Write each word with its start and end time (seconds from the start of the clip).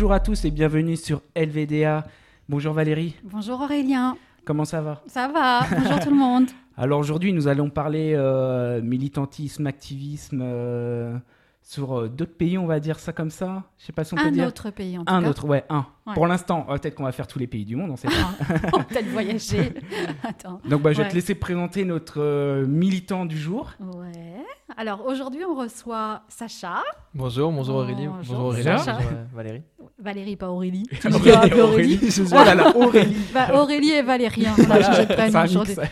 Bonjour 0.00 0.14
à 0.14 0.20
tous 0.20 0.46
et 0.46 0.50
bienvenue 0.50 0.96
sur 0.96 1.20
LVDA. 1.36 2.06
Bonjour 2.48 2.72
Valérie, 2.72 3.16
Bonjour 3.22 3.60
Aurélien, 3.60 4.16
comment 4.46 4.64
ça 4.64 4.80
va? 4.80 5.02
Ça 5.06 5.28
va 5.28 5.60
Bonjour 5.78 6.00
tout 6.00 6.08
le 6.08 6.16
monde. 6.16 6.46
Alors 6.78 7.00
aujourd'hui, 7.00 7.34
nous 7.34 7.48
allons 7.48 7.68
parler 7.68 8.14
euh, 8.16 8.80
militantisme, 8.80 9.66
activisme 9.66 10.40
euh, 10.42 11.18
sur 11.60 11.98
euh, 12.00 12.08
d'autres 12.08 12.34
pays, 12.34 12.56
on 12.56 12.64
va 12.64 12.80
dire 12.80 12.98
ça 12.98 13.12
comme 13.12 13.28
ça. 13.28 13.64
Je 13.76 13.84
sais 13.84 13.92
pas 13.92 14.04
si 14.04 14.14
on 14.14 14.16
peut 14.16 14.22
Un 14.22 14.30
dire. 14.30 14.46
autre 14.46 14.70
pays 14.70 14.96
en 14.96 15.04
tout 15.04 15.12
Un 15.12 15.22
cas. 15.22 15.28
autre, 15.28 15.44
ouais, 15.44 15.64
un. 15.68 15.84
Ouais. 16.06 16.14
Pour 16.14 16.26
l'instant, 16.26 16.66
euh, 16.70 16.78
peut-être 16.78 16.94
qu'on 16.94 17.04
va 17.04 17.12
faire 17.12 17.26
tous 17.26 17.38
les 17.38 17.46
pays 17.46 17.64
du 17.66 17.76
monde, 17.76 17.90
on 17.90 17.96
sait 17.96 18.08
pas. 18.08 18.14
On 18.72 18.78
va 18.78 18.84
peut-être 18.84 19.08
voyager. 19.08 19.74
Attends. 20.24 20.58
Donc 20.64 20.80
bah, 20.82 20.92
je 20.92 20.96
vais 20.98 21.04
Ouais. 21.04 21.10
te 21.10 21.14
laisser 21.14 21.34
présenter 21.34 21.84
notre 21.84 22.20
euh, 22.20 22.66
militant 22.66 23.26
du 23.26 23.36
jour. 23.38 23.70
Ouais. 23.78 24.36
Alors 24.78 25.04
aujourd'hui, 25.06 25.40
on 25.44 25.54
reçoit 25.56 26.22
Sacha, 26.28 26.82
Bonjour, 27.12 27.50
bonjour 27.52 27.74
Aurélie, 27.76 28.06
Bonjour, 28.06 28.14
bonjour 28.36 28.40
Aurélie, 28.46 28.62
Sacha. 28.62 28.92
bonjour 28.94 29.10
euh, 29.12 29.24
Valérie. 29.34 29.62
Valérie, 29.98 30.36
pas 30.36 30.48
Aurélie. 30.48 30.86
Tu 31.00 31.08
Aurélie, 31.08 31.60
Aurélie. 31.60 31.94
Aurélie. 31.96 32.28
Oh 32.30 32.34
là 32.36 32.54
là, 32.54 32.76
Aurélie. 32.76 33.16
Bah, 33.34 33.48
Aurélie 33.60 33.90
et 33.90 34.02
Valérien, 34.02 34.54
on 34.56 34.70
a 34.70 34.80
changé 34.82 35.02
de 35.02 35.08
C'est 35.08 35.14
prénom 35.16 35.38
un 35.40 35.44
aujourd'hui. 35.44 35.74
mix. 35.76 35.90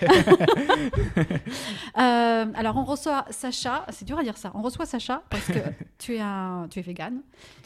Euh, 1.99 2.45
alors 2.55 2.77
on 2.77 2.85
reçoit 2.85 3.25
Sacha, 3.31 3.85
c'est 3.91 4.05
dur 4.07 4.19
à 4.19 4.23
dire 4.23 4.37
ça, 4.37 4.53
on 4.55 4.63
reçoit 4.63 4.87
Sacha 4.87 5.23
parce 5.29 5.47
que 5.47 5.59
tu 5.99 6.15
es, 6.17 6.21
un, 6.21 6.67
tu 6.71 6.79
es 6.79 6.83
vegan, 6.83 7.21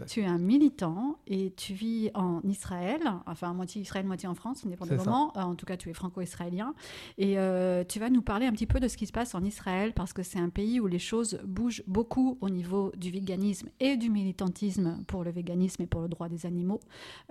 tu 0.09 0.21
es 0.23 0.27
un 0.27 0.39
militant 0.39 1.17
et 1.27 1.53
tu 1.57 1.75
vis 1.75 2.11
en 2.15 2.32
Israël, 2.45 3.01
enfin 3.27 3.53
moitié 3.53 3.83
Israël, 3.83 4.07
moitié 4.07 4.29
en 4.29 4.35
France, 4.35 4.65
indépendamment, 4.65 5.33
Euh, 5.37 5.43
en 5.43 5.55
tout 5.55 5.67
cas 5.67 5.77
tu 5.77 5.91
es 5.91 5.95
franco-israélien, 5.95 6.75
et 7.19 7.39
euh, 7.39 7.85
tu 7.85 7.99
vas 8.01 8.11
nous 8.11 8.23
parler 8.23 8.47
un 8.47 8.53
petit 8.53 8.67
peu 8.67 8.81
de 8.81 8.89
ce 8.89 8.97
qui 8.97 9.07
se 9.07 9.13
passe 9.13 9.35
en 9.35 9.43
Israël 9.45 9.93
parce 9.95 10.13
que 10.13 10.23
c'est 10.23 10.39
un 10.39 10.49
pays 10.51 10.81
où 10.81 10.87
les 10.87 10.99
choses 10.99 11.39
bougent 11.45 11.83
beaucoup 11.87 12.39
au 12.41 12.51
niveau 12.51 12.93
du 12.97 13.11
véganisme 13.11 13.69
et 13.81 13.97
du 13.97 14.11
militantisme 14.11 15.03
pour 15.07 15.25
le 15.25 15.31
véganisme 15.31 15.83
et 15.83 15.87
pour 15.87 16.01
le 16.01 16.09
droit 16.09 16.29
des 16.29 16.47
animaux. 16.47 16.81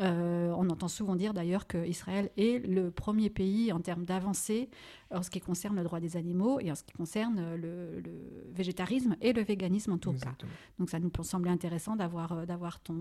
Euh, 0.02 0.54
on 0.58 0.70
entend 0.70 0.88
souvent 0.88 1.16
dire 1.16 1.34
d'ailleurs 1.34 1.68
que 1.68 1.86
Israël 1.88 2.30
est 2.38 2.66
le 2.68 2.92
premier 2.92 3.30
pays 3.30 3.72
en 3.72 3.80
termes 3.80 4.06
d'avancée 4.06 4.70
en 5.14 5.24
ce 5.24 5.30
qui 5.30 5.42
concerne 5.42 5.76
le 5.76 5.84
droit 5.84 6.00
des 6.00 6.16
animaux 6.18 6.60
et 6.60 6.72
en 6.72 6.76
ce 6.76 6.84
qui 6.84 6.94
concerne 6.94 7.56
le, 7.56 8.00
le 8.00 8.14
végétarisme 8.54 9.16
et 9.22 9.34
le 9.34 9.44
véganisme 9.44 9.92
en 9.94 9.98
tout 9.98 10.14
cas. 10.14 10.36
Donc 10.80 10.90
ça 10.90 11.00
nous 11.00 11.12
semblait 11.24 11.52
intéressant 11.52 11.96
d'avoir 11.96 12.32
euh, 12.32 12.46
d'avoir 12.46 12.80
ton, 12.80 12.96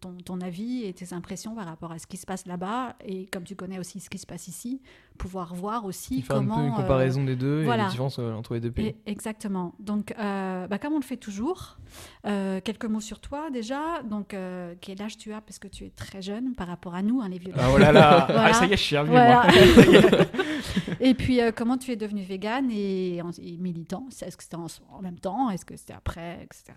ton, 0.00 0.12
ton 0.24 0.40
avis 0.40 0.84
et 0.84 0.92
tes 0.92 1.12
impressions 1.14 1.43
par 1.52 1.66
rapport 1.66 1.90
à 1.90 1.98
ce 1.98 2.06
qui 2.06 2.16
se 2.16 2.24
passe 2.26 2.46
là-bas 2.46 2.94
et 3.04 3.26
comme 3.26 3.42
tu 3.42 3.56
connais 3.56 3.80
aussi 3.80 3.98
ce 3.98 4.08
qui 4.08 4.18
se 4.18 4.26
passe 4.26 4.46
ici, 4.46 4.80
pouvoir 5.18 5.54
voir 5.54 5.84
aussi 5.84 6.22
Faire 6.22 6.36
un 6.36 6.38
comment... 6.40 6.56
peu 6.58 6.62
une 6.66 6.72
euh, 6.72 6.76
comparaison 6.76 7.24
des 7.24 7.34
deux 7.34 7.64
et 7.64 7.76
les 7.76 7.84
différences 7.88 8.18
euh, 8.20 8.32
entre 8.34 8.54
les 8.54 8.60
deux 8.60 8.70
pays. 8.70 8.86
et- 8.86 8.96
exactement. 9.06 9.74
Donc, 9.80 10.14
euh, 10.18 10.66
bah, 10.68 10.78
comme 10.78 10.92
on 10.92 10.98
le 10.98 11.04
fait 11.04 11.16
toujours, 11.16 11.78
euh, 12.26 12.60
quelques 12.62 12.84
mots 12.86 13.00
sur 13.00 13.20
toi 13.20 13.50
déjà. 13.50 14.02
Donc, 14.02 14.36
quel 14.80 15.02
âge 15.02 15.16
tu 15.16 15.32
as 15.32 15.40
Parce 15.40 15.58
que 15.58 15.68
tu 15.68 15.84
es 15.84 15.90
très 15.90 16.22
jeune 16.22 16.54
par 16.54 16.68
rapport 16.68 16.94
à 16.94 17.02
nous, 17.02 17.20
hein, 17.20 17.28
les 17.28 17.38
vieux. 17.38 17.52
Ah, 17.56 17.68
oh 17.74 17.78
là 17.78 17.92
là, 17.92 18.24
Voilà. 18.28 18.44
Ah, 18.46 18.52
ça 18.52 18.66
y 18.66 18.72
est, 18.72 18.76
je 18.76 18.82
suis 18.82 18.96
Voilà. 18.96 19.46
moi. 19.46 20.24
et 21.00 21.14
puis, 21.14 21.40
comment 21.56 21.78
tu 21.78 21.90
es 21.92 21.96
devenu 21.96 22.22
vegan 22.22 22.68
et, 22.70 23.18
et 23.18 23.56
militant? 23.58 24.06
Est-ce 24.10 24.36
que 24.36 24.42
c'était 24.42 24.56
en, 24.56 24.66
en 24.90 25.02
même 25.02 25.18
temps? 25.18 25.50
Est-ce 25.50 25.64
que 25.64 25.76
c'était 25.76 25.92
après? 25.94 26.40
Etc. 26.42 26.72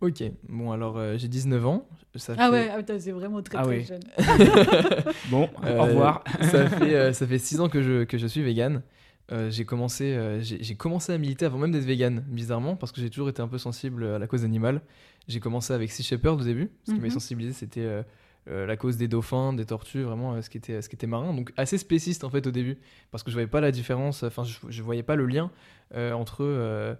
Ok, 0.00 0.22
bon 0.48 0.70
alors 0.70 0.96
euh, 0.96 1.16
j'ai 1.18 1.26
19 1.28 1.66
ans. 1.66 1.88
Ça 2.14 2.34
Ah 2.38 2.50
fait, 2.50 2.52
ouais, 2.52 2.70
ah, 2.88 2.98
c'est 2.98 3.10
vraiment 3.12 3.42
très, 3.42 3.58
Ah 3.58 3.64
très 3.64 3.82
jeune. 3.82 4.00
Bon, 5.30 5.48
euh, 5.64 5.78
au 5.78 5.82
revoir. 5.84 6.22
ça 6.42 6.68
fait 6.68 6.94
euh, 6.94 7.12
ça 7.12 7.26
fait 7.26 7.38
6 7.38 7.60
ans 7.60 7.68
que 7.68 7.82
je, 7.82 8.04
que 8.04 8.16
je 8.18 8.26
suis 8.26 8.42
vegan. 8.42 8.82
Euh, 9.30 9.50
j'ai 9.50 9.64
commencé 9.64 10.14
euh, 10.14 10.40
j'ai 10.40 10.74
commencé 10.76 11.12
à 11.12 11.18
militer 11.18 11.44
avant 11.46 11.58
même 11.58 11.72
d'être 11.72 11.84
vegan, 11.84 12.24
bizarrement, 12.28 12.76
parce 12.76 12.92
que 12.92 13.00
j'ai 13.00 13.10
toujours 13.10 13.28
été 13.28 13.42
un 13.42 13.48
peu 13.48 13.58
sensible 13.58 14.04
à 14.04 14.18
la 14.18 14.26
cause 14.26 14.44
animale. 14.44 14.80
J'ai 15.26 15.40
commencé 15.40 15.72
avec 15.74 15.90
Sea 15.90 16.02
Shepherd 16.02 16.40
au 16.40 16.44
début. 16.44 16.70
Ce 16.84 16.86
qui 16.86 16.92
Mhm. 16.92 16.96
m'avait 16.98 17.10
sensibilisé, 17.10 17.52
c'était 17.52 17.80
euh, 17.82 18.02
euh, 18.48 18.66
la 18.66 18.76
cause 18.78 18.96
des 18.96 19.08
dauphins, 19.08 19.52
des 19.52 19.66
tortues, 19.66 20.02
vraiment 20.02 20.34
euh, 20.34 20.42
ce, 20.42 20.48
qui 20.48 20.56
était, 20.58 20.80
ce 20.80 20.88
qui 20.88 20.94
était 20.96 21.06
marin. 21.08 21.34
Donc 21.34 21.52
assez 21.58 21.76
spéciste 21.76 22.24
en 22.24 22.30
fait 22.30 22.46
au 22.46 22.50
début, 22.52 22.78
parce 23.10 23.22
que 23.24 23.30
je 23.30 23.34
voyais 23.34 23.48
pas 23.48 23.60
la 23.60 23.70
différence, 23.72 24.22
enfin 24.22 24.44
je, 24.44 24.58
je 24.68 24.82
voyais 24.82 25.02
pas 25.02 25.16
le 25.16 25.26
lien 25.26 25.50
euh, 25.94 26.12
entre, 26.12 26.38
euh, 26.44 26.94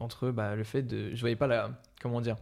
entre 0.00 0.30
bah, 0.30 0.56
le 0.56 0.64
fait 0.64 0.82
de... 0.82 1.14
Je 1.14 1.20
voyais 1.20 1.36
pas 1.36 1.46
la... 1.46 1.70
Comment 2.02 2.20
dire 2.20 2.36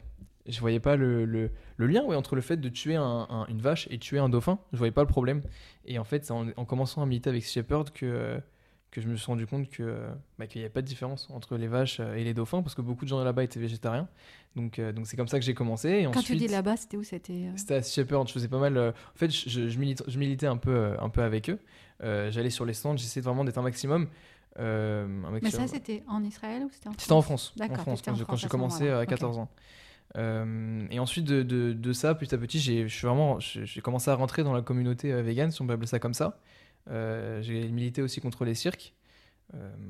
je 0.48 0.60
voyais 0.60 0.80
pas 0.80 0.96
le, 0.96 1.24
le, 1.24 1.50
le 1.76 1.86
lien 1.86 2.02
ouais, 2.04 2.16
entre 2.16 2.34
le 2.34 2.40
fait 2.40 2.56
de 2.56 2.68
tuer 2.68 2.96
un- 2.96 3.26
un- 3.30 3.46
une 3.48 3.60
vache 3.60 3.86
et 3.90 3.98
tuer 3.98 4.18
un 4.18 4.28
dauphin. 4.28 4.58
Je 4.72 4.78
voyais 4.78 4.92
pas 4.92 5.02
le 5.02 5.08
problème. 5.08 5.42
Et 5.84 5.98
en 5.98 6.04
fait, 6.04 6.24
c'est 6.24 6.32
en, 6.32 6.46
en 6.56 6.64
commençant 6.64 7.02
à 7.02 7.06
militer 7.06 7.30
avec 7.30 7.44
Shepherd 7.44 7.90
que, 7.90 8.40
que 8.90 9.00
je 9.00 9.08
me 9.08 9.16
suis 9.16 9.26
rendu 9.26 9.46
compte 9.46 9.68
que, 9.68 10.06
bah, 10.38 10.46
qu'il 10.46 10.60
n'y 10.60 10.64
avait 10.64 10.72
pas 10.72 10.80
de 10.82 10.86
différence 10.86 11.28
entre 11.30 11.56
les 11.56 11.66
vaches 11.68 12.00
euh, 12.00 12.14
et 12.14 12.24
les 12.24 12.32
dauphins, 12.34 12.62
parce 12.62 12.74
que 12.74 12.80
beaucoup 12.82 13.04
de 13.04 13.10
gens 13.10 13.22
là-bas 13.22 13.44
étaient 13.44 13.60
végétariens. 13.60 14.08
Donc, 14.56 14.78
euh, 14.78 14.92
donc 14.92 15.06
c'est 15.06 15.16
comme 15.16 15.28
ça 15.28 15.38
que 15.38 15.44
j'ai 15.44 15.54
commencé. 15.54 15.88
Et 15.90 16.04
Quand 16.04 16.22
tu 16.22 16.34
dis 16.36 16.48
là-bas, 16.48 16.76
c'était 16.76 16.96
où? 16.96 17.02
C'était. 17.04 17.32
euh, 17.32 17.52
c'était 17.56 17.74
à 17.74 17.82
Shepherd, 17.82 18.26
je 18.28 18.32
faisais 18.32 18.48
pas 18.48 18.58
mal. 18.58 18.76
euh, 18.76 18.90
en 18.90 19.18
fait, 19.18 19.30
je, 19.30 19.48
je, 19.50 19.68
je 19.68 19.78
milite- 19.78 20.04
je 20.08 20.18
militais 20.18 20.46
un 20.46 20.56
peu, 20.56 20.94
un 20.98 21.08
peu 21.10 21.22
avec 21.22 21.50
eux. 21.50 21.58
J'allais 22.00 22.50
sur 22.50 22.64
les 22.64 22.72
stands, 22.74 22.96
j'essayais 22.96 23.22
vraiment 23.22 23.44
d'être 23.44 23.58
un 23.58 23.62
maximum. 23.62 24.08
euh, 24.58 25.06
Mais 25.42 25.50
ça, 25.50 25.66
c'était 25.66 26.02
en 26.08 26.24
Israël 26.24 26.62
ou 26.64 26.70
c'était 26.72 26.88
en 26.88 26.92
c'était 26.96 27.12
en 27.12 27.22
France? 27.22 27.52
France. 27.52 27.52
En 27.56 27.58
D'accord, 27.68 27.82
France, 27.82 28.02
quand 28.02 28.14
j'ai- 28.14 28.24
quand 28.24 28.36
France 28.36 28.46
commencé 28.50 28.88
à 28.88 29.02
Ok. 29.02 29.08
14 29.08 29.38
ans. 29.38 29.48
Euh, 30.16 30.86
et 30.90 30.98
ensuite 30.98 31.24
de, 31.24 31.42
de, 31.42 31.92
ça, 31.92 32.14
petit 32.14 32.34
à 32.34 32.38
petit, 32.38 32.58
j'ai 32.58 33.80
commencé 33.80 34.10
à 34.10 34.14
rentrer 34.14 34.42
dans 34.42 34.52
la 34.52 34.62
communauté 34.62 35.12
euh, 35.12 35.22
vegan, 35.22 35.50
si 35.50 35.60
on 35.62 35.66
peut 35.66 35.74
appeler 35.74 35.86
ça 35.86 35.98
comme 35.98 36.14
ça. 36.14 36.38
Euh, 36.90 37.42
j'ai 37.42 37.68
milité 37.68 38.02
aussi 38.02 38.20
contre 38.20 38.44
les 38.44 38.54
cirques, 38.54 38.94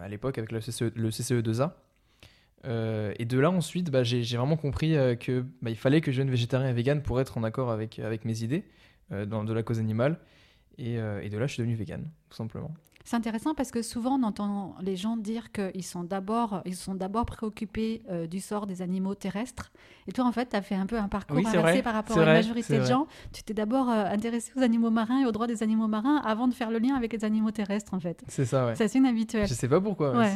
à 0.00 0.08
l'époque 0.08 0.38
avec 0.38 0.52
le, 0.52 0.60
CCE, 0.60 0.92
le 0.94 1.10
CCE2A. 1.10 1.72
Euh, 2.64 3.14
et 3.18 3.24
de 3.24 3.38
là 3.38 3.50
ensuite, 3.50 3.90
bah, 3.90 4.02
j'ai 4.02 4.22
vraiment 4.36 4.56
compris 4.56 4.94
que 5.20 5.44
bah, 5.62 5.70
il 5.70 5.76
fallait 5.76 6.00
que 6.00 6.10
je 6.10 6.18
devienne 6.18 6.30
végétarien 6.30 6.68
et 6.68 6.72
vegan 6.72 7.02
pour 7.02 7.20
être 7.20 7.38
en 7.38 7.44
accord 7.44 7.70
avec, 7.70 7.98
avec 7.98 8.24
mes 8.24 8.42
idées 8.42 8.64
dans, 9.10 9.44
de 9.44 9.52
la 9.52 9.62
cause 9.62 9.78
animale. 9.78 10.18
Et, 10.78 10.98
euh, 10.98 11.20
et 11.22 11.28
de 11.28 11.36
là, 11.38 11.46
je 11.46 11.54
suis 11.54 11.62
devenu 11.62 11.74
vegan, 11.74 12.08
tout 12.30 12.36
simplement. 12.36 12.72
C'est 13.04 13.16
intéressant 13.16 13.54
parce 13.54 13.70
que 13.70 13.80
souvent 13.80 14.18
on 14.18 14.22
entend 14.22 14.76
les 14.82 14.94
gens 14.94 15.16
dire 15.16 15.50
qu'ils 15.50 15.82
sont 15.82 16.04
d'abord 16.04 16.60
ils 16.66 16.76
sont 16.76 16.94
d'abord 16.94 17.24
préoccupés 17.24 18.02
euh, 18.10 18.26
du 18.26 18.38
sort 18.38 18.66
des 18.66 18.82
animaux 18.82 19.14
terrestres. 19.14 19.72
Et 20.06 20.12
toi 20.12 20.26
en 20.26 20.32
fait, 20.32 20.50
tu 20.50 20.56
as 20.56 20.60
fait 20.60 20.74
un 20.74 20.84
peu 20.84 20.98
un 20.98 21.08
parcours 21.08 21.38
Oui, 21.38 21.46
inversé 21.46 21.72
vrai, 21.72 21.82
par 21.82 21.94
rapport 21.94 22.18
à 22.18 22.24
la 22.26 22.34
majorité 22.34 22.74
de 22.74 22.80
vrai. 22.80 22.88
gens. 22.88 23.06
Tu 23.32 23.42
t'es 23.42 23.54
d'abord 23.54 23.88
euh, 23.88 24.04
intéressé 24.04 24.52
aux 24.58 24.62
animaux 24.62 24.90
marins 24.90 25.22
et 25.22 25.24
aux 25.24 25.32
droits 25.32 25.46
des 25.46 25.62
animaux 25.62 25.88
marins 25.88 26.20
avant 26.22 26.48
de 26.48 26.52
faire 26.52 26.70
le 26.70 26.78
lien 26.80 26.96
avec 26.96 27.14
les 27.14 27.24
animaux 27.24 27.50
terrestres 27.50 27.94
en 27.94 28.00
fait. 28.00 28.22
C'est 28.28 28.44
ça, 28.44 28.66
ouais. 28.66 28.74
C'est 28.76 28.84
assez 28.84 28.98
inhabituel. 28.98 29.48
Je 29.48 29.54
sais 29.54 29.68
pas 29.68 29.80
pourquoi. 29.80 30.14
Ouais. 30.14 30.34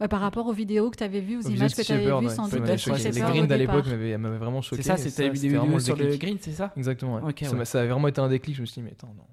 Ouais, 0.00 0.08
par 0.08 0.20
rapport 0.20 0.46
aux 0.46 0.54
vidéos 0.54 0.88
que 0.90 0.96
tu 0.96 1.04
avais 1.04 1.20
vues, 1.20 1.36
aux 1.36 1.42
images 1.42 1.52
vidéos 1.52 1.76
que 1.76 1.82
tu 1.82 1.92
avais 1.92 2.06
vues 2.06 2.12
ouais, 2.28 2.34
sans 2.34 2.46
ça 2.46 2.58
doute. 2.58 2.76
Shepherd 2.78 3.14
Les 3.14 3.20
grinds 3.20 3.50
à 3.50 3.56
l'époque 3.58 3.86
m'avaient 3.86 4.38
vraiment 4.38 4.62
choqué. 4.62 4.80
C'est 4.82 4.88
ça, 4.88 4.96
c'était 4.96 5.10
c'était 5.10 5.28
vidéo 5.28 5.60
vraiment 5.60 5.74
le 5.74 5.80
sur 5.80 5.96
le 5.96 6.16
green, 6.16 6.38
c'est 6.40 6.52
ça 6.52 6.72
Exactement. 6.78 7.16
ouais. 7.16 7.28
Ok, 7.30 7.40
ça, 7.44 7.54
ouais. 7.54 7.64
ça 7.66 7.80
avait 7.80 7.88
vraiment 7.90 8.08
été 8.08 8.22
un 8.22 8.28
déclic. 8.30 8.56
Je 8.56 8.62
me 8.62 8.66
suis 8.66 8.80
dit, 8.80 8.86
mais 8.86 8.92
attends, 8.92 9.12
non. 9.14 9.24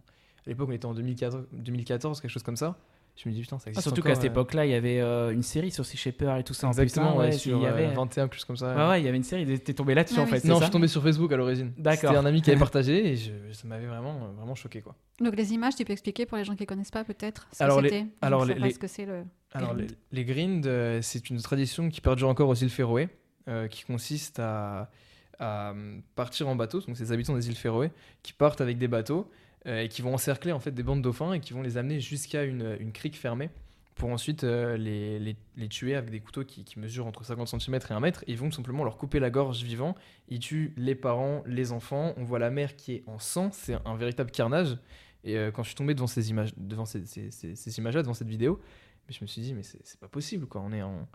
À 0.48 0.50
l'époque, 0.50 0.70
on 0.70 0.74
était 0.74 0.86
en 0.86 0.94
2014, 0.94 1.46
2014, 1.52 2.22
quelque 2.22 2.32
chose 2.32 2.44
comme 2.44 2.56
ça. 2.56 2.78
Je 3.22 3.28
me 3.28 3.34
dis, 3.34 3.42
putain, 3.42 3.58
ça 3.58 3.64
Ah, 3.66 3.70
existe. 3.72 3.84
Surtout 3.88 4.02
qu'à 4.04 4.14
cette 4.16 4.26
euh, 4.26 4.28
époque-là, 4.28 4.66
il 4.66 4.72
y 4.72 4.76
avait 4.76 5.02
euh, 5.02 5.32
une 5.34 5.42
série 5.44 5.72
sur 5.72 5.84
Sea 5.86 5.98
Shepherd 5.98 6.40
et 6.40 6.44
tout 6.44 6.54
ça. 6.54 6.68
en 6.68 6.72
plus, 6.72 6.84
Exactement, 6.84 7.16
hein, 7.16 7.24
ouais, 7.24 7.30
puis 7.32 7.40
sur 7.40 7.58
il 7.58 7.64
y 7.64 7.66
avait... 7.66 7.88
euh, 7.88 7.94
21, 7.94 8.26
quelque 8.28 8.36
chose 8.36 8.46
comme 8.46 8.56
ça. 8.58 8.76
Ouais, 8.76 8.90
ouais, 8.90 9.02
il 9.02 9.06
y 9.06 9.08
avait 9.08 9.18
une 9.18 9.24
série, 9.24 9.60
t'es 9.60 9.74
tombé 9.74 9.94
là-dessus 9.96 10.16
Ah 10.20 10.22
en 10.22 10.26
oui, 10.26 10.30
fait, 10.40 10.48
non, 10.48 10.58
je 10.60 10.64
suis 10.64 10.72
tombé 10.72 10.88
sur 10.88 11.02
Facebook 11.04 11.32
à 11.34 11.36
l'origine. 11.36 11.74
D'accord. 11.78 12.12
C'était 12.12 12.16
un 12.22 12.26
ami 12.28 12.42
qui 12.44 12.52
avait 12.52 12.60
partagé 12.72 13.08
et 13.12 13.16
je- 13.18 13.32
ça 13.54 13.68
m'avait 13.68 13.88
vraiment, 13.88 14.16
euh, 14.24 14.32
vraiment 14.38 14.54
choqué, 14.56 14.82
quoi. 14.82 14.96
Donc 15.20 15.36
les 15.36 15.52
images, 15.52 15.76
tu 15.76 15.84
peux 15.84 15.94
expliquer 15.94 16.26
pour 16.28 16.38
les 16.38 16.46
gens 16.46 16.56
qui 16.56 16.66
connaissent 16.68 16.92
pas 16.92 17.04
peut-être 17.04 17.48
ce 17.52 17.58
que 17.58 17.64
Alors, 17.64 17.82
les- 17.82 17.90
c'était? 17.90 18.06
Alors, 18.22 18.46
les- 18.46 18.54
les- 18.54 18.72
ce 18.72 18.80
que 18.80 18.88
c'est 18.88 19.06
le 19.08 19.24
Alors, 19.52 19.74
Grind. 19.74 19.96
les, 20.12 20.24
les 20.24 20.26
grinds, 20.26 20.68
euh, 20.68 21.00
c'est 21.02 21.30
une 21.32 21.42
tradition 21.42 21.90
qui 21.90 22.02
perdure 22.02 22.30
encore 22.30 22.48
aux 22.50 22.56
îles 22.56 22.70
Féroé, 22.70 23.10
euh, 23.50 23.68
qui 23.68 23.84
consiste 23.84 24.38
à, 24.40 24.92
à, 25.40 25.72
euh, 25.72 25.98
partir 26.16 26.48
en 26.48 26.56
bateau. 26.56 26.82
Donc, 26.82 26.96
c'est 26.96 27.04
les 27.06 27.12
habitants 27.12 27.34
des 27.34 27.48
îles 27.50 27.56
Féroé 27.58 27.90
qui 28.22 28.32
partent 28.34 28.62
avec 28.62 28.78
des 28.78 28.88
bateaux 28.88 29.22
euh, 29.22 29.34
et 29.66 29.88
qui 29.90 30.02
vont 30.02 30.14
encercler 30.14 30.52
en 30.52 30.60
fait 30.60 30.72
des 30.72 30.84
bandes 30.84 31.00
de 31.00 31.04
dauphins 31.04 31.34
et 31.34 31.40
qui 31.40 31.54
vont 31.54 31.62
les 31.62 31.78
amener 31.78 32.00
jusqu'à 32.00 32.44
une, 32.44 32.78
une 32.80 32.92
crique 32.92 33.18
fermée 33.18 33.50
pour 33.96 34.10
ensuite 34.10 34.44
euh, 34.44 34.78
les, 34.78 35.18
les, 35.20 35.36
les 35.56 35.68
tuer 35.68 35.96
avec 35.96 36.12
des 36.12 36.20
couteaux 36.20 36.44
qui, 36.46 36.64
qui 36.64 36.80
mesurent 36.80 37.08
entre 37.08 37.24
50 37.26 37.48
cm 37.60 37.76
et 37.90 37.94
1 37.94 38.00
mètre. 38.00 38.24
Et 38.28 38.34
ils 38.34 38.38
vont 38.38 38.50
tout 38.50 38.56
simplement 38.56 38.84
leur 38.84 38.96
couper 38.98 39.20
la 39.20 39.32
gorge 39.32 39.64
vivant. 39.64 39.96
Ils 40.30 40.38
tuent 40.40 40.72
les 40.78 40.94
parents, 40.94 41.44
les 41.48 41.72
enfants. 41.72 42.14
On 42.16 42.24
voit 42.24 42.38
la 42.38 42.52
mère 42.52 42.76
qui 42.76 42.94
est 42.94 43.04
en 43.08 43.18
sang. 43.18 43.50
C'est 43.52 43.76
un 43.86 43.96
véritable 43.96 44.30
carnage. 44.30 44.78
Et 45.24 45.36
euh, 45.36 45.50
quand 45.50 45.64
je 45.64 45.70
suis 45.70 45.76
tombé 45.76 45.96
devant 45.96 46.06
ces 46.06 46.30
images, 46.30 46.54
devant 46.58 46.86
ces, 46.86 47.06
ces, 47.08 47.32
ces- 47.32 47.56
ces 47.56 47.78
images-là, 47.80 48.04
devant 48.04 48.14
cette 48.14 48.28
vidéo, 48.30 48.62
je 49.10 49.18
me 49.22 49.28
suis 49.28 49.42
dit, 49.42 49.54
mais 49.56 49.64
c'est 49.64 50.00
pas 50.00 50.08
possible, 50.08 50.46
quoi. 50.46 50.62
On 50.64 50.72
est 50.72 50.84
en. 50.84 51.08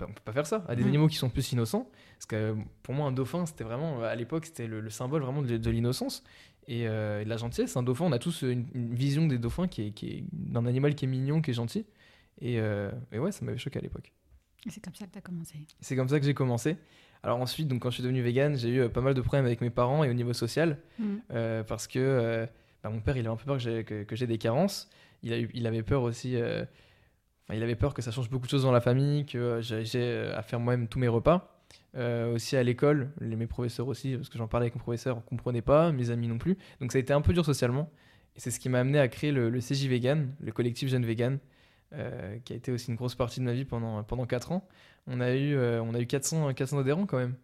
On 0.00 0.06
peut, 0.06 0.06
pas 0.24 0.32
faire 0.32 0.46
ça 0.46 0.64
à 0.68 0.76
des 0.76 0.84
Mm. 0.84 0.88
animaux 0.88 1.08
qui 1.08 1.16
sont 1.16 1.28
plus 1.28 1.50
innocents. 1.50 1.90
Parce 2.14 2.26
que 2.26 2.36
euh, 2.36 2.54
pour 2.84 2.94
moi, 2.94 3.08
un 3.08 3.12
dauphin, 3.12 3.46
c'était 3.46 3.64
vraiment, 3.64 4.00
à 4.04 4.14
l'époque, 4.14 4.46
c'était 4.46 4.68
le, 4.68 4.80
le 4.80 4.90
symbole 4.90 5.22
vraiment 5.22 5.42
de, 5.42 5.56
de 5.56 5.70
l'innocence 5.70 6.22
et, 6.68 6.86
euh, 6.86 7.20
et 7.20 7.24
de 7.24 7.28
la 7.28 7.36
gentillesse. 7.36 7.76
Un 7.76 7.82
dauphin, 7.82 8.04
on 8.04 8.12
a 8.12 8.18
tous 8.18 8.42
une, 8.42 8.66
une 8.74 8.94
vision 8.94 9.26
des 9.26 9.38
dauphins 9.38 9.68
qui 9.68 9.88
est, 9.88 9.90
qui 9.90 10.06
est 10.08 10.24
d'un 10.32 10.66
animal 10.66 10.94
qui 10.94 11.04
est 11.04 11.08
mignon, 11.08 11.42
qui 11.42 11.50
est 11.50 11.54
gentil. 11.54 11.86
Et, 12.40 12.58
euh, 12.58 12.90
et 13.12 13.18
ouais, 13.18 13.32
ça 13.32 13.44
m'avait 13.44 13.58
choqué 13.58 13.78
à 13.78 13.82
l'époque. 13.82 14.12
Et 14.66 14.70
C'est 14.70 14.80
comme 14.82 14.94
ça 14.94 15.06
que 15.06 15.12
tu 15.12 15.18
as 15.18 15.22
commencé. 15.22 15.54
C'est 15.80 15.96
comme 15.96 16.08
ça 16.08 16.18
que 16.18 16.26
j'ai 16.26 16.34
commencé. 16.34 16.76
Alors 17.22 17.40
ensuite, 17.40 17.68
donc, 17.68 17.82
quand 17.82 17.90
je 17.90 17.94
suis 17.94 18.02
devenu 18.02 18.22
vegan, 18.22 18.56
j'ai 18.56 18.68
eu 18.68 18.80
euh, 18.80 18.88
pas 18.88 19.00
mal 19.00 19.14
de 19.14 19.20
problèmes 19.20 19.46
avec 19.46 19.60
mes 19.60 19.70
parents 19.70 20.02
et 20.04 20.10
au 20.10 20.12
niveau 20.12 20.32
social. 20.32 20.78
Mm. 20.98 21.16
Euh, 21.32 21.62
parce 21.62 21.86
que 21.86 22.48
bah, 22.82 22.90
mon 22.90 23.00
père, 23.00 23.16
il 23.16 23.20
avait 23.20 23.34
un 23.34 23.36
peu 23.36 23.44
peur 23.44 23.56
que 23.56 23.62
j'ai 23.62 23.84
que, 23.84 24.04
que 24.04 24.16
j'ai 24.16 24.26
des 24.26 24.38
carences. 24.38 24.90
Il, 25.22 25.32
a 25.32 25.38
eu, 25.38 25.50
il 25.54 25.66
avait 25.66 25.82
peur 25.82 26.02
aussi. 26.02 26.32
il 26.32 27.62
avait 27.62 27.76
peur 27.76 27.94
que 27.94 28.02
ça 28.02 28.10
change 28.10 28.28
beaucoup 28.28 28.46
de 28.46 28.50
choses 28.50 28.64
dans 28.64 28.72
la 28.72 28.80
famille, 28.80 29.24
que 29.24 29.60
j'ai 29.60 30.32
à 30.34 30.42
faire 30.42 30.58
moi-même 30.58 30.88
tous 30.88 30.98
mes 30.98 31.08
repas. 31.08 31.51
Euh, 31.94 32.34
aussi 32.34 32.56
à 32.56 32.62
l'école, 32.62 33.10
mes 33.20 33.46
professeurs 33.46 33.86
aussi, 33.88 34.16
parce 34.16 34.28
que 34.30 34.38
j'en 34.38 34.48
parlais 34.48 34.64
avec 34.64 34.74
mon 34.76 34.80
professeur, 34.80 35.18
on 35.18 35.20
comprenait 35.20 35.60
pas, 35.62 35.92
mes 35.92 36.10
amis 36.10 36.26
non 36.28 36.38
plus. 36.38 36.56
Donc 36.80 36.90
ça 36.92 36.98
a 36.98 37.00
été 37.00 37.12
un 37.12 37.20
peu 37.20 37.32
dur 37.34 37.44
socialement. 37.44 37.90
Et 38.34 38.40
c'est 38.40 38.50
ce 38.50 38.58
qui 38.58 38.68
m'a 38.70 38.80
amené 38.80 38.98
à 38.98 39.08
créer 39.08 39.30
le, 39.30 39.50
le 39.50 39.60
CJ 39.60 39.88
Vegan, 39.88 40.32
le 40.40 40.52
collectif 40.52 40.88
Jeunes 40.88 41.04
Vegan, 41.04 41.38
euh, 41.92 42.38
qui 42.44 42.54
a 42.54 42.56
été 42.56 42.72
aussi 42.72 42.88
une 42.90 42.96
grosse 42.96 43.14
partie 43.14 43.40
de 43.40 43.44
ma 43.44 43.52
vie 43.52 43.66
pendant, 43.66 44.02
pendant 44.04 44.24
4 44.24 44.52
ans. 44.52 44.66
On 45.06 45.20
a 45.20 45.34
eu, 45.34 45.54
euh, 45.54 45.82
on 45.82 45.92
a 45.94 46.00
eu 46.00 46.06
400, 46.06 46.54
400 46.54 46.78
adhérents 46.78 47.04
quand 47.06 47.18
même, 47.18 47.34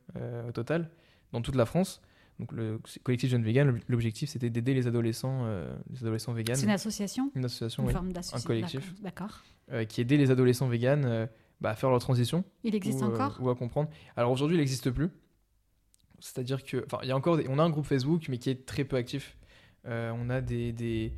au 0.48 0.52
total, 0.52 0.88
dans 1.32 1.42
toute 1.42 1.56
la 1.56 1.66
France. 1.66 2.00
Donc 2.38 2.52
le 2.52 2.80
collectif 3.02 3.28
Jeunes 3.30 3.42
Vegan, 3.42 3.66
l'ob- 3.66 3.80
l'objectif 3.88 4.30
c'était 4.30 4.48
d'aider 4.48 4.72
les 4.72 4.86
adolescents, 4.86 5.44
les 5.90 5.98
adolescents 5.98 6.32
véganes. 6.32 6.54
C'est 6.56 6.64
une 6.66 6.70
association 6.70 7.30
Une 7.34 7.44
association, 7.44 7.82
Une 7.82 7.88
oui, 7.88 7.92
forme 7.92 8.12
d'association 8.12 8.46
collectif. 8.46 8.94
D'accord. 9.02 9.42
qui 9.88 10.00
aidait 10.00 10.16
les 10.16 10.30
adolescents 10.30 10.68
véganes 10.68 11.28
bah, 11.60 11.74
faire 11.74 11.90
leur 11.90 11.98
transition 12.00 12.44
Il 12.64 12.74
existe 12.74 13.00
ou, 13.02 13.04
euh, 13.06 13.14
encore 13.14 13.38
ou 13.40 13.48
à 13.50 13.54
comprendre. 13.56 13.88
Alors 14.16 14.30
aujourd'hui, 14.32 14.56
il 14.56 14.60
n'existe 14.60 14.90
plus. 14.90 15.10
C'est-à-dire 16.20 16.64
que, 16.64 16.84
enfin, 16.86 16.98
il 17.02 17.08
y 17.08 17.12
a 17.12 17.16
encore, 17.16 17.36
des- 17.36 17.46
on 17.48 17.58
a 17.58 17.62
un 17.62 17.70
groupe 17.70 17.86
Facebook, 17.86 18.26
mais 18.28 18.38
qui 18.38 18.50
est 18.50 18.66
très 18.66 18.84
peu 18.84 18.96
actif. 18.96 19.36
Euh, 19.86 20.12
on 20.16 20.28
a 20.30 20.40
des, 20.40 20.72
des- 20.72 21.12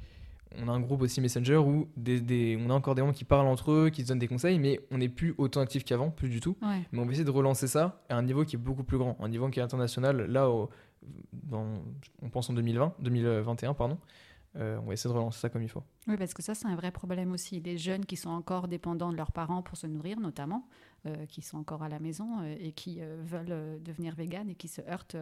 on 0.58 0.69
a 0.69 0.72
un 0.72 0.81
groupe 0.81 1.00
aussi 1.02 1.20
Messenger 1.20 1.56
où 1.56 1.88
des, 1.96 2.20
des- 2.20 2.58
on 2.60 2.69
a 2.70 2.75
encore 2.75 2.94
des 2.94 3.02
gens 3.02 3.12
qui 3.12 3.25
parlent 3.25 3.46
entre 3.46 3.70
eux, 3.72 3.90
qui 3.90 4.02
se 4.02 4.08
donnent 4.08 4.19
des 4.19 4.28
conseils, 4.28 4.58
mais 4.58 4.81
on 4.90 4.98
n'est 4.98 5.08
plus 5.08 5.34
autant 5.38 5.60
actif 5.60 5.84
qu'avant, 5.84 6.10
plus 6.10 6.28
du 6.28 6.40
tout. 6.40 6.56
Ouais. 6.60 6.81
Mais 6.93 6.98
on 7.00 7.04
va 7.06 7.12
essayer 7.12 7.25
de 7.25 7.31
relancer 7.31 7.66
ça 7.66 8.02
à 8.10 8.16
un 8.16 8.22
niveau 8.22 8.44
qui 8.44 8.56
est 8.56 8.58
beaucoup 8.58 8.84
plus 8.84 8.98
grand, 8.98 9.16
un 9.20 9.28
niveau 9.28 9.48
qui 9.48 9.58
est 9.60 9.62
international. 9.62 10.26
Là, 10.26 10.50
au- 10.50 10.69
dans, 11.32 11.66
on 12.20 12.28
pense 12.28 12.50
en 12.50 12.52
2020, 12.52 12.93
2021, 13.00 13.72
pardon. 13.72 13.96
Euh, 14.56 14.79
on 14.82 14.87
va 14.87 14.94
essayer 14.94 15.08
de 15.12 15.17
relancer 15.17 15.38
ça 15.38 15.49
comme 15.49 15.62
il 15.62 15.69
faut. 15.69 15.85
Oui, 16.08 16.17
parce 16.17 16.35
que 16.35 16.43
ça, 16.43 16.55
c'est 16.56 16.67
un 16.67 16.75
vrai 16.75 16.91
problème 16.91 17.31
aussi. 17.32 17.61
Les 17.61 17.79
jeunes 17.79 18.05
qui 18.05 18.17
sont 18.17 18.31
encore 18.31 18.67
dépendants 18.67 19.12
de 19.12 19.17
leurs 19.17 19.31
parents 19.31 19.62
pour 19.62 19.76
se 19.76 19.87
nourrir, 19.87 20.19
notamment, 20.19 20.67
euh, 21.06 21.25
qui 21.26 21.41
sont 21.41 21.58
encore 21.58 21.82
à 21.85 21.88
la 21.88 22.00
maison 22.00 22.41
euh, 22.43 22.56
et 22.58 22.73
qui 22.73 23.00
veulent 23.00 23.81
devenir 23.82 24.14
véganes 24.17 24.50
et 24.50 24.56
qui 24.56 24.67
se 24.67 24.81
heurtent 24.91 25.17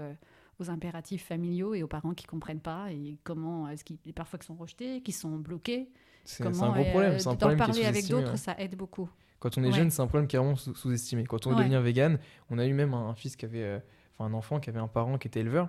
aux 0.60 0.70
impératifs 0.70 1.24
familiaux 1.26 1.74
et 1.74 1.82
aux 1.82 1.88
parents 1.88 2.14
qui 2.14 2.24
comprennent 2.26 2.60
pas 2.60 2.90
et 2.90 3.18
comment 3.22 3.68
est-ce 3.68 3.84
qu'ils 3.84 3.98
parfois 4.14 4.38
qui 4.38 4.46
sont 4.46 4.54
rejetés, 4.56 5.02
qui 5.02 5.12
sont 5.12 5.36
bloqués. 5.36 5.90
C'est 6.24 6.44
un 6.46 6.50
gros 6.50 6.84
problème. 6.84 7.18
C'est 7.18 7.28
un 7.28 7.36
problème 7.36 7.58
qui 7.58 7.62
est 7.62 7.66
parler 7.66 7.84
avec 7.84 8.08
d'autres, 8.08 8.30
ouais. 8.32 8.36
ça 8.38 8.54
aide 8.58 8.76
beaucoup. 8.76 9.08
Quand 9.40 9.56
on 9.56 9.62
est 9.62 9.66
Ouais. 9.68 9.72
jeune, 9.72 9.90
c'est 9.90 10.02
un 10.02 10.06
problème 10.08 10.26
qui 10.26 10.34
est 10.36 10.38
vraiment 10.40 10.56
sous- 10.56 10.74
sous-estimé. 10.74 11.24
Quand 11.24 11.46
on 11.46 11.54
Ouais. 11.54 11.62
devient 11.64 11.80
vegan, 11.84 12.18
on 12.50 12.58
a 12.58 12.66
eu 12.66 12.72
même 12.72 12.92
un, 12.94 13.10
un 13.10 13.14
fils 13.14 13.36
qui 13.36 13.44
avait, 13.44 13.80
enfin 14.14 14.24
un 14.28 14.34
enfant 14.34 14.58
qui 14.58 14.68
avait 14.70 14.80
un 14.80 14.88
parent 14.88 15.16
qui 15.18 15.28
était 15.28 15.40
éleveur. 15.40 15.68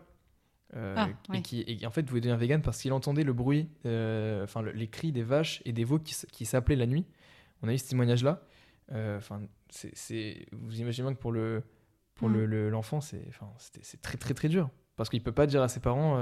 Euh, 0.75 0.93
Ah, 0.97 1.09
et 1.33 1.41
qui 1.41 1.63
et 1.67 1.85
en 1.85 1.89
fait 1.91 2.07
voulait 2.07 2.21
devenir 2.21 2.37
vegan 2.37 2.61
parce 2.61 2.81
qu'il 2.81 2.93
entendait 2.93 3.23
le 3.23 3.33
bruit, 3.33 3.69
euh, 3.85 4.43
enfin 4.43 4.61
le- 4.61 4.71
les 4.71 4.87
cris 4.87 5.11
des 5.11 5.23
vaches 5.23 5.61
et 5.65 5.71
des 5.73 5.83
veaux 5.83 5.99
qui, 5.99 6.45
s'appelaient 6.45 6.75
la 6.75 6.85
nuit. 6.87 7.05
On 7.63 7.67
a 7.67 7.73
eu 7.73 7.77
ce 7.77 7.89
témoignage-là. 7.89 8.41
Euh, 8.91 9.17
Enfin, 9.17 9.41
c'est- 9.69 9.91
c'est, 9.95 10.45
vous 10.51 10.79
imaginez 10.79 11.07
bien 11.07 11.15
que 11.15 11.19
pour 11.19 11.31
le 11.31 11.63
pour 12.15 12.27
Mm. 12.29 12.33
le- 12.33 12.45
le- 12.47 12.69
l'enfant, 12.69 12.99
c'est, 13.01 13.23
enfin, 13.29 13.49
c'était- 13.59 13.79
c'est 13.83 14.01
très 14.01 14.17
très 14.17 14.33
très 14.33 14.49
dur 14.49 14.69
parce 14.97 15.09
qu'il 15.09 15.23
peut 15.23 15.31
pas 15.31 15.47
dire 15.47 15.61
à 15.61 15.69
ses 15.69 15.79
parents 15.79 16.21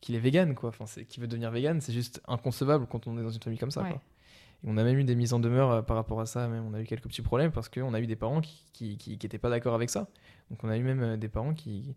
qu'il 0.00 0.14
est 0.14 0.18
vegan 0.20 0.54
quoi. 0.54 0.68
Enfin, 0.68 0.86
c'est, 0.86 1.04
qu'il 1.06 1.20
veut 1.20 1.26
devenir 1.28 1.50
vegan, 1.50 1.80
c'est 1.80 1.92
juste 1.92 2.22
inconcevable 2.28 2.86
quand 2.86 3.06
on 3.06 3.18
est 3.18 3.22
dans 3.22 3.30
une 3.30 3.42
famille 3.42 3.58
comme 3.58 3.70
ça. 3.72 3.82
Ouais. 3.82 3.90
quoi. 3.90 4.02
Et 4.62 4.66
on 4.68 4.76
a 4.76 4.84
même 4.84 4.98
eu 4.98 5.04
des 5.04 5.14
mises 5.16 5.32
en 5.34 5.40
demeure 5.40 5.84
par 5.84 5.96
rapport 5.96 6.20
à 6.20 6.26
ça, 6.26 6.46
même 6.48 6.64
on 6.64 6.72
a 6.74 6.80
eu 6.80 6.84
quelques 6.84 7.08
petits 7.08 7.20
problèmes 7.22 7.50
parce 7.52 7.68
qu'on 7.68 7.92
a 7.94 8.00
eu 8.00 8.06
des 8.06 8.16
parents 8.16 8.40
qui 8.40 8.64
qui, 8.72 8.96
qui, 8.96 9.18
qui 9.18 9.26
étaient 9.26 9.38
pas 9.38 9.50
d'accord 9.50 9.74
avec 9.74 9.90
ça. 9.90 10.08
Donc 10.50 10.62
on 10.64 10.68
a 10.68 10.76
eu 10.78 10.82
même 10.82 11.16
des 11.16 11.28
parents 11.28 11.52
qui, 11.54 11.96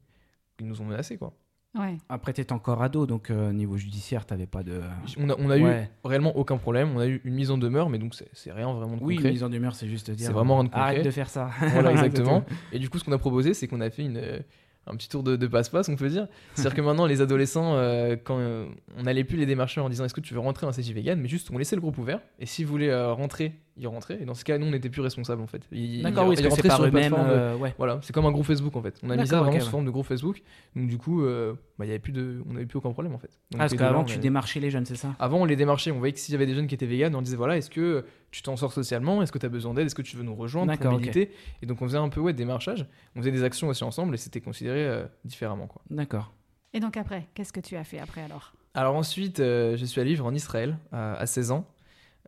qui 0.58 0.64
nous 0.66 0.82
ont 0.82 0.86
menacés 0.86 1.18
quoi. 1.18 1.34
Ouais. 1.78 1.98
Après, 2.10 2.34
t'étais 2.34 2.54
encore 2.54 2.82
ado, 2.82 3.06
donc 3.06 3.30
euh, 3.30 3.52
niveau 3.54 3.78
judiciaire, 3.78 4.26
t'avais 4.26 4.46
pas 4.48 4.64
de. 4.64 4.82
On 5.18 5.30
a, 5.30 5.36
on 5.38 5.50
a 5.50 5.58
Ouais. 5.58 5.84
eu 6.04 6.08
réellement 6.08 6.36
aucun 6.38 6.58
problème. 6.58 6.90
On 6.96 7.00
a 7.00 7.08
eu 7.08 7.22
une 7.24 7.36
mise 7.36 7.52
en 7.52 7.58
demeure, 7.58 7.90
mais 7.90 7.98
donc 8.00 8.16
c'est, 8.16 8.52
rien 8.52 8.72
vraiment 8.74 8.98
de 8.98 9.04
Oui, 9.04 9.16
concret. 9.16 9.32
mise 9.32 9.44
en 9.44 9.50
demeure, 9.50 9.76
c'est 9.76 9.88
juste 9.88 10.10
dire. 10.12 10.28
C'est 10.28 10.34
vraiment 10.34 10.56
rien 10.56 10.64
de 10.66 10.70
concret. 10.70 10.82
Arrête 10.82 11.06
de 11.06 11.12
faire 11.12 11.30
ça. 11.30 11.50
Voilà, 11.74 11.92
exactement. 11.94 12.44
Et 12.72 12.80
du 12.80 12.90
coup, 12.90 12.98
ce 13.00 13.04
qu'on 13.04 13.12
a 13.12 13.18
proposé, 13.18 13.54
c'est 13.54 13.68
qu'on 13.68 13.82
a 13.82 13.90
fait 13.90 14.04
une, 14.04 14.18
euh, 14.18 14.40
un 14.88 14.96
petit 14.96 15.10
tour 15.10 15.24
de, 15.24 15.48
passe-passe, 15.48 15.90
on 15.90 15.96
peut 15.96 16.10
dire. 16.10 16.28
C'est-à-dire 16.56 16.76
que 16.76 16.82
maintenant, 16.82 17.06
les 17.06 17.22
adolescents, 17.22 17.76
euh, 17.76 18.16
quand 18.22 18.38
euh, 18.40 18.66
on 18.98 19.04
n'allait 19.04 19.24
plus 19.24 19.38
les 19.38 19.46
démarcher 19.46 19.82
en 19.82 19.90
disant 19.90 20.06
est-ce 20.06 20.14
que 20.14 20.22
tu 20.22 20.34
veux 20.34 20.40
rentrer 20.40 20.66
dans 20.66 20.72
CJ 20.72 20.94
Vegan, 20.94 21.20
mais 21.20 21.28
juste 21.28 21.50
on 21.52 21.58
laissait 21.58 21.76
le 21.76 21.82
groupe 21.82 21.98
ouvert. 21.98 22.22
Et 22.40 22.46
s'ils 22.46 22.66
voulaient 22.66 22.90
euh, 22.90 23.14
rentrer, 23.14 23.54
ils 23.80 23.88
rentraient. 23.88 24.20
Et 24.22 24.26
dans 24.26 24.34
ce 24.34 24.44
cas, 24.44 24.58
nous, 24.58 24.66
on 24.66 24.72
n'était 24.72 24.90
plus 24.90 25.02
responsables 25.02 25.42
en 25.42 25.48
fait. 25.48 25.62
Ils, 25.72 26.02
D'accord, 26.04 26.26
ils- 26.26 26.30
oui, 26.30 26.36
ils 26.40 26.48
rentraient 26.48 26.70
sur 26.70 26.86
une 26.86 26.96
euh, 27.14 27.56
ouais. 27.58 27.74
Voilà, 27.78 28.00
c'est 28.02 28.14
comme 28.14 28.26
un 28.26 28.32
groupe 28.32 28.46
Facebook 28.46 28.76
en 28.76 28.82
fait. 28.82 28.96
On 29.04 29.10
a 29.10 29.16
mis 29.18 29.28
ça 29.28 29.40
vraiment 29.42 29.60
sous 29.60 29.66
ouais. 29.66 29.72
forme 29.72 29.86
de 29.86 29.92
groupe 29.92 30.06
Facebook. 30.06 30.42
Donc 30.76 30.88
du 30.88 30.98
coup, 30.98 31.24
euh, 31.24 31.54
bah, 31.78 31.86
il 31.86 31.90
y 31.90 31.92
avait 31.92 32.00
plus 32.00 32.12
de, 32.14 32.42
on 32.50 32.54
n'avait 32.54 32.66
plus 32.66 32.78
aucun 32.78 32.92
problème 32.92 33.14
en 33.14 33.18
fait. 33.20 33.28
Donc, 33.52 33.56
Ah, 33.56 33.58
parce 33.60 33.76
qu'avant, 33.76 34.04
tu 34.04 34.14
avait- 34.14 34.22
démarchais 34.22 34.60
les 34.60 34.70
jeunes, 34.72 34.86
c'est 34.86 34.96
ça? 34.96 35.16
Avant, 35.20 35.38
on 35.42 35.46
les 35.46 35.56
démarchait, 35.56 35.92
on 35.92 36.00
voyait 36.00 36.14
que 36.14 36.20
s'il 36.20 36.34
y 36.34 36.36
avait 36.36 36.46
des 36.48 36.56
jeunes 36.56 36.68
qui 36.68 36.76
étaient 36.76 36.86
véganes, 36.86 37.16
on 37.16 37.22
disait 37.22 37.38
voilà, 37.38 37.58
est-ce 37.58 37.70
que 37.70 38.06
tu 38.32 38.42
t'en 38.42 38.58
sors 38.58 38.74
socialement? 38.74 39.22
Est-ce 39.22 39.32
que 39.32 39.38
tu 39.40 39.46
as 39.46 39.50
besoin 39.50 39.74
d'aide? 39.74 39.86
Est-ce 39.86 39.96
que 39.96 40.02
tu 40.02 40.18
veux 40.18 40.24
nous 40.24 40.36
rejoindre 40.36 40.76
pour 40.78 40.92
militer? 40.92 41.32
Et 41.62 41.66
donc, 41.66 41.82
on 41.82 41.86
faisait 41.86 41.98
un 41.98 42.10
peu 42.10 42.20
ouais, 42.20 42.34
démarchage, 42.34 42.86
on 43.16 43.20
faisait 43.20 43.32
des 43.32 43.44
actions 43.44 43.68
aussi 43.68 43.84
ensemble 43.84 44.14
et 44.16 44.18
c'était 44.18 44.42
considéré 44.42 44.86
euh, 44.86 45.06
différemment. 45.24 45.68
Quoi. 45.68 45.82
D'accord. 45.90 46.34
Et 46.74 46.80
donc 46.80 46.98
après, 46.98 47.28
qu'est-ce 47.34 47.54
que 47.54 47.60
tu 47.62 47.76
as 47.76 47.84
fait 47.84 48.00
après 48.00 48.22
alors? 48.22 48.54
Alors, 48.74 48.96
ensuite, 48.96 49.40
euh, 49.40 49.76
je 49.78 49.86
suis 49.86 50.00
allé 50.02 50.12
vivre 50.12 50.26
en 50.26 50.34
Israël 50.36 50.78
à, 50.92 51.16
à 51.16 51.26
16 51.26 51.50
ans, 51.52 51.66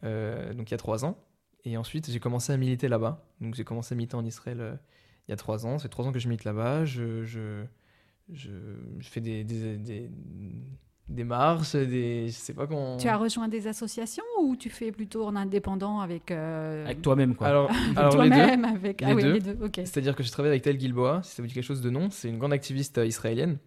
euh, 0.03 0.53
donc 0.53 0.69
il 0.69 0.71
y 0.71 0.75
a 0.75 0.77
3 0.77 1.05
ans. 1.05 1.17
Et 1.65 1.77
ensuite, 1.77 2.09
j'ai 2.09 2.19
commencé 2.19 2.53
à 2.53 2.57
militer 2.57 2.87
là-bas. 2.87 3.23
Donc, 3.41 3.55
j'ai 3.55 3.63
commencé 3.63 3.93
à 3.93 3.95
militer 3.95 4.15
en 4.15 4.25
Israël 4.25 4.61
euh, 4.61 4.75
il 5.27 5.31
y 5.31 5.33
a 5.33 5.37
3 5.37 5.65
ans. 5.65 5.77
Ça 5.77 5.83
fait 5.83 5.89
3 5.89 6.07
ans 6.07 6.11
que 6.11 6.19
je 6.19 6.27
milite 6.27 6.43
là-bas. 6.43 6.85
Je, 6.85 7.23
je, 7.23 7.63
je, 8.31 8.49
je 8.99 9.09
fais 9.09 9.21
des, 9.21 9.43
des, 9.43 9.77
des, 9.77 10.09
des 11.09 11.23
marches, 11.23 11.75
des. 11.75 12.27
Je 12.27 12.31
sais 12.31 12.53
pas 12.53 12.67
comment. 12.67 12.97
Tu 12.97 13.07
as 13.07 13.17
rejoint 13.17 13.47
des 13.47 13.67
associations 13.67 14.23
ou 14.41 14.55
tu 14.55 14.69
fais 14.69 14.91
plutôt 14.91 15.25
en 15.25 15.35
indépendant 15.35 15.99
avec, 15.99 16.31
euh, 16.31 16.85
Avec 16.85 17.01
toi-même, 17.01 17.35
quoi. 17.35 17.47
Alors, 17.47 17.71
alors 17.95 18.21
les 18.21 18.29
deux. 18.29 18.35
toi-même 18.35 18.65
avec 18.65 19.01
Les 19.01 19.07
ah 19.07 19.15
oui 19.15 19.23
deux. 19.23 19.33
les 19.33 19.39
deux 19.39 19.57
ok 19.65 19.75
C'est-à-dire 19.75 20.15
que 20.15 20.23
j'ai 20.23 20.31
travaillé 20.31 20.51
avec 20.53 20.63
Tel 20.63 20.79
Gilboa, 20.79 21.21
si 21.23 21.35
ça 21.35 21.41
vous 21.41 21.47
dit 21.47 21.53
quelque 21.53 21.63
chose 21.63 21.81
de 21.81 21.89
nom. 21.89 22.09
C'est 22.09 22.29
une 22.29 22.37
grande 22.37 22.53
activiste 22.53 22.97
euh, 22.99 23.05
israélienne. 23.05 23.57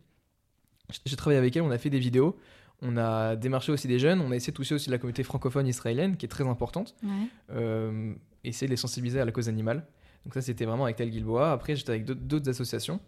J'ai 1.06 1.16
travaillé 1.16 1.38
avec 1.38 1.56
elle, 1.56 1.62
on 1.62 1.70
a 1.70 1.78
fait 1.78 1.90
des 1.90 1.98
vidéos. 1.98 2.36
On 2.82 2.96
a 2.96 3.36
démarché 3.36 3.70
aussi 3.72 3.86
des 3.88 3.98
jeunes. 4.00 4.20
On 4.20 4.30
a 4.32 4.36
essayé 4.36 4.50
de 4.50 4.56
toucher 4.56 4.74
aussi 4.74 4.90
la 4.90 4.98
communauté 4.98 5.22
francophone 5.22 5.66
israélienne, 5.68 6.16
qui 6.16 6.26
est 6.26 6.28
très 6.28 6.46
importante. 6.46 6.94
Ouais. 7.04 7.10
Euh, 7.52 8.12
essayer 8.44 8.66
de 8.66 8.72
les 8.72 8.76
sensibiliser 8.76 9.20
à 9.20 9.24
la 9.24 9.30
cause 9.32 9.48
animale. 9.48 9.86
Donc 10.24 10.34
ça, 10.34 10.42
c'était 10.42 10.64
vraiment 10.64 10.84
avec 10.84 10.96
Tel 10.96 11.12
Gilboa. 11.12 11.52
Après, 11.52 11.76
j'étais 11.76 11.90
avec 11.90 12.04
d'autres- 12.04 12.48
associations. 12.50 13.00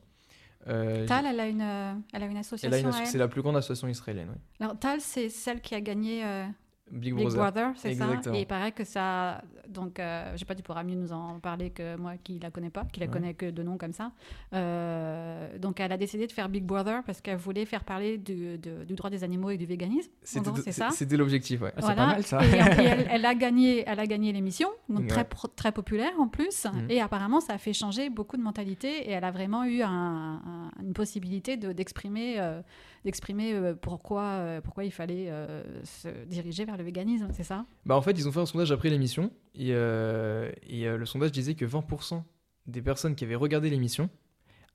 Euh, 0.66 1.06
Tal 1.06 1.26
elle 1.26 1.40
a 1.40 1.46
une 1.46 1.60
euh, 1.60 1.92
elle 2.14 2.22
a 2.22 2.26
une 2.26 2.38
association 2.38 2.90
c'est 3.04 3.18
la 3.18 3.28
plus 3.28 3.42
grande 3.42 3.56
association 3.56 3.86
israélienne. 3.86 4.28
oui. 4.30 4.38
alors 4.60 4.78
Tal 4.78 4.98
c'est 4.98 5.28
celle 5.28 5.60
qui 5.60 5.74
a 5.74 5.80
gagné 5.82 6.24
euh, 6.24 6.46
Big 6.90 7.14
Big 7.14 7.24
Brother. 7.24 7.38
Brother, 7.38 7.72
c'est 7.76 7.94
ça? 7.94 8.06
Et 8.34 8.40
il 8.40 8.46
paraît 8.46 8.72
que 8.72 8.84
ça. 8.84 9.40
Donc, 9.68 9.98
euh, 9.98 10.32
je 10.34 10.38
sais 10.38 10.44
pas, 10.44 10.54
tu 10.54 10.62
pourras 10.62 10.84
mieux 10.84 10.94
nous 10.94 11.12
en 11.12 11.40
parler 11.40 11.70
que 11.70 11.96
moi 11.96 12.12
qui 12.22 12.38
la 12.38 12.50
connais 12.50 12.70
pas, 12.70 12.84
qui 12.92 13.00
la 13.00 13.06
Ouais. 13.06 13.12
connais 13.12 13.34
que 13.34 13.50
de 13.50 13.62
nom 13.62 13.78
comme 13.78 13.92
ça. 13.92 14.12
Euh, 14.68 15.58
donc, 15.58 15.80
elle 15.80 15.92
a 15.92 15.96
décidé 15.96 16.26
de 16.26 16.32
faire 16.32 16.48
Big 16.48 16.64
Brother 16.64 17.02
parce 17.04 17.20
qu'elle 17.20 17.36
voulait 17.38 17.64
faire 17.64 17.84
parler 17.84 18.18
du, 18.18 18.58
de- 18.58 18.84
du 18.84 18.94
droit 18.94 19.10
des 19.10 19.24
animaux 19.24 19.50
et 19.50 19.56
du 19.56 19.66
véganisme. 19.66 20.10
C'était 20.22 20.50
gros, 20.50 20.56
c'est 20.62 20.72
ça? 20.72 20.90
c'était 20.90 21.16
l'objectif, 21.16 21.60
ouais. 21.62 21.72
Ah, 21.76 21.80
c'est 21.80 21.94
pas 21.94 22.06
mal, 22.06 22.22
ça. 22.22 22.44
Et, 22.44 22.48
et 22.50 22.86
elle, 22.86 23.06
elle 23.10 23.24
a 23.26 23.34
gagné, 23.34 23.84
elle 23.86 24.00
a 24.00 24.06
gagné 24.06 24.32
l'émission, 24.32 24.68
donc 24.88 25.00
Ouais. 25.00 25.06
très 25.06 25.24
pro- 25.24 25.48
très 25.48 25.72
populaire 25.72 26.12
en 26.18 26.28
plus. 26.28 26.64
Mhm. 26.66 26.86
Et 26.90 27.00
apparemment, 27.00 27.40
ça 27.40 27.54
a 27.54 27.58
fait 27.58 27.72
changer 27.72 28.10
beaucoup 28.10 28.36
de 28.36 28.42
mentalités 28.42 29.08
et 29.08 29.10
elle 29.12 29.24
a 29.24 29.30
vraiment 29.30 29.64
eu 29.64 29.82
un- 29.82 30.63
possibilité 30.94 31.56
de- 31.58 31.72
d'exprimer, 31.72 32.40
euh, 32.40 32.62
d'exprimer 33.04 33.52
euh, 33.54 33.74
pourquoi, 33.74 34.22
euh, 34.22 34.60
pourquoi 34.62 34.84
il 34.84 34.90
fallait 34.92 35.26
euh, 35.28 35.62
se 35.84 36.08
diriger 36.26 36.64
vers 36.64 36.76
le 36.78 36.84
véganisme, 36.84 37.28
c'est 37.32 37.42
ça? 37.44 37.66
Bah 37.84 37.96
en 37.96 38.00
fait, 38.02 38.12
ils 38.12 38.26
ont 38.28 38.32
fait 38.32 38.40
un 38.40 38.46
sondage 38.46 38.72
après 38.72 38.88
l'émission 38.88 39.30
et, 39.54 39.68
euh, 39.72 40.50
et, 40.66 40.86
euh, 40.88 40.96
le 40.96 41.04
sondage 41.06 41.32
disait 41.32 41.54
que 41.54 41.64
20% 41.66 42.22
des 42.66 42.80
personnes 42.80 43.14
qui 43.14 43.24
avaient 43.24 43.34
regardé 43.34 43.68
l'émission 43.68 44.08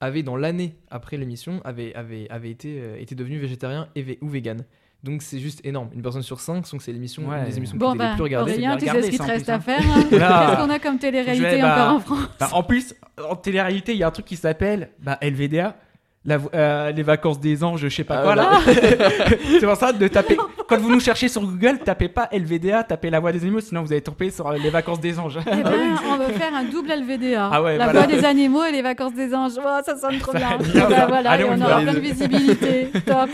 avaient 0.02 0.24
dans 0.24 0.38
l'année 0.38 0.76
après 0.92 1.18
l'émission 1.18 1.60
avaient, 1.66 1.94
avaient, 1.96 2.28
avaient 2.30 2.52
été, 2.52 2.80
euh, 2.80 3.00
été 3.00 3.16
devenues 3.16 3.40
végétariens 3.40 3.90
et 3.96 4.04
vé- 4.04 4.18
ou 4.22 4.30
véganes. 4.30 4.64
Donc 5.04 5.22
c'est 5.22 5.40
juste 5.40 5.66
énorme. 5.66 5.90
Une 5.94 6.02
personne 6.02 6.22
sur 6.24 6.42
cinq, 6.42 6.70
donc 6.72 6.82
c'est 6.82 6.92
l'émission, 6.92 7.28
Ouais. 7.28 7.46
des 7.46 7.58
émissions 7.58 7.78
Bon, 7.78 7.92
qui 7.92 7.96
était 8.00 8.08
les 8.10 8.14
plus 8.16 8.24
regardées. 8.24 8.52
Aurélien, 8.52 8.76
tu 8.78 8.86
sais 8.86 9.02
ce 9.02 9.10
qu'il 9.10 9.18
te 9.20 9.24
reste 9.24 9.48
à 9.50 9.56
hein. 9.56 9.60
faire. 9.62 9.80
hein? 9.80 10.04
Qu'est-ce 10.10 10.62
qu'on 10.62 10.70
a 10.70 10.80
comme 10.80 11.00
télé-réalité 11.00 11.50
vais, 11.56 11.62
bah, 11.62 11.74
encore 11.94 11.96
en 11.96 12.00
France? 12.02 12.30
Bah, 12.40 12.50
en 12.52 12.64
plus, 12.64 12.94
en 13.30 13.36
télé-réalité, 13.38 13.94
il 13.94 13.98
y 13.98 14.04
a 14.04 14.08
un 14.08 14.12
truc 14.12 14.26
qui 14.26 14.36
s'appelle 14.36 14.90
bah, 15.00 15.18
LVDA. 15.22 15.78
La 16.26 16.38
euh, 16.54 16.92
les 16.92 17.04
vacances 17.04 17.40
des 17.40 17.64
anges, 17.64 17.82
je 17.82 17.88
sais 17.90 18.04
pas 18.04 18.20
Ah 18.20 18.24
quoi 18.24 18.36
là. 18.36 18.60
c'est 18.66 19.66
pour 19.66 19.76
ça 19.78 19.94
de 19.94 20.08
taper. 20.08 20.38
Quand 20.68 20.78
vous 20.78 20.92
nous 20.92 21.00
cherchez 21.00 21.30
sur 21.30 21.42
Google, 21.42 21.80
tapez 21.80 22.10
pas 22.10 22.30
LVDA, 22.32 22.84
tapez 22.84 23.10
la 23.10 23.20
voix 23.20 23.32
des 23.32 23.42
animaux, 23.42 23.62
sinon 23.62 23.84
vous 23.84 23.92
allez 23.92 24.02
tomber 24.02 24.30
sur 24.30 24.52
les 24.52 24.70
vacances 24.70 25.00
des 25.00 25.18
anges. 25.18 25.40
Eh 25.48 25.64
ben, 25.64 25.98
on 26.10 26.18
veut 26.18 26.34
faire 26.34 26.54
un 26.54 26.66
double 26.66 26.92
LVDA. 26.92 27.50
Ah 27.52 27.64
ouais, 27.64 27.78
la 27.78 27.86
voilà. 27.86 28.06
voix 28.06 28.16
des 28.16 28.26
animaux 28.26 28.66
et 28.66 28.72
les 28.72 28.82
vacances 28.82 29.14
des 29.14 29.34
anges. 29.34 29.54
Oh, 29.58 29.80
ça 29.86 29.98
sonne 29.98 30.20
trop 30.20 30.34
Ça 30.34 30.38
bien. 30.38 30.58
Bah, 30.58 30.90
ça. 30.90 31.06
voilà, 31.08 31.32
Allez, 31.32 31.46
on 31.46 31.54
on, 31.54 31.62
aura 31.62 31.82
plein 31.82 31.94
de 31.94 32.00
visibilité. 32.00 32.90
Top. 33.06 33.30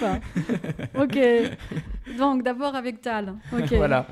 Ok. 0.97 1.17
Donc 2.17 2.43
d'abord 2.43 2.75
avec 2.75 3.01
Tal. 3.01 3.33
Voilà. 3.51 4.05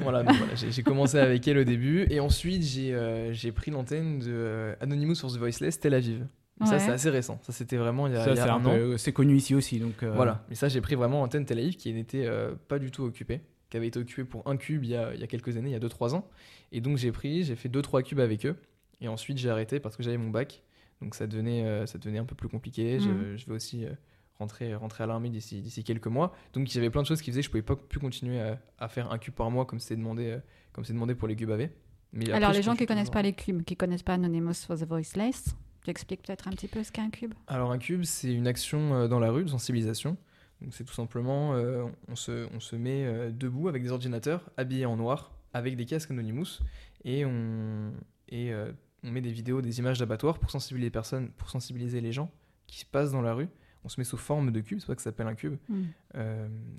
Voilà, 0.00 0.24
j'ai 0.54 0.82
commencé 0.82 1.18
avec 1.18 1.48
elle 1.48 1.58
au 1.58 1.64
début 1.64 2.06
et 2.10 2.20
ensuite 2.20 2.62
j'ai 2.62 2.90
euh, 2.92 3.32
pris 3.54 3.70
l'antenne 3.70 4.18
de 4.18 4.26
euh, 4.28 4.74
Anonymous 4.80 5.14
sur 5.14 5.32
The 5.32 5.38
Voiceless 5.38 5.80
Tel 5.80 5.94
Aviv. 5.94 6.26
Ça 6.64 6.78
c'est 6.78 6.90
assez 6.92 7.10
récent. 7.10 7.38
Ça 7.42 7.52
c'était 7.52 7.76
vraiment 7.76 8.06
il 8.06 8.12
y 8.14 8.16
a, 8.16 8.24
Ça, 8.24 8.30
il 8.30 8.36
y 8.36 8.40
a 8.40 8.44
c'est 8.44 8.48
un 8.50 8.54
un 8.56 8.64
an. 8.64 8.70
peu- 8.70 8.96
c'est 8.96 9.12
connu 9.12 9.34
ici 9.36 9.54
aussi, 9.54 9.80
donc. 9.80 10.02
euh, 10.02 10.12
Voilà, 10.14 10.44
mais 10.48 10.54
ça 10.54 10.68
j'ai 10.68 10.80
pris 10.80 10.94
vraiment 10.94 11.22
antenne 11.22 11.44
Tel 11.44 11.58
Aviv 11.58 11.76
qui 11.76 11.92
n'était 11.92 12.26
euh, 12.26 12.54
pas 12.68 12.78
du 12.78 12.90
tout 12.92 13.02
occupée, 13.02 13.40
qui 13.70 13.76
avait 13.76 13.88
été 13.88 13.98
occupée 13.98 14.24
pour 14.24 14.46
un 14.48 14.56
cube 14.56 14.84
il 14.84 14.90
y 14.90 14.96
a, 14.96 15.12
il 15.14 15.20
y 15.20 15.24
a 15.24 15.26
quelques 15.26 15.56
années, 15.56 15.70
il 15.70 15.72
y 15.72 15.76
a 15.76 15.80
2-3 15.80 16.14
ans. 16.14 16.28
Et 16.72 16.80
donc 16.80 16.96
j'ai 16.96 17.10
pris, 17.12 17.42
j'ai 17.42 17.56
fait 17.56 17.68
2-3 17.68 18.02
cubes 18.04 18.20
avec 18.20 18.46
eux. 18.46 18.56
Et 19.00 19.08
ensuite 19.08 19.36
j'ai 19.38 19.50
arrêté 19.50 19.80
parce 19.80 19.96
que 19.96 20.02
j'avais 20.04 20.16
mon 20.16 20.30
bac. 20.30 20.62
Donc 21.02 21.16
ça 21.16 21.26
devenait, 21.26 21.64
euh, 21.64 21.86
ça 21.86 21.98
devenait 21.98 22.18
un 22.20 22.24
peu 22.24 22.36
plus 22.36 22.48
compliqué. 22.48 23.00
Je, 23.00 23.36
je 23.36 23.46
vais 23.46 23.52
aussi 23.52 23.84
euh, 23.84 23.90
rentrer, 24.38 24.74
rentrer 24.76 25.02
à 25.04 25.06
l'armée 25.08 25.30
d'ici 25.30 25.60
d'ici 25.60 25.82
quelques 25.82 26.06
mois. 26.06 26.32
Donc 26.52 26.72
il 26.72 26.76
y 26.76 26.78
avait 26.78 26.88
plein 26.90 27.02
de 27.02 27.06
choses 27.08 27.20
qui 27.20 27.30
faisaient 27.32 27.40
que 27.40 27.46
je 27.46 27.50
pouvais 27.50 27.62
pas 27.62 27.74
plus 27.76 27.98
continuer 27.98 28.40
à, 28.40 28.60
à 28.78 28.86
faire 28.88 29.10
un 29.10 29.18
cube 29.18 29.34
par 29.34 29.50
mois 29.50 29.66
comme 29.66 29.80
c'était 29.80 29.96
demandé, 29.96 30.26
euh, 30.30 30.38
comme 30.72 30.84
c'est 30.84 30.92
demandé 30.92 31.16
pour 31.16 31.26
les 31.26 31.34
cubes 31.34 31.50
AV. 31.50 31.68
Mais 32.12 32.30
Alors, 32.30 32.50
après, 32.50 32.58
les 32.58 32.62
gens 32.62 32.72
qui 32.72 32.78
continue 32.78 32.86
connaissent 32.86 33.10
pas 33.10 33.22
les 33.22 33.32
cubes, 33.32 33.64
qui 33.64 33.76
connaissent 33.76 34.04
pas 34.04 34.14
Anonymous 34.14 34.54
for 34.66 34.78
the 34.78 34.84
Voiceless, 34.86 35.56
tu 35.84 35.90
expliques 35.90 36.22
peut-être 36.22 36.48
un 36.48 36.50
petit 36.52 36.68
peu 36.68 36.82
ce 36.82 36.90
qu'est 36.90 37.02
un 37.02 37.10
cube? 37.10 37.34
Alors 37.46 37.70
un 37.70 37.78
cube, 37.78 38.02
c'est 38.04 38.32
une 38.32 38.46
action 38.46 38.94
euh, 38.94 39.08
dans 39.08 39.20
la 39.20 39.30
rue 39.30 39.44
de 39.44 39.48
sensibilisation. 39.50 40.16
Donc 40.60 40.72
c'est 40.72 40.84
tout 40.84 40.94
simplement, 40.94 41.54
euh, 41.54 41.84
on, 42.08 42.16
se, 42.16 42.48
on 42.54 42.60
se 42.60 42.74
met 42.76 43.04
euh, 43.04 43.30
debout 43.30 43.68
avec 43.68 43.82
des 43.82 43.90
ordinateurs 43.90 44.50
habillés 44.56 44.86
en 44.86 44.96
noir, 44.96 45.32
avec 45.52 45.76
des 45.76 45.84
casques 45.84 46.10
Anonymous, 46.10 46.60
et 47.04 47.26
on, 47.26 47.92
et, 48.28 48.52
euh, 48.52 48.72
on 49.02 49.10
met 49.10 49.20
des 49.20 49.32
vidéos, 49.32 49.60
des 49.60 49.78
images 49.80 49.98
d'abattoirs 49.98 50.38
pour 50.38 50.50
sensibiliser 50.50 50.86
les 50.86 50.90
personnes, 50.90 51.30
pour 51.32 51.50
sensibiliser 51.50 52.00
les 52.00 52.12
gens 52.12 52.30
qui 52.66 52.78
se 52.78 52.86
passent 52.86 53.12
dans 53.12 53.20
la 53.20 53.34
rue. 53.34 53.48
On 53.84 53.90
se 53.90 54.00
met 54.00 54.04
sous 54.04 54.16
forme 54.16 54.50
de 54.52 54.60
cube, 54.60 54.78
c'est 54.80 54.86
ça 54.86 54.94
que 54.94 55.02
ça 55.02 55.10
s'appelle 55.10 55.26
un 55.26 55.34
cube, 55.34 55.56
Hmm. 55.68 55.84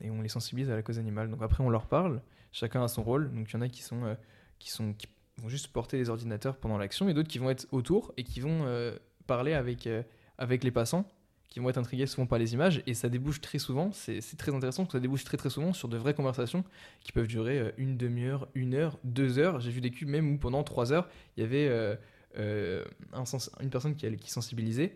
et 0.02 0.10
on 0.10 0.22
les 0.22 0.30
sensibilise 0.30 0.72
à 0.72 0.76
la 0.76 0.82
cause 0.82 0.98
animale. 0.98 1.30
Donc 1.30 1.44
après 1.44 1.64
on 1.64 1.70
leur 1.70 1.86
parle, 1.86 2.24
chacun 2.52 2.84
a 2.84 2.88
son 2.88 3.04
rôle. 3.04 3.32
Donc 3.32 3.52
il 3.52 3.54
y 3.54 3.58
en 3.58 3.62
a 3.62 3.70
qui 3.70 3.84
sont, 3.84 4.18
qui 4.58 4.72
sont 4.72 4.94
qui 4.94 5.06
vont 5.38 5.50
juste 5.50 5.68
porter 5.68 5.98
les 5.98 6.10
ordinateurs 6.10 6.58
pendant 6.58 6.78
l'action, 6.78 7.10
et 7.10 7.14
d'autres 7.14 7.30
qui 7.30 7.40
vont 7.40 7.50
être 7.50 7.68
autour 7.72 8.14
et 8.18 8.24
qui 8.24 8.40
vont 8.40 8.66
euh, 8.66 8.98
parler 9.28 9.54
avec, 9.54 9.86
euh, 9.88 10.04
avec 10.38 10.64
les 10.64 10.72
passants, 10.72 11.08
qui 11.50 11.60
vont 11.60 11.70
être 11.70 11.78
intrigués 11.78 12.08
souvent 12.08 12.26
par 12.26 12.40
les 12.40 12.54
images, 12.54 12.82
et 12.88 12.94
ça 12.94 13.08
débouche 13.08 13.40
très 13.40 13.60
souvent. 13.60 13.92
C'est 13.92 14.20
très 14.38 14.54
intéressant 14.54 14.86
que 14.86 14.92
ça 14.94 15.00
débouche 15.00 15.24
très 15.24 15.38
très 15.38 15.50
souvent 15.50 15.74
sur 15.74 15.88
de 15.88 15.98
vraies 15.98 16.14
conversations 16.14 16.64
qui 17.02 17.12
peuvent 17.12 17.28
durer 17.28 17.60
euh, 17.60 17.72
une 17.78 17.98
demi-heure, 17.98 18.48
une 18.56 18.74
heure, 18.74 18.98
deux 19.04 19.38
heures. 19.40 19.60
J'ai 19.60 19.72
vu 19.72 19.82
des 19.82 19.92
cubes 19.92 20.10
même 20.10 20.34
où 20.34 20.38
pendant 20.38 20.64
trois 20.64 20.92
heures 20.92 21.08
il 21.38 21.42
y 21.42 21.46
avait 21.46 21.98
une 22.36 23.70
personne 23.70 23.96
qui, 23.96 24.18
qui 24.18 24.32
sensibilisait 24.32 24.96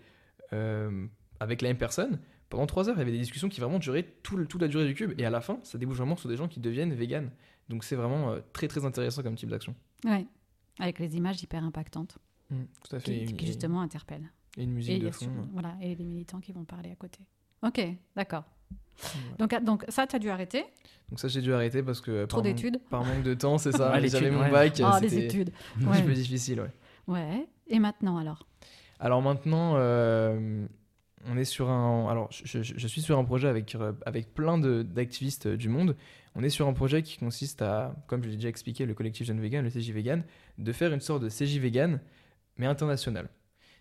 avec 1.39 1.61
la 1.61 1.69
même 1.69 1.77
personne. 1.77 2.19
Pendant 2.49 2.65
trois 2.65 2.89
heures, 2.89 2.95
il 2.95 2.99
y 2.99 3.01
avait 3.03 3.11
des 3.11 3.19
discussions 3.19 3.47
qui 3.47 3.61
vraiment 3.61 3.79
duraient 3.79 4.07
tout 4.23 4.35
le- 4.35 4.47
toute 4.47 4.61
la 4.61 4.67
durée 4.67 4.87
du 4.87 4.95
cube. 4.95 5.13
Et 5.19 5.25
à 5.25 5.29
la 5.29 5.39
fin, 5.39 5.59
ça 5.63 5.77
débouche 5.77 5.97
vraiment 5.97 6.17
sur 6.17 6.27
des 6.27 6.35
gens 6.35 6.47
qui 6.47 6.59
deviennent 6.59 6.93
véganes. 6.93 7.29
Donc 7.69 7.83
c'est 7.83 7.95
vraiment 7.95 8.35
très 8.51 8.67
très 8.67 8.83
intéressant 8.83 9.21
comme 9.21 9.35
type 9.35 9.49
d'action. 9.49 9.75
Ouais. 10.05 10.25
Avec 10.79 10.99
les 10.99 11.17
images 11.17 11.41
hyper 11.43 11.63
impactantes 11.63 12.17
tout 12.49 12.95
à 12.95 12.99
fait. 12.99 13.05
qui, 13.05 13.11
Et 13.19 13.29
une, 13.29 13.37
qui 13.37 13.45
justement 13.45 13.81
interpellent. 13.81 14.31
et 14.57 14.63
une 14.63 14.71
Et, 14.71 14.73
musique 14.73 14.97
y 15.03 15.05
de 15.05 15.11
fond. 15.11 15.25
sur- 15.25 15.31
voilà, 15.53 15.75
et 15.81 15.93
les 15.93 16.03
militants 16.03 16.39
qui 16.39 16.51
vont 16.51 16.63
parler 16.65 16.89
à 16.91 16.95
côté. 16.95 17.19
Ok, 17.61 17.79
d'accord. 18.15 18.43
voilà. 18.97 19.35
Donc, 19.37 19.53
ah, 19.53 19.59
donc 19.59 19.85
ça, 19.89 20.07
tu 20.07 20.15
as 20.15 20.19
dû 20.19 20.29
arrêter. 20.29 20.63
Donc 21.09 21.19
ça, 21.19 21.27
j'ai 21.27 21.41
dû 21.41 21.53
arrêter 21.53 21.83
parce 21.83 22.01
que 22.01 22.25
Trop 22.25 22.41
d'études. 22.41 22.79
par 22.89 23.03
manque 23.03 23.23
de 23.23 23.33
temps, 23.33 23.57
c'est 23.57 23.71
ça. 23.71 23.91
Ah, 23.93 24.05
J'avais 24.07 24.31
mon 24.31 24.41
ouais. 24.41 24.51
bac, 24.51 24.79
Ah, 24.83 24.99
les 25.01 25.17
études. 25.17 25.51
un 25.81 25.85
Ouais. 25.87 25.97
petit 25.97 26.03
peu 26.07 26.13
difficile. 26.13 26.61
Ouais. 26.61 26.69
Ouais. 27.07 27.47
Et 27.67 27.79
maintenant 27.79 28.17
alors? 28.17 28.47
Alors 28.99 29.21
maintenant, 29.21 29.73
euh, 29.77 30.65
on 31.27 31.37
est 31.37 31.45
sur 31.45 31.69
un. 31.69 32.09
Alors, 32.09 32.29
je, 32.31 32.61
je- 32.63 32.73
je 32.77 32.87
suis 32.87 33.01
sur 33.01 33.17
un 33.19 33.23
projet 33.25 33.47
avec, 33.47 33.73
euh, 33.75 33.93
avec 34.05 34.33
plein 34.33 34.57
de- 34.57 34.81
d'activistes 34.83 35.47
du 35.47 35.69
monde. 35.69 35.95
On 36.35 36.43
est 36.43 36.49
sur 36.49 36.67
un 36.67 36.73
projet 36.73 37.01
qui 37.01 37.17
consiste 37.17 37.61
à, 37.61 37.95
comme 38.07 38.23
je 38.23 38.29
l'ai 38.29 38.35
déjà 38.35 38.49
expliqué, 38.49 38.85
le 38.85 38.93
collectif 38.93 39.25
Jeune 39.27 39.39
Vegan, 39.39 39.63
le 39.63 39.69
CJ 39.69 39.91
Vegan, 39.91 40.23
de 40.57 40.71
faire 40.71 40.93
une 40.93 41.01
sorte 41.01 41.23
de 41.23 41.29
CJ 41.29 41.59
Vegan, 41.59 41.99
mais 42.57 42.65
international. 42.65 43.29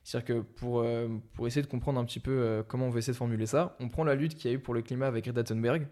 C'est-à-dire 0.08 0.36
que 0.36 0.40
pour, 0.40 0.80
euh, 0.80 1.06
pour 1.34 1.46
essayer 1.46 1.60
de 1.60 1.66
comprendre 1.66 2.00
un 2.00 2.04
petit 2.06 2.18
peu 2.18 2.30
euh, 2.30 2.62
comment 2.66 2.86
on 2.86 2.90
veut 2.90 3.00
essayer 3.00 3.12
de 3.12 3.18
formuler 3.18 3.44
ça, 3.44 3.76
on 3.78 3.90
prend 3.90 4.04
la 4.04 4.14
lutte 4.14 4.36
qu'il 4.36 4.50
y 4.50 4.54
a 4.54 4.56
eu 4.56 4.58
pour 4.58 4.72
le 4.72 4.80
climat 4.80 5.06
avec 5.06 5.24
Greta 5.24 5.44
Thunberg 5.44 5.86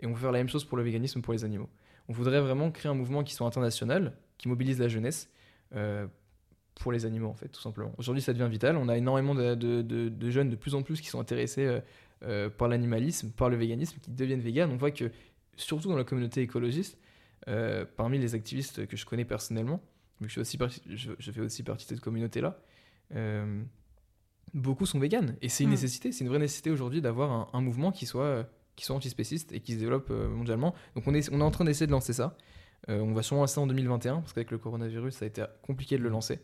et 0.00 0.06
on 0.06 0.14
veut 0.14 0.20
faire 0.20 0.32
la 0.32 0.38
même 0.38 0.48
chose 0.48 0.64
pour 0.64 0.78
le 0.78 0.82
véganisme 0.82 1.20
pour 1.20 1.34
les 1.34 1.44
animaux. 1.44 1.68
On 2.08 2.14
voudrait 2.14 2.40
vraiment 2.40 2.70
créer 2.70 2.90
un 2.90 2.94
mouvement 2.94 3.22
qui 3.22 3.34
soit 3.34 3.46
international, 3.46 4.16
qui 4.38 4.48
mobilise 4.48 4.80
la 4.80 4.88
jeunesse 4.88 5.30
euh, 5.74 6.06
pour 6.76 6.92
les 6.92 7.04
animaux, 7.04 7.28
en 7.28 7.34
fait, 7.34 7.48
tout 7.48 7.60
simplement. 7.60 7.92
Aujourd'hui, 7.98 8.22
ça 8.22 8.32
devient 8.32 8.48
vital. 8.50 8.78
On 8.78 8.88
a 8.88 8.96
énormément 8.96 9.34
de, 9.34 10.30
jeunes 10.30 10.48
de 10.48 10.56
plus 10.56 10.74
en 10.74 10.82
plus 10.82 11.02
qui 11.02 11.08
sont 11.08 11.20
intéressés 11.20 11.80
par 12.56 12.68
l'animalisme, 12.68 13.30
par 13.32 13.50
le 13.50 13.56
véganisme, 13.56 13.98
qui 14.00 14.10
deviennent 14.10 14.40
véganes. 14.40 14.70
On 14.72 14.76
voit 14.76 14.90
que, 14.90 15.10
surtout 15.56 15.88
dans 15.88 15.96
la 15.96 16.04
communauté 16.04 16.40
écologiste, 16.42 16.98
euh, 17.48 17.84
parmi 17.96 18.18
les 18.18 18.34
activistes 18.34 18.86
que 18.86 18.96
je 18.96 19.04
connais 19.04 19.24
personnellement, 19.24 19.80
vu 20.20 20.26
que 20.26 20.28
je 20.28 20.34
fais 20.34 20.40
aussi 20.40 20.58
partie, 20.58 20.80
je, 20.88 21.12
je 21.18 21.32
fais 21.32 21.40
aussi 21.40 21.62
partie 21.62 21.84
de 21.86 21.90
cette 21.90 22.00
communauté-là, 22.00 22.58
euh, 23.14 23.62
beaucoup 24.54 24.86
sont 24.86 24.98
véganes. 24.98 25.36
Et 25.42 25.48
c'est 25.48 25.64
une 25.64 25.70
Mm. 25.70 25.72
nécessité, 25.72 26.12
c'est 26.12 26.24
une 26.24 26.30
vraie 26.30 26.38
nécessité 26.38 26.70
aujourd'hui 26.70 27.00
d'avoir 27.00 27.30
un, 27.32 27.48
un 27.52 27.60
mouvement 27.60 27.90
qui 27.92 28.06
soit, 28.06 28.24
euh, 28.24 28.44
qui 28.76 28.84
soit 28.84 28.96
antispéciste 28.96 29.52
et 29.52 29.60
qui 29.60 29.74
se 29.74 29.78
développe 29.78 30.10
mondialement. 30.10 30.74
Donc 30.94 31.06
on 31.06 31.14
est, 31.14 31.30
on 31.32 31.40
est 31.40 31.44
en 31.44 31.50
train 31.50 31.64
d'essayer 31.64 31.86
de 31.86 31.92
lancer 31.92 32.12
ça. 32.12 32.36
Euh, 32.88 33.00
on 33.00 33.12
va 33.12 33.22
sûrement 33.22 33.42
lancer 33.42 33.54
ça 33.56 33.60
en 33.60 33.66
2021, 33.66 34.20
parce 34.20 34.32
qu'avec 34.32 34.50
le 34.50 34.58
coronavirus, 34.58 35.14
ça 35.14 35.24
a 35.24 35.28
été 35.28 35.44
compliqué 35.62 35.96
de 35.98 36.02
le 36.02 36.08
lancer. 36.08 36.40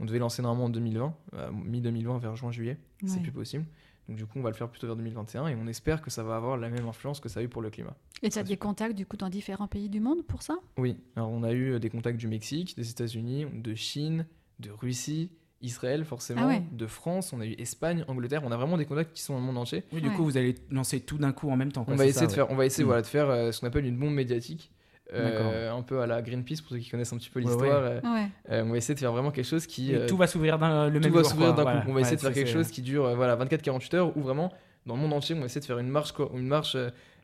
On 0.00 0.04
devait 0.04 0.18
lancer 0.18 0.42
normalement 0.42 0.66
en 0.66 0.70
2020, 0.70 1.14
euh, 1.34 1.50
mi-2020 1.52 2.18
vers 2.20 2.36
juin-juillet, 2.36 2.78
c'est 3.06 3.20
plus 3.22 3.32
possible. 3.32 3.64
Donc 4.08 4.16
du 4.16 4.24
coup, 4.26 4.38
on 4.38 4.42
va 4.42 4.48
le 4.50 4.54
faire 4.56 4.68
plutôt 4.70 4.86
vers 4.86 4.96
2021 4.96 5.48
et 5.48 5.54
on 5.54 5.66
espère 5.66 6.00
que 6.00 6.10
ça 6.10 6.22
va 6.22 6.36
avoir 6.36 6.56
la 6.56 6.70
même 6.70 6.86
influence 6.86 7.20
que 7.20 7.28
ça 7.28 7.40
a 7.40 7.42
eu 7.42 7.48
pour 7.48 7.60
le 7.62 7.70
climat. 7.70 7.94
Et 8.22 8.28
tu 8.30 8.34
Ça, 8.34 8.40
as 8.40 8.42
des 8.42 8.50
super. 8.50 8.68
contacts 8.68 8.94
du 8.94 9.04
coup 9.06 9.16
dans 9.18 9.28
différents 9.28 9.68
pays 9.68 9.88
du 9.90 10.00
monde 10.00 10.24
pour 10.26 10.42
ça? 10.42 10.56
Oui, 10.78 10.96
alors 11.16 11.30
on 11.30 11.42
a 11.42 11.52
eu 11.52 11.72
euh, 11.74 11.78
des 11.78 11.90
contacts 11.90 12.18
du 12.18 12.26
Mexique, 12.28 12.74
des 12.76 12.90
États-Unis, 12.90 13.46
de 13.52 13.74
Chine, 13.74 14.26
de 14.60 14.70
Russie, 14.70 15.30
Israël 15.60 16.04
forcément, 16.04 16.42
Ah 16.44 16.48
ouais. 16.48 16.62
de 16.72 16.86
France, 16.86 17.32
on 17.32 17.40
a 17.40 17.46
eu 17.46 17.52
Espagne, 17.58 18.04
Angleterre, 18.08 18.42
on 18.44 18.52
a 18.52 18.56
vraiment 18.56 18.78
des 18.78 18.86
contacts 18.86 19.12
qui 19.12 19.22
sont 19.22 19.34
dans 19.34 19.40
le 19.40 19.44
monde 19.46 19.58
entier. 19.58 19.82
Oui, 19.92 20.00
du 20.00 20.08
Ouais. 20.08 20.14
coup, 20.14 20.24
vous 20.24 20.36
allez 20.38 20.54
lancer 20.70 21.00
tout 21.00 21.18
d'un 21.18 21.32
coup 21.32 21.50
en 21.50 21.56
même 21.56 21.72
temps. 21.72 21.84
quoi, 21.84 21.94
on 21.94 21.96
va 21.96 22.06
essayer 22.06 22.20
ça, 22.20 22.26
de 22.28 22.32
faire, 22.32 22.50
on 22.50 22.54
va 22.56 22.64
essayer 22.64 22.84
Mm. 22.84 22.86
voilà 22.86 23.02
de 23.02 23.06
faire 23.06 23.28
euh, 23.28 23.52
ce 23.52 23.60
qu'on 23.60 23.66
appelle 23.66 23.84
une 23.84 23.98
bombe 23.98 24.14
médiatique, 24.14 24.70
euh, 25.14 25.72
un 25.72 25.82
peu 25.82 26.00
à 26.00 26.06
la 26.06 26.20
Greenpeace 26.22 26.60
pour 26.62 26.70
ceux 26.70 26.78
qui 26.78 26.90
connaissent 26.90 27.12
un 27.12 27.16
petit 27.18 27.30
peu 27.30 27.40
Ouais, 27.40 27.46
l'histoire. 27.46 27.82
euh, 27.82 28.00
Ouais. 28.02 28.28
euh, 28.50 28.62
on 28.64 28.70
va 28.70 28.76
essayer 28.76 28.94
de 28.94 29.00
faire 29.00 29.12
vraiment 29.12 29.30
quelque 29.30 29.46
chose 29.46 29.66
qui 29.66 29.94
euh, 29.94 30.06
tout 30.06 30.16
va 30.16 30.26
s'ouvrir 30.26 30.58
d'un 30.58 30.88
le 30.90 31.00
tout 31.00 31.06
même 31.08 31.14
va 31.16 31.24
s'ouvrir 31.24 31.54
d'un 31.54 31.62
voilà. 31.62 31.80
coup. 31.80 31.90
On 31.90 31.94
va 31.94 32.00
essayer 32.00 32.16
Ouais, 32.16 32.16
de 32.16 32.22
faire 32.22 32.32
quelque 32.34 32.50
chose 32.52 32.68
qui 32.70 32.82
dure 32.82 33.06
euh, 33.06 33.14
voilà 33.14 33.36
24-48 33.36 33.96
heures 33.96 34.16
ou 34.16 34.20
vraiment 34.20 34.52
dans 34.86 34.94
le 34.96 35.00
monde 35.02 35.12
entier, 35.12 35.34
on 35.34 35.40
va 35.40 35.46
essayer 35.46 35.60
de 35.60 35.66
faire 35.66 35.78
une 35.78 35.88
marche, 35.88 36.12
une 36.34 36.46
marche, 36.46 36.76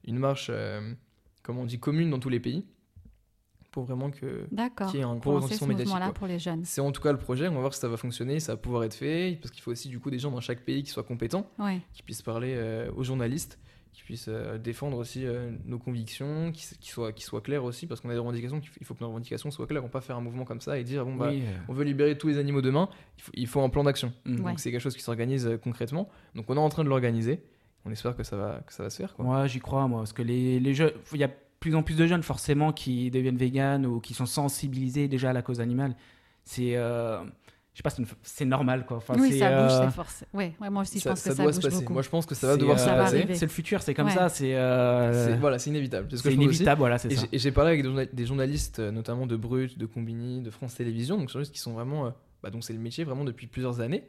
une 0.07 0.19
marche, 0.19 0.49
euh, 0.50 0.93
comment 1.43 1.62
on 1.62 1.67
dit, 1.67 1.79
commune 1.79 2.11
dans 2.11 2.19
tous 2.19 2.29
les 2.29 2.41
pays 2.41 2.64
pour 3.71 3.85
vraiment 3.85 4.11
que 4.11 4.47
D'accord. 4.53 4.88
qu'il 4.91 5.00
y 5.00 5.03
ait 5.03 5.07
un 5.07 5.17
gros 5.17 5.41
médiatique. 5.41 5.67
mouvement-là 5.67 6.05
quoi. 6.07 6.14
pour 6.14 6.26
les 6.29 6.38
jeunes. 6.38 6.62
C'est 6.64 6.81
en 6.81 6.93
tout 6.93 7.03
cas 7.03 7.11
le 7.11 7.19
projet. 7.19 7.49
On 7.49 7.55
va 7.55 7.61
voir 7.61 7.75
si 7.75 7.81
ça 7.81 7.88
va 7.88 7.97
fonctionner, 7.97 8.38
ça 8.38 8.53
va 8.53 8.57
pouvoir 8.57 8.85
être 8.85 8.95
fait, 8.95 9.37
parce 9.43 9.50
qu'il 9.50 9.62
faut 9.62 9.73
aussi 9.73 9.88
du 9.88 9.99
coup 9.99 10.11
des 10.11 10.19
gens 10.21 10.31
dans 10.31 10.41
chaque 10.41 10.61
pays 10.61 10.83
qui 10.85 10.91
soient 10.91 11.03
compétents, 11.03 11.50
Ouais. 11.59 11.81
qui 11.93 12.03
puissent 12.05 12.23
parler 12.23 12.55
euh, 12.57 12.88
aux 12.97 13.03
journalistes, 13.03 13.59
qui 13.95 14.03
puissent 14.03 14.29
euh, 14.29 14.59
défendre 14.59 14.99
aussi 14.99 15.25
euh, 15.25 15.51
nos 15.65 15.79
convictions, 15.79 16.51
qui, 16.53 16.67
qui 16.81 16.91
soient 16.91 17.13
qui 17.13 17.25
soient 17.25 17.41
clairs 17.41 17.65
aussi, 17.65 17.87
parce 17.87 18.01
qu'on 18.01 18.11
a 18.11 18.13
des 18.13 18.19
revendications. 18.19 18.61
Il 18.81 18.85
faut 18.85 18.93
que 18.95 19.01
nos 19.01 19.07
revendications 19.07 19.51
soient 19.51 19.67
claires. 19.67 19.83
On 19.83 19.87
ne 19.87 19.89
peut 19.89 19.93
pas 19.93 20.01
faire 20.03 20.17
un 20.17 20.21
mouvement 20.21 20.45
comme 20.45 20.61
ça 20.61 20.79
et 20.79 20.85
dire 20.85 21.05
bon 21.07 21.15
bah 21.15 21.29
Oui, 21.31 21.43
euh, 21.47 21.57
on 21.69 21.73
veut 21.73 21.85
libérer 21.85 22.19
tous 22.19 22.29
les 22.29 22.39
animaux 22.39 22.61
demain. 22.61 22.89
Il 23.17 23.23
faut, 23.23 23.33
il 23.35 23.47
faut 23.47 23.63
un 23.63 23.69
plan 23.71 23.85
d'action. 23.85 24.13
mm. 24.27 24.41
Ouais. 24.41 24.51
Donc 24.51 24.61
c'est 24.61 24.71
quelque 24.71 24.81
chose 24.83 24.97
qui 24.97 25.03
s'organise 25.03 25.47
euh, 25.47 25.57
concrètement. 25.57 26.09
Donc 26.35 26.47
on 26.51 26.57
est 26.57 26.61
en 26.61 26.69
train 26.69 26.85
de 26.85 26.89
l'organiser. 26.89 27.41
On 27.87 27.91
espère 27.93 28.17
que 28.17 28.25
ça 28.25 28.37
va 28.37 28.61
que 28.67 28.73
ça 28.73 28.83
va 28.83 28.91
se 28.91 28.97
faire. 28.97 29.15
Moi, 29.19 29.47
j'y 29.47 29.61
crois, 29.61 29.87
moi, 29.89 30.01
parce 30.01 30.13
que 30.13 30.23
les, 30.23 30.59
les 30.59 30.75
jeunes, 30.75 30.93
il 31.13 31.21
y 31.21 31.25
a 31.25 31.29
de 31.29 31.35
plus 31.61 31.75
en 31.75 31.83
plus 31.83 31.97
de 31.97 32.07
jeunes 32.07 32.23
forcément 32.23 32.73
qui 32.73 33.11
deviennent 33.11 33.37
véganes 33.37 33.87
ou 33.87 34.01
qui 34.01 34.13
sont 34.15 34.27
sensibilisés 34.27 35.07
déjà 35.07 35.31
à 35.31 35.33
la 35.33 35.43
cause 35.43 35.61
animale. 35.61 35.95
C'est, 36.45 36.77
euh, 36.77 37.23
je 37.75 37.78
sais 37.78 37.83
pas, 37.83 37.90
c'est 38.23 38.45
normal, 38.45 38.87
quoi. 38.87 38.99
Enfin, 38.99 39.14
oui, 39.19 39.37
ça 39.38 39.49
bouge, 39.50 39.73
euh, 39.73 39.85
c'est 39.88 39.95
forcé. 39.95 40.25
Ouais, 40.33 40.54
ouais, 40.61 40.71
moi 40.71 40.83
aussi, 40.83 40.99
je 40.99 41.02
ça 41.02 41.11
pense 41.11 41.19
ça 41.21 41.31
que 41.31 41.37
ça 41.37 41.43
doit 41.43 41.52
bouge 41.52 41.61
se 41.61 41.66
passer. 41.69 41.81
beaucoup. 41.81 41.93
Moi 41.93 42.02
je 42.02 42.09
pense 42.09 42.25
que 42.25 42.35
ça 42.35 42.47
va 42.47 42.57
devoir 42.57 42.76
euh, 42.78 42.81
se 42.81 42.87
passer. 42.87 43.16
arriver. 43.16 43.35
C'est 43.35 43.47
le 43.47 43.50
futur, 43.50 43.83
c'est 43.83 43.95
comme 43.95 44.07
Ouais. 44.07 44.12
ça. 44.14 44.28
C'est, 44.28 44.54
euh, 44.54 45.26
C'est- 45.26 45.37
Voilà, 45.38 45.59
c'est 45.59 45.71
inévitable. 45.71 46.07
C'est 46.11 46.16
ce 46.19 46.28
inévitable, 46.31 46.78
voilà, 46.78 46.99
c'est 46.99 47.11
ça. 47.12 47.23
j'ai- 47.31 47.37
Et 47.37 47.38
j'ai 47.38 47.50
parlé 47.52 47.71
avec 47.73 47.83
des, 47.83 47.88
journa- 47.88 48.07
des 48.07 48.26
journalistes, 48.26 48.78
euh, 48.78 48.90
notamment 48.93 49.26
de 49.26 49.37
Brut, 49.37 49.76
de 49.76 49.87
Combini, 49.87 50.40
de 50.40 50.50
France 50.50 50.75
Télévisions, 50.76 51.19
donc 51.19 51.28
journalistes 51.28 51.52
qui 51.52 51.61
sont 51.61 51.73
vraiment, 51.73 52.07
euh, 52.07 52.11
bah, 52.43 52.50
donc 52.50 52.62
c'est 52.64 52.73
le 52.73 52.78
métier 52.78 53.02
vraiment 53.04 53.25
depuis 53.25 53.49
plusieurs 53.49 53.81
années. 53.81 54.04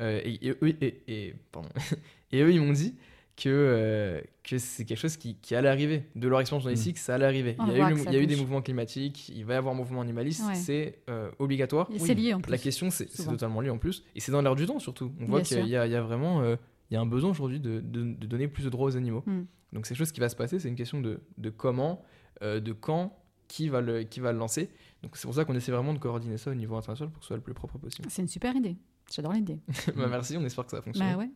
Euh, 0.00 0.20
et, 0.24 0.46
et 0.46 0.50
eux, 0.50 0.76
et, 0.80 1.02
et- 1.08 1.34
pardon. 1.52 1.68
et 2.32 2.40
eux, 2.40 2.50
ils 2.52 2.60
m'ont 2.62 2.72
dit 2.72 2.94
que, 3.42 3.48
euh, 3.48 4.20
que 4.44 4.58
c'est 4.58 4.84
quelque 4.84 4.98
chose 4.98 5.16
qui, 5.16 5.34
qui 5.36 5.54
allait 5.54 5.68
arriver. 5.68 6.04
De 6.14 6.28
leur 6.28 6.40
expérience 6.40 6.64
journalistique, 6.64 6.98
ça 6.98 7.14
allait 7.14 7.24
arriver. 7.24 7.56
On 7.58 7.66
Il 7.66 7.72
y 7.76 7.80
a, 7.80 7.90
eu, 7.90 7.94
le- 7.94 8.00
il 8.00 8.12
y 8.12 8.16
a 8.16 8.20
eu 8.20 8.26
des 8.26 8.36
mouvements 8.36 8.60
climatiques, 8.60 9.30
il 9.30 9.44
va 9.46 9.54
y 9.54 9.56
avoir 9.56 9.74
un 9.74 9.76
mouvement 9.78 10.02
animaliste, 10.02 10.44
Ouais. 10.46 10.54
c'est 10.54 10.98
euh, 11.08 11.30
obligatoire. 11.38 11.88
Et 11.94 11.98
C'est 11.98 12.14
lié 12.14 12.34
en 12.34 12.40
plus. 12.40 12.50
La 12.50 12.58
question, 12.58 12.90
c'est 12.90 13.06
totalement 13.06 13.60
lié 13.62 13.70
en 13.70 13.78
plus. 13.78 14.04
Et 14.14 14.20
c'est 14.20 14.32
dans 14.32 14.42
l'air 14.42 14.54
du 14.56 14.66
temps 14.66 14.78
surtout. 14.78 15.10
On 15.20 15.24
voit 15.26 15.40
Bien 15.40 15.44
qu'il 15.44 15.68
y, 15.68 15.76
a- 15.76 15.86
il 15.86 15.92
y 15.92 15.96
a- 15.96 16.02
vraiment 16.02 16.42
euh, 16.42 16.56
il 16.90 16.94
y 16.94 16.96
a 16.96 17.00
un 17.00 17.06
besoin 17.06 17.30
aujourd'hui 17.30 17.60
de, 17.60 17.80
de- 17.80 18.12
de 18.14 18.26
donner 18.26 18.46
plus 18.48 18.64
de 18.64 18.68
droits 18.68 18.88
aux 18.88 18.96
animaux. 18.96 19.22
Mm. 19.26 19.42
Donc 19.72 19.86
c'est 19.86 19.94
quelque 19.94 19.98
chose 19.98 20.12
qui 20.12 20.20
va 20.20 20.28
se 20.28 20.36
passer. 20.36 20.58
C'est 20.58 20.68
une 20.68 20.74
question 20.76 21.00
de, 21.00 21.20
de 21.38 21.48
comment, 21.50 22.02
euh, 22.42 22.60
de 22.60 22.72
quand, 22.72 23.16
qui 23.48 23.68
va, 23.68 23.80
le, 23.80 24.02
qui 24.02 24.20
va 24.20 24.32
le 24.32 24.38
lancer. 24.38 24.68
Donc 25.02 25.16
c'est 25.16 25.26
pour 25.26 25.34
ça 25.34 25.44
qu'on 25.44 25.54
essaie 25.54 25.72
vraiment 25.72 25.94
de 25.94 25.98
coordonner 25.98 26.36
ça 26.36 26.50
au 26.50 26.54
niveau 26.54 26.76
international 26.76 27.10
pour 27.10 27.20
que 27.20 27.24
ce 27.24 27.28
soit 27.28 27.36
le 27.36 27.42
plus 27.42 27.54
propre 27.54 27.78
possible. 27.78 28.08
C'est 28.10 28.20
une 28.22 28.28
super 28.28 28.54
idée. 28.54 28.76
J'adore 29.12 29.32
l'idée. 29.32 29.58
bah, 29.96 30.06
merci, 30.08 30.36
on 30.36 30.44
espère 30.44 30.64
que 30.64 30.70
ça 30.72 30.76
va 30.76 30.82
fonctionner. 30.82 31.12
Bah 31.12 31.18
ouais. 31.18 31.30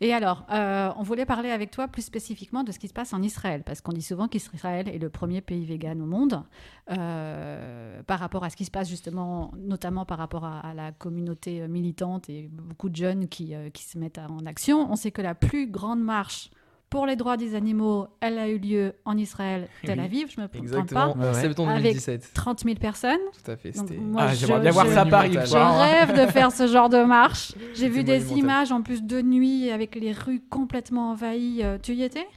Et 0.00 0.12
alors, 0.12 0.46
euh, 0.50 0.90
on 0.96 1.02
voulait 1.02 1.26
parler 1.26 1.50
avec 1.50 1.70
toi 1.70 1.88
plus 1.88 2.02
spécifiquement 2.02 2.64
de 2.64 2.72
ce 2.72 2.78
qui 2.78 2.88
se 2.88 2.92
passe 2.92 3.12
en 3.12 3.22
Israël, 3.22 3.62
parce 3.64 3.80
qu'on 3.80 3.92
dit 3.92 4.02
souvent 4.02 4.28
qu'Israël 4.28 4.88
est 4.88 4.98
le 4.98 5.10
premier 5.10 5.40
pays 5.40 5.64
vegan 5.64 6.00
au 6.00 6.06
monde, 6.06 6.42
euh, 6.90 8.02
par 8.02 8.18
rapport 8.18 8.44
à 8.44 8.50
ce 8.50 8.56
qui 8.56 8.64
se 8.64 8.70
passe 8.70 8.88
justement, 8.88 9.52
notamment 9.56 10.04
par 10.04 10.18
rapport 10.18 10.44
à, 10.44 10.74
la 10.74 10.92
communauté 10.92 11.66
militante 11.68 12.28
et 12.28 12.48
beaucoup 12.50 12.88
de 12.88 12.96
jeunes 12.96 13.28
qui, 13.28 13.54
euh, 13.54 13.70
qui 13.70 13.84
se 13.84 13.98
mettent 13.98 14.18
en 14.18 14.44
action. 14.46 14.90
On 14.90 14.96
sait 14.96 15.10
que 15.10 15.22
la 15.22 15.34
plus 15.34 15.70
grande 15.70 16.02
marche 16.02 16.50
pour 16.94 17.06
les 17.06 17.16
droits 17.16 17.36
des 17.36 17.56
animaux, 17.56 18.06
elle 18.20 18.38
a 18.38 18.46
eu 18.48 18.56
lieu 18.56 18.92
en 19.04 19.18
Israël, 19.18 19.66
Tel 19.84 19.98
Oui, 19.98 20.04
Aviv, 20.04 20.28
je 20.32 20.40
me 20.40 20.46
trompe 20.46 20.62
Exactement, 20.62 21.12
pas. 21.14 21.18
Ouais, 21.18 21.26
ouais. 21.26 21.40
septembre 21.40 21.70
Avec 21.70 21.82
2017. 21.82 22.30
30 22.34 22.60
000 22.60 22.74
personnes. 22.76 23.18
Tout 23.44 23.50
à 23.50 23.56
fait. 23.56 23.72
Donc, 23.72 23.90
moi, 23.98 24.22
Ah, 24.28 24.34
j'aimerais 24.34 24.60
bien 24.60 24.70
voir 24.70 24.86
ça 24.86 25.00
à 25.00 25.04
Paris. 25.06 25.32
Je 25.32 25.56
rêve 25.56 26.12
de 26.24 26.30
faire 26.30 26.52
ce 26.52 26.68
genre 26.68 26.88
de 26.88 27.02
marche. 27.02 27.52
J'ai 27.74 27.88
vu 27.88 28.04
des 28.04 28.32
images 28.34 28.70
en 28.70 28.80
plus 28.82 29.02
de 29.02 29.20
nuit 29.22 29.70
avec 29.70 29.96
les 29.96 30.12
rues 30.12 30.40
complètement 30.48 31.10
envahies. 31.10 31.62
Euh, 31.64 31.78
Tu 31.82 31.94
y 31.94 32.04
étais? 32.04 32.28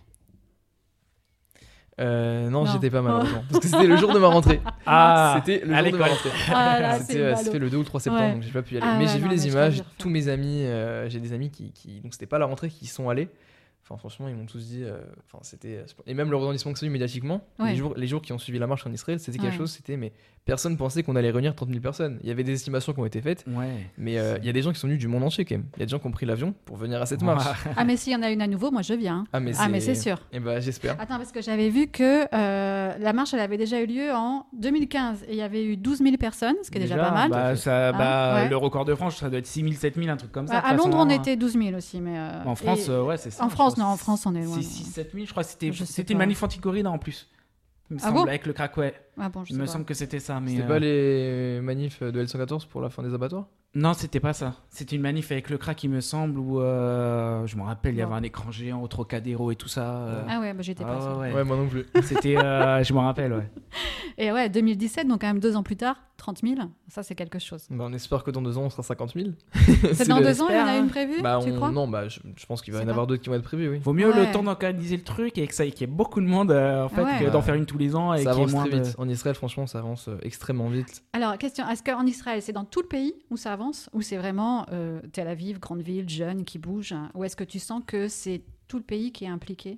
Euh, 2.00 2.50
non, 2.50 2.64
Non. 2.64 2.72
j'étais 2.72 2.90
pas 2.90 3.04
malheureusement. 3.04 3.44
Parce 3.52 3.60
que 3.62 3.68
c'était 3.68 3.86
le 3.88 3.98
jour 3.98 4.12
de 4.12 4.18
ma 4.20 4.28
rentrée. 4.28 4.60
Ah, 4.88 5.36
C'était 5.46 5.64
le 5.66 5.76
jour 5.76 5.92
de 5.92 5.98
ma 5.98 6.06
rentrée. 6.08 6.30
Ah 6.52 6.98
C'était 7.00 7.20
euh, 7.20 7.36
c'était 7.36 7.60
le 7.60 7.70
2 7.70 7.78
ou 7.78 7.80
le 7.82 7.86
3 7.86 8.00
septembre, 8.00 8.24
Ouais. 8.26 8.34
donc 8.34 8.42
j'ai 8.42 8.52
pas 8.52 8.62
pu 8.64 8.74
y 8.74 8.78
aller. 8.78 8.88
Ah 8.90 8.96
mais 8.98 9.06
ouais, 9.06 9.12
j'ai 9.12 9.20
vu 9.20 9.26
non, 9.26 9.32
les 9.32 9.48
images, 9.48 9.84
tous 10.00 10.10
mes 10.10 10.28
amis, 10.30 10.64
euh, 10.64 11.08
j'ai 11.10 11.20
des 11.20 11.34
amis 11.34 11.52
qui, 11.52 11.72
qui- 11.74 12.00
donc 12.02 12.14
c'était 12.14 12.26
pas 12.26 12.40
la 12.40 12.46
rentrée, 12.48 12.70
qui 12.70 12.86
y 12.86 12.88
sont 12.88 13.08
allés. 13.10 13.30
Enfin, 13.90 13.98
franchement, 13.98 14.28
ils 14.28 14.36
m'ont 14.36 14.46
tous 14.46 14.66
dit. 14.68 14.84
euh, 14.84 14.98
Enfin, 15.26 15.40
c'était. 15.44 15.84
Et 16.08 16.14
même 16.14 16.30
le 16.30 16.36
retentissement 16.38 16.74
que 16.74 16.80
ça 16.80 16.86
a 16.86 16.90
eu 16.90 16.92
médiatiquement, 16.92 17.42
Ouais. 17.60 17.72
les, 17.72 17.76
jours, 17.78 17.94
les 17.96 18.08
jours 18.08 18.22
qui 18.22 18.34
ont 18.34 18.38
suivi 18.38 18.60
la 18.60 18.68
marche 18.68 18.86
en 18.86 18.92
Israël, 18.92 19.20
c'était 19.20 19.38
quelque 19.38 19.52
Ouais. 19.52 19.58
chose, 19.58 19.72
c'était. 19.72 19.96
Mais 19.96 20.12
personne 20.46 20.76
pensait 20.78 21.04
qu'on 21.04 21.16
allait 21.16 21.32
réunir 21.32 21.56
30 21.56 21.70
000 21.70 21.80
personnes. 21.82 22.20
Il 22.22 22.28
y 22.28 22.32
avait 22.32 22.44
des 22.44 22.54
estimations 22.54 22.94
qui 22.94 23.00
ont 23.00 23.06
été 23.06 23.22
faites, 23.22 23.46
Ouais. 23.48 23.88
mais 23.98 24.18
euh, 24.18 24.38
il 24.40 24.46
y 24.46 24.50
a 24.50 24.54
des 24.54 24.62
gens 24.62 24.72
qui 24.74 24.80
sont 24.80 24.88
venus 24.88 25.00
du 25.00 25.08
monde 25.08 25.24
entier 25.24 25.46
quand 25.46 25.56
même. 25.56 25.66
Il 25.76 25.80
y 25.80 25.84
a 25.84 25.86
des 25.86 25.90
gens 25.92 26.00
qui 26.00 26.08
ont 26.08 26.12
pris 26.12 26.26
l'avion 26.26 26.54
pour 26.66 26.76
venir 26.78 27.02
à 27.02 27.06
cette 27.06 27.22
marche. 27.22 27.46
Ah, 27.78 27.84
mais 27.86 27.96
s'il 27.98 28.12
y 28.14 28.16
en 28.16 28.24
a 28.24 28.30
une 28.30 28.42
à 28.42 28.48
nouveau, 28.48 28.72
moi 28.72 28.82
je 28.82 28.94
viens. 28.94 29.26
Ah, 29.34 29.40
mais 29.40 29.52
Ah, 29.58 29.68
c'est 29.80 29.96
sûr. 29.96 30.18
Et 30.34 30.40
bah, 30.40 30.60
j'espère. 30.60 31.00
Attends, 31.00 31.18
parce 31.18 31.32
que 31.32 31.42
j'avais 31.42 31.70
vu 31.70 31.88
que 31.88 32.26
euh, 32.34 32.98
la 32.98 33.14
marche, 33.14 33.34
elle 33.34 33.40
avait 33.40 33.58
déjà 33.58 33.80
eu 33.82 33.86
lieu 33.86 34.12
en 34.14 34.46
2015 34.58 35.24
et 35.24 35.32
il 35.32 35.38
y 35.38 35.42
avait 35.42 35.64
eu 35.66 35.78
12 35.78 36.00
000 36.00 36.18
personnes, 36.18 36.56
ce 36.64 36.72
qui 36.72 36.78
est 36.78 36.82
déjà, 36.82 36.98
pas 36.98 37.12
mal. 37.12 37.30
Bah, 37.30 37.56
ça, 37.56 37.90
Ah, 37.90 37.92
bah, 37.94 38.36
ouais. 38.44 38.50
Le 38.50 38.58
record 38.58 38.86
de 38.86 38.96
France, 38.96 39.18
ça 39.18 39.30
doit 39.30 39.40
être 39.40 39.48
6000, 39.48 39.78
7000, 39.78 40.10
un 40.10 40.18
truc 40.18 40.32
comme 40.32 40.48
ça. 40.48 40.56
Bah, 40.62 40.68
à 40.68 40.72
Londres, 40.74 40.86
façon, 40.98 40.98
on 40.98 41.10
hein. 41.10 41.10
était 41.10 41.36
12 41.36 41.54
000 41.54 41.76
aussi, 41.78 42.02
mais 42.02 42.18
euh, 42.18 42.44
En 42.46 42.56
France, 42.56 42.88
et- 42.88 42.92
euh, 42.92 43.04
ouais, 43.04 43.18
c'est 43.18 43.32
ça. 43.32 43.44
en 43.44 43.50
France, 43.78 43.82
crois. 43.82 43.84
non, 43.86 43.92
en 43.94 43.98
France, 43.98 44.26
on 44.26 44.36
est 44.36 44.44
loin. 44.44 44.56
6, 44.62 44.64
6 44.64 44.92
7000, 44.92 45.26
je 45.26 45.32
crois 45.32 45.44
que 45.44 45.50
c'était 45.50 45.72
c'était 45.72 46.14
une 46.14 46.20
manif 46.20 46.42
anti-corrida 46.44 46.90
en 46.90 46.98
plus. 47.00 47.30
Il 47.90 47.94
me 47.96 48.00
Ah 48.02 48.08
semble, 48.08 48.16
bon 48.16 48.28
avec 48.28 48.46
le 48.46 48.52
crack, 48.52 48.76
ouais. 48.78 48.94
Ah 49.18 49.30
bon, 49.30 49.46
je 49.46 49.54
Il 49.54 49.58
me 49.58 49.66
pas. 49.66 49.72
semble 49.72 49.86
que 49.86 49.94
c'était 49.94 50.20
ça. 50.20 50.42
mais 50.42 50.52
C'était 50.52 50.64
euh, 50.64 50.68
pas 50.68 50.80
les 50.80 51.62
manifs 51.62 52.04
de 52.04 52.22
L114 52.26 52.68
pour 52.68 52.82
la 52.82 52.90
fin 52.90 53.02
des 53.02 53.14
abattoirs? 53.14 53.46
Non, 53.76 53.94
c'était 53.94 54.20
pas 54.20 54.34
ça. 54.34 54.56
C'était 54.70 54.96
une 54.98 55.02
manif 55.02 55.32
avec 55.32 55.50
le 55.50 55.58
crack, 55.58 55.84
il 55.86 55.90
me 55.92 56.02
semble, 56.02 56.38
où 56.40 56.60
euh, 56.60 57.46
je 57.48 57.56
me 57.56 57.62
rappelle, 57.62 57.94
il 57.94 58.00
y 58.00 58.02
avait 58.02 58.14
un 58.16 58.24
écran 58.24 58.52
géant 58.52 58.82
au 58.82 58.88
Trocadéro 58.88 59.52
et 59.52 59.56
tout 59.56 59.68
ça. 59.70 60.00
euh. 60.00 60.24
Ah 60.28 60.40
ouais, 60.42 60.54
bah, 60.54 60.64
j'étais 60.64 60.84
Ah 60.86 60.96
pas 60.96 61.02
sûre. 61.02 61.18
ouais, 61.20 61.32
Ouais, 61.34 61.44
moi 61.46 61.56
non 61.56 61.68
plus. 61.70 61.86
C'était, 62.04 62.36
euh, 62.38 62.84
je 62.84 62.92
me 62.94 63.00
rappelle, 63.00 63.32
ouais. 63.34 63.50
Et 64.20 64.32
ouais, 64.32 64.50
2017, 64.50 65.08
donc 65.08 65.22
quand 65.22 65.28
même 65.28 65.40
deux 65.40 65.56
ans 65.56 65.62
plus 65.62 65.76
tard, 65.76 66.02
30 66.18 66.40
000, 66.42 66.56
ça 66.88 67.04
c'est 67.04 67.14
quelque 67.14 67.38
chose. 67.38 67.68
Bah, 67.70 67.86
on 67.88 67.94
espère 67.94 68.24
que 68.24 68.32
dans 68.32 68.42
deux 68.42 68.58
ans, 68.58 68.64
on 68.64 68.70
sera 68.72 68.82
50 68.82 69.14
000. 69.14 69.28
C'est 69.94 70.08
dans 70.08 70.20
deux 70.22 70.42
ans, 70.42 70.48
il 70.50 70.56
y 70.56 70.60
en 70.60 70.66
a 70.66 70.78
une 70.78 70.86
hein. 70.86 70.88
prévue 70.88 71.22
Bah, 71.22 71.40
Tu 71.44 71.52
on- 71.52 71.56
crois? 71.56 71.70
Non, 71.70 71.88
bah, 71.88 72.08
je, 72.08 72.20
je 72.36 72.46
pense 72.48 72.64
qu'il 72.64 72.74
va 72.74 72.82
y 72.82 72.84
en 72.84 72.88
avoir 72.88 73.06
d'autres 73.06 73.22
qui 73.22 73.30
vont 73.30 73.36
être 73.36 73.44
prévus, 73.44 73.70
oui. 73.70 73.78
Vaut 73.78 73.94
mieux 73.94 74.10
Ouais. 74.12 74.26
le 74.26 74.32
temps 74.32 74.42
d'organiser 74.42 74.98
le 74.98 75.04
truc 75.04 75.38
et 75.38 75.46
que 75.46 75.54
ça, 75.54 75.66
qu'il 75.68 75.82
y 75.82 75.84
ait 75.84 75.88
beaucoup 75.96 76.20
de 76.20 76.26
monde, 76.26 76.50
euh, 76.50 76.86
en 76.86 76.90
fait, 76.90 77.04
Ouais. 77.04 77.20
que 77.26 77.30
d'en 77.30 77.44
faire 77.44 77.54
une 77.54 77.68
tous 77.68 77.78
les 77.78 77.96
ans 77.96 78.16
et 78.16 78.24
Ça 78.24 78.32
avance 78.32 78.52
moins 78.52 78.66
très 78.66 78.80
de... 78.80 78.84
vite. 78.86 78.96
En 78.98 79.08
Israël, 79.08 79.36
franchement, 79.36 79.68
ça 79.68 79.78
avance 79.78 80.08
euh, 80.08 80.18
extrêmement 80.24 80.70
vite. 80.70 81.04
Alors, 81.14 81.38
question, 81.38 81.70
est-ce 81.70 81.84
qu'en 81.84 82.06
Israël, 82.08 82.42
c'est 82.42 82.54
dans 82.54 82.66
tout 82.66 82.82
le 82.82 82.88
pays 82.88 83.14
où 83.30 83.38
ça 83.38 83.54
avance 83.54 83.88
Ou 83.94 84.02
c'est 84.02 84.18
vraiment 84.18 84.66
euh, 84.72 85.00
Tel 85.14 85.28
Aviv, 85.28 85.60
grande 85.60 85.82
ville, 85.82 86.10
jeune, 86.10 86.44
qui 86.44 86.58
bouge 86.58 86.96
Ou 87.14 87.24
est-ce 87.24 87.36
que 87.36 87.44
tu 87.44 87.60
sens 87.60 87.84
que 87.86 88.08
c'est 88.08 88.42
tout 88.68 88.78
le 88.78 88.84
pays 88.84 89.12
qui 89.12 89.26
est 89.26 89.30
impliqué? 89.30 89.74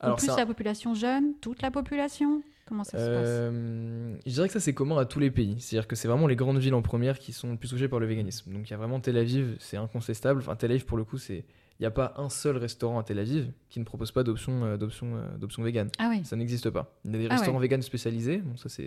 Ou 0.00 0.06
Alors, 0.06 0.16
plus 0.18 0.26
ça- 0.28 0.36
la 0.36 0.46
population 0.46 0.94
jeune, 0.94 1.32
toute 1.40 1.60
la 1.60 1.72
population? 1.72 2.40
Comment 2.66 2.84
ça 2.84 2.92
se 2.92 2.96
passe 2.96 3.26
Euh, 3.28 4.14
je 4.26 4.32
dirais 4.32 4.46
que 4.48 4.52
ça 4.54 4.60
c'est 4.60 4.72
commun 4.74 4.96
à 4.98 5.04
tous 5.04 5.18
les 5.20 5.30
pays. 5.30 5.56
C'est-à-dire 5.60 5.86
que 5.86 5.96
c'est 5.96 6.08
vraiment 6.08 6.26
les 6.26 6.36
grandes 6.36 6.58
villes 6.58 6.74
en 6.74 6.82
première 6.82 7.18
qui 7.18 7.32
sont 7.32 7.50
le 7.50 7.56
plus 7.56 7.68
touchées 7.68 7.88
par 7.88 8.00
le 8.00 8.06
véganisme. 8.06 8.52
Donc 8.52 8.68
il 8.68 8.70
y 8.70 8.74
a 8.74 8.78
vraiment 8.78 9.00
Tel 9.00 9.16
Aviv, 9.18 9.56
c'est 9.60 9.76
incontestable. 9.76 10.40
Enfin 10.40 10.56
Tel 10.56 10.70
Aviv 10.70 10.84
pour 10.86 10.96
le 10.96 11.04
coup, 11.04 11.18
c'est 11.18 11.44
il 11.80 11.82
n'y 11.82 11.86
a 11.86 11.90
pas 11.90 12.14
un 12.18 12.28
seul 12.28 12.56
restaurant 12.56 13.00
à 13.00 13.02
Tel 13.02 13.18
Aviv 13.18 13.50
qui 13.68 13.80
ne 13.80 13.84
propose 13.84 14.12
pas 14.12 14.22
d'option 14.22 14.64
euh, 14.64 14.76
d'option 14.76 15.08
euh, 15.16 15.36
d'option 15.36 15.62
vegan. 15.64 15.88
Ah 15.98 16.06
oui. 16.08 16.20
Ça 16.24 16.36
n'existe 16.36 16.70
pas. 16.70 16.94
Il 17.04 17.10
y 17.10 17.14
a 17.16 17.18
des 17.18 17.26
Ah 17.28 17.34
restaurants 17.34 17.56
ouais. 17.58 17.62
véganes 17.62 17.82
spécialisés. 17.82 18.38
Bon 18.38 18.56
ça 18.56 18.68
c'est 18.68 18.84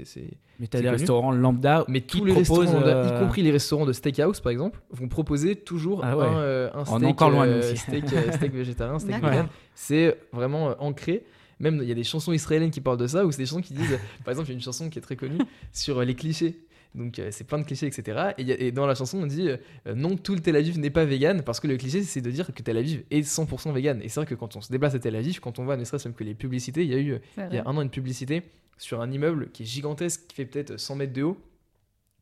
Mais 0.60 0.68
t'as 0.68 0.78
C'est 0.78 0.84
des 0.84 0.84
connu. 0.86 0.90
restaurants 0.98 1.32
lambda 1.34 1.84
mais 1.90 2.00
qui 2.02 2.18
tous 2.20 2.26
les 2.26 2.34
restaurants, 2.34 2.82
euh, 2.82 3.10
y 3.16 3.20
compris 3.20 3.44
les 3.44 3.52
restaurants 3.52 3.86
de 3.86 3.92
steakhouse 3.94 4.40
par 4.40 4.54
exemple, 4.54 4.80
vont 4.90 5.10
proposer 5.10 5.56
toujours 5.58 6.00
Ah 6.04 6.18
ouais. 6.18 6.26
un, 6.26 6.38
euh, 6.38 6.70
un 6.74 6.80
On 6.80 6.86
steak, 6.86 7.04
est 7.04 7.06
encore 7.06 7.30
loin, 7.30 7.46
nous 7.46 7.52
euh, 7.52 7.60
aussi. 7.60 7.78
steak, 7.78 8.06
euh, 8.14 8.32
steak 8.32 8.54
végétarien, 8.54 8.98
steak 9.00 9.16
vegan. 9.22 9.48
C'est 9.76 10.18
vraiment 10.32 10.70
euh, 10.70 10.74
ancré. 10.80 11.26
Même 11.60 11.80
il 11.82 11.88
y 11.90 11.92
a 11.92 11.96
des 11.96 12.04
chansons 12.04 12.34
israéliennes 12.34 12.72
qui 12.72 12.82
parlent 12.82 12.98
de 12.98 13.08
ça, 13.08 13.26
ou 13.26 13.32
c'est 13.32 13.40
des 13.40 13.46
chansons 13.46 13.62
qui 13.62 13.74
disent, 13.74 13.98
par 14.24 14.32
exemple, 14.32 14.50
il 14.50 14.52
y 14.52 14.56
a 14.56 14.58
une 14.58 14.62
chanson 14.64 14.90
qui 14.90 15.00
est 15.00 15.02
très 15.02 15.16
connue 15.16 15.40
sur 15.74 16.00
euh, 16.00 16.06
les 16.06 16.16
clichés. 16.16 16.60
Donc 16.96 17.20
euh, 17.20 17.30
c'est 17.32 17.44
plein 17.44 17.60
de 17.60 17.64
clichés, 17.64 17.86
etc. 17.86 18.30
Et, 18.38 18.42
il 18.44 18.48
y 18.48 18.52
a- 18.52 18.60
et 18.60 18.72
dans 18.72 18.86
la 18.88 18.96
chanson, 18.96 19.20
on 19.22 19.26
dit 19.28 19.50
euh, 19.50 19.58
non, 19.96 20.16
tout 20.18 20.34
le 20.34 20.40
Tel 20.40 20.56
Aviv 20.56 20.80
n'est 20.80 20.90
pas 20.90 21.04
vegan, 21.06 21.42
parce 21.44 21.60
que 21.60 21.68
le 21.68 21.78
cliché, 21.78 22.02
c'est 22.04 22.22
de 22.22 22.32
dire 22.32 22.54
que 22.54 22.62
Tel 22.64 22.78
Aviv 22.78 23.04
est 23.12 23.22
100% 23.22 23.74
vegan. 23.74 24.00
Et 24.02 24.10
c'est 24.10 24.20
vrai 24.20 24.26
que 24.26 24.36
quand 24.36 24.56
on 24.56 24.62
se 24.62 24.72
déplace 24.72 24.96
à 24.96 25.00
Tel 25.00 25.16
Aviv, 25.16 25.40
quand 25.40 25.60
on 25.60 25.66
voit, 25.66 25.78
ne 25.78 25.84
serait-ce 25.84 26.08
même 26.08 26.16
que 26.16 26.24
les 26.24 26.34
publicités, 26.34 26.84
il 26.84 26.90
y 26.90 26.94
a 26.96 27.00
eu 27.00 27.18
il 27.50 27.56
y 27.56 27.58
a 27.58 27.64
un 27.68 27.76
an 27.78 27.82
une 27.82 27.90
publicité 27.90 28.44
sur 28.78 29.02
un 29.02 29.12
immeuble 29.12 29.50
qui 29.52 29.64
est 29.64 29.66
gigantesque, 29.66 30.22
qui 30.28 30.36
fait 30.36 30.46
peut-être 30.46 30.78
100 30.78 30.96
mètres 30.96 31.14
de 31.14 31.24
haut. 31.24 31.38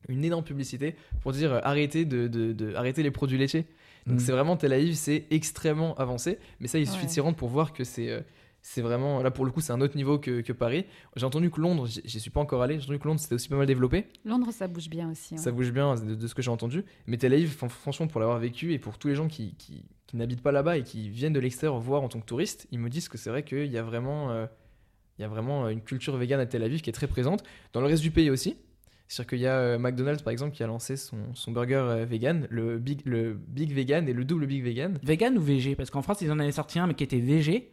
Une 0.08 0.24
énorme 0.24 0.44
publicité 0.44 0.96
pour 1.22 1.32
dire 1.32 1.52
euh, 1.54 1.60
arrêtez, 1.64 2.06
de, 2.06 2.28
de- 2.28 2.54
de- 2.54 2.74
arrêtez 2.76 3.02
les 3.04 3.12
produits 3.12 3.38
laitiers. 3.38 3.66
Donc 4.08 4.18
Mm. 4.18 4.20
c'est 4.20 4.32
vraiment 4.32 4.56
Tel 4.56 4.72
Aviv, 4.74 4.94
c'est 4.96 5.26
extrêmement 5.32 5.96
avancé. 5.96 6.38
Mais 6.60 6.68
ça, 6.68 6.78
il 6.80 6.86
suffit 6.88 7.02
Ouais. 7.02 7.06
de 7.08 7.12
s'y 7.12 7.20
rendre 7.22 7.36
pour 7.38 7.50
voir 7.50 7.74
que 7.74 7.84
c'est 7.84 8.24
c'est 8.68 8.82
vraiment. 8.82 9.22
Là, 9.22 9.30
pour 9.30 9.46
le 9.46 9.52
coup, 9.52 9.62
c'est 9.62 9.74
un 9.74 9.80
autre 9.80 9.96
niveau 9.96 10.18
que, 10.18 10.42
que 10.42 10.52
Paris. 10.52 10.86
J'ai 11.16 11.26
entendu 11.26 11.52
que 11.52 11.62
Londres, 11.62 11.86
j'y 11.88 12.20
suis 12.20 12.32
pas 12.32 12.40
encore 12.40 12.64
allé, 12.64 12.80
j'ai 12.80 12.86
entendu 12.86 12.98
que 12.98 13.08
Londres 13.08 13.20
c'était 13.20 13.36
aussi 13.36 13.48
pas 13.48 13.58
mal 13.58 13.68
développé. 13.68 14.08
Londres, 14.26 14.48
ça 14.52 14.68
bouge 14.68 14.90
bien 14.90 15.12
aussi. 15.12 15.36
ouais. 15.36 15.40
Ça 15.40 15.52
bouge 15.52 15.72
bien 15.72 15.94
de, 15.94 16.16
de 16.16 16.28
ce 16.28 16.34
que 16.34 16.42
j'ai 16.42 16.50
entendu. 16.50 16.84
Mais 17.06 17.18
Tel 17.18 17.32
Aviv, 17.34 17.50
fran- 17.56 17.70
franchement, 17.70 18.08
pour 18.08 18.20
l'avoir 18.20 18.40
vécu 18.40 18.74
et 18.74 18.80
pour 18.80 18.98
tous 18.98 19.08
les 19.08 19.14
gens 19.16 19.28
qui, 19.28 19.54
qui, 19.56 19.86
qui 20.08 20.18
n'habitent 20.18 20.42
pas 20.42 20.52
là-bas 20.52 20.78
et 20.80 20.84
qui 20.84 21.10
viennent 21.10 21.34
de 21.34 21.40
l'extérieur 21.40 21.80
voir 21.80 22.02
en 22.02 22.10
tant 22.10 22.20
que 22.20 22.26
touristes, 22.26 22.66
ils 22.72 22.80
me 22.80 22.90
disent 22.90 23.08
que 23.08 23.20
c'est 23.20 23.30
vrai 23.30 23.44
qu'il 23.44 23.68
y 23.72 23.78
a 23.78 23.84
vraiment. 23.84 24.32
euh, 24.32 24.48
il 25.20 25.22
y 25.22 25.26
a 25.26 25.28
vraiment 25.28 25.70
une 25.70 25.82
culture 25.82 26.18
végane 26.18 26.40
à 26.40 26.46
Tel 26.48 26.64
Aviv 26.64 26.82
qui 26.82 26.90
est 26.90 26.94
très 26.94 27.08
présente. 27.08 27.44
Dans 27.72 27.82
le 27.82 27.86
reste 27.88 28.02
du 28.02 28.10
pays 28.12 28.32
aussi. 28.32 28.58
C'est-à-dire 29.08 29.30
qu'il 29.30 29.40
y 29.42 29.46
a 29.48 29.58
euh, 29.60 29.78
McDonald's 29.78 30.24
par 30.24 30.32
exemple 30.32 30.56
qui 30.56 30.64
a 30.64 30.68
lancé 30.68 30.98
son, 30.98 31.18
son 31.36 31.52
burger 31.52 31.76
euh, 31.76 32.06
vegan, 32.06 32.48
le 32.50 32.80
big, 32.80 33.02
le 33.06 33.36
big 33.36 33.72
vegan 33.72 34.10
et 34.10 34.14
le 34.14 34.26
double 34.26 34.48
big 34.48 34.64
vegan. 34.64 34.98
Vegan 35.04 35.38
ou 35.38 35.42
VG 35.42 35.76
Parce 35.76 35.92
qu'en 35.92 36.02
France, 36.02 36.22
ils 36.22 36.32
en 36.32 36.40
avaient 36.40 36.52
sorti 36.52 36.80
un, 36.80 36.88
mais 36.88 36.96
qui 36.96 37.04
était 37.04 37.20
VG. 37.20 37.70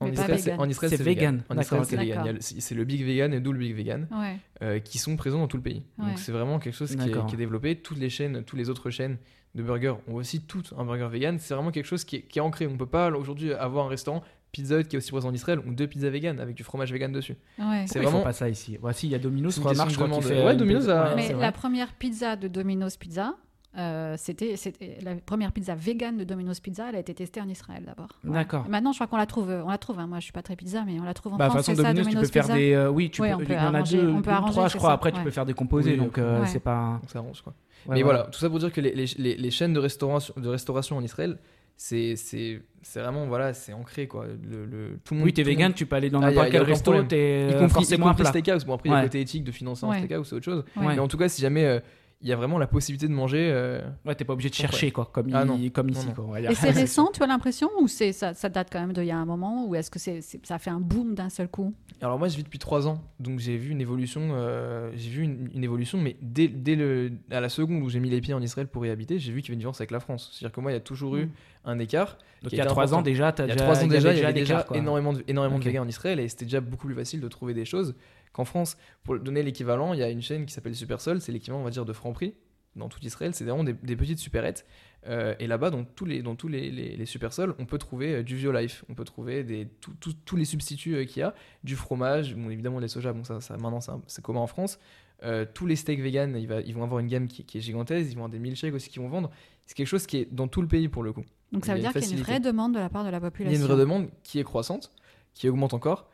En 0.00 0.06
Israël, 0.12 0.38
c'est, 0.38 0.50
vegan. 0.50 0.60
en 0.60 0.68
Israël, 0.68 0.90
C'est 0.90 0.96
c'est 0.98 1.02
vegan. 1.02 1.34
vegan. 1.36 1.44
En 1.48 1.54
D'accord, 1.56 1.62
Israël, 1.62 1.84
c'est 1.86 1.96
ok. 1.96 2.00
vegan. 2.02 2.20
Il 2.22 2.26
y 2.26 2.28
a 2.28 2.32
le- 2.32 2.38
C'est 2.40 2.74
le 2.74 2.84
big 2.84 3.04
vegan 3.04 3.32
et 3.32 3.36
le 3.36 3.42
double 3.42 3.58
big 3.58 3.74
vegan 3.74 4.06
Ouais. 4.12 4.36
euh, 4.62 4.78
qui 4.78 4.98
sont 4.98 5.16
présents 5.16 5.38
dans 5.38 5.48
tout 5.48 5.56
le 5.56 5.62
pays. 5.62 5.82
Ouais. 5.98 6.06
Donc 6.06 6.18
c'est 6.18 6.30
vraiment 6.32 6.58
quelque 6.60 6.74
chose 6.76 6.94
qui 6.94 7.02
est, 7.02 7.06
D'accord. 7.10 7.26
qui 7.26 7.34
est 7.34 7.38
développé. 7.38 7.74
Toutes 7.76 7.98
les 7.98 8.08
chaînes, 8.10 8.44
toutes 8.44 8.58
les 8.58 8.70
autres 8.70 8.90
chaînes 8.90 9.16
de 9.56 9.62
burgers 9.62 9.94
ont 10.06 10.14
aussi 10.14 10.42
toutes 10.42 10.72
un 10.78 10.84
burger 10.84 11.08
vegan. 11.10 11.38
C'est 11.40 11.54
vraiment 11.54 11.70
quelque 11.72 11.86
chose 11.86 12.04
qui 12.04 12.16
est, 12.16 12.22
qui 12.22 12.38
est 12.38 12.42
ancré. 12.42 12.66
On 12.68 12.76
peut 12.76 12.86
pas 12.86 13.10
aujourd'hui 13.10 13.52
avoir 13.52 13.86
un 13.86 13.88
restaurant 13.88 14.22
Pizza 14.52 14.78
Hut 14.80 14.84
qui 14.84 14.96
est 14.96 14.98
aussi 14.98 15.10
présent 15.10 15.28
en 15.28 15.34
Israël 15.34 15.58
ou 15.66 15.74
deux 15.74 15.86
pizzas 15.88 16.08
vegan 16.10 16.38
avec 16.40 16.54
du 16.54 16.62
fromage 16.62 16.92
vegan 16.92 17.10
dessus. 17.12 17.36
Ouais. 17.58 17.84
C'est 17.86 17.98
vraiment- 18.00 18.22
pas 18.22 18.32
ça 18.32 18.48
ici 18.48 18.78
Voici, 18.80 19.06
il 19.08 19.10
y 19.10 19.14
a 19.14 19.18
Domino's, 19.18 19.54
C'est 19.54 19.60
je 19.60 19.62
crois, 19.94 20.08
qui 20.08 20.22
fait 20.22 20.44
Ouais, 20.44 20.56
Domino's 20.56 20.84
pizza- 20.84 21.02
a- 21.10 21.14
Mais 21.16 21.32
la 21.34 21.52
première 21.52 21.92
pizza 21.92 22.34
de 22.36 22.48
Domino's 22.48 22.96
Pizza, 22.96 23.34
euh, 23.78 24.14
c'était 24.18 24.56
c'était 24.56 24.98
la 25.02 25.14
première 25.14 25.52
pizza 25.52 25.74
vegan 25.74 26.16
de 26.16 26.24
Domino's 26.24 26.60
Pizza. 26.60 26.86
Elle 26.88 26.96
a 26.96 26.98
été 26.98 27.14
testée 27.14 27.40
en 27.40 27.48
Israël 27.48 27.84
d'abord. 27.86 28.08
Ouais. 28.24 28.32
D'accord. 28.32 28.68
Maintenant, 28.68 28.92
je 28.92 28.98
crois 28.98 29.06
qu'on 29.06 29.16
la 29.16 29.26
trouve. 29.26 29.48
On 29.50 29.70
la 29.70 29.78
trouve. 29.78 29.98
hein. 30.00 30.06
Moi, 30.06 30.18
je 30.18 30.24
suis 30.24 30.32
pas 30.32 30.42
très 30.42 30.56
pizza, 30.56 30.82
mais 30.84 30.98
on 31.00 31.04
la 31.04 31.14
trouve 31.14 31.34
en 31.34 31.36
Bah, 31.36 31.46
de 31.46 31.52
toute 31.52 31.62
France. 31.62 31.66
façon, 31.66 31.76
c'est 31.76 31.82
ça, 31.82 31.88
Domino's, 31.94 32.06
tu 32.06 32.10
peux 32.10 32.14
Domino's 32.14 32.32
faire 32.32 32.42
Pizza? 32.44 32.56
des. 32.56 32.72
euh, 32.74 32.90
oui, 32.90 33.10
tu 33.10 33.22
Ouais, 33.22 33.28
peux, 33.30 33.34
on 33.36 33.40
il 33.40 33.46
peut 33.46 33.52
y 33.52 33.56
en 33.56 33.60
a 33.60 33.78
arranger- 33.78 33.96
deux, 33.98 34.08
on 34.08 34.16
peut 34.16 34.22
deux 34.22 34.28
ou 34.30 34.32
arranger, 34.34 34.52
trois, 34.52 34.68
je 34.68 34.76
crois. 34.76 34.90
ça, 34.90 34.94
Après, 34.94 35.12
tu 35.12 35.20
peux 35.22 35.30
faire 35.30 35.46
des 35.46 35.54
composés, 35.54 35.92
Oui, 35.92 35.96
donc 35.98 36.18
euh, 36.18 36.40
Ouais. 36.40 36.46
c'est 36.46 36.60
pas. 36.60 36.98
Donc 37.00 37.10
ça 37.10 37.18
arrange 37.20 37.40
quoi. 37.42 37.54
Ouais, 37.86 37.94
Mais 37.96 38.02
voilà. 38.02 38.24
tout 38.24 38.38
ça 38.40 38.50
pour 38.50 38.58
dire 38.58 38.72
que 38.72 38.80
les, 38.80 38.92
les- 38.94 39.04
les- 39.16 39.36
les 39.36 39.50
chaînes 39.50 39.72
de 39.72 39.78
restauration, 39.80 40.34
de 40.36 40.48
restauration 40.48 40.96
en 40.96 41.02
Israël, 41.04 41.38
c'est 41.76 42.16
c'est 42.16 42.60
c'est 42.82 43.00
vraiment 43.00 43.26
voilà, 43.26 43.54
c'est 43.54 43.72
ancré 43.72 44.08
quoi. 44.08 44.26
Le, 44.26 44.66
le- 44.66 44.98
tout 45.04 45.14
le 45.14 45.18
monde. 45.20 45.26
Oui, 45.26 45.32
t'es 45.32 45.44
vegan, 45.44 45.68
monde- 45.68 45.74
tu 45.76 45.86
peux 45.86 45.94
aller 45.94 46.10
dans 46.10 46.20
Ah, 46.20 46.26
n'importe 46.30 46.50
quel 46.50 46.62
resto, 46.62 47.02
t'es 47.04 47.68
forcément 47.68 48.08
un 48.08 48.14
plat. 48.14 48.24
steakhouse. 48.30 48.64
Bon 48.64 48.74
après, 48.74 48.88
il 48.88 48.92
y 48.92 48.94
a 48.96 49.02
le 49.02 49.06
côté 49.06 49.20
éthique 49.20 49.44
de 49.44 49.52
financer 49.52 49.86
un 49.86 49.90
Ouais. 49.90 49.98
steakhouse, 49.98 50.28
c'est 50.28 50.34
autre 50.34 50.44
chose. 50.44 50.64
Ouais. 50.76 50.86
Mais 50.88 50.98
en 50.98 51.06
tout 51.06 51.16
cas, 51.16 51.28
si 51.28 51.40
jamais 51.40 51.64
euh, 51.64 51.78
il 52.20 52.28
y 52.28 52.32
a 52.32 52.36
vraiment 52.36 52.58
la 52.58 52.66
possibilité 52.66 53.06
de 53.06 53.12
manger. 53.12 53.48
euh, 53.52 53.80
Ouais, 54.04 54.14
t'es 54.14 54.24
pas 54.24 54.32
obligé 54.32 54.48
de 54.50 54.54
chercher, 54.54 54.90
quoi, 54.90 55.06
comme, 55.12 55.30
Ah 55.32 55.44
i- 55.44 55.46
non. 55.46 55.58
comme 55.72 55.86
Non, 55.90 55.92
ici, 55.98 56.06
non. 56.08 56.14
quoi. 56.14 56.24
on 56.24 56.32
va 56.32 56.40
dire. 56.40 56.50
Et 56.50 56.54
c'est 56.54 56.70
récent, 56.70 57.10
tu 57.12 57.22
as 57.22 57.26
l'impression, 57.26 57.68
ou 57.80 57.86
c'est 57.86 58.12
ça, 58.12 58.34
ça 58.34 58.48
date 58.48 58.68
quand 58.72 58.80
même 58.80 58.92
d'il 58.92 59.04
y 59.04 59.10
a 59.12 59.16
un 59.16 59.24
moment, 59.24 59.66
ou 59.66 59.74
est-ce 59.76 59.90
que 59.90 59.98
c'est 59.98 60.20
c'est- 60.20 60.44
ça 60.44 60.56
a 60.56 60.58
fait 60.58 60.70
un 60.70 60.80
boom 60.80 61.14
d'un 61.14 61.28
seul 61.30 61.48
coup? 61.48 61.72
Alors 62.00 62.18
moi, 62.18 62.28
je 62.28 62.36
vis 62.36 62.42
depuis 62.42 62.58
trois 62.58 62.86
ans, 62.88 63.02
donc 63.20 63.38
j'ai 63.38 63.56
vu 63.56 63.70
une 63.70 63.80
évolution. 63.80 64.30
euh, 64.32 64.90
j'ai 64.96 65.10
vu 65.10 65.22
une, 65.22 65.48
une 65.54 65.62
évolution, 65.64 65.98
mais 65.98 66.16
dès, 66.20 66.48
dès 66.48 66.74
le 66.74 67.12
à 67.30 67.40
la 67.40 67.48
seconde 67.48 67.82
où 67.82 67.88
j'ai 67.88 68.00
mis 68.00 68.10
les 68.10 68.20
pieds 68.20 68.34
en 68.34 68.42
Israël 68.42 68.66
pour 68.66 68.84
y 68.84 68.90
habiter, 68.90 69.18
j'ai 69.18 69.32
vu 69.32 69.40
qu'il 69.40 69.48
y 69.48 69.50
avait 69.50 69.54
une 69.54 69.58
différence 69.60 69.80
avec 69.80 69.90
la 69.92 70.00
France. 70.00 70.30
C'est-à-dire 70.32 70.54
que 70.54 70.60
moi, 70.60 70.70
il 70.72 70.74
y 70.74 70.78
a 70.78 70.80
toujours 70.80 71.16
eu 71.16 71.26
Mm. 71.26 71.30
un 71.66 71.78
écart. 71.78 72.18
Donc 72.42 72.52
il 72.52 72.58
y 72.58 72.60
a 72.60 72.66
trois 72.66 72.94
ans 72.94 73.02
déjà, 73.02 73.32
t'as 73.32 73.44
Il 73.44 73.48
y 73.48 73.50
a 73.50 73.54
déjà. 73.54 73.64
trois 73.64 73.82
ans 73.84 73.86
déjà, 73.88 74.12
il 74.12 74.18
y 74.20 74.22
avait 74.22 74.32
des 74.32 74.40
déjà 74.40 74.64
énormément 74.74 75.12
de, 75.12 75.24
énormément 75.26 75.56
Ok. 75.56 75.64
de 75.72 75.78
en 75.78 75.88
Israël 75.88 76.20
et 76.20 76.28
c'était 76.28 76.44
déjà 76.44 76.60
beaucoup 76.60 76.86
plus 76.86 76.94
facile 76.94 77.20
de 77.20 77.26
trouver 77.28 77.52
des 77.52 77.64
choses 77.64 77.96
qu'en 78.32 78.44
France. 78.44 78.76
Pour 79.02 79.18
donner 79.18 79.42
l'équivalent, 79.42 79.92
il 79.94 80.00
y 80.00 80.02
a 80.02 80.10
une 80.10 80.22
chaîne 80.22 80.46
qui 80.46 80.52
s'appelle 80.52 80.74
Supersol, 80.74 81.20
c'est 81.20 81.32
l'équivalent, 81.32 81.60
on 81.60 81.64
va 81.64 81.70
dire, 81.70 81.84
de 81.84 81.92
Franprix 81.92 82.34
dans 82.76 82.88
tout 82.88 83.00
Israël. 83.04 83.34
C'est 83.34 83.44
vraiment 83.44 83.64
des, 83.64 83.72
des 83.72 83.96
petites 83.96 84.18
supérettes. 84.18 84.64
Euh, 85.06 85.34
et 85.38 85.46
là-bas, 85.46 85.70
dans 85.70 85.84
tous 85.84 86.04
les, 86.04 86.22
dans 86.22 86.34
tous 86.34 86.48
les, 86.48 86.70
les, 86.70 86.96
les 86.96 87.04
on 87.58 87.66
peut 87.66 87.78
trouver 87.78 88.16
euh, 88.16 88.22
du 88.22 88.36
Violife, 88.36 88.84
on 88.88 88.94
peut 88.94 89.04
trouver 89.04 89.44
des, 89.44 89.66
tout- 89.80 89.94
tout- 90.00 90.12
tous 90.24 90.36
les 90.36 90.44
substituts 90.44 90.96
euh, 90.96 91.04
qu'il 91.04 91.20
y 91.20 91.22
a, 91.22 91.34
du 91.64 91.76
fromage, 91.76 92.34
bon, 92.34 92.50
évidemment 92.50 92.80
des 92.80 92.88
soja, 92.88 93.12
bon, 93.12 93.22
ça, 93.24 93.40
ça, 93.40 93.56
maintenant 93.56 93.80
c'est 93.80 93.92
un- 93.92 94.02
c'est 94.06 94.22
commun 94.22 94.40
en 94.40 94.46
France. 94.46 94.78
Tous 95.54 95.66
les 95.66 95.74
steaks 95.74 96.00
vegan, 96.00 96.36
va- 96.46 96.60
ils 96.60 96.74
vont 96.74 96.84
avoir 96.84 97.00
une 97.00 97.08
gamme 97.08 97.26
qui, 97.26 97.44
qui 97.44 97.58
est 97.58 97.60
gigantesque, 97.60 98.08
ils 98.10 98.14
vont 98.14 98.20
avoir 98.24 98.28
des 98.30 98.38
milkshakes 98.38 98.72
aussi 98.74 98.88
qui 98.88 99.00
vont 99.00 99.08
vendre. 99.08 99.30
C'est 99.66 99.74
quelque 99.76 99.88
chose 99.88 100.06
qui 100.06 100.18
est 100.18 100.32
dans 100.32 100.46
tout 100.46 100.62
le 100.62 100.68
pays 100.68 100.88
pour 100.88 101.02
le 101.02 101.12
coup. 101.12 101.24
Donc 101.50 101.64
ça 101.64 101.74
veut 101.74 101.80
dire 101.80 101.92
qu'il 101.92 102.02
y 102.02 102.12
a 102.12 102.16
une 102.16 102.22
vraie 102.22 102.38
demande 102.40 102.74
de 102.74 102.78
la 102.78 102.88
part 102.88 103.04
de 103.04 103.10
la 103.10 103.16
Il 103.16 103.20
y 103.20 103.24
population. 103.24 103.58
a 103.58 103.60
une 103.60 103.66
vraie 103.66 103.80
demande 103.80 104.08
qui 104.22 104.38
est 104.38 104.44
croissante, 104.44 104.92
qui 105.34 105.48
augmente 105.48 105.74
encore. 105.74 106.08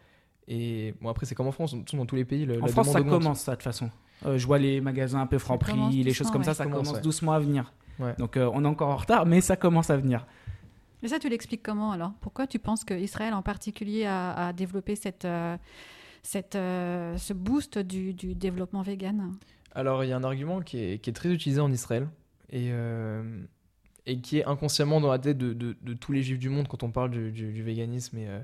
Et 0.48 0.94
bon, 1.00 1.08
après, 1.08 1.26
c'est 1.26 1.34
comme 1.34 1.46
en 1.46 1.52
France, 1.52 1.74
dans 1.74 1.98
dans 1.98 2.06
tous 2.06 2.16
les 2.16 2.24
pays, 2.24 2.44
le- 2.44 2.58
En 2.62 2.66
la 2.66 2.72
France, 2.72 2.90
ça 2.90 3.00
augmente. 3.00 3.20
commence 3.20 3.40
ça 3.40 3.52
de 3.52 3.56
toute 3.56 3.64
façon. 3.64 3.90
Euh, 4.26 4.38
je 4.38 4.46
vois 4.46 4.58
les 4.58 4.80
magasins 4.80 5.20
un 5.20 5.26
peu 5.26 5.38
franc 5.38 5.58
Ça 5.58 5.70
commence 5.72 5.90
prix, 5.90 6.02
les 6.02 6.12
choses 6.12 6.30
comme 6.30 6.40
ouais. 6.42 6.44
ça, 6.44 6.52
ça 6.54 6.64
Ça 6.64 6.64
commence, 6.64 6.80
commence 6.86 6.96
ouais. 6.96 7.02
doucement 7.02 7.32
à 7.32 7.38
venir. 7.40 7.72
Ouais. 7.98 8.14
Donc 8.18 8.36
euh, 8.36 8.50
on 8.52 8.64
est 8.64 8.68
encore 8.68 8.88
en 8.90 8.96
retard, 8.96 9.26
mais 9.26 9.40
ça 9.40 9.56
commence 9.56 9.90
à 9.90 9.96
venir. 9.96 10.26
Et 11.02 11.08
ça, 11.08 11.18
tu 11.18 11.28
l'expliques 11.28 11.62
comment 11.62 11.92
alors? 11.92 12.12
Pourquoi 12.20 12.46
tu 12.46 12.58
penses 12.58 12.84
qu'Israël 12.84 13.34
en 13.34 13.42
particulier 13.42 14.04
a, 14.06 14.48
a 14.48 14.52
développé 14.52 14.96
cette, 14.96 15.24
euh, 15.26 15.56
cette, 16.22 16.56
euh, 16.56 17.16
ce 17.18 17.32
boost 17.34 17.78
du, 17.78 18.14
du 18.14 18.34
développement 18.34 18.82
vegan? 18.82 19.32
Alors, 19.74 20.04
il 20.04 20.08
y 20.10 20.12
a 20.12 20.16
un 20.16 20.24
argument 20.24 20.60
qui 20.60 20.78
est, 20.78 20.98
qui 20.98 21.10
est 21.10 21.12
très 21.12 21.30
utilisé 21.30 21.60
en 21.60 21.70
Israël 21.72 22.08
et, 22.50 22.68
euh, 22.70 23.42
et 24.06 24.18
qui 24.20 24.38
est 24.38 24.44
inconsciemment 24.46 25.00
dans 25.00 25.10
la 25.10 25.18
tête 25.18 25.36
de, 25.36 25.52
de- 25.52 25.76
de 25.82 25.94
tous 25.94 26.12
les 26.12 26.22
juifs 26.22 26.38
du 26.38 26.48
monde 26.48 26.68
quand 26.68 26.82
on 26.82 26.90
parle 26.90 27.10
du, 27.10 27.32
du- 27.32 27.52
du 27.52 27.62
véganisme 27.62 28.16
et, 28.18 28.28
euh, 28.28 28.40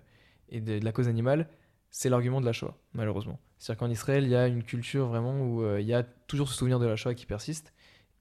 et 0.50 0.60
de, 0.60 0.78
de 0.80 0.84
la 0.84 0.92
cause 0.92 1.08
animale, 1.08 1.48
c'est 1.90 2.08
l'argument 2.08 2.40
de 2.40 2.46
la 2.46 2.52
Shoah, 2.52 2.76
malheureusement. 2.94 3.38
C'est-à-dire 3.58 3.80
qu'en 3.80 3.90
Israël, 3.90 4.24
il 4.24 4.30
y 4.30 4.36
a 4.36 4.46
une 4.46 4.62
culture 4.62 5.06
vraiment 5.08 5.40
où 5.40 5.62
euh, 5.62 5.80
il 5.80 5.86
y 5.86 5.94
a 5.94 6.02
toujours 6.02 6.48
ce 6.48 6.54
souvenir 6.54 6.78
de 6.78 6.86
la 6.86 6.96
Shoah 6.96 7.14
qui 7.14 7.26
persiste. 7.26 7.72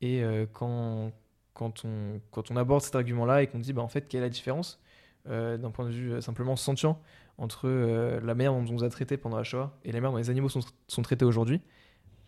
Et 0.01 0.23
euh, 0.23 0.45
quand, 0.51 1.11
quand, 1.53 1.85
on, 1.85 2.21
quand 2.31 2.51
on 2.51 2.55
aborde 2.55 2.81
cet 2.81 2.95
argument-là 2.95 3.43
et 3.43 3.47
qu'on 3.47 3.59
dit, 3.59 3.73
bah, 3.73 3.81
en 3.81 3.87
fait, 3.87 4.07
quelle 4.07 4.19
est 4.19 4.23
la 4.23 4.29
différence 4.29 4.81
euh, 5.27 5.57
d'un 5.57 5.71
point 5.71 5.85
de 5.85 5.91
vue 5.91 6.13
euh, 6.13 6.21
simplement 6.21 6.55
sentient 6.55 6.99
entre 7.37 7.69
la 7.69 8.35
manière 8.35 8.51
dont 8.51 8.59
on 8.59 8.63
nous 8.63 8.83
a 8.83 8.89
traités 8.89 9.15
pendant 9.15 9.37
la 9.37 9.45
Shoah 9.45 9.73
et 9.85 9.93
la 9.93 10.01
manière 10.01 10.11
dont 10.11 10.17
les 10.17 10.29
animaux 10.29 10.49
sont, 10.49 10.59
sont 10.89 11.01
traités 11.01 11.23
aujourd'hui, 11.23 11.61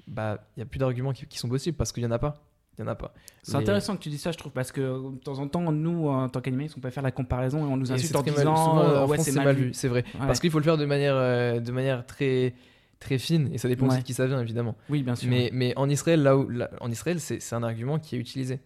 bah, 0.08 0.48
il 0.56 0.60
n'y 0.60 0.64
a 0.64 0.66
plus 0.66 0.78
d'arguments 0.78 1.12
qui, 1.12 1.26
qui 1.28 1.38
sont 1.38 1.50
possibles 1.50 1.76
parce 1.76 1.92
qu'il 1.92 2.02
n'y 2.02 2.08
en 2.08 2.12
a 2.12 2.20
pas. 2.20 2.42
Il 2.78 2.82
y 2.82 2.84
en 2.84 2.88
a 2.88 2.96
pas. 2.96 3.14
C'est 3.44 3.56
intéressant 3.56 3.96
que 3.98 4.02
tu 4.02 4.10
dis 4.10 4.18
ça, 4.18 4.32
je 4.32 4.38
trouve, 4.38 4.52
parce 4.54 4.72
que 4.72 4.82
de 4.82 5.18
temps 5.18 5.38
en 5.40 5.48
temps, 5.48 5.72
nous, 5.72 6.08
en 6.08 6.30
tant 6.30 6.42
qu'animistes, 6.42 6.76
on 6.78 6.80
peut 6.82 6.90
faire 6.90 7.04
la 7.04 7.12
comparaison 7.12 7.60
et 7.60 7.72
on 7.72 7.78
nous 7.78 7.92
insulte 7.92 8.16
en 8.16 8.22
disant 8.22 8.80
euh, 8.80 9.06
ouais, 9.08 9.18
c'est 9.18 9.34
mal 9.34 9.56
vu, 9.56 9.72
c'est 9.74 9.88
vrai. 9.90 10.04
Ouais. 10.20 10.26
Parce 10.28 10.40
qu'il 10.40 10.50
faut 10.52 10.58
le 10.60 10.64
faire 10.64 10.78
de 10.78 10.86
manière, 10.86 11.16
euh, 11.16 11.60
de 11.60 11.72
manière 11.72 12.06
très, 12.06 12.54
très 13.00 13.18
fine 13.18 13.50
et 13.54 13.58
ça 13.58 13.68
dépend 13.68 13.88
aussi 13.88 14.00
de 14.00 14.04
qui 14.04 14.14
ça 14.14 14.26
vient, 14.26 14.40
évidemment. 14.40 14.76
Oui, 14.90 15.04
bien 15.04 15.16
sûr. 15.16 15.30
Mais, 15.30 15.50
mais 15.54 15.74
en 15.78 15.90
Israël, 15.90 16.24
là 16.24 16.38
où, 16.38 16.48
là- 16.50 16.70
en 16.80 16.90
Israël, 16.90 17.20
c'est 17.20 17.40
c'est 17.42 17.56
un 17.56 17.64
argument 17.64 18.00
qui 18.00 18.16
est 18.16 18.20
utilisé. 18.20 18.60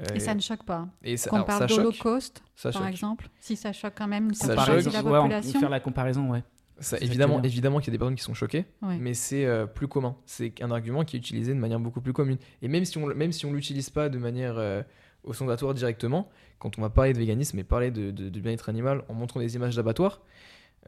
Euh, 0.00 0.04
Et 0.16 0.18
ça 0.20 0.34
ne 0.34 0.40
choque 0.40 0.64
pas. 0.64 0.88
et 1.04 1.16
ça, 1.16 1.30
Qu'on 1.30 1.36
alors, 1.36 1.46
parle 1.46 1.60
ça 1.60 1.68
choque, 1.68 1.76
d'Holocauste, 1.84 2.42
par 2.64 2.72
choque. 2.72 2.88
exemple, 2.88 3.28
si 3.38 3.54
ça 3.54 3.72
choque 3.72 3.92
quand 3.96 4.08
même 4.08 4.24
une 4.24 4.30
partie 4.36 4.48
de 4.48 4.90
la 4.92 5.02
ouais, 5.02 5.02
on 5.02 5.02
peut 5.04 5.10
population. 5.20 5.60
faire 5.60 5.70
la 5.70 5.78
comparaison, 5.80 6.30
ouais. 6.32 6.42
Ça, 6.80 6.98
évidemment, 7.00 7.40
évidemment 7.42 7.78
qu'il 7.78 7.88
y 7.88 7.90
a 7.90 7.92
des 7.92 7.98
personnes 7.98 8.16
qui 8.16 8.22
sont 8.24 8.34
choquées, 8.34 8.64
Ouais. 8.82 8.96
mais 9.00 9.14
c'est 9.14 9.44
euh, 9.46 9.64
plus 9.66 9.86
commun. 9.86 10.16
C'est 10.26 10.60
un 10.60 10.70
argument 10.72 11.04
qui 11.04 11.16
est 11.16 11.20
utilisé 11.20 11.54
de 11.54 11.58
manière 11.58 11.78
beaucoup 11.78 12.00
plus 12.00 12.12
commune. 12.12 12.36
Et 12.62 12.68
même 12.68 12.84
si 12.84 12.98
on 12.98 13.06
même 13.06 13.30
si 13.32 13.46
on 13.46 13.52
l'utilise 13.52 13.90
pas 13.90 14.08
de 14.08 14.18
manière 14.18 14.54
euh, 14.58 14.82
ostentatoire 15.22 15.72
directement, 15.74 16.28
quand 16.58 16.76
on 16.78 16.82
va 16.82 16.90
parler 16.90 17.12
de 17.12 17.18
véganisme 17.18 17.58
et 17.58 17.64
parler 17.64 17.90
de, 17.92 18.10
de- 18.10 18.28
de 18.28 18.40
bien-être 18.40 18.68
animal 18.68 19.02
en 19.08 19.14
montrant 19.14 19.38
des 19.40 19.54
images 19.54 19.76
d'abattoirs, 19.76 20.20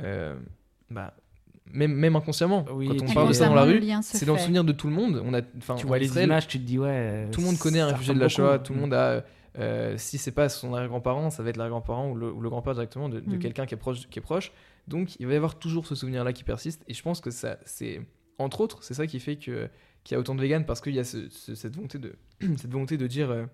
euh, 0.01 0.35
bah, 0.91 1.15
même, 1.73 1.93
même 1.95 2.15
inconsciemment, 2.17 2.65
Oui, 2.73 2.89
quand 2.89 3.07
on 3.11 3.15
parle 3.15 3.29
de 3.29 3.33
ça 3.33 3.47
dans 3.49 3.55
la 3.55 3.63
rue, 3.65 3.81
c'est 4.03 4.27
dans 4.27 4.35
le 4.35 4.39
souvenir 4.39 4.65
de 4.65 4.73
tout 4.73 4.89
le 4.89 4.93
monde. 4.95 5.23
On 5.25 5.35
a, 5.35 5.41
enfin, 5.59 5.75
Tu 5.77 5.87
vois 5.87 5.99
les 5.99 6.07
Israël, 6.07 6.27
images, 6.27 6.47
tu 6.49 6.59
te 6.59 6.65
dis, 6.65 6.79
ouais. 6.79 7.29
tout 7.33 7.41
le 7.41 7.47
monde 7.47 7.59
connaît 7.59 7.81
un 7.81 7.87
réfugié 7.89 8.15
de 8.15 8.21
la 8.21 8.29
Shoah, 8.29 8.59
tout 8.59 8.73
le 8.75 8.81
monde 8.81 8.95
a. 8.95 9.25
euh, 9.59 9.95
si 9.97 10.19
c'est 10.19 10.33
pas 10.33 10.49
son 10.49 10.75
arrière-grand-parent, 10.75 11.31
ça 11.31 11.43
va 11.43 11.49
être 11.51 11.57
l'arrière-grand-parent 11.57 12.11
ou 12.11 12.15
le, 12.15 12.31
ou 12.31 12.41
le 12.41 12.51
grand-père 12.51 12.75
directement 12.75 13.09
de, 13.09 13.21
de 13.21 13.37
Mm. 13.37 13.39
quelqu'un 13.39 13.67
qui 13.67 13.75
est 13.75 13.79
proche, 13.79 14.07
qui 14.09 14.19
est 14.19 14.23
proche. 14.23 14.53
Donc 14.89 15.17
il 15.19 15.27
va 15.27 15.33
y 15.33 15.37
avoir 15.37 15.59
toujours 15.59 15.87
ce 15.87 15.95
souvenir-là 15.95 16.33
qui 16.33 16.45
persiste. 16.45 16.83
Et 16.89 16.95
je 16.95 17.03
pense 17.03 17.21
que 17.21 17.31
ça, 17.31 17.59
c'est 17.65 18.01
entre 18.39 18.61
autres, 18.61 18.83
c'est 18.85 18.95
ça 18.95 19.07
qui 19.07 19.19
fait 19.21 19.37
que 19.37 19.69
qu'il 20.05 20.15
y 20.15 20.17
a 20.17 20.21
autant 20.21 20.35
de 20.37 20.41
véganes 20.41 20.65
parce 20.67 20.81
qu'il 20.81 20.95
y 20.95 20.99
a 21.01 21.05
ce- 21.05 21.29
ce- 21.31 21.55
cette 21.57 21.75
volonté 21.75 21.99
de 21.99 22.15
cette 22.57 22.71
volonté 22.71 22.97
de 22.97 23.07
dire, 23.07 23.31
euh, 23.31 23.47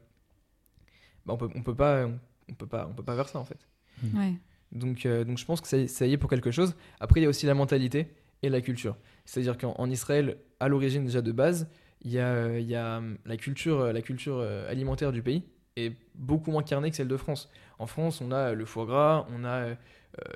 bah, 1.26 1.34
on 1.34 1.36
peut 1.36 1.48
on 1.54 1.62
peut 1.62 1.74
pas 1.74 2.06
on 2.48 2.54
peut 2.54 2.66
pas 2.66 2.86
on 2.90 2.94
peut 2.94 3.02
pas 3.04 3.16
faire 3.16 3.28
ça 3.28 3.38
en 3.38 3.44
fait. 3.44 3.66
Ouais. 4.14 4.34
Donc, 4.72 5.04
euh, 5.06 5.22
donc 5.24 5.36
je 5.38 5.44
pense 5.44 5.60
que 5.60 5.68
ça, 5.68 5.76
y- 5.76 5.88
ça 5.88 6.06
y 6.06 6.12
est 6.14 6.16
pour 6.16 6.30
quelque 6.30 6.50
chose. 6.50 6.74
Après, 6.98 7.20
il 7.20 7.22
y 7.24 7.26
a 7.26 7.28
aussi 7.28 7.44
la 7.46 7.52
mentalité 7.54 8.08
et 8.42 8.48
la 8.48 8.60
culture. 8.62 8.96
C'est-à-dire 9.26 9.58
qu'en 9.58 9.74
en 9.78 9.90
Israël, 9.90 10.38
à 10.60 10.68
l'origine 10.68 11.04
déjà 11.04 11.20
de 11.20 11.30
base, 11.30 11.68
il 12.00 12.10
y 12.10 12.18
a, 12.18 12.28
euh, 12.28 12.58
il 12.58 12.66
y 12.66 12.74
a 12.74 12.96
hum, 12.98 13.18
la 13.26 13.36
culture, 13.36 13.92
la 13.92 14.00
culture 14.02 14.38
euh, 14.38 14.68
alimentaire 14.70 15.12
du 15.12 15.22
pays 15.22 15.42
est 15.76 15.94
beaucoup 16.14 16.50
moins 16.50 16.62
carnée 16.62 16.90
que 16.90 16.96
celle 16.96 17.08
de 17.08 17.16
France. 17.18 17.50
En 17.82 17.86
France, 17.86 18.20
on 18.20 18.30
a 18.32 18.52
le 18.52 18.64
foie 18.64 18.86
gras, 18.86 19.26
on 19.36 19.44
a 19.44 19.48
euh, 19.48 19.74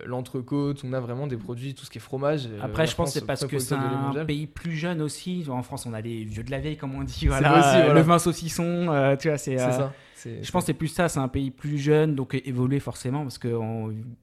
l'entrecôte, 0.05 0.83
on 0.85 0.93
a 0.93 1.01
vraiment 1.01 1.27
des 1.27 1.37
produits, 1.37 1.75
tout 1.75 1.85
ce 1.85 1.91
qui 1.91 1.99
est 1.99 2.01
fromage. 2.01 2.47
Euh, 2.47 2.59
Après, 2.63 2.87
je 2.87 2.95
pense 2.97 3.11
France, 3.11 3.15
que 3.15 3.21
c'est 3.21 3.27
parce 3.27 3.47
que 3.47 3.59
c'est 3.59 3.75
un 3.75 4.25
pays 4.25 4.47
plus 4.47 4.73
jeune 4.75 5.01
aussi. 5.03 5.45
En 5.49 5.63
France, 5.63 5.87
on 5.87 5.93
a 5.95 6.01
les 6.01 6.25
vieux 6.25 6.43
de 6.43 6.51
la 6.51 6.59
vieille, 6.59 6.77
comme 6.77 6.95
on 6.95 7.03
dit. 7.05 7.13
C'est 7.13 7.27
Voilà, 7.27 7.51
vrai 7.51 7.61
aussi, 7.61 7.69
euh, 7.77 7.85
voilà. 7.85 7.95
Le 7.95 8.01
vin 8.01 8.19
saucisson, 8.19 8.65
euh, 8.89 9.17
tu 9.17 9.29
vois, 9.29 9.39
c'est. 9.39 9.61
Euh, 9.61 9.71
ça. 9.71 9.93
Je 10.25 10.51
pense 10.51 10.63
que 10.65 10.67
c'est 10.69 10.75
plus 10.75 10.89
ça, 10.89 11.09
c'est 11.09 11.21
un 11.21 11.29
pays 11.29 11.51
plus 11.53 11.79
jeune, 11.79 12.15
donc 12.17 12.35
évolué 12.35 12.81
forcément, 12.81 13.23
parce 13.23 13.39
qu'il 13.39 13.55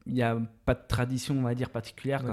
n'y 0.08 0.22
a 0.24 0.38
pas 0.66 0.74
de 0.74 0.82
tradition, 0.88 1.36
on 1.38 1.44
va 1.44 1.56
dire, 1.56 1.70
particulière. 1.70 2.24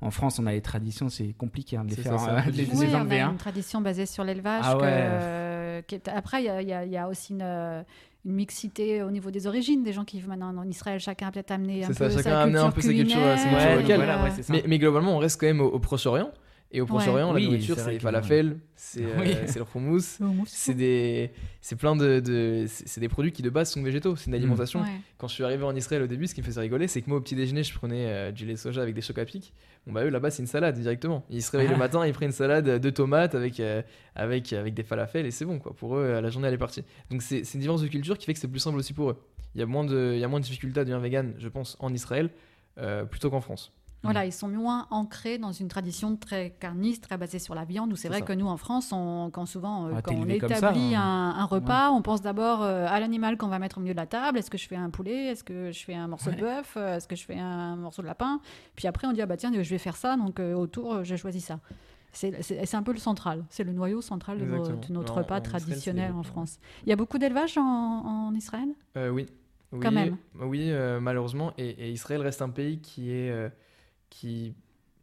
En 0.00 0.10
France, 0.10 0.40
on 0.40 0.46
a 0.46 0.50
les 0.52 0.60
traditions, 0.62 1.08
c'est 1.08 1.32
compliqué 1.38 1.76
hein, 1.76 1.84
de 1.84 1.90
les 1.90 1.96
faire, 2.02 2.18
ça, 2.18 2.30
euh, 2.38 2.40
les, 2.46 2.64
les 2.64 2.74
Oui, 2.74 2.88
on 2.92 2.96
enlever. 2.96 3.20
a 3.20 3.26
hein. 3.28 3.30
une 3.32 3.36
tradition 3.36 3.80
basée 3.80 4.06
sur 4.06 4.24
l'élevage. 4.24 4.64
Ah 4.66 4.74
que- 4.74 4.80
ouais. 4.82 4.88
euh, 4.90 5.80
Après, 6.06 6.42
il 6.42 6.46
y 6.46 6.48
a, 6.72 6.84
y 6.84 6.90
y 6.90 7.00
aussi 7.08 7.34
une, 7.34 7.42
euh, 7.42 7.82
une 8.24 8.32
mixité 8.32 9.02
au 9.02 9.10
niveau 9.10 9.30
des 9.30 9.46
origines. 9.46 9.82
Des 9.82 9.92
gens 9.92 10.04
qui 10.04 10.16
vivent 10.18 10.28
maintenant 10.28 10.56
en 10.56 10.68
Israël, 10.68 11.00
chacun 11.00 11.28
a 11.28 11.32
peut-être 11.32 11.50
amené 11.50 11.84
un 11.84 11.88
peu 11.88 11.94
ça, 11.94 12.08
chacun 12.10 12.22
sa 12.22 12.38
a 12.40 12.42
amené 12.42 12.58
culture 12.58 12.66
un 12.68 12.70
peu 12.72 12.80
sa 12.80 12.88
culture, 12.88 13.06
culinaire, 13.16 13.38
sa 13.38 13.48
culture 13.48 13.66
Ouais, 13.68 13.76
locale. 13.82 13.96
voilà, 13.96 14.22
ouais, 14.24 14.30
c'est 14.36 14.42
ça. 14.42 14.52
Mais, 14.52 14.64
mais 14.66 14.78
globalement, 14.78 15.16
on 15.16 15.18
reste 15.18 15.40
quand 15.40 15.46
même 15.46 15.60
au, 15.60 15.66
au 15.68 15.78
Proche-Orient. 15.78 16.30
Et 16.74 16.80
au 16.80 16.86
Proche-Orient, 16.86 17.34
Oui, 17.34 17.42
la 17.42 17.46
nourriture, 17.48 17.76
c'est 17.78 17.90
les 17.92 17.98
falafels, 17.98 18.56
c'est 18.76 19.04
euh, 19.04 19.08
Oui. 19.20 19.36
c'est 19.46 19.58
le 19.58 19.64
houmous, 19.74 20.18
c'est 20.46 20.72
des 20.72 21.30
c'est 21.60 21.76
plein 21.76 21.94
de, 21.94 22.18
de- 22.20 22.64
c'est 22.66 22.98
des 23.00 23.10
produits 23.10 23.30
qui 23.30 23.42
de 23.42 23.50
base 23.50 23.70
sont 23.70 23.82
végétaux. 23.82 24.16
C'est 24.16 24.28
une 24.28 24.34
alimentation. 24.34 24.80
Ouais. 24.80 24.88
quand 25.18 25.28
je 25.28 25.34
suis 25.34 25.44
arrivé 25.44 25.64
en 25.64 25.76
Israël 25.76 26.00
au 26.02 26.06
début 26.06 26.26
ce 26.26 26.34
qui 26.34 26.40
me 26.40 26.46
faisait 26.46 26.60
rigoler 26.62 26.88
c'est 26.88 27.02
que 27.02 27.10
moi 27.10 27.18
au 27.18 27.20
petit 27.20 27.34
déjeuner 27.34 27.62
je 27.62 27.74
prenais 27.74 28.06
euh, 28.08 28.32
du 28.32 28.46
lait 28.46 28.56
soja 28.56 28.80
avec 28.80 28.94
des 28.94 29.02
chocs 29.02 29.18
à 29.18 29.24
pic. 29.26 29.52
Bon 29.86 29.92
bah 29.92 30.02
eux 30.04 30.08
là-bas 30.08 30.30
c'est 30.30 30.40
une 30.42 30.46
salade 30.48 30.78
directement. 30.78 31.26
Ils 31.28 31.42
se 31.42 31.50
réveillent 31.50 31.68
le 31.68 31.74
Ah. 31.74 31.78
matin 31.78 32.06
ils 32.06 32.12
prennent 32.14 32.28
une 32.30 32.32
salade 32.32 32.64
de 32.80 32.90
tomates 32.90 33.34
avec 33.34 33.60
euh, 33.60 33.82
avec 34.14 34.52
avec 34.54 34.72
des 34.72 34.82
falafels 34.82 35.26
et 35.26 35.30
c'est 35.30 35.44
bon 35.44 35.58
quoi. 35.58 35.74
Pour 35.74 35.96
eux 35.98 36.02
euh, 36.04 36.20
la 36.22 36.30
journée 36.30 36.48
elle 36.48 36.54
est 36.54 36.58
partie. 36.58 36.82
Donc 37.10 37.20
c'est 37.20 37.44
c'est 37.44 37.54
une 37.54 37.60
différence 37.60 37.82
de 37.82 37.88
culture 37.88 38.16
qui 38.16 38.24
fait 38.24 38.32
que 38.32 38.40
c'est 38.40 38.48
plus 38.48 38.60
simple 38.60 38.78
aussi 38.78 38.94
pour 38.94 39.10
eux. 39.10 39.22
Il 39.54 39.58
y 39.60 39.62
a 39.62 39.66
moins 39.66 39.84
de 39.84 40.12
il 40.14 40.20
y 40.20 40.24
a 40.24 40.28
moins 40.28 40.40
de 40.40 40.44
difficultés 40.46 40.80
à 40.80 40.84
devenir 40.84 41.00
vegan 41.00 41.34
je 41.38 41.48
pense 41.48 41.76
en 41.80 41.92
Israël 41.92 42.30
euh, 42.78 43.04
plutôt 43.04 43.28
qu'en 43.28 43.42
France 43.42 43.72
Voilà, 44.04 44.26
ils 44.26 44.32
sont 44.32 44.48
moins 44.48 44.88
ancrés 44.90 45.38
dans 45.38 45.52
une 45.52 45.68
tradition 45.68 46.16
très 46.16 46.50
carniste, 46.58 47.04
très 47.04 47.16
basée 47.16 47.38
sur 47.38 47.54
la 47.54 47.64
viande. 47.64 47.92
Où 47.92 47.96
c'est 47.96 48.08
vrai 48.08 48.18
ça. 48.18 48.24
que 48.24 48.32
nous, 48.32 48.46
en 48.48 48.56
France, 48.56 48.90
on, 48.92 49.30
quand 49.32 49.46
souvent, 49.46 49.86
euh, 49.86 49.92
Ah, 49.96 50.02
quand 50.02 50.14
on 50.14 50.26
ça, 50.26 50.34
établit 50.34 50.94
hein. 50.96 51.00
un, 51.00 51.38
un 51.38 51.44
repas, 51.44 51.90
on 51.92 52.02
pense 52.02 52.20
d'abord 52.20 52.62
euh, 52.62 52.86
à 52.88 52.98
l'animal 52.98 53.36
qu'on 53.36 53.46
va 53.48 53.60
mettre 53.60 53.78
au 53.78 53.80
milieu 53.80 53.94
de 53.94 54.00
la 54.00 54.06
table. 54.06 54.38
Est-ce 54.38 54.50
que 54.50 54.58
je 54.58 54.66
fais 54.66 54.74
un 54.76 54.90
poulet? 54.90 55.26
Est-ce 55.26 55.44
que 55.44 55.70
je 55.70 55.84
fais 55.84 55.94
un 55.94 56.08
morceau 56.08 56.32
de 56.32 56.36
bœuf? 56.40 56.74
Euh, 56.76 56.96
Est-ce 56.96 57.06
que 57.06 57.14
je 57.14 57.24
fais 57.24 57.38
un 57.38 57.76
morceau 57.76 58.02
de 58.02 58.08
lapin? 58.08 58.40
Puis 58.74 58.88
après, 58.88 59.06
on 59.06 59.12
dit 59.12 59.22
ah 59.22 59.26
bah 59.26 59.36
tiens, 59.36 59.52
je 59.52 59.70
vais 59.70 59.78
faire 59.78 59.96
ça. 59.96 60.16
Donc 60.16 60.40
euh, 60.40 60.54
autour, 60.54 60.94
euh, 60.94 61.04
j'ai 61.04 61.16
choisi 61.16 61.40
ça. 61.40 61.60
C'est 62.12 62.74
un 62.74 62.82
peu 62.82 62.92
le 62.92 62.98
central. 62.98 63.44
C'est 63.50 63.64
le 63.64 63.72
noyau 63.72 64.02
central 64.02 64.38
de, 64.38 64.44
nos- 64.44 64.56
Exactement. 64.58 64.80
de 64.88 64.92
notre 64.94 65.14
repas 65.18 65.38
en 65.38 65.42
traditionnel 65.42 66.12
en 66.12 66.22
France. 66.24 66.58
Il 66.84 66.90
y 66.90 66.92
a 66.92 66.96
beaucoup 66.96 67.18
d'élevage 67.18 67.56
en, 67.56 67.62
en 67.62 68.34
Israël? 68.34 68.68
Euh, 68.98 69.08
oui. 69.10 69.26
oui. 69.72 69.80
Quand 69.80 69.92
même. 69.92 70.16
Oui, 70.40 70.70
euh, 70.70 71.00
malheureusement. 71.00 71.52
Et, 71.56 71.70
et 71.70 71.90
Israël 71.92 72.20
reste 72.20 72.42
un 72.42 72.50
pays 72.50 72.80
qui 72.80 73.10
est 73.12 73.30
qui 74.12 74.54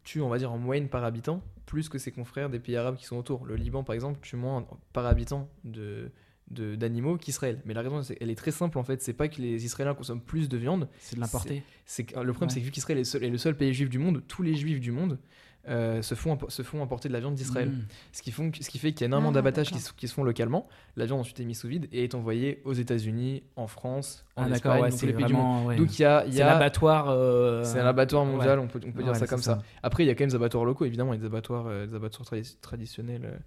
tue, 0.04 0.20
on 0.20 0.28
va 0.28 0.38
dire, 0.38 0.52
en 0.52 0.58
moyenne 0.58 0.88
par 0.88 1.04
habitant, 1.04 1.42
plus 1.66 1.88
que 1.88 1.98
ses 1.98 2.12
confrères 2.12 2.48
des 2.48 2.58
pays 2.60 2.76
arabes 2.76 2.96
qui 2.96 3.04
sont 3.04 3.16
autour. 3.16 3.44
Le 3.44 3.56
Liban, 3.56 3.82
par 3.84 3.94
exemple, 3.94 4.18
tue 4.22 4.36
moins 4.36 4.64
par 4.92 5.04
habitant 5.06 5.48
de 5.64 6.10
d'animaux 6.52 7.16
qu'Israël. 7.16 7.62
Mais 7.64 7.74
la 7.74 7.82
raison, 7.82 8.02
c'est- 8.02 8.16
elle 8.20 8.28
est 8.28 8.34
très 8.34 8.50
simple 8.50 8.76
en 8.76 8.82
fait. 8.82 9.00
C'est 9.02 9.12
pas 9.12 9.28
que 9.28 9.40
les 9.40 9.64
Israéliens 9.64 9.94
consomment 9.94 10.20
plus 10.20 10.48
de 10.48 10.56
viande. 10.56 10.88
C'est 10.98 11.14
de 11.14 11.20
l'importer. 11.20 11.62
Le 11.96 12.02
problème, 12.32 12.34
Ouais. 12.40 12.48
c'est 12.48 12.58
que 12.58 12.64
vu 12.64 12.70
qu'Israël 12.72 12.98
est, 12.98 13.14
est 13.14 13.28
le 13.30 13.38
seul 13.38 13.56
pays 13.56 13.72
juif 13.72 13.88
du 13.88 14.00
monde, 14.00 14.24
tous 14.26 14.42
les 14.42 14.56
juifs 14.56 14.80
du 14.80 14.90
monde 14.90 15.20
euh, 15.68 16.00
se 16.02 16.14
font 16.14 16.38
se 16.48 16.62
font 16.62 16.82
importer 16.82 17.08
de 17.08 17.12
la 17.12 17.20
viande 17.20 17.34
d'Israël. 17.34 17.68
Mmh. 17.68 17.84
Ce 18.12 18.22
qui, 18.22 18.30
font, 18.30 18.50
ce 18.58 18.68
qui 18.70 18.78
fait 18.78 18.92
qu'il 18.92 19.02
y 19.02 19.04
a 19.04 19.06
énormément 19.08 19.30
Ah, 19.30 19.34
d'abattages 19.34 19.70
qui, 19.70 19.78
qui 19.96 20.08
se 20.08 20.14
font 20.14 20.24
localement. 20.24 20.66
La 20.96 21.04
viande 21.06 21.20
ensuite 21.20 21.38
est 21.40 21.44
mise 21.44 21.58
sous 21.60 21.68
vide 21.68 21.88
et 21.92 22.04
est 22.04 22.14
envoyée 22.14 22.62
aux 22.64 22.72
États-unis, 22.72 23.42
en 23.56 23.66
France, 23.66 24.24
en 24.36 24.44
Ah, 24.44 24.50
Espagne, 24.54 24.72
ouais, 24.82 24.88
dans 24.88 24.94
tous 24.94 25.00
c'est 25.00 25.06
les 25.06 25.12
pays 25.12 25.26
du 25.26 25.34
monde. 25.34 25.42
vraiment. 25.42 25.66
ouais. 25.66 25.76
Donc 25.76 25.98
il 25.98 26.02
y 26.02 26.04
a, 26.06 26.24
il 26.26 26.32
y 26.32 26.36
C'est 26.36 26.42
a- 26.42 26.46
l'abattoir. 26.46 27.10
euh, 27.10 27.62
c'est 27.64 27.78
un 27.78 27.86
abattoir 27.86 28.24
ouais. 28.24 28.30
mondial, 28.32 28.58
on 28.58 28.68
peut, 28.68 28.80
on 28.86 28.92
peut 28.92 29.02
dire 29.02 29.12
Ouais, 29.12 29.18
ça 29.18 29.26
comme 29.26 29.42
ça. 29.42 29.58
Après, 29.82 30.04
il 30.04 30.06
y 30.06 30.10
a 30.10 30.14
quand 30.14 30.22
même 30.22 30.30
des 30.30 30.36
abattoirs 30.36 30.64
locaux, 30.64 30.84
évidemment, 30.86 31.12
il 31.12 31.16
y 31.16 31.18
a 31.18 31.22
des 31.22 31.26
abattoirs, 31.26 31.66
euh, 31.66 31.86
des 31.86 31.94
abattoirs 31.94 32.26
tradi- 32.26 32.56
traditionnels 32.60 33.40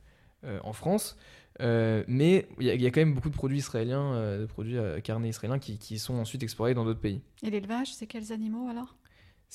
en 0.64 0.74
France. 0.74 1.16
Euh, 1.62 2.04
mais 2.08 2.48
il 2.60 2.66
y, 2.66 2.70
a, 2.72 2.76
y 2.76 2.86
a 2.86 2.90
quand 2.92 3.00
même 3.00 3.14
beaucoup 3.14 3.30
de 3.30 3.36
produits 3.36 3.60
israéliens, 3.60 4.14
euh, 4.16 4.42
de 4.42 4.46
produits 4.46 4.78
euh, 4.78 5.00
carnés 5.02 5.30
israéliens 5.30 5.60
qui, 5.60 5.78
qui 5.78 6.00
sont 6.00 6.16
ensuite 6.16 6.42
exportés 6.44 6.74
dans 6.74 6.84
d'autres 6.84 7.00
pays. 7.00 7.22
Et 7.44 7.50
l'élevage, 7.52 7.94
c'est 7.94 8.08
quels 8.08 8.32
animaux 8.34 8.68
alors? 8.70 8.96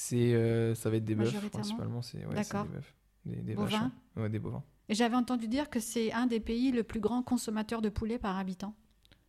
C'est, 0.00 0.32
euh, 0.32 0.76
ça 0.76 0.90
va 0.90 0.96
être 0.98 1.04
des 1.04 1.16
bœufs 1.16 1.32
principalement, 1.50 2.02
c'est 2.02 2.24
ouais, 2.24 2.32
D'accord. 2.32 2.66
des 2.66 2.68
bœufs, 2.70 2.84
des, 3.26 3.36
des 3.42 3.54
Bovins 3.54 3.68
vaches, 3.68 3.90
ouais. 4.16 4.28
Des 4.28 4.38
bovins. 4.38 4.62
Et 4.88 4.94
j'avais 4.94 5.16
entendu 5.16 5.48
dire 5.48 5.68
que 5.70 5.80
c'est 5.80 6.12
un 6.12 6.26
des 6.26 6.38
pays 6.38 6.70
le 6.70 6.84
plus 6.84 7.00
grand 7.00 7.20
consommateur 7.24 7.82
de 7.82 7.88
poulet 7.88 8.16
par 8.16 8.38
habitant. 8.38 8.74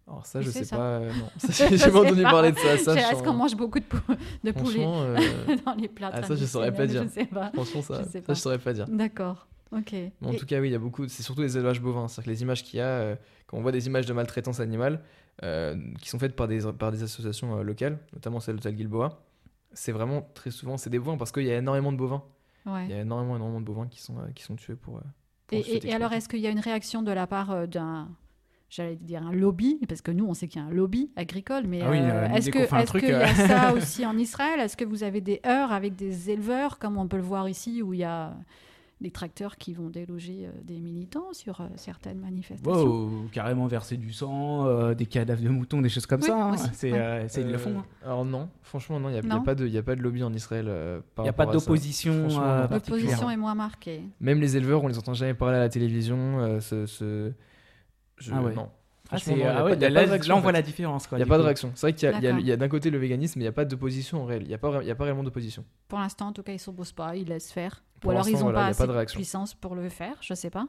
Alors 0.08 0.28
ça, 0.28 0.42
Tu 0.42 0.46
je 0.46 0.52
sais 0.52 0.64
ça 0.66 0.78
pas, 0.78 0.84
euh, 1.00 1.12
non, 1.12 1.28
j'ai 1.50 1.76
jamais 1.76 1.98
entendu 2.00 2.22
pas. 2.22 2.30
parler 2.30 2.52
de 2.52 2.58
ça. 2.60 2.78
ça 2.78 2.94
Est-ce 2.96 3.10
sens- 3.14 3.22
qu'on 3.24 3.34
mange 3.34 3.56
beaucoup 3.56 3.80
de, 3.80 3.86
pou- 3.86 4.14
de 4.44 4.52
poulet 4.52 4.86
euh, 4.88 5.18
dans 5.66 5.74
les 5.74 5.88
plats 5.88 6.12
ah, 6.14 6.22
ça, 6.22 6.36
je 6.36 6.46
saurais 6.46 6.72
pas 6.72 6.86
dire. 6.86 7.02
Je 7.04 7.08
sais 7.10 7.26
pas. 7.26 7.50
franchement, 7.52 7.82
ça, 7.82 8.04
Je 8.04 8.10
sais 8.10 8.20
ça, 8.22 8.28
pas. 8.28 8.34
je 8.36 8.40
saurais 8.40 8.60
pas 8.60 8.72
dire. 8.74 8.88
D'accord. 8.88 9.48
Ok. 9.72 9.92
Mais 9.94 10.12
en 10.28 10.32
Et- 10.34 10.38
tout 10.38 10.46
cas, 10.46 10.60
oui, 10.62 10.70
il 10.70 10.72
y 10.74 10.76
a 10.76 10.80
beaucoup. 10.80 11.08
C'est 11.08 11.24
surtout 11.24 11.42
les 11.42 11.58
élevages 11.58 11.82
bovins. 11.82 12.08
C'est-à-dire 12.08 12.26
que 12.26 12.30
les 12.30 12.42
images 12.44 12.64
qu'il 12.64 12.78
y 12.78 12.82
a, 12.84 13.18
quand 13.48 13.58
on 13.58 13.62
voit 13.64 13.72
des 13.72 13.88
images 13.88 14.06
de 14.06 14.14
maltraitance 14.14 14.60
animale 14.60 15.02
qui 16.00 16.10
sont 16.10 16.20
faites 16.20 16.36
par 16.36 16.48
des, 16.48 16.60
par 16.78 16.92
des 16.92 17.02
associations 17.02 17.64
locales, 17.64 17.98
notamment 18.14 18.40
celle 18.40 18.58
de 18.58 18.62
Tal 18.62 18.78
Gilboa, 18.78 19.20
c'est 19.74 19.92
vraiment 19.92 20.22
très 20.34 20.52
souvent 20.52 20.78
c'est 20.78 20.90
des 20.90 21.00
bovins 21.00 21.18
parce 21.18 21.32
qu'il 21.32 21.44
y 21.44 21.52
a 21.52 21.58
énormément 21.58 21.92
de 21.92 21.98
bovins. 21.98 22.24
ouais. 22.66 22.86
Il 22.86 22.92
y 22.92 22.94
a 22.94 23.02
énormément, 23.02 23.36
énormément 23.36 23.62
de 23.62 23.66
bovins 23.66 23.88
qui 23.88 24.02
sont, 24.02 24.18
euh, 24.20 24.32
qui 24.36 24.44
sont 24.44 24.56
tués 24.56 24.76
pour. 24.76 24.98
euh, 24.98 25.02
pour 25.48 25.58
Et, 25.58 25.64
cette 25.64 25.86
et- 25.86 25.90
et 25.90 25.94
alors, 25.94 26.14
est-ce 26.14 26.30
qu'il 26.30 26.40
y 26.40 26.48
a 26.48 26.52
une 26.52 26.60
réaction 26.60 27.02
de 27.02 27.12
la 27.12 27.26
part 27.28 27.52
euh, 27.52 27.66
d'un, 27.68 28.10
j'allais 28.70 28.96
dire 28.96 29.24
un 29.26 29.32
lobby, 29.32 29.80
parce 29.88 30.02
que 30.02 30.12
nous, 30.12 30.26
on 30.28 30.34
sait 30.36 30.48
qu'il 30.48 30.62
y 30.62 30.64
a 30.64 30.68
un 30.68 30.72
lobby 30.72 31.12
agricole, 31.16 31.64
mais 31.68 31.82
Ah 31.82 31.90
oui, 31.90 31.98
euh, 32.00 32.30
est-ce 32.36 32.52
qu'il 32.52 33.10
y 33.10 33.12
a 33.14 33.36
ça 33.36 33.74
aussi 33.76 34.06
en 34.06 34.18
Israël? 34.18 34.60
Est-ce 34.60 34.78
que 34.78 34.86
vous 34.86 35.04
avez 35.04 35.22
des 35.22 35.40
heurts 35.46 35.72
avec 35.72 35.96
des 35.96 36.30
éleveurs, 36.30 36.78
comme 36.80 36.98
on 36.98 37.08
peut 37.08 37.18
le 37.18 37.24
voir 37.24 37.50
ici, 37.50 37.82
où 37.82 37.94
il 37.94 38.00
y 38.02 38.04
a 38.04 38.36
des 39.02 39.12
tracteurs 39.12 39.56
qui 39.58 39.74
vont 39.74 39.90
déloger 39.90 40.48
euh, 40.48 40.52
des 40.64 40.80
militants 40.80 41.32
sur 41.32 41.62
euh, 41.62 41.68
certaines 41.78 42.20
manifestations 42.20 42.74
Wow, 42.74 43.10
carrément 43.32 43.66
verser 43.68 43.96
du 43.96 44.12
sang, 44.12 44.66
euh, 44.68 44.94
des 44.94 45.06
cadavres 45.06 45.42
de 45.42 45.48
moutons, 45.50 45.82
des 45.82 45.88
choses 45.88 46.06
comme 46.06 46.20
Oui, 46.22 46.28
ça. 46.28 46.50
hein. 46.52 46.58
C'est, 46.74 46.92
ouais. 46.92 46.98
euh, 47.00 47.28
ils 47.38 47.50
le 47.50 47.58
font. 47.58 47.80
hein. 47.80 47.86
Alors 48.04 48.26
non, 48.26 48.50
franchement, 48.62 49.00
non, 49.00 49.08
il 49.10 49.14
n'y 49.14 49.32
a, 49.32 49.40
pas 49.40 49.56
de- 49.56 49.66
il 49.68 49.78
a 49.78 49.84
pas 49.84 49.96
de 49.96 50.02
lobby 50.02 50.22
en 50.24 50.34
Israël. 50.34 50.66
euh, 50.68 51.00
Il 51.20 51.24
n'y 51.24 51.30
a 51.30 51.34
pas 51.34 51.46
d'opposition 51.46 52.28
euh. 52.42 52.68
L'opposition 52.70 53.30
est 53.30 53.38
moins 53.38 53.56
marquée. 53.56 54.02
Même 54.20 54.42
les 54.42 54.58
éleveurs, 54.58 54.84
on 54.84 54.88
les 54.88 54.98
entend 54.98 55.14
jamais 55.14 55.34
parler 55.34 55.58
à 55.58 55.62
la 55.62 55.70
télévision. 55.70 56.40
euh, 56.40 56.60
ce, 56.60 56.86
ce- 56.86 57.32
je- 58.18 58.32
Ah 58.34 58.42
ouais. 58.42 58.54
Non. 58.54 58.70
Ah, 59.12 59.16
ah 59.18 59.64
ouais, 59.66 59.76
là, 59.90 60.36
on 60.36 60.40
voit 60.40 60.52
la 60.52 60.62
différence. 60.62 61.08
Il 61.12 61.16
n'y 61.16 61.24
a 61.24 61.26
pas 61.26 61.40
de 61.40 61.44
réaction. 61.44 61.72
C'est 61.74 61.88
vrai 61.88 61.94
qu'il 61.94 62.08
y 62.08 62.12
a, 62.14 62.40
il 62.40 62.46
y 62.46 62.52
a- 62.52 62.58
d'un 62.58 62.68
côté 62.68 62.92
le 62.92 63.00
véganisme, 63.00 63.40
mais 63.40 63.44
il 63.44 63.48
n'y 63.48 63.50
a 63.50 63.54
pas 63.54 63.66
d'opposition 63.66 64.22
en 64.22 64.26
réel. 64.26 64.44
Il 64.44 64.50
n'y 64.50 64.54
a, 64.54 64.60
pas 64.60 64.70
vra- 64.70 64.82
il 64.84 64.88
y 64.88 64.92
a 64.92 64.96
pas 64.96 65.06
réellement 65.06 65.24
d'opposition. 65.24 65.66
Pour 65.88 65.98
l'instant, 65.98 66.28
en 66.28 66.32
tout 66.34 66.44
cas, 66.44 66.52
ils 66.52 66.56
ne 66.56 66.60
s'opposent 66.60 66.92
pas, 66.92 67.16
ils 67.16 67.28
laissent 67.28 67.52
faire. 67.52 67.82
Pour 68.02 68.10
Ou 68.10 68.12
alors, 68.12 68.28
ils 68.30 68.34
n'ont 68.34 68.40
voilà, 68.40 68.60
pas 68.60 68.66
assez 68.68 68.88
de 68.88 69.06
puissance 69.16 69.54
pour 69.54 69.76
le 69.76 69.90
faire, 69.90 70.16
je 70.22 70.34
sais 70.34 70.50
pas. 70.50 70.68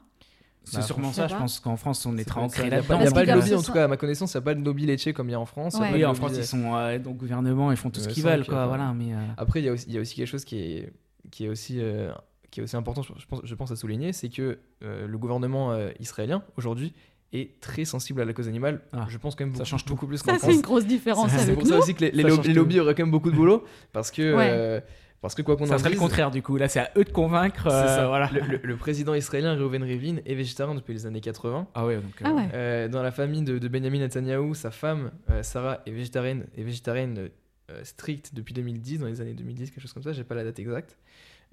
C'est 0.63 0.77
Bah, 0.77 0.81
sûrement 0.83 1.11
ça. 1.11 1.27
Je 1.27 1.35
pense 1.35 1.59
qu'en 1.59 1.75
France, 1.75 2.05
on 2.05 2.15
est 2.17 2.23
très 2.25 2.39
Il 2.39 2.43
ancré 2.43 2.63
n'y 2.63 2.67
a, 2.67 2.71
là-dedans. 2.77 2.87
pas- 2.87 3.01
il 3.01 3.05
y 3.05 3.07
a 3.07 3.11
pas 3.11 3.25
de 3.25 3.31
lobby, 3.31 3.55
en 3.55 3.61
tout 3.63 3.71
cas, 3.73 3.85
à 3.85 3.87
ma 3.87 3.97
connaissance, 3.97 4.33
il 4.33 4.37
n'y 4.37 4.39
a 4.39 4.41
pas 4.43 4.53
de 4.53 4.63
lobby 4.63 4.85
laitier 4.85 5.11
comme 5.13 5.27
il 5.29 5.31
y 5.31 5.35
a 5.35 5.39
en 5.39 5.45
France. 5.47 5.75
a 5.81 5.91
Oui, 5.91 6.05
en 6.05 6.13
France, 6.13 6.33
ils 6.35 6.45
sont 6.45 6.75
euh, 6.75 6.99
donc 6.99 7.17
gouvernement, 7.17 7.71
ils 7.71 7.77
font 7.77 7.89
tout 7.89 7.99
Ouais, 7.99 8.09
ce 8.09 8.13
qu'ils 8.13 8.23
veulent, 8.23 8.45
quoi. 8.45 8.55
pas- 8.55 8.67
Voilà, 8.67 8.93
mais 8.93 9.13
euh, 9.13 9.17
Après, 9.37 9.59
il 9.61 9.65
y, 9.65 9.69
a 9.69 9.71
aussi, 9.71 9.85
il 9.87 9.93
y 9.95 9.97
a 9.97 10.01
aussi 10.01 10.15
quelque 10.15 10.27
chose 10.27 10.45
qui 10.45 10.59
est, 10.59 10.93
qui 11.31 11.45
est, 11.45 11.49
aussi, 11.49 11.77
euh, 11.79 12.11
qui 12.51 12.59
est 12.59 12.63
aussi 12.63 12.75
important, 12.75 13.01
je 13.01 13.25
pense, 13.27 13.41
je 13.43 13.55
pense 13.55 13.71
à 13.71 13.75
souligner, 13.75 14.13
c'est 14.13 14.29
que 14.29 14.59
euh, 14.83 15.07
le 15.07 15.17
gouvernement 15.17 15.71
euh, 15.71 15.89
israélien, 15.99 16.43
aujourd'hui, 16.57 16.93
est 17.33 17.59
très 17.59 17.85
sensible 17.85 18.21
à 18.21 18.25
la 18.25 18.33
cause 18.33 18.47
animale. 18.47 18.81
Ah, 18.93 19.05
je 19.09 19.17
pense 19.17 19.33
quand 19.35 19.45
même 19.45 19.55
ça 19.55 19.63
change 19.63 19.85
beaucoup 19.85 20.05
plus 20.05 20.21
qu'en 20.21 20.33
Ça, 20.33 20.37
France. 20.37 20.49
c'est 20.51 20.55
une 20.57 20.61
grosse 20.61 20.85
différence 20.85 21.31
Ça, 21.31 21.39
C'est 21.39 21.53
pour 21.53 21.63
nous. 21.63 21.69
ça 21.69 21.77
aussi 21.79 21.95
que 21.95 22.05
les, 22.05 22.21
Ça 22.21 22.53
lobbies 22.53 22.79
auraient 22.81 22.93
quand 22.93 23.03
même 23.03 23.11
beaucoup 23.11 23.31
de 23.31 23.35
boulot, 23.35 23.63
parce 23.93 24.11
que, 24.11 24.35
Ouais. 24.35 24.83
Euh, 25.21 25.27
parce 25.27 25.35
que 25.35 25.41
quoi 25.43 25.55
qu'on 25.55 25.65
en 25.65 25.67
ça 25.67 25.77
serait 25.77 25.89
le 25.89 25.95
dise, 25.95 25.99
contraire 26.01 26.31
du 26.31 26.41
coup. 26.41 26.57
Là, 26.57 26.67
c'est 26.67 26.79
à 26.79 26.89
eux 26.97 27.03
de 27.03 27.11
convaincre. 27.11 27.63
c'est 27.69 27.75
euh, 27.75 27.95
ça. 27.95 28.07
voilà. 28.07 28.29
le, 28.33 28.39
le- 28.41 28.59
le 28.63 28.75
président 28.77 29.13
israélien 29.13 29.55
Reuven 29.55 29.83
Rivlin 29.83 30.17
est 30.25 30.35
végétarien 30.35 30.73
depuis 30.75 30.93
les 30.93 31.05
années 31.05 31.21
80. 31.21 31.67
Ah 31.75 31.85
ouais, 31.85 31.95
donc. 31.97 32.21
Ah 32.23 32.29
euh, 32.29 32.33
ouais. 32.35 32.49
Euh, 32.53 32.87
dans 32.87 33.03
la 33.03 33.11
famille 33.11 33.43
de, 33.43 33.59
de 33.59 33.67
Benjamin 33.67 33.99
Netanyahu, 33.99 34.55
sa 34.55 34.71
femme 34.71 35.11
euh, 35.29 35.43
Sarah 35.43 35.81
est 35.85 35.91
végétarienne, 35.91 36.45
est 36.57 36.63
végétarienne 36.63 37.29
euh, 37.69 37.83
stricte 37.83 38.33
depuis 38.33 38.53
2010, 38.53 38.99
dans 38.99 39.05
les 39.07 39.21
années 39.21 39.33
2010, 39.33 39.69
quelque 39.71 39.81
chose 39.81 39.93
comme 39.93 40.03
ça, 40.03 40.11
j'ai 40.13 40.23
pas 40.23 40.35
la 40.35 40.43
date 40.43 40.59
exacte. 40.59 40.97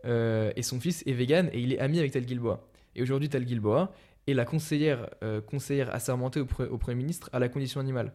Euh, 0.04 0.50
et 0.56 0.62
son 0.62 0.80
fils 0.80 1.02
est 1.06 1.12
vegan 1.12 1.50
et 1.52 1.60
il 1.60 1.72
est 1.72 1.78
ami 1.80 1.98
avec 1.98 2.12
Tal 2.12 2.26
Gilboa. 2.26 2.64
Et 2.96 3.02
aujourd'hui, 3.02 3.28
Tal 3.28 3.46
Gilboa 3.46 3.92
est 4.26 4.34
la 4.34 4.44
conseillère, 4.44 5.08
euh, 5.22 5.40
conseillère 5.40 5.94
assermentée 5.94 6.40
au 6.40 6.44
Premier 6.78 6.96
ministre 6.96 7.28
à 7.32 7.38
la 7.38 7.48
condition 7.48 7.80
animale. 7.80 8.12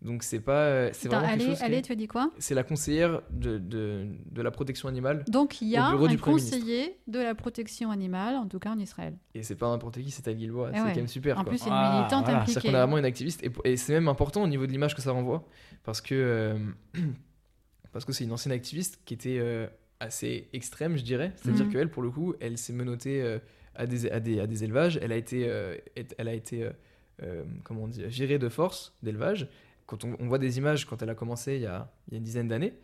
Donc 0.00 0.22
c'est 0.22 0.38
pas, 0.38 0.52
euh, 0.66 0.90
c'est 0.92 1.08
vraiment 1.08 1.26
quelque 1.26 1.32
allez, 1.34 1.46
chose. 1.50 1.58
qui 1.58 1.64
allez, 1.64 1.76
est- 1.78 1.82
tu 1.82 1.92
as 1.92 1.96
dit 1.96 2.06
quoi 2.06 2.30
C'est 2.38 2.54
la 2.54 2.62
conseillère 2.62 3.20
de, 3.30 3.58
de, 3.58 4.06
de 4.30 4.42
la 4.42 4.50
protection 4.52 4.88
animale. 4.88 5.24
Donc 5.26 5.60
il 5.60 5.68
y 5.68 5.76
a 5.76 5.86
un 5.86 6.16
conseiller 6.16 6.96
de 7.08 7.18
la 7.18 7.34
protection 7.34 7.90
animale, 7.90 8.36
en 8.36 8.46
tout 8.46 8.60
cas 8.60 8.70
en 8.70 8.78
Israël. 8.78 9.16
Et 9.34 9.42
c'est 9.42 9.56
pas 9.56 9.68
n'importe 9.68 10.00
qui, 10.00 10.10
c'est 10.12 10.38
Gilboa. 10.38 10.70
Eh 10.72 10.76
c'est 10.76 10.82
ouais. 10.82 10.88
quand 10.90 10.96
même 10.96 11.08
super. 11.08 11.36
En 11.38 11.42
quoi. 11.42 11.50
plus, 11.50 11.58
c'est 11.58 11.66
une 11.66 11.72
Ah, 11.74 11.96
militante 11.98 12.24
voilà. 12.26 12.40
C'est-à-dire 12.46 12.58
impliquée. 12.58 12.68
qu'on 12.68 12.74
a 12.74 12.78
vraiment 12.82 12.98
une 12.98 13.04
activiste 13.04 13.42
et, 13.44 13.50
et 13.64 13.76
c'est 13.76 13.92
même 13.92 14.06
important 14.08 14.42
au 14.44 14.46
niveau 14.48 14.66
de 14.66 14.70
l'image 14.72 14.94
que 14.94 15.02
ça 15.02 15.10
renvoie 15.10 15.44
parce 15.82 16.00
que 16.00 16.14
euh, 16.14 16.58
parce 17.92 18.04
que 18.04 18.12
c'est 18.12 18.24
une 18.24 18.32
ancienne 18.32 18.52
activiste 18.52 19.00
qui 19.04 19.14
était 19.14 19.38
euh, 19.40 19.66
assez 20.00 20.48
extrême, 20.52 20.96
je 20.96 21.02
dirais. 21.02 21.32
C'est-à-dire 21.36 21.66
Mhm. 21.66 21.72
qu'elle, 21.72 21.90
pour 21.90 22.02
le 22.02 22.10
coup, 22.10 22.34
elle 22.40 22.56
s'est 22.58 22.72
menottée 22.72 23.20
euh, 23.22 23.38
à, 23.74 23.86
des, 23.86 24.08
à, 24.10 24.20
des, 24.20 24.38
à 24.40 24.46
des 24.46 24.62
élevages. 24.64 24.98
Elle 25.02 25.10
a 25.12 25.16
été, 25.16 25.48
euh, 25.48 25.76
elle 26.18 26.28
a 26.28 26.34
été 26.34 26.62
euh, 26.64 26.70
euh, 27.24 27.42
comment 27.64 27.82
on 27.84 27.88
dit, 27.88 28.04
virée 28.04 28.38
de 28.38 28.48
force 28.48 28.94
d'élevage. 29.02 29.48
Quand 29.88 30.04
on, 30.04 30.16
on 30.20 30.28
voit 30.28 30.38
des 30.38 30.58
images, 30.58 30.84
quand 30.86 31.02
elle 31.02 31.10
a 31.10 31.16
commencé 31.16 31.56
il 31.56 31.62
y 31.62 31.66
a, 31.66 31.90
il 32.06 32.12
y 32.12 32.16
a 32.16 32.18
une 32.18 32.24
dizaine 32.24 32.46
d'années, 32.46 32.74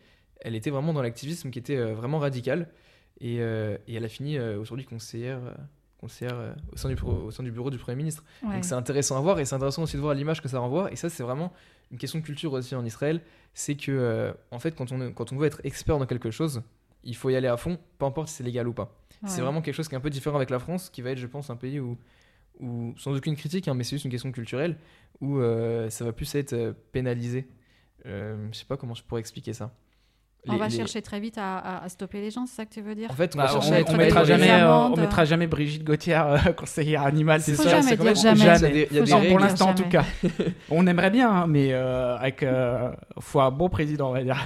elle 0.41 0.55
était 0.55 0.71
vraiment 0.71 0.91
dans 0.91 1.01
l'activisme 1.01 1.49
qui 1.51 1.59
était 1.59 1.77
euh, 1.77 1.93
vraiment 1.93 2.19
radical. 2.19 2.67
Et, 3.21 3.37
euh, 3.39 3.77
et 3.87 3.95
elle 3.95 4.03
a 4.03 4.09
fini 4.09 4.37
euh, 4.37 4.59
aujourd'hui 4.59 4.85
conseillère, 4.85 5.39
conseillère 6.01 6.55
au, 6.73 6.77
sein 6.77 6.89
du, 6.89 6.95
pro- 6.97 7.13
au 7.27 7.31
sein 7.31 7.43
du 7.43 7.51
bureau 7.51 7.69
du 7.69 7.77
Premier 7.77 7.95
ministre. 7.95 8.23
Ouais. 8.43 8.55
Donc 8.55 8.65
c'est 8.65 8.73
intéressant 8.73 9.17
à 9.17 9.21
voir 9.21 9.39
et 9.39 9.45
c'est 9.45 9.55
intéressant 9.55 9.83
aussi 9.83 9.95
de 9.95 10.01
voir 10.01 10.13
l'image 10.13 10.41
que 10.41 10.49
ça 10.49 10.59
renvoie. 10.59 10.91
Et 10.91 10.97
ça, 10.97 11.09
c'est 11.09 11.23
vraiment 11.23 11.53
une 11.91 11.97
question 11.97 12.19
de 12.19 12.25
culture 12.25 12.51
aussi 12.51 12.75
en 12.75 12.83
Israël. 12.83 13.21
C'est 13.53 13.75
que, 13.75 13.91
euh, 13.93 14.33
en 14.51 14.59
fait, 14.59 14.75
quand 14.75 14.91
on, 14.91 14.99
est- 15.01 15.13
quand 15.13 15.31
on 15.31 15.37
veut 15.37 15.47
être 15.47 15.61
expert 15.63 15.97
dans 15.97 16.05
quelque 16.05 16.29
chose, 16.31 16.61
il 17.05 17.15
faut 17.15 17.29
y 17.29 17.35
aller 17.37 17.47
à 17.47 17.55
fond, 17.55 17.77
peu 17.99 18.05
importe 18.05 18.27
si 18.27 18.35
c'est 18.35 18.43
légal 18.43 18.67
ou 18.67 18.73
pas. 18.73 18.93
C'est 19.27 19.41
vraiment 19.41 19.61
quelque 19.61 19.73
chose 19.75 19.87
qui 19.87 19.95
est 19.95 19.97
un 19.97 20.01
peu 20.01 20.09
différent 20.09 20.35
avec 20.35 20.49
la 20.49 20.59
France, 20.59 20.89
qui 20.89 21.01
va 21.01 21.11
être, 21.11 21.17
je 21.17 21.27
pense, 21.27 21.49
un 21.49 21.55
pays 21.55 21.79
où, 21.79 21.97
où 22.59 22.93
sans 22.97 23.15
aucune 23.15 23.35
critique, 23.35 23.67
hein, 23.67 23.73
mais 23.73 23.83
c'est 23.83 23.91
juste 23.91 24.05
une 24.05 24.11
question 24.11 24.31
culturelle, 24.31 24.77
où 25.21 25.39
euh, 25.39 25.89
ça 25.89 26.05
va 26.05 26.13
plus 26.13 26.33
être 26.35 26.53
euh, 26.53 26.73
pénalisé. 26.91 27.47
Euh, 28.05 28.47
je 28.51 28.57
sais 28.57 28.65
pas 28.65 28.77
comment 28.77 28.93
je 28.93 29.03
pourrais 29.03 29.21
expliquer 29.21 29.53
ça. 29.53 29.73
On 30.47 30.53
Les- 30.53 30.59
va 30.59 30.67
les- 30.67 30.75
chercher 30.75 31.01
très 31.01 31.19
vite 31.19 31.37
à, 31.37 31.57
à- 31.57 31.83
à 31.85 31.89
stopper 31.89 32.21
les 32.21 32.31
gens, 32.31 32.45
c'est 32.45 32.55
ça 32.55 32.65
que 32.65 32.73
tu 32.73 32.81
veux 32.81 32.95
dire 32.95 33.09
En 33.11 33.15
fait, 33.15 33.35
on 33.35 33.39
Bah, 33.39 33.51
on, 33.55 33.93
on 33.93 33.97
mettra 33.97 34.23
jamais, 34.23 34.51
euh, 34.51 34.77
on 34.77 34.95
mettra 34.95 35.25
jamais 35.25 35.47
Brigitte 35.47 35.83
Gauthier, 35.83 36.15
euh, 36.17 36.37
conseillère 36.57 37.03
animale. 37.03 37.41
C'est 37.41 37.53
Faut 37.53 37.63
ça, 37.63 37.81
jamais 37.81 37.95
dire 37.97 38.15
jamais. 38.15 38.39
Il 38.39 38.45
y 38.45 38.49
a 38.99 39.01
des, 39.01 39.05
jamais 39.05 39.29
pour 39.29 39.39
l'instant, 39.39 39.69
en 39.69 39.73
tout 39.75 39.87
cas. 39.89 40.03
on 40.69 40.85
aimerait 40.87 41.09
bien, 41.11 41.29
hein, 41.31 41.47
mais 41.47 41.73
euh, 41.73 42.15
avec 42.17 42.43
euh, 42.43 42.91
faut 43.19 43.39
un 43.41 43.51
bon 43.51 43.69
président, 43.69 44.09
on 44.09 44.13
va 44.13 44.23
dire. 44.23 44.37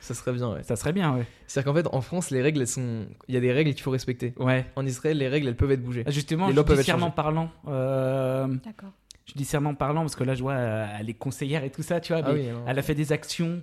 Ça 0.00 0.14
serait 0.14 0.32
bien, 0.32 0.52
ouais. 0.52 0.62
Ça 0.62 0.76
serait 0.76 0.92
bien, 0.92 1.14
ouais. 1.14 1.24
C'est-à-dire 1.46 1.72
qu'en 1.72 1.76
fait, 1.78 1.86
en 1.94 2.00
France, 2.00 2.30
les 2.30 2.42
règles, 2.42 2.60
elles 2.60 2.66
sont. 2.68 3.06
Il 3.28 3.34
y 3.34 3.38
a 3.38 3.40
des 3.40 3.52
règles 3.52 3.72
qu'il 3.72 3.82
faut 3.82 3.90
respecter. 3.90 4.34
Ouais. 4.38 4.64
En 4.76 4.86
Israël, 4.86 5.18
les 5.18 5.28
règles, 5.28 5.48
elles 5.48 5.56
peuvent 5.56 5.70
être 5.72 5.82
bougées. 5.82 6.04
Ah, 6.06 6.10
Justement, 6.10 6.48
judiciairement 6.50 7.10
parlant, 7.10 7.50
euh, 7.68 8.46
D'accord. 8.64 8.90
judiciairement 9.26 9.74
parlant, 9.74 10.02
parce 10.02 10.16
que 10.16 10.24
là, 10.24 10.34
je 10.34 10.42
vois, 10.42 10.54
elle 10.54 11.08
est 11.10 11.14
conseillère 11.14 11.64
et 11.64 11.70
tout 11.70 11.82
ça, 11.82 12.00
tu 12.00 12.12
vois, 12.12 12.22
Ah 12.24 12.32
mais 12.32 12.40
oui, 12.40 12.46
non. 12.48 12.62
elle 12.66 12.78
a 12.78 12.82
fait 12.82 12.94
des 12.94 13.12
actions 13.12 13.60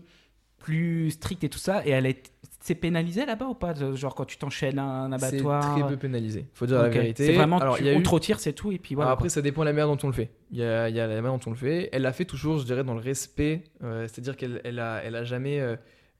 plus 0.61 1.11
strictes 1.11 1.43
et 1.43 1.49
tout 1.49 1.57
ça, 1.59 1.85
et 1.85 1.89
elle 1.89 2.05
est, 2.05 2.31
c'est 2.59 2.75
pénalisé 2.75 3.25
là-bas 3.25 3.45
ou 3.47 3.53
pas? 3.55 3.73
Genre 3.95 4.13
quand 4.15 4.25
tu 4.25 4.37
t'enchaînes 4.37 4.79
un 4.79 5.09
C'est 5.17 5.25
abattoir. 5.25 5.75
très 5.79 5.87
peu 5.87 5.97
pénalisé. 5.97 6.45
Faut 6.53 6.65
dire 6.65 6.81
la 6.81 6.89
vérité. 6.89 7.25
C'est 7.27 7.33
vraiment, 7.33 7.57
Alors, 7.59 7.77
tu, 7.77 7.83
il 7.83 7.87
y 7.87 7.89
a 7.89 7.93
on 7.95 7.99
eu- 7.99 8.03
te 8.03 8.09
retire, 8.09 8.39
c'est 8.39 8.53
tout, 8.53 8.71
et 8.71 8.77
puis 8.77 8.95
voilà. 8.95 9.11
Après, 9.11 9.29
ça 9.29 9.41
dépend 9.41 9.61
de 9.61 9.65
la 9.67 9.73
manière 9.73 9.87
dont 9.87 9.97
on 10.03 10.07
le 10.07 10.13
fait. 10.13 10.29
Il 10.51 10.57
y 10.59 10.63
a, 10.63 10.87
il 10.89 10.95
y 10.95 10.99
a 10.99 11.07
la 11.07 11.15
manière 11.21 11.37
dont 11.39 11.47
on 11.47 11.51
le 11.51 11.55
fait. 11.57 11.89
Elle 11.91 12.03
l'a 12.03 12.13
fait 12.13 12.25
toujours, 12.25 12.59
je 12.59 12.65
dirais, 12.65 12.83
dans 12.83 12.93
le 12.93 12.99
respect. 13.01 13.63
euh, 13.83 14.07
C'est-à-dire 14.07 14.35
qu'elle 14.37 14.61
elle 14.63 14.79
a, 14.79 15.01
elle 15.03 15.15
a 15.15 15.23
jamais 15.23 15.59
euh, 15.59 15.75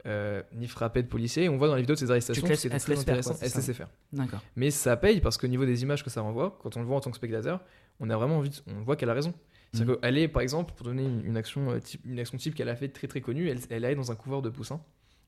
euh, 0.07 0.41
ni 0.55 0.67
frappé 0.67 1.03
de 1.03 1.07
policier. 1.07 1.47
On 1.47 1.57
voit 1.57 1.67
dans 1.67 1.75
les 1.75 1.81
vidéos 1.81 1.93
de 1.95 1.99
ses 1.99 2.09
arrestations, 2.09 2.41
se 2.47 2.47
très 2.67 2.69
faire, 2.69 2.99
intéressant. 2.99 3.35
quoi, 3.35 3.47
c'est 3.47 3.69
Elle 3.69 3.75
faire. 3.75 3.87
D'accord. 4.13 4.41
Mais 4.55 4.71
ça 4.71 4.97
paye 4.97 5.21
parce 5.21 5.37
qu'au 5.37 5.47
niveau 5.47 5.65
des 5.65 5.83
images 5.83 6.03
que 6.03 6.09
ça 6.09 6.21
renvoie, 6.21 6.57
quand 6.63 6.75
on 6.75 6.79
le 6.79 6.85
voit 6.87 6.97
en 6.97 7.01
tant 7.01 7.11
que 7.11 7.17
spectateur, 7.17 7.59
on 7.99 8.09
a 8.09 8.17
vraiment 8.17 8.37
envie, 8.37 8.49
de- 8.49 8.55
on 8.75 8.81
voit 8.81 8.95
qu'elle 8.95 9.11
a 9.11 9.13
raison. 9.13 9.31
C'est-à-dire 9.73 9.93
Mhm. 9.95 10.01
qu'elle 10.01 10.17
est, 10.17 10.27
par 10.27 10.41
exemple, 10.41 10.73
pour 10.75 10.85
donner 10.85 11.03
une, 11.03 11.25
une 11.25 11.37
action, 11.37 11.71
euh, 11.71 11.79
type, 11.79 12.01
une 12.05 12.19
action 12.19 12.37
type 12.37 12.55
qu'elle 12.55 12.69
a 12.69 12.75
fait 12.75 12.89
très 12.89 13.07
très 13.07 13.21
connue, 13.21 13.47
elle, 13.49 13.59
elle 13.69 13.85
allait 13.85 13.95
dans 13.95 14.11
un 14.11 14.15
couloir 14.15 14.41
de 14.41 14.49
poussins 14.49 14.83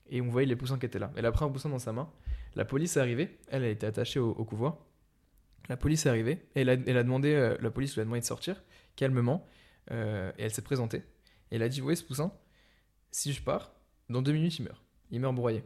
et 0.10 0.22
on 0.22 0.28
voyait 0.30 0.48
les 0.48 0.56
poussins 0.56 0.78
qui 0.78 0.86
étaient 0.86 1.00
là. 1.00 1.12
Elle 1.16 1.26
a 1.26 1.32
pris 1.32 1.46
un 1.46 1.50
poussin 1.50 1.70
dans 1.70 1.80
sa 1.80 1.94
main. 1.94 2.10
La 2.56 2.66
police 2.66 2.98
est 2.98 3.00
arrivée. 3.00 3.38
Elle, 3.48 3.64
elle 3.64 3.72
était 3.72 3.88
attachée 3.88 4.20
au, 4.20 4.32
au 4.32 4.44
couloir. 4.44 4.78
La 5.70 5.78
police 5.78 6.06
est 6.06 6.10
arrivée 6.10 6.46
et 6.56 6.62
elle 6.62 6.70
a, 6.70 6.74
elle 6.74 6.98
a 6.98 7.04
demandé, 7.04 7.34
euh, 7.34 7.56
la 7.62 7.72
police 7.72 7.94
lui 7.94 8.02
a 8.02 8.04
demandé 8.04 8.20
de 8.20 8.26
sortir 8.26 8.62
calmement 8.98 9.48
euh, 9.92 10.32
et 10.38 10.44
elle 10.44 10.54
s'est 10.54 10.62
présentée. 10.62 11.04
Et 11.52 11.56
elle 11.56 11.64
a 11.64 11.70
dit, 11.70 11.80
vous 11.80 11.86
voyez 11.86 11.96
ce 11.96 12.04
poussin? 12.04 12.34
Si 13.12 13.32
je 13.32 13.42
pars, 13.42 13.74
dans 14.10 14.22
deux 14.22 14.34
minutes 14.34 14.58
il 14.60 14.64
meurt. 14.64 14.84
Il 15.12 15.22
meurt 15.22 15.34
broyé. 15.36 15.64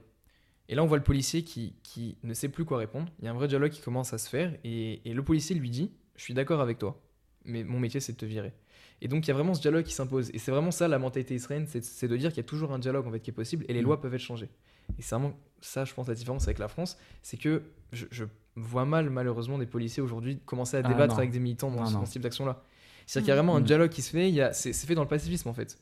Et 0.70 0.76
là, 0.76 0.84
on 0.84 0.86
voit 0.86 0.98
le 0.98 1.04
policier 1.04 1.44
qui, 1.44 1.78
qui 1.82 2.18
ne 2.24 2.34
sait 2.34 2.50
plus 2.50 2.66
quoi 2.66 2.78
répondre. 2.78 3.10
Il 3.20 3.26
y 3.26 3.28
a 3.28 3.32
un 3.32 3.34
vrai 3.34 3.48
dialogue 3.48 3.72
qui 3.72 3.82
commence 3.82 4.14
à 4.14 4.18
se 4.18 4.30
faire. 4.30 4.54
Et, 4.64 5.10
et 5.10 5.14
le 5.14 5.24
policier 5.24 5.56
lui 5.56 5.70
dit 5.70 5.92
Je 6.18 6.24
suis 6.24 6.34
d'accord 6.34 6.60
avec 6.60 6.78
toi, 6.78 7.02
mais 7.46 7.64
mon 7.64 7.80
métier, 7.80 8.00
c'est 8.02 8.12
de 8.14 8.18
te 8.18 8.26
virer. 8.26 8.54
Et 9.02 9.08
donc, 9.08 9.26
il 9.26 9.28
y 9.28 9.32
a 9.32 9.34
vraiment 9.36 9.54
ce 9.54 9.62
dialogue 9.62 9.84
qui 9.84 9.94
s'impose. 9.94 10.30
Et 10.34 10.40
c'est 10.40 10.52
vraiment 10.52 10.72
ça, 10.72 10.88
la 10.88 10.98
mentalité 11.00 11.36
israélienne 11.36 11.68
c'est 11.68 12.08
de 12.08 12.18
dire 12.18 12.30
qu'il 12.32 12.38
y 12.38 12.46
a 12.46 12.50
toujours 12.50 12.72
un 12.74 12.80
dialogue 12.80 13.06
en 13.08 13.12
fait, 13.12 13.20
qui 13.20 13.30
est 13.30 13.34
possible 13.34 13.64
et 13.68 13.74
les 13.74 13.82
Mm. 13.82 13.86
lois 13.86 14.02
peuvent 14.02 14.14
être 14.14 14.20
changées. 14.22 14.50
Et 14.98 15.02
c'est 15.02 15.16
vraiment 15.16 15.34
ça, 15.62 15.86
je 15.86 15.94
pense, 15.94 16.08
la 16.08 16.16
différence 16.16 16.44
avec 16.46 16.60
la 16.60 16.68
France 16.68 16.98
c'est 17.22 17.38
que 17.38 17.62
je, 17.92 18.06
je 18.12 18.26
vois 18.56 18.86
mal, 18.86 19.10
malheureusement, 19.10 19.58
des 19.58 19.66
policiers 19.68 20.02
aujourd'hui 20.02 20.40
commencer 20.46 20.78
à 20.78 20.82
Ah, 20.84 20.88
débattre 20.88 21.14
non. 21.14 21.20
avec 21.20 21.32
des 21.32 21.40
militants 21.40 21.70
dans, 21.70 21.82
Non, 21.82 21.86
ce- 21.86 21.94
non. 21.94 22.00
dans 22.00 22.06
ce 22.06 22.12
type 22.14 22.22
d'action-là. 22.24 22.62
C'est-à-dire 23.06 23.26
qu'il 23.26 23.30
y 23.30 23.32
a 23.34 23.36
vraiment 23.36 23.56
un 23.56 23.60
Mm. 23.62 23.66
dialogue 23.66 23.90
qui 23.92 24.02
se 24.02 24.10
fait, 24.12 24.30
il 24.30 24.36
y 24.36 24.42
a- 24.42 24.52
c'est 24.54 24.74
fait 24.74 24.96
dans 24.96 25.04
le 25.04 25.08
pacifisme 25.08 25.50
en 25.50 25.54
fait. 25.54 25.78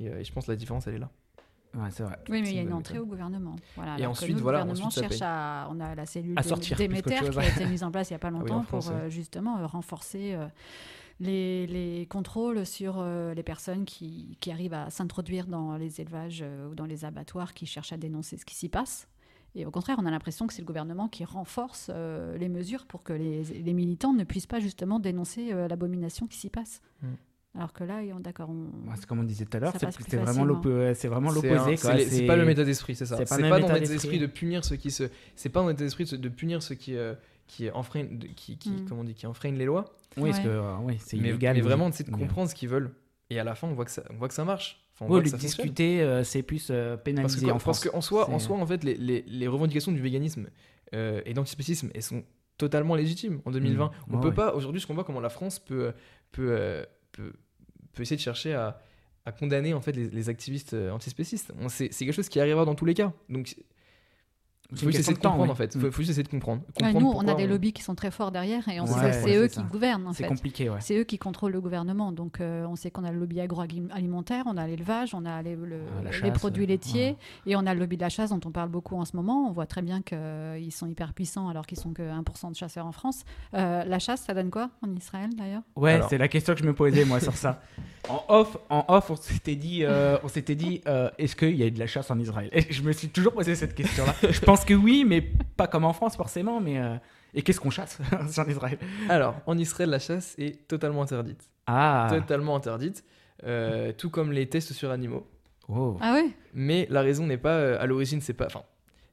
Et, 0.00 0.08
euh, 0.08 0.18
et 0.20 0.24
je 0.24 0.32
pense 0.32 0.46
que 0.46 0.50
la 0.52 0.56
différence, 0.56 0.86
elle 0.86 0.94
est 0.94 0.98
là. 0.98 1.10
Ouais, 1.74 1.88
c'est 1.90 2.04
vrai. 2.04 2.16
Oui, 2.28 2.40
mais 2.40 2.50
il 2.50 2.54
y 2.54 2.58
a 2.58 2.62
une 2.62 2.72
entrée 2.72 2.98
au 3.00 3.04
gouvernement. 3.06 3.56
Voilà, 3.76 3.98
Et 3.98 4.06
ensuite, 4.06 4.30
nous, 4.30 4.36
le 4.36 4.42
voilà, 4.42 4.60
gouvernement 4.62 4.86
ensuite, 4.86 5.02
ça 5.04 5.08
cherche 5.10 5.22
à. 5.22 5.68
On 5.72 5.80
a 5.80 5.94
la 5.96 6.06
cellule 6.06 6.38
À 6.38 6.42
de 6.42 6.46
sortir 6.48 6.76
Déméter 6.76 7.16
qui 7.16 7.38
a 7.38 7.48
été 7.48 7.66
mise 7.66 7.82
en 7.82 7.90
place 7.90 8.10
il 8.10 8.12
n'y 8.12 8.16
a 8.16 8.18
pas 8.20 8.28
oui, 8.28 8.36
en 8.36 8.38
longtemps 8.40 8.62
France, 8.62 8.86
pour 8.86 8.94
ouais. 8.94 9.02
euh, 9.02 9.10
justement 9.10 9.58
euh, 9.58 9.66
renforcer 9.66 10.34
euh, 10.34 10.46
les, 11.20 11.66
les 11.66 12.06
contrôles 12.06 12.66
sur 12.66 12.96
euh, 12.98 13.34
les 13.34 13.42
personnes 13.42 13.84
qui, 13.84 14.36
qui 14.40 14.50
arrivent 14.50 14.74
à 14.74 14.90
s'introduire 14.90 15.46
dans 15.46 15.76
les 15.76 16.00
élevages 16.00 16.42
euh, 16.42 16.68
ou 16.68 16.74
dans 16.74 16.86
les 16.86 17.04
abattoirs 17.04 17.54
qui 17.54 17.66
cherchent 17.66 17.92
à 17.92 17.96
dénoncer 17.96 18.36
ce 18.36 18.44
qui 18.44 18.54
s'y 18.54 18.68
passe. 18.68 19.08
Et 19.56 19.64
au 19.66 19.70
contraire, 19.70 19.96
on 20.00 20.06
a 20.06 20.10
l'impression 20.10 20.48
que 20.48 20.52
c'est 20.52 20.62
le 20.62 20.66
gouvernement 20.66 21.06
qui 21.08 21.24
renforce 21.24 21.88
euh, 21.94 22.36
les 22.38 22.48
mesures 22.48 22.86
pour 22.86 23.04
que 23.04 23.12
les, 23.12 23.44
les 23.44 23.72
militants 23.72 24.12
ne 24.12 24.24
puissent 24.24 24.48
pas 24.48 24.58
justement 24.58 24.98
dénoncer 24.98 25.52
euh, 25.52 25.68
l'abomination 25.68 26.26
qui 26.26 26.36
s'y 26.38 26.50
passe. 26.50 26.82
Mm. 27.02 27.06
Alors 27.56 27.72
que 27.72 27.84
là, 27.84 28.00
on- 28.12 28.18
d'accord, 28.18 28.50
on... 28.50 28.90
Ouais, 28.90 28.96
c'est 28.96 29.06
comme 29.06 29.20
on 29.20 29.22
disait 29.22 29.44
tout 29.44 29.56
à 29.56 29.60
l'heure, 29.60 29.72
c'est 29.78 30.16
vraiment 30.18 30.44
l'opposé. 30.44 31.76
C'est 31.76 32.26
pas 32.26 32.34
le 32.34 32.44
méta 32.44 32.64
d'esprit, 32.64 32.96
c'est 32.96 33.06
ça. 33.06 33.16
c'est 33.16 33.26
pas 33.28 33.38
pas, 33.38 33.60
dans 33.60 33.66
état 33.68 33.78
l'état 33.78 33.92
d'esprit. 33.92 34.18
de 34.18 34.26
punir 34.26 34.64
ceux 34.64 34.74
qui 34.74 34.90
se. 34.90 35.04
C'est 35.36 35.50
pas 35.50 35.60
dans 35.60 35.68
l'état 35.68 35.84
d'esprit 35.84 36.04
de, 36.04 36.16
de 36.16 36.28
punir 36.28 36.60
ceux 36.64 36.74
qui 36.74 36.96
euh, 36.96 37.14
qui 37.46 37.70
enfreignent, 37.70 38.18
qui, 38.36 38.56
qui, 38.58 38.70
Mm. 38.70 38.86
comment 38.88 39.00
on 39.02 39.04
dit, 39.04 39.14
qui 39.14 39.26
enfreignent 39.26 39.56
les 39.58 39.64
lois. 39.66 39.84
Oui, 40.16 40.30
parce 40.30 40.42
que 40.42 40.48
euh, 40.48 40.76
ouais, 40.78 40.96
c'est 41.00 41.16
mais, 41.16 41.28
illégal. 41.30 41.54
mais 41.56 41.62
oui. 41.62 41.66
vraiment, 41.68 41.90
c'est 41.92 42.06
de 42.06 42.10
comprendre 42.12 42.48
ce 42.48 42.54
qu'ils 42.54 42.68
veulent. 42.68 42.90
Et 43.30 43.38
à 43.38 43.44
la 43.44 43.54
fin, 43.54 43.66
on 43.68 43.74
voit 43.74 43.84
que 43.84 43.90
ça, 43.90 44.02
on 44.10 44.14
voit 44.16 44.28
que 44.28 44.34
ça 44.34 44.44
marche. 44.44 44.80
Enfin, 44.94 45.06
on 45.06 45.08
Ouais, 45.08 45.10
voit 45.12 45.18
le 45.20 45.24
que 45.24 45.30
ça 45.30 45.38
fonctionne. 45.38 45.64
discuter, 45.66 46.02
euh, 46.02 46.22
c'est 46.24 46.42
plus 46.42 46.68
euh, 46.70 46.94
Parce 46.96 47.02
pénalisé 47.04 47.40
que, 47.46 47.50
en 47.50 47.54
parce 47.54 47.62
France. 47.62 47.84
qu'en 47.88 48.00
soi, 48.00 48.30
en 48.30 48.38
soi, 48.38 48.56
en 48.56 48.66
fait, 48.66 48.84
les, 48.84 48.94
les, 48.96 49.22
les 49.26 49.48
revendications 49.48 49.92
du 49.92 50.00
véganisme 50.00 50.48
euh, 50.94 51.20
et 51.24 51.34
d'antispécisme, 51.34 51.90
elles 51.94 52.02
sont 52.02 52.22
totalement 52.58 52.94
légitimes 52.94 53.40
en 53.44 53.50
2020. 53.50 53.86
Mm. 53.86 53.90
On 54.10 54.14
Ouais, 54.16 54.20
peut 54.22 54.28
ouais. 54.28 54.34
pas, 54.34 54.54
aujourd'hui, 54.54 54.80
ce 54.80 54.86
qu'on 54.86 54.94
voit 54.94 55.04
comment 55.04 55.20
la 55.20 55.30
France 55.30 55.58
peut, 55.58 55.92
peut, 56.32 56.48
euh, 56.50 56.84
peut, 57.12 57.32
peut 57.92 58.02
essayer 58.02 58.16
de 58.16 58.20
chercher 58.22 58.54
à, 58.54 58.80
à 59.24 59.32
condamner 59.32 59.74
en 59.74 59.80
fait 59.80 59.92
les, 59.92 60.08
les 60.10 60.28
activistes 60.28 60.74
antispécistes. 60.92 61.52
C'est 61.68 61.88
quelque 61.88 62.12
chose 62.12 62.28
qui 62.28 62.38
arrivera 62.38 62.64
dans 62.64 62.74
tous 62.76 62.84
les 62.84 62.94
cas. 62.94 63.12
Donc, 63.28 63.56
il 64.74 64.78
C'est 64.78 64.84
faut 64.84 64.90
juste 64.90 65.00
essayer 65.00 65.16
de 65.16 65.20
temps, 65.20 65.30
comprendre 65.30 65.48
ouais. 65.48 65.52
en 65.52 65.54
fait. 65.56 65.76
Mm. 65.76 65.80
Faut, 65.80 65.90
faut 65.90 65.98
juste 66.02 66.10
essayer 66.10 66.22
de 66.24 66.28
comprendre. 66.28 66.62
Ouais, 66.80 66.92
comprendre 66.92 67.00
nous, 67.00 67.12
on 67.16 67.28
a 67.28 67.34
des 67.34 67.46
lobbies 67.46 67.72
qui 67.72 67.82
sont 67.82 67.94
très 67.94 68.10
forts 68.10 68.30
derrière 68.32 68.68
et 68.68 68.80
on 68.80 68.86
sait 68.86 68.94
que 69.00 69.12
c'est 69.12 69.36
eux 69.36 69.48
c'est 69.50 69.60
qui 69.60 69.66
gouvernent 69.68 70.06
en 70.06 70.12
C'est 70.12 70.24
fait. 70.24 70.28
compliqué, 70.28 70.68
ouais. 70.70 70.78
C'est 70.80 70.98
eux 70.98 71.04
qui 71.04 71.18
contrôlent 71.18 71.52
le 71.52 71.60
gouvernement. 71.60 72.12
Donc, 72.12 72.40
euh, 72.40 72.66
on 72.66 72.76
sait 72.76 72.90
qu'on 72.90 73.04
a 73.04 73.10
le 73.12 73.18
lobby 73.18 73.40
agroalimentaire, 73.40 74.44
on 74.46 74.56
a 74.56 74.66
l'élevage, 74.66 75.14
on 75.14 75.24
a 75.24 75.42
les, 75.42 75.54
le- 75.56 75.80
Ah, 76.06 76.10
les 76.24 76.30
produits 76.32 76.64
euh, 76.64 76.68
laitiers, 76.68 77.10
ouais. 77.46 77.52
et 77.52 77.56
on 77.56 77.66
a 77.66 77.74
le 77.74 77.80
lobby 77.80 77.96
de 77.96 78.02
la 78.02 78.08
chasse 78.08 78.30
dont 78.30 78.40
on 78.44 78.50
parle 78.50 78.68
beaucoup 78.68 78.96
en 78.96 79.04
ce 79.04 79.16
moment. 79.16 79.46
On 79.48 79.52
voit 79.52 79.66
très 79.66 79.82
bien 79.82 80.02
qu'ils 80.02 80.72
sont 80.72 80.86
hyper 80.86 81.12
puissants 81.14 81.48
alors 81.48 81.66
qu'ils 81.66 81.78
sont 81.78 81.92
que 81.92 82.02
1% 82.02 82.50
de 82.50 82.56
chasseurs 82.56 82.86
en 82.86 82.92
France. 82.92 83.24
Euh, 83.54 83.84
la 83.84 83.98
chasse, 83.98 84.22
ça 84.22 84.34
donne 84.34 84.50
quoi 84.50 84.70
en 84.82 84.94
Israël 84.94 85.30
d'ailleurs? 85.36 85.62
Ouais, 85.76 86.00
c'est 86.08 86.18
la 86.18 86.28
question 86.28 86.54
que 86.54 86.60
je 86.60 86.64
me 86.66 86.74
posais 86.74 87.04
moi 87.04 87.20
sur 87.20 87.34
ça. 87.34 87.60
En 88.10 88.22
off, 88.28 88.58
en 88.68 88.84
off, 88.88 89.08
on 89.08 89.16
s'était 89.16 89.56
dit, 89.56 89.82
euh, 89.82 90.18
on 90.22 90.28
s'était 90.28 90.54
dit, 90.54 90.82
euh, 90.86 91.08
est-ce 91.16 91.34
qu'il 91.34 91.56
y 91.56 91.62
a 91.62 91.66
eu 91.66 91.70
de 91.70 91.78
la 91.78 91.86
chasse 91.86 92.10
en 92.10 92.18
Israël? 92.18 92.50
Et 92.52 92.70
je 92.70 92.82
me 92.82 92.92
suis 92.92 93.08
toujours 93.08 93.32
posé 93.32 93.54
cette 93.54 93.74
question-là. 93.74 94.14
je 94.30 94.40
pense 94.40 94.63
que 94.64 94.74
oui, 94.74 95.04
mais 95.06 95.20
pas 95.20 95.66
comme 95.66 95.84
en 95.84 95.92
France 95.92 96.16
forcément. 96.16 96.60
Mais 96.60 96.78
euh, 96.80 96.96
et 97.34 97.42
qu'est-ce 97.42 97.60
qu'on 97.60 97.70
chasse 97.70 97.98
en 98.38 98.46
Israël? 98.48 98.78
Alors, 99.08 99.36
en 99.46 99.56
Israël, 99.58 99.90
la 99.90 99.98
chasse 99.98 100.34
est 100.38 100.66
totalement 100.68 101.02
interdite. 101.02 101.50
Ah, 101.66 102.08
Totalement 102.10 102.56
interdite. 102.56 103.04
Euh, 103.44 103.92
tout 103.92 104.10
comme 104.10 104.32
les 104.32 104.48
tests 104.48 104.72
sur 104.72 104.90
animaux. 104.90 105.26
oh. 105.68 105.96
Ah 106.00 106.14
ouais? 106.14 106.30
Mais 106.54 106.86
la 106.90 107.02
raison 107.02 107.26
n'est 107.26 107.38
pas 107.38 107.56
euh, 107.56 107.80
à 107.80 107.86
l'origine, 107.86 108.20
c'est 108.20 108.32
pas. 108.34 108.46
Enfin, 108.46 108.62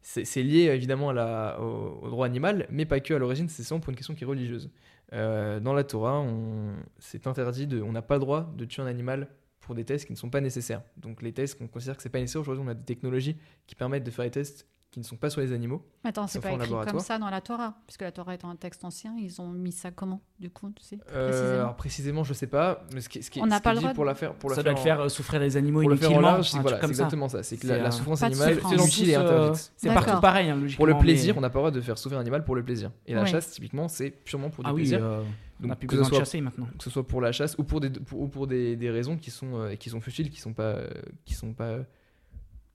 c'est 0.02 0.44
lié 0.44 0.64
évidemment 0.74 1.10
à 1.10 1.14
la- 1.14 1.60
au, 1.62 2.00
au 2.04 2.10
droit 2.10 2.26
animal, 2.26 2.66
mais 2.72 2.86
pas 2.86 3.00
que 3.00 3.14
à 3.14 3.20
l'origine, 3.20 3.48
c'est 3.50 3.64
seulement 3.64 3.82
pour 3.82 3.90
une 3.92 3.96
question 3.96 4.16
qui 4.16 4.24
est 4.24 4.28
religieuse. 4.28 4.70
Euh, 5.14 5.60
dans 5.60 5.74
la 5.74 5.84
Torah, 5.84 6.20
on- 6.22 6.74
c'est 7.00 7.28
interdit, 7.28 7.68
de, 7.68 7.82
on 7.82 7.92
n'a 7.92 8.02
pas 8.02 8.16
le 8.16 8.22
droit 8.22 8.52
de 8.56 8.66
tuer 8.66 8.82
un 8.82 8.88
animal 8.88 9.28
pour 9.60 9.76
des 9.76 9.84
tests 9.84 10.06
qui 10.06 10.14
ne 10.14 10.18
sont 10.18 10.30
pas 10.30 10.42
nécessaires. 10.42 10.82
Donc 10.98 11.22
les 11.22 11.34
tests 11.34 11.58
qu'on 11.58 11.68
considère 11.68 11.96
que 11.98 12.02
c'est 12.04 12.10
pas 12.10 12.20
nécessaire, 12.20 12.42
aujourd'hui 12.42 12.64
on 12.66 12.70
a 12.70 12.74
des 12.74 12.84
technologies 12.86 13.38
qui 13.68 13.76
permettent 13.76 14.04
de 14.04 14.12
faire 14.12 14.26
des 14.26 14.32
tests 14.32 14.66
qui 14.92 15.00
ne 15.00 15.06
sont 15.06 15.16
pas 15.16 15.30
sur 15.30 15.40
les 15.40 15.54
animaux. 15.54 15.82
Attends, 16.04 16.28
c'est 16.28 16.42
pas 16.42 16.52
écrit 16.52 16.70
comme 16.90 17.00
ça 17.00 17.18
dans 17.18 17.30
la 17.30 17.40
Torah, 17.40 17.76
puisque 17.88 18.02
la 18.02 18.12
Torah 18.12 18.34
est 18.34 18.44
un 18.44 18.58
texte 18.58 18.84
ancien. 18.84 19.16
Ils 19.18 19.40
ont 19.42 19.48
mis 19.48 19.72
ça 19.72 19.90
comment, 19.90 20.20
du 20.38 20.50
coup, 20.50 20.70
tu 20.76 20.84
sais 20.84 20.98
Euh, 21.14 21.30
précisément 21.30 21.60
alors 21.62 21.76
précisément, 21.78 22.24
je 22.26 22.34
sais 22.34 22.48
pas, 22.48 22.84
mais 22.94 23.00
ce 23.00 23.08
qui, 23.08 23.24
ce 23.24 23.32
qui, 23.32 23.42
On 23.42 23.46
n'a 23.46 23.60
ce 23.60 23.62
pas 23.64 23.70
est 23.72 23.74
le 23.76 23.80
dit 23.80 23.84
droit 23.86 23.92
de- 23.94 23.96
pour 23.96 24.04
la 24.06 24.16
faire, 24.16 24.34
pour 24.36 24.50
la 24.50 24.58
ça 24.58 24.64
doit 24.64 24.74
faire 24.74 24.76
te 24.76 24.82
en- 24.82 24.84
faire 24.84 25.02
euh, 25.06 25.08
souffrir 25.10 25.40
les 25.40 25.56
animaux 25.56 25.80
pour 25.80 25.90
le 25.90 25.96
faire 25.96 26.10
en 26.10 26.12
inutilement. 26.12 26.32
large, 26.34 26.50
c'est 26.50 26.60
voilà, 26.60 26.84
exactement 26.86 27.30
ça. 27.30 27.42
C'est 27.42 27.56
que 27.56 27.68
la, 27.68 27.78
la 27.78 27.88
un- 27.88 27.92
souffrance 27.92 28.22
animale. 28.22 28.60
C'est 28.62 29.08
et 29.08 29.16
euh, 29.16 29.22
interdite. 29.22 29.72
C'est 29.78 29.94
partout 29.94 30.20
pareil, 30.22 30.50
hein, 30.50 30.56
logiquement. 30.56 30.78
Pour 30.78 30.88
le 30.88 30.94
mais- 30.96 31.00
plaisir, 31.00 31.38
on 31.38 31.42
n'a 31.42 31.50
pas 31.50 31.60
le 31.60 31.62
droit 31.62 31.72
de 31.72 31.80
faire 31.82 31.98
souffrir 31.98 32.18
un 32.18 32.22
animal 32.22 32.44
pour 32.44 32.56
le 32.56 32.64
plaisir. 32.64 32.92
Et 33.08 33.14
la 33.14 33.22
Ouais. 33.22 33.28
chasse, 33.30 33.50
typiquement, 33.52 33.88
c'est 33.88 34.10
purement 34.10 34.50
pour 34.50 34.66
du 34.66 34.70
Ah 34.70 34.74
oui, 34.74 34.82
plaisir. 34.82 35.00
euh, 35.02 35.24
on 35.64 35.68
n'a 35.68 35.70
Donc, 35.70 35.80
plus 35.80 35.88
que 35.88 35.94
ce 35.96 35.98
besoin 36.00 36.10
de 36.10 36.16
soit- 36.16 36.20
chasser 36.26 36.42
maintenant. 36.42 36.68
que 36.78 36.84
ce 36.84 36.90
soit 36.90 37.08
pour 37.08 37.22
la 37.22 37.32
chasse 37.32 37.56
ou 37.58 37.64
pour 37.64 37.80
des, 37.80 37.90
pour, 37.92 38.20
ou 38.20 38.28
pour 38.28 38.46
des, 38.48 38.76
des 38.76 38.90
raisons 38.90 39.16
qui 39.18 39.32
sont, 39.32 39.56
euh, 39.56 39.76
qui 39.76 39.90
sont 39.90 40.02
futiles, 40.02 40.30
qui 40.30 40.42
sont 40.42 40.52
pas, 40.54 40.64
euh, 40.64 40.90
qui 41.24 41.34
sont 41.34 41.54
pas, 41.54 41.78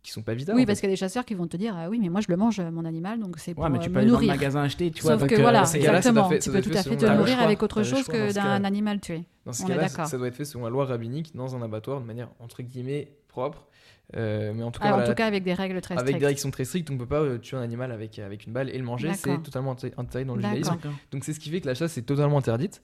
qui 0.06 0.12
sont 0.12 0.22
pas 0.22 0.34
vitales. 0.34 0.54
Oui, 0.56 0.62
en 0.62 0.66
parce 0.66 0.78
fait. 0.78 0.82
qu'il 0.86 0.90
y 0.90 0.92
a 0.92 0.94
des 0.94 0.98
chasseurs 0.98 1.24
qui 1.24 1.34
vont 1.34 1.46
te 1.46 1.56
dire 1.56 1.74
Ah 1.76 1.90
oui, 1.90 1.98
mais 2.00 2.08
moi 2.08 2.20
je 2.20 2.26
le 2.28 2.36
mange, 2.36 2.60
mon 2.60 2.84
animal, 2.84 3.18
donc 3.20 3.36
c'est 3.38 3.54
pour 3.54 3.64
Ouais, 3.64 3.70
mais 3.70 3.78
euh, 3.78 3.80
tu 3.82 3.88
peux 3.90 3.94
me 3.96 3.98
aller 4.00 4.06
dans 4.10 4.18
le 4.18 4.24
nourrir. 4.26 4.34
magasin 4.34 4.62
acheter, 4.62 4.90
tu 4.90 5.02
vois. 5.02 5.12
Sauf 5.12 5.20
donc, 5.20 5.30
que 5.30 5.34
euh, 5.36 5.42
voilà, 5.42 5.62
exactement. 5.74 6.28
Tu 6.30 6.50
peux 6.50 6.62
tout 6.62 6.70
à 6.74 6.82
fait 6.82 6.96
te 6.96 7.04
nourrir 7.06 7.40
avec 7.40 7.62
autre 7.62 7.80
Euh, 7.80 7.84
chose 7.84 8.04
que 8.06 8.32
d'un 8.32 8.64
animal 8.64 9.00
tué. 9.00 9.24
Dans 9.44 9.52
ce 9.52 9.66
cas-là, 9.66 9.88
ça 9.88 10.16
doit 10.16 10.28
être 10.28 10.34
fait 10.36 10.44
selon 10.44 10.64
la 10.64 10.70
loi 10.70 10.86
rabbinique 10.86 11.34
dans 11.36 11.54
un 11.54 11.62
abattoir 11.62 12.00
de 12.00 12.06
manière 12.06 12.28
entre 12.40 12.62
guillemets 12.62 13.12
propre. 13.28 13.66
Euh, 14.16 14.52
mais 14.54 14.62
en 14.62 14.70
tout 14.70 14.78
cas, 14.80 14.86
Ah, 14.86 14.92
en 14.92 14.94
voilà, 14.98 15.08
tout 15.08 15.14
cas, 15.16 15.26
avec 15.26 15.42
des 15.42 15.52
règles 15.52 15.80
très 15.80 15.94
avec 15.94 16.02
strictes. 16.06 16.20
des 16.20 16.26
règles 16.26 16.36
qui 16.36 16.42
sont 16.42 16.50
très 16.52 16.64
strictes, 16.64 16.88
on 16.90 16.94
ne 16.94 16.98
peut 17.00 17.06
pas 17.06 17.20
euh, 17.22 17.38
tuer 17.38 17.56
un 17.56 17.60
animal 17.62 17.90
avec, 17.90 18.20
avec 18.20 18.46
une 18.46 18.52
balle 18.52 18.70
et 18.70 18.78
le 18.78 18.84
manger. 18.84 19.12
C'est 19.14 19.42
totalement 19.42 19.72
interdit 19.72 20.24
dans 20.24 20.36
le 20.36 20.42
judaïsme. 20.42 20.76
Donc 21.10 21.24
c'est 21.24 21.32
ce 21.32 21.40
qui 21.40 21.50
fait 21.50 21.60
que 21.60 21.66
la 21.66 21.74
chasse 21.74 21.98
est 21.98 22.02
totalement 22.02 22.38
interdite. 22.38 22.82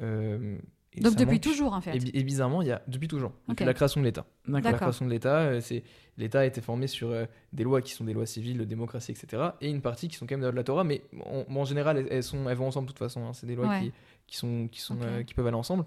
Euh, 0.00 0.56
et 0.96 1.00
Donc 1.00 1.14
depuis 1.16 1.32
manque- 1.36 1.40
toujours, 1.42 1.72
en 1.72 1.80
fait. 1.80 1.96
Et, 1.96 1.98
bi- 1.98 2.10
et 2.14 2.22
bizarrement, 2.22 2.60
il 2.62 2.68
y 2.68 2.72
a 2.72 2.82
depuis 2.88 3.08
toujours, 3.08 3.32
depuis 3.48 3.64
la 3.64 3.74
création 3.74 4.00
de 4.00 4.06
l'État. 4.06 4.26
La 4.46 4.60
création 4.60 5.06
de 5.06 5.10
l'État, 5.10 5.38
euh, 5.38 5.60
c'est 5.60 5.82
l'État 6.18 6.40
a 6.40 6.44
été 6.44 6.60
formé 6.60 6.86
sur 6.86 7.10
euh, 7.10 7.24
des 7.52 7.64
lois 7.64 7.80
qui 7.80 7.92
sont 7.92 8.04
des 8.04 8.12
lois 8.12 8.26
civiles, 8.26 8.58
de 8.58 8.64
démocratie, 8.64 9.12
etc. 9.12 9.42
Et 9.62 9.70
une 9.70 9.80
partie 9.80 10.08
qui 10.08 10.16
sont 10.16 10.26
quand 10.26 10.36
même 10.36 10.48
de 10.50 10.54
la 10.54 10.64
Torah, 10.64 10.84
mais 10.84 11.02
en, 11.24 11.44
en 11.48 11.64
général, 11.64 11.96
elles, 11.96 12.08
elles 12.10 12.22
sont, 12.22 12.48
elles 12.48 12.56
vont 12.56 12.66
ensemble 12.66 12.86
de 12.88 12.92
toute 12.92 12.98
façon. 12.98 13.24
hein. 13.26 13.32
C'est 13.32 13.46
des 13.46 13.54
lois 13.54 13.68
Ouais. 13.68 13.80
qui, 13.80 13.92
qui 14.26 14.36
sont, 14.36 14.68
qui 14.70 14.80
sont, 14.80 14.98
euh, 15.02 15.22
qui 15.22 15.32
peuvent 15.34 15.46
aller 15.46 15.56
ensemble. 15.56 15.84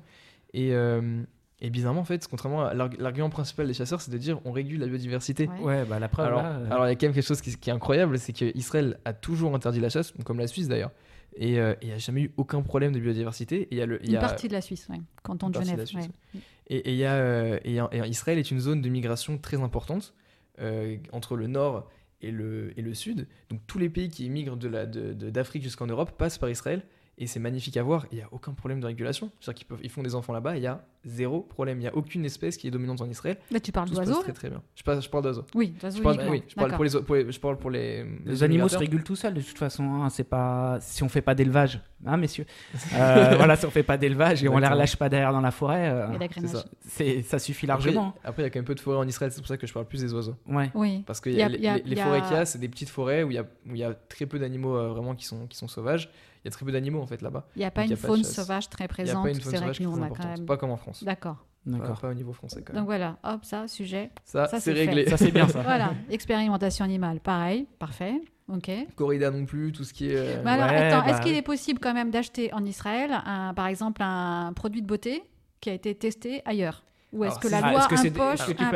Et, 0.53 0.73
euh, 0.73 1.21
et 1.65 1.69
bizarrement, 1.69 2.01
en 2.01 2.05
fait, 2.05 2.27
contrairement 2.27 2.63
à 2.65 2.73
l'arg- 2.73 2.95
l'argument 2.99 3.29
principal 3.29 3.67
des 3.67 3.73
chasseurs, 3.73 4.01
c'est 4.01 4.11
de 4.11 4.17
dire 4.17 4.39
on 4.45 4.51
régule 4.51 4.79
la 4.79 4.87
biodiversité. 4.87 5.47
Ouais. 5.47 5.59
Ouais, 5.79 5.85
bah 5.85 5.99
la 5.99 6.07
preuve. 6.07 6.27
Alors, 6.27 6.41
là, 6.43 6.49
euh, 6.51 6.65
alors, 6.71 6.85
il 6.87 6.89
y 6.89 6.91
a 6.91 6.95
quand 6.95 7.07
même 7.07 7.13
quelque 7.13 7.25
chose 7.27 7.41
qui, 7.41 7.55
qui 7.57 7.69
est 7.69 7.73
incroyable, 7.73 8.17
c'est 8.19 8.33
qu'Israël 8.33 8.99
a 9.05 9.13
toujours 9.13 9.55
interdit 9.55 9.79
la 9.79 9.89
chasse, 9.89 10.13
comme 10.23 10.39
la 10.39 10.47
Suisse 10.47 10.67
d'ailleurs. 10.67 10.91
Et 11.37 11.59
euh, 11.59 11.73
il 11.81 11.89
n'y 11.89 11.93
a 11.93 11.97
jamais 11.97 12.21
eu 12.21 12.31
aucun 12.37 12.61
problème 12.61 12.93
de 12.93 12.99
biodiversité. 12.99 13.63
Et 13.63 13.67
il 13.71 13.77
y 13.77 13.81
a 13.81 13.85
le, 13.85 14.01
Une 14.09 14.19
partie 14.19 14.47
de 14.47 14.53
la 14.53 14.61
Suisse, 14.61 14.87
ouais. 14.89 15.01
canton 15.23 15.47
Une 15.47 15.51
de 15.53 15.57
partie 15.57 15.71
de 15.71 15.85
Genève. 15.85 15.89
la 15.95 16.01
Suisse, 16.01 16.11
ouais. 16.35 16.39
Et, 16.67 16.77
et 16.77 16.91
il 16.91 16.97
y 16.97 17.03
a, 17.05 17.13
euh, 17.15 17.59
et, 17.65 17.75
et 17.75 18.07
Israël 18.07 18.37
est 18.37 18.49
une 18.51 18.59
zone 18.59 18.81
de 18.81 18.89
migration 18.89 19.37
très 19.37 19.61
importante 19.61 20.13
euh, 20.61 20.95
entre 21.11 21.35
le 21.35 21.47
nord 21.47 21.89
et 22.21 22.31
le, 22.31 22.71
et 22.79 22.81
le 22.81 22.93
sud. 22.93 23.27
Donc 23.49 23.59
tous 23.67 23.77
les 23.79 23.89
pays 23.89 24.07
qui 24.09 24.29
migrent 24.29 24.55
de 24.55 24.67
la- 24.69 24.85
de- 24.85 25.13
de- 25.13 25.29
d'Afrique 25.29 25.63
jusqu'en 25.63 25.87
Europe 25.87 26.11
passent 26.17 26.37
par 26.37 26.49
Israël. 26.49 26.83
Et 27.17 27.27
c'est 27.27 27.39
magnifique 27.39 27.77
à 27.77 27.83
voir. 27.83 28.05
Il 28.11 28.17
n'y 28.17 28.21
a 28.23 28.27
aucun 28.31 28.51
problème 28.51 28.81
de 28.81 28.87
régulation. 28.87 29.31
C'est-à-dire 29.39 29.57
qu'ils 29.59 29.67
peuvent, 29.67 29.79
ils 29.81 29.89
font 29.89 30.03
des 30.03 30.15
enfants 30.15 30.33
là-bas. 30.33 30.57
Il 30.57 30.63
y 30.63 30.67
a 30.67 30.83
zéro 31.05 31.39
problème. 31.39 31.77
Il 31.77 31.81
n'y 31.83 31.87
a 31.87 31.95
aucune 31.95 32.25
espèce 32.25 32.57
qui 32.57 32.67
est 32.67 32.71
dominante 32.71 32.99
en 32.99 33.09
Israël. 33.09 33.37
Là, 33.51 33.61
tu 33.61 33.71
parles 33.71 33.89
d'oiseaux 33.89 34.21
très 34.21 34.33
très 34.33 34.49
bien. 34.49 34.61
Je 34.75 34.83
parle, 34.83 35.01
je 35.01 35.09
parle 35.09 35.23
d'oiseaux. 35.23 35.45
Oui, 35.55 35.73
d'oiseaux 35.79 35.97
Je 35.99 36.03
parle, 36.03 36.19
oui, 36.29 36.43
je 36.45 36.55
parle 36.55 36.73
pour 36.73 36.83
les, 36.83 36.89
pour 37.01 37.15
les- 37.15 37.31
je 37.31 37.39
parle 37.39 37.57
pour 37.57 37.69
les, 37.71 38.05
Les 38.25 38.43
animaux 38.43 38.67
se 38.67 38.77
régulent 38.77 39.03
tout 39.05 39.15
seuls 39.15 39.33
de 39.33 39.39
toute 39.41 39.57
façon. 39.57 39.83
hein. 40.03 40.09
C'est 40.09 40.25
pas 40.25 40.77
si 40.81 41.03
on 41.03 41.09
fait 41.09 41.21
pas 41.21 41.35
d'élevage, 41.35 41.79
hein, 42.05 42.17
messieurs. 42.17 42.45
Euh, 42.95 43.33
voilà, 43.37 43.55
si 43.55 43.65
on 43.65 43.71
fait 43.71 43.83
pas 43.83 43.95
d'élevage 43.97 44.43
et 44.43 44.49
on 44.49 44.51
les 44.51 44.57
Exactement. 44.57 44.75
relâche 44.75 44.95
pas 44.97 45.07
derrière 45.07 45.31
dans 45.31 45.39
la 45.41 45.51
forêt, 45.51 45.89
euh, 45.89 46.07
ça. 46.47 46.65
c'est 46.85 47.21
ça 47.21 47.39
suffit 47.39 47.65
largement. 47.65 48.13
après, 48.25 48.41
il 48.41 48.45
y 48.45 48.47
a 48.47 48.49
quand 48.49 48.59
même 48.59 48.65
peu 48.65 48.75
de 48.75 48.81
forêts 48.81 48.97
en 48.97 49.07
Israël. 49.07 49.31
C'est 49.31 49.39
pour 49.39 49.47
ça 49.47 49.55
que 49.55 49.65
je 49.67 49.71
parle 49.73 49.85
plus 49.85 50.01
des 50.01 50.13
oiseaux. 50.13 50.35
Ouais. 50.47 50.69
Oui. 50.73 51.03
Parce 51.07 51.21
que 51.21 51.29
Il 51.29 51.37
y 51.37 51.41
a- 51.41 51.47
les, 51.47 51.59
y 51.59 51.67
a- 51.67 51.77
les- 51.77 51.83
les 51.83 51.91
il 51.91 51.97
y 51.97 52.01
a- 52.01 52.03
forêts 52.03 52.21
qu'il 52.23 52.31
y 52.31 52.39
a, 52.39 52.45
c'est 52.45 52.59
des 52.59 52.67
petites 52.67 52.89
forêts 52.89 53.23
où 53.23 53.31
il 53.31 53.35
y 53.35 53.39
a, 53.39 53.43
où 53.43 53.71
il 53.73 53.77
y 53.77 53.83
a 53.85 53.93
très 53.93 54.25
peu 54.25 54.37
d'animaux 54.37 54.75
euh, 54.75 54.89
vraiment 54.89 55.15
qui 55.15 55.23
sont, 55.25 55.47
qui 55.47 55.55
sont 55.57 55.69
sauvages. 55.69 56.09
Il 56.45 56.49
y 56.49 56.49
a 56.49 56.51
très 56.51 56.63
peu 56.65 56.71
d'animaux 56.71 57.01
en 57.01 57.07
fait 57.07 57.23
là-bas. 57.23 57.47
Il 57.55 57.59
n'y 57.59 57.65
a 57.65 57.71
pas 57.71 57.81
Donc, 57.81 57.89
une 57.89 57.93
a 57.93 57.97
faune 57.97 58.23
sauvage 58.23 58.69
très 58.69 58.83
Il 58.83 58.87
n'y 58.87 58.91
a 58.91 58.93
présente. 58.93 59.23
pas 59.23 59.29
une 59.31 59.41
faune 59.41 59.55
sauvage 59.55 59.79
nous, 59.81 59.91
très 59.91 59.99
on 59.99 60.03
a 60.03 60.05
importante. 60.05 60.25
quand 60.31 60.37
même. 60.37 60.45
Pas 60.45 60.57
comme 60.57 60.69
en 60.69 60.77
France. 60.77 61.03
D'accord. 61.03 61.37
Pas, 61.65 61.71
D'accord. 61.71 61.99
pas 61.99 62.09
au 62.09 62.13
niveau 62.13 62.31
français 62.33 62.61
quand 62.63 62.73
même. 62.73 62.81
Donc 62.83 62.85
voilà, 62.85 63.17
hop, 63.23 63.43
ça, 63.43 63.67
sujet. 63.67 64.11
ça, 64.23 64.45
ça, 64.47 64.59
c'est 64.59 64.71
réglé. 64.73 65.09
Ça 65.09 65.17
c'est 65.17 65.31
bien 65.31 65.47
ça. 65.47 65.61
Voilà, 65.63 65.93
expérimentation 66.11 66.85
animale, 66.85 67.19
pareil, 67.19 67.67
parfait. 67.79 68.13
Ok. 68.47 68.69
Corrida 68.95 69.31
non 69.31 69.45
plus, 69.45 69.71
tout 69.71 69.83
ce 69.83 69.91
qui 69.91 70.09
est. 70.11 70.15
euh, 70.15 70.41
Mais 70.45 70.51
alors, 70.51 70.67
Ouais, 70.67 70.75
attends, 70.77 71.03
bah 71.03 71.11
est-ce 71.11 71.21
qu'il 71.21 71.31
oui. 71.31 71.37
est 71.39 71.41
possible 71.41 71.79
quand 71.79 71.95
même 71.95 72.11
d'acheter 72.11 72.53
en 72.53 72.63
Israël, 72.63 73.09
un- 73.25 73.55
par 73.55 73.65
exemple, 73.65 74.03
un 74.03 74.53
produit 74.53 74.83
de 74.83 74.87
beauté 74.87 75.23
qui 75.59 75.71
a 75.71 75.73
été 75.73 75.95
testé 75.95 76.43
ailleurs? 76.45 76.83
Ou 77.11 77.23
est-ce 77.23 77.39
que 77.39 77.47
la 77.47 77.57
Ah, 77.63 77.71
loi 77.71 77.79
est-ce 77.79 77.87
que 77.87 78.01
des- 78.03 78.11
peux 78.11 78.21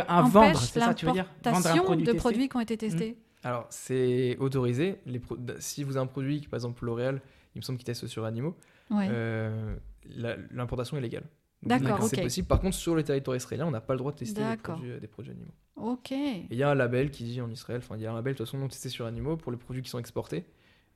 un- 0.07 0.21
vendre, 0.23 0.57
ça, 0.59 0.93
tu 0.95 1.05
veux 1.05 1.11
dire? 1.11 1.25
L'importation 1.45 1.83
produit 1.83 2.05
de 2.05 2.13
produits 2.13 2.49
qui 2.49 2.57
ont 2.57 2.61
été 2.61 2.77
testés? 2.77 3.17
Alors, 3.43 3.67
c'est 3.69 4.35
autorisé. 4.39 4.95
Les 5.05 5.19
pro- 5.19 5.37
Si 5.59 5.83
vous 5.83 5.97
avez 5.97 6.03
un 6.03 6.07
produit, 6.07 6.39
par 6.49 6.57
exemple 6.57 6.83
L'Oréal, 6.83 7.21
il 7.59 7.61
me 7.61 7.65
semble 7.65 7.77
qu'il 7.77 7.85
teste 7.85 8.07
sur 8.07 8.25
animaux, 8.25 8.55
Ouais. 8.89 9.07
euh, 9.09 9.75
l'importation 10.51 10.97
est 10.97 11.01
légale. 11.01 11.23
Donc, 11.63 11.81
D'accord, 11.81 12.03
C'est 12.03 12.21
possible. 12.21 12.47
Par 12.47 12.61
contre, 12.61 12.75
sur 12.75 12.95
le 12.95 13.03
territoire 13.03 13.35
israélien, 13.35 13.65
on 13.67 13.71
n'a 13.71 13.81
pas 13.81 13.93
le 13.93 13.97
droit 13.99 14.13
de 14.13 14.17
tester 14.17 14.41
des 14.41 14.55
produits, 14.57 14.91
euh, 14.91 14.99
des 14.99 15.07
produits 15.07 15.31
animaux. 15.33 15.51
Ok. 15.75 16.11
Il 16.11 16.47
y 16.55 16.63
a 16.63 16.69
un 16.69 16.75
label 16.75 17.11
qui 17.11 17.23
dit 17.25 17.41
en 17.41 17.49
Israël, 17.49 17.81
enfin 17.83 17.95
il 17.97 18.01
y 18.01 18.05
a 18.05 18.11
un 18.11 18.15
label 18.15 18.33
de 18.33 18.37
toute 18.37 18.47
façon 18.47 18.57
non 18.57 18.67
testé 18.69 18.87
sur 18.89 19.05
animaux 19.05 19.35
pour 19.37 19.51
les 19.51 19.57
produits 19.57 19.81
qui 19.81 19.89
sont 19.89 19.99
exportés. 19.99 20.45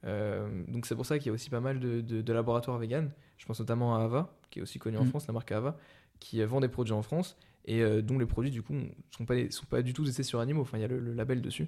Euh, 0.06 0.64
donc 0.68 0.86
c'est 0.86 0.96
pour 0.96 1.06
ça 1.06 1.18
qu'il 1.18 1.28
y 1.28 1.30
a 1.30 1.34
aussi 1.34 1.50
pas 1.50 1.60
mal 1.62 1.80
de, 1.80 2.02
de- 2.02 2.22
de 2.22 2.34
laboratoires 2.34 2.78
vegan. 2.78 3.12
Je 3.38 3.46
pense 3.46 3.60
notamment 3.60 3.96
à 3.98 4.04
Ava, 4.04 4.34
qui 4.50 4.60
est 4.60 4.62
aussi 4.62 4.80
connu 4.80 4.98
en 4.98 5.04
Mm. 5.06 5.10
France, 5.10 5.28
la 5.28 5.34
marque 5.34 5.52
Ava, 5.52 5.78
qui 6.20 6.42
vend 6.44 6.60
des 6.62 6.68
produits 6.70 6.94
en 6.94 7.02
France 7.02 7.38
et 7.66 7.82
euh, 7.82 8.02
dont 8.02 8.18
les 8.18 8.26
produits 8.26 8.52
du 8.52 8.62
coup 8.62 8.76
sont 9.12 9.26
pas 9.26 9.36
sont 9.52 9.66
pas 9.66 9.82
du 9.82 9.94
tout 9.94 10.04
testés 10.06 10.24
sur 10.24 10.40
animaux. 10.40 10.62
Enfin 10.62 10.78
il 10.78 10.82
y 10.82 10.86
a 10.86 10.88
le, 10.90 11.00
le 11.00 11.14
label 11.14 11.42
dessus. 11.42 11.68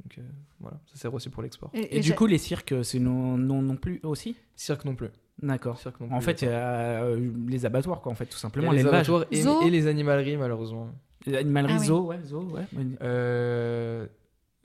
Donc 0.00 0.18
euh, 0.18 0.22
voilà, 0.60 0.78
ça 0.86 0.96
sert 0.96 1.14
aussi 1.14 1.28
pour 1.28 1.42
l'export. 1.42 1.70
Et, 1.74 2.00
du 2.00 2.14
coup, 2.14 2.26
les 2.26 2.38
cirques, 2.38 2.74
c'est 2.84 2.98
non, 2.98 3.36
non 3.36 3.62
non 3.62 3.76
plus 3.76 4.00
aussi 4.02 4.36
Cirque 4.56 4.84
non 4.84 4.94
plus. 4.94 5.08
D'accord. 5.40 5.78
Cirque 5.78 6.00
non 6.00 6.12
En 6.12 6.20
fait, 6.20 6.42
il 6.42 6.46
y 6.46 6.48
d'accord. 6.48 6.62
a 6.62 7.04
euh, 7.04 7.30
les 7.48 7.66
abattoirs, 7.66 8.00
quoi, 8.00 8.12
en 8.12 8.14
fait, 8.14 8.26
tout 8.26 8.38
simplement. 8.38 8.72
les 8.72 8.86
abattoirs 8.86 9.26
et, 9.30 9.70
les 9.70 9.86
animaleries 9.86 10.36
malheureusement. 10.36 10.88
Les 11.26 11.36
animaleries 11.36 11.74
Ah 11.76 11.80
oui. 11.80 11.86
zoo, 11.86 12.00
ouais, 12.06 12.20
zoo, 12.24 12.42
ouais. 12.42 12.62
ouais. 12.76 12.84
Euh, 13.02 14.06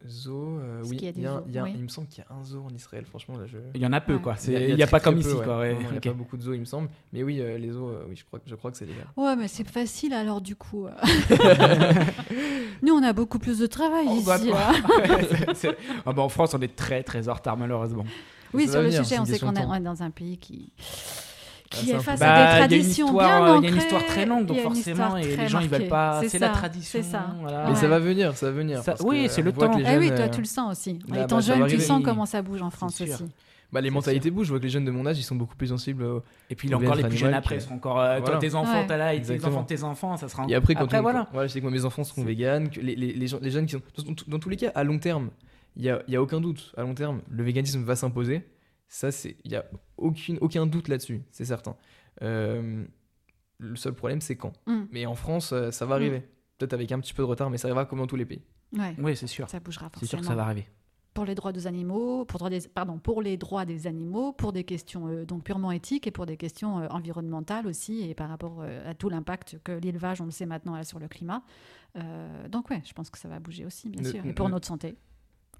Zoo, 0.07 0.59
euh, 0.59 0.83
oui. 0.85 0.97
y 1.01 1.07
a 1.07 1.11
il, 1.15 1.21
y 1.21 1.27
a 1.27 1.41
y 1.49 1.57
a 1.57 1.63
oui. 1.63 1.73
me 1.75 1.87
semble 1.87 2.07
qu'il 2.07 2.23
y 2.23 2.31
a 2.31 2.35
un 2.35 2.43
zoo 2.43 2.63
en 2.63 2.73
Israël, 2.73 3.03
franchement. 3.05 3.35
Là, 3.37 3.45
je... 3.47 3.57
Il 3.73 3.81
y 3.81 3.85
en 3.85 3.93
a 3.93 3.99
peu, 3.99 4.13
Ouais. 4.15 4.21
quoi. 4.21 4.35
C'est- 4.37 4.69
Il 4.69 4.75
n'y 4.75 4.83
a, 4.83 4.85
très, 4.85 4.91
pas 4.91 4.99
comme 4.99 5.17
ici, 5.17 5.27
peu, 5.29 5.41
quoi. 5.43 5.59
ouais. 5.59 5.73
Non, 5.73 5.79
non, 5.81 5.85
Il 5.89 5.91
n'y 5.93 5.97
a 5.97 6.01
pas 6.01 6.13
beaucoup 6.13 6.37
de 6.37 6.43
zoos, 6.43 6.53
il 6.53 6.59
me 6.59 6.65
semble. 6.65 6.89
Mais 7.11 7.23
oui, 7.23 7.41
euh, 7.41 7.57
les 7.57 7.71
zoos, 7.71 7.89
euh, 7.89 8.05
oui, 8.07 8.15
je 8.15 8.23
crois, 8.23 8.39
je 8.45 8.53
crois 8.55 8.69
que 8.71 8.77
c'est 8.77 8.85
légal. 8.85 9.07
Ouais, 9.17 9.35
mais 9.35 9.47
c'est 9.47 9.67
facile 9.67 10.13
alors 10.13 10.39
du 10.39 10.55
coup. 10.55 10.87
Nous, 12.83 12.93
on 12.93 13.03
a 13.03 13.13
beaucoup 13.13 13.39
plus 13.39 13.57
de 13.59 13.65
travail 13.65 14.05
On 14.07 14.17
ici. 14.19 14.51
Ouais, 14.51 15.53
c'est- 15.55 15.77
Ah 16.05 16.13
bah, 16.13 16.21
en 16.21 16.29
France, 16.29 16.53
on 16.53 16.61
est 16.61 16.75
très 16.75 17.03
très 17.03 17.27
en 17.27 17.33
retard, 17.33 17.57
malheureusement. 17.57 18.05
Oui, 18.53 18.65
Ça 18.67 18.73
sur 18.73 18.81
le 18.83 18.91
sujet, 18.91 19.19
on 19.19 19.25
sait 19.25 19.39
qu'on 19.39 19.53
est 19.55 19.79
dans 19.81 20.03
un 20.03 20.09
pays 20.11 20.37
qui, 20.37 20.71
qui 21.69 21.85
c'est 21.87 21.91
est 21.93 21.99
face 21.99 22.19
Bah, 22.19 22.33
à 22.63 22.67
des 22.67 22.75
il 22.77 22.81
y 22.81 22.85
a 22.85 22.87
une 22.87 22.93
traditions 22.93 23.05
histoire, 23.07 23.27
bien 23.27 23.47
euh, 23.47 23.55
ancrées. 23.55 23.57
Il 23.57 23.63
y 23.63 23.67
a 23.67 23.71
une 23.71 23.77
histoire 23.77 24.05
très 24.05 24.25
longue, 24.25 24.45
donc 24.45 24.59
forcément, 24.59 25.17
et 25.17 25.35
les 25.35 25.47
gens, 25.47 25.59
ils 25.59 25.67
veulent 25.69 25.79
marquée. 25.81 25.87
pas. 25.87 26.21
C'est 26.27 26.39
la 26.39 26.49
tradition. 26.49 26.99
c'est 27.03 27.09
ça. 27.09 27.27
voilà. 27.41 27.63
Mais 27.65 27.69
Ouais. 27.71 27.75
ça 27.75 27.87
va 27.87 27.99
venir, 27.99 28.35
ça 28.37 28.45
va 28.47 28.51
venir. 28.53 28.83
Ça- 28.83 28.91
parce 28.93 29.01
oui, 29.03 29.27
c'est 29.29 29.41
le 29.41 29.51
temps. 29.51 29.71
Ah 29.85 29.97
oui, 29.97 30.07
toi, 30.09 30.19
euh, 30.21 30.29
tu 30.29 30.39
le 30.39 30.45
sens 30.45 30.71
aussi. 30.77 30.99
En 31.09 31.13
bah, 31.15 31.21
étant 31.23 31.39
jeune, 31.41 31.65
tu 31.67 31.79
sens 31.79 32.01
comment 32.03 32.25
ça 32.25 32.41
bouge 32.41 32.61
en 32.61 32.69
France 32.69 33.01
aussi. 33.01 33.25
bah, 33.71 33.81
les 33.81 33.89
mentalités 33.89 34.31
bougent. 34.31 34.47
Je 34.47 34.51
vois 34.53 34.59
que 34.59 34.63
les 34.63 34.69
jeunes 34.69 34.85
de 34.85 34.91
mon 34.91 35.05
âge, 35.05 35.19
ils 35.19 35.23
sont 35.23 35.35
beaucoup 35.35 35.55
plus 35.57 35.67
sensibles. 35.67 36.03
au- 36.03 36.23
Et 36.49 36.55
puis 36.55 36.73
encore 36.73 36.95
les 36.95 37.03
plus 37.03 37.17
jeunes 37.17 37.33
après 37.33 37.59
seront 37.59 37.75
encore 37.75 37.99
euh, 37.99 38.21
toi 38.21 38.37
tes 38.37 38.55
enfants 38.55 38.71
Ouais. 38.79 38.87
t'as 38.87 38.95
là 38.97 39.13
et 39.13 39.21
tes 39.21 39.43
enfants 39.45 39.63
tes 39.63 39.83
enfants 39.83 40.15
ça 40.15 40.29
sera 40.29 40.45
Et 40.47 40.55
après, 40.55 40.73
quand 40.73 40.85
après 40.85 40.99
on, 40.99 41.01
voilà 41.01 41.27
voilà, 41.33 41.47
je 41.47 41.53
sais 41.53 41.59
que 41.59 41.65
moi, 41.65 41.71
mes 41.71 41.83
enfants 41.83 42.03
seront 42.05 42.23
véganes, 42.23 42.69
que 42.69 42.79
les, 42.79 42.95
les, 42.95 43.11
les, 43.13 43.27
gens- 43.27 43.39
les 43.41 43.51
jeunes 43.51 43.65
qui 43.65 43.73
sont. 43.73 43.81
Dans, 44.05 44.13
dans 44.27 44.39
tous 44.39 44.47
les 44.49 44.55
cas, 44.55 44.71
à 44.73 44.83
long 44.85 44.99
terme, 44.99 45.29
il 45.75 45.81
n'y 45.83 45.89
a, 45.89 46.01
y 46.07 46.15
a 46.15 46.21
aucun 46.21 46.39
doute. 46.39 46.71
À 46.77 46.83
long 46.83 46.93
terme, 46.93 47.19
le 47.29 47.43
véganisme 47.43 47.83
va 47.83 47.95
s'imposer. 47.97 48.43
Ça, 48.87 49.11
c'est. 49.11 49.37
Il 49.43 49.51
n'y 49.51 49.57
a 49.57 49.65
aucune, 49.97 50.37
aucun 50.41 50.65
doute 50.65 50.87
là-dessus, 50.87 51.21
c'est 51.31 51.45
certain. 51.45 51.75
Euh, 52.21 52.85
le 53.59 53.75
seul 53.75 53.93
problème, 53.93 54.21
c'est 54.21 54.35
quand. 54.35 54.53
Mm. 54.65 54.83
Mais 54.91 55.05
en 55.05 55.15
France, 55.15 55.51
euh, 55.53 55.71
ça 55.71 55.85
va 55.85 55.95
Mm. 55.95 56.01
arriver. 56.01 56.23
Peut-être 56.57 56.73
avec 56.73 56.91
un 56.91 56.99
petit 56.99 57.13
peu 57.13 57.21
de 57.23 57.27
retard, 57.27 57.49
mais 57.49 57.57
ça 57.57 57.67
arrivera 57.67 57.85
comme 57.85 57.99
dans 57.99 58.07
tous 58.07 58.15
les 58.15 58.25
pays. 58.25 58.41
Ouais, 58.77 58.95
oui 58.99 59.15
c'est 59.15 59.27
sûr 59.27 59.47
ça 59.49 59.61
bougera 59.61 59.89
c'est 59.93 59.99
sûr 60.05 60.17
forcément. 60.17 60.21
que 60.23 60.27
ça 60.27 60.35
va 60.35 60.41
arriver 60.43 60.67
Pour 61.13 61.23
les 61.23 61.35
droits 61.35 61.53
des 61.53 61.67
animaux, 61.67 62.25
pour, 62.25 62.37
droits 62.39 62.49
des, 62.49 62.59
pardon, 62.67 62.99
pour 62.99 63.21
les 63.21 63.37
droits 63.37 63.63
des 63.63 63.87
animaux, 63.87 64.33
pour 64.33 64.51
des 64.51 64.65
questions 64.65 65.07
euh, 65.07 65.25
donc 65.25 65.43
purement 65.45 65.71
éthiques 65.71 66.05
et 66.05 66.11
pour 66.11 66.25
des 66.25 66.35
questions 66.35 66.79
euh, 66.79 66.87
environnementales 66.89 67.65
aussi, 67.67 68.09
et 68.09 68.13
par 68.13 68.27
rapport 68.29 68.57
euh, 68.61 68.89
à 68.89 68.93
tout 68.93 69.07
l'impact 69.07 69.59
que 69.63 69.71
l'élevage, 69.71 70.19
on 70.19 70.25
le 70.25 70.31
sait 70.31 70.45
maintenant, 70.45 70.73
a 70.73 70.83
sur 70.83 70.99
le 70.99 71.07
climat. 71.07 71.43
Euh, 71.95 72.47
donc 72.49 72.69
ouais, 72.69 72.81
je 72.85 72.91
pense 72.93 73.09
que 73.09 73.17
ça 73.17 73.29
va 73.29 73.39
bouger 73.39 73.65
aussi, 73.65 73.89
bien 73.89 74.01
Ne- 74.01 74.09
sûr. 74.09 74.25
Et 74.25 74.33
pour 74.33 74.47
ne- 74.47 74.53
notre 74.53 74.67
santé, 74.67 74.97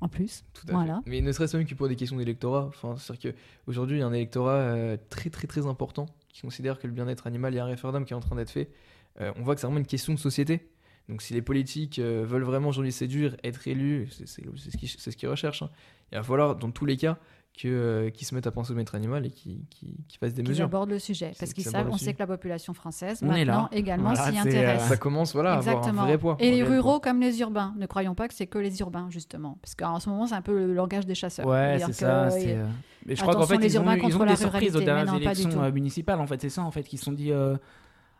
en 0.02 0.08
plus. 0.08 0.44
Tout 0.54 0.66
à 0.70 0.74
Voilà. 0.74 1.02
fait. 1.04 1.10
Mais 1.10 1.22
ne 1.22 1.32
serait-ce 1.32 1.58
même 1.58 1.66
que 1.66 1.74
pour 1.76 1.88
des 1.88 1.96
questions 1.96 2.18
d'électorat. 2.18 2.66
Enfin, 2.68 2.96
c'est-à-dire 2.98 3.34
qu'aujourd'hui, 3.66 3.98
il 3.98 4.00
y 4.00 4.04
a 4.04 4.08
un 4.08 4.14
électorat 4.14 4.52
euh, 4.54 4.98
très, 5.10 5.30
très, 5.30 5.48
très 5.48 5.66
important 5.66 6.06
qui 6.30 6.42
considère 6.42 6.78
que 6.80 6.88
le 6.88 6.94
bien-être 6.94 7.26
animal, 7.28 7.54
il 7.54 7.58
y 7.58 7.60
a 7.60 7.64
un 7.64 7.68
référendum 7.68 8.06
qui 8.06 8.14
est 8.14 8.16
en 8.16 8.20
train 8.20 8.36
d'être 8.36 8.52
fait. 8.52 8.70
Euh, 9.22 9.32
on 9.38 9.42
voit 9.44 9.56
que 9.56 9.62
c'est 9.62 9.68
vraiment 9.68 9.80
une 9.80 9.88
question 9.88 10.14
de 10.14 10.20
société. 10.20 10.70
Donc, 11.10 11.22
si 11.22 11.34
les 11.34 11.42
politiques 11.42 12.00
euh, 12.00 12.26
veulent 12.28 12.44
vraiment 12.44 12.70
aujourd'hui 12.70 12.92
séduire, 12.92 13.38
être 13.44 13.68
élus, 13.68 14.10
c'est 14.12 14.28
c'est- 14.28 14.44
c'est 14.58 14.72
ce 14.72 14.78
qu'ils 14.78 14.90
c'est 14.90 15.10
ce 15.12 15.16
qu'ils 15.18 15.30
recherchent. 15.30 15.62
hein. 15.64 15.70
Il 16.12 16.18
va 16.18 16.24
falloir, 16.24 16.56
dans 16.58 16.70
tous 16.72 16.86
les 16.86 16.98
cas, 16.98 17.18
que, 17.58 17.68
euh, 17.68 18.10
qu'ils 18.12 18.28
se 18.28 18.36
mettent 18.36 18.46
à 18.48 18.52
penser 18.52 18.72
au 18.72 18.76
bien-être 18.76 18.94
animal 18.96 19.26
et 19.26 19.32
qu'ils 19.32 19.66
qu'ils- 19.70 19.96
qu'ils 20.08 20.20
fassent 20.20 20.34
des 20.36 20.44
mesures. 20.44 20.66
abordent 20.66 20.92
le 20.92 21.00
sujet. 21.00 21.32
Parce 21.40 21.54
qu'ils 21.54 21.64
savent, 21.64 21.90
on 21.92 21.98
sait 21.98 22.14
que 22.14 22.20
la 22.20 22.28
population 22.28 22.74
française, 22.74 23.20
On 23.24 23.32
est 23.34 23.44
là. 23.46 23.54
maintenant, 23.54 23.70
également, 23.72 24.14
Voilà, 24.14 24.32
s'y 24.32 24.38
intéresse. 24.38 24.84
euh, 24.84 24.88
Ça 24.90 24.98
commence 24.98 25.34
voilà, 25.34 25.54
à 25.54 25.58
avoir 25.58 25.76
un 25.76 25.78
Exactement. 25.80 26.04
vrai 26.06 26.18
poids. 26.18 26.38
Et 26.40 26.52
les 26.52 26.62
ruraux 26.64 27.00
poids. 27.00 27.12
comme 27.12 27.20
les 27.22 27.40
urbains. 27.42 27.74
Ne 27.78 27.88
croyons 27.88 28.14
pas 28.16 28.28
que 28.28 28.34
c'est 28.36 28.48
que 28.48 28.60
les 28.60 28.80
urbains, 28.82 29.08
justement. 29.10 29.58
Parce 29.62 29.74
qu'en 29.76 30.00
ce 30.00 30.08
moment, 30.10 30.28
c'est 30.28 30.36
un 30.36 30.42
peu 30.42 30.56
le 30.56 30.74
langage 30.74 31.06
des 31.08 31.16
chasseurs. 31.16 31.48
ouais 31.48 31.80
c'est 31.86 31.94
ça 31.94 32.26
euh, 32.26 32.30
euh, 32.36 32.68
mais 33.06 33.16
je 33.16 33.22
crois 33.22 33.34
qu'en 33.36 33.46
fait 33.48 33.58
les 33.58 33.74
ils 33.74 33.78
ont, 33.78 33.82
urbains 33.82 33.94
eu- 33.96 33.98
ils 33.98 34.02
contre 34.04 34.22
ont 34.22 34.26
la 34.26 34.32
des 34.34 34.38
surprises 34.38 34.76
aux 34.76 34.82
dernières 34.82 35.16
élections 35.16 35.72
municipales 35.72 36.20
en 36.20 36.28
fait 36.28 36.42
c'est 36.42 36.50
ça 36.50 36.62
en 36.64 36.72
fait 36.72 36.84
qui 36.84 36.98
se 36.98 37.06
sont 37.06 37.12
dit 37.12 37.32
euh, 37.32 37.56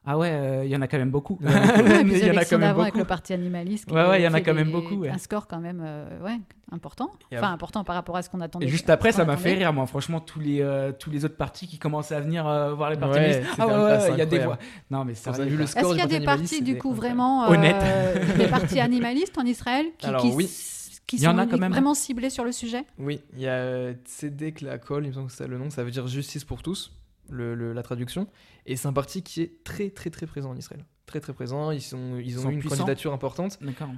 ah 0.08 0.18
ouais 0.18 0.32
euh, 0.32 0.66
il 0.66 0.72
y 0.72 0.76
en 0.76 0.82
a 0.82 0.88
quand 0.88 0.98
même 0.98 1.12
beaucoup 1.12 1.38
Il 1.42 1.50
y 1.50 1.54
en 1.54 1.56
a 1.56 1.60
beaucoup. 1.60 1.78
Quand 1.84 1.94
même 1.94 2.10
d'avant 2.10 2.82
avec 2.82 2.94
beaucoup 2.94 2.98
le 2.98 3.06
parti 3.06 3.34
animaliste. 3.34 3.92
Ouais, 3.92 4.08
ouais, 4.08 4.22
il 4.22 4.24
y 4.24 4.28
en 4.28 4.34
a 4.34 4.42
quand 4.42 4.54
même 4.54 4.72
beaucoup, 4.72 4.96
ouais. 4.96 5.10
Un 5.10 5.18
score 5.18 5.48
quand 5.48 5.60
même 5.60 5.82
euh, 5.84 6.24
ouais, 6.24 6.40
important. 6.72 7.12
Enfin, 7.34 7.52
important 7.52 7.84
par 7.84 7.96
rapport 7.96 8.16
à 8.18 8.22
ce 8.22 8.30
qu'on 8.30 8.42
attendait. 8.42 8.66
Et 8.66 8.70
juste 8.70 8.90
après, 8.90 9.12
ça 9.12 9.26
m'a 9.26 9.38
fait 9.38 9.54
rire, 9.54 9.74
moi. 9.74 9.86
Franchement, 9.86 10.20
tous 10.20 10.40
les, 10.40 10.62
euh, 10.62 10.92
tous 10.92 11.10
les 11.10 11.26
autres 11.26 11.38
partis 11.38 11.68
qui 11.68 11.78
commençaient 11.78 12.16
à 12.16 12.20
venir 12.22 12.48
euh, 12.48 12.74
voir 12.74 12.90
les 12.90 12.98
partis 12.98 13.20
c'était 13.20 13.46
Ah 13.58 13.68
ouais, 13.68 14.12
il 14.12 14.18
y 14.18 14.22
a 14.22 14.26
des 14.26 14.40
voix. 14.40 14.58
Non, 14.92 15.06
mais 15.06 15.14
Quand 15.14 15.32
on 15.32 15.34
a 15.34 15.36
sérieux. 15.38 15.52
vu 15.52 15.58
le 15.58 15.66
score 15.66 15.82
Est-ce 15.82 15.90
qu'il 15.92 16.00
y 16.00 16.16
a 16.16 16.20
des 16.20 16.26
parti 16.26 16.42
partis 16.42 16.62
du 16.62 16.78
coup 16.78 16.94
vraiment 16.94 17.46
euh, 17.46 17.54
Honnête. 17.54 17.76
des 18.38 18.48
partis 18.48 18.80
animalistes 18.80 19.38
en 19.38 19.46
Israël 19.46 19.86
qui, 19.98 20.10
oui. 20.34 20.48
sont 20.48 21.38
a 21.38 21.46
quand 21.46 21.58
même. 21.58 21.72
vraiment 21.72 21.94
ciblés 21.94 22.30
sur 22.30 22.44
le 22.44 22.52
sujet? 22.52 22.86
Oui, 23.00 23.22
il 23.34 23.42
y 23.42 23.48
a 23.48 23.54
euh, 23.54 23.94
Tzedek 24.06 24.62
Laakol, 24.62 25.06
il 25.06 25.10
me 25.10 25.14
semble 25.14 25.28
que 25.28 25.32
c'est 25.34 25.44
ça 25.44 25.48
le 25.48 25.58
nom, 25.58 25.70
ça 25.70 25.84
veut 25.84 25.92
dire 25.92 26.08
justice 26.08 26.44
pour 26.44 26.62
tous, 26.62 26.92
le, 27.30 27.56
le- 27.56 27.74
la 27.74 27.84
traduction. 27.84 28.28
Et 28.66 28.76
c'est 28.76 28.88
un 28.88 28.94
parti 28.94 29.22
qui 29.24 29.42
est 29.42 29.64
très 29.64 29.90
très 29.90 30.10
très 30.10 30.26
présent 30.28 30.50
en 30.52 30.56
Israël. 30.58 30.86
Très 31.06 31.20
très 31.22 31.32
présent, 31.34 31.72
ils, 31.72 31.82
sont, 31.82 32.18
ils 32.18 32.28
Ils 32.32 32.40
ont 32.40 32.44
sont 32.44 32.50
eu 32.50 32.54
une 32.56 32.60
puissants. 32.60 32.76
candidature 32.78 33.14
importante 33.14 33.58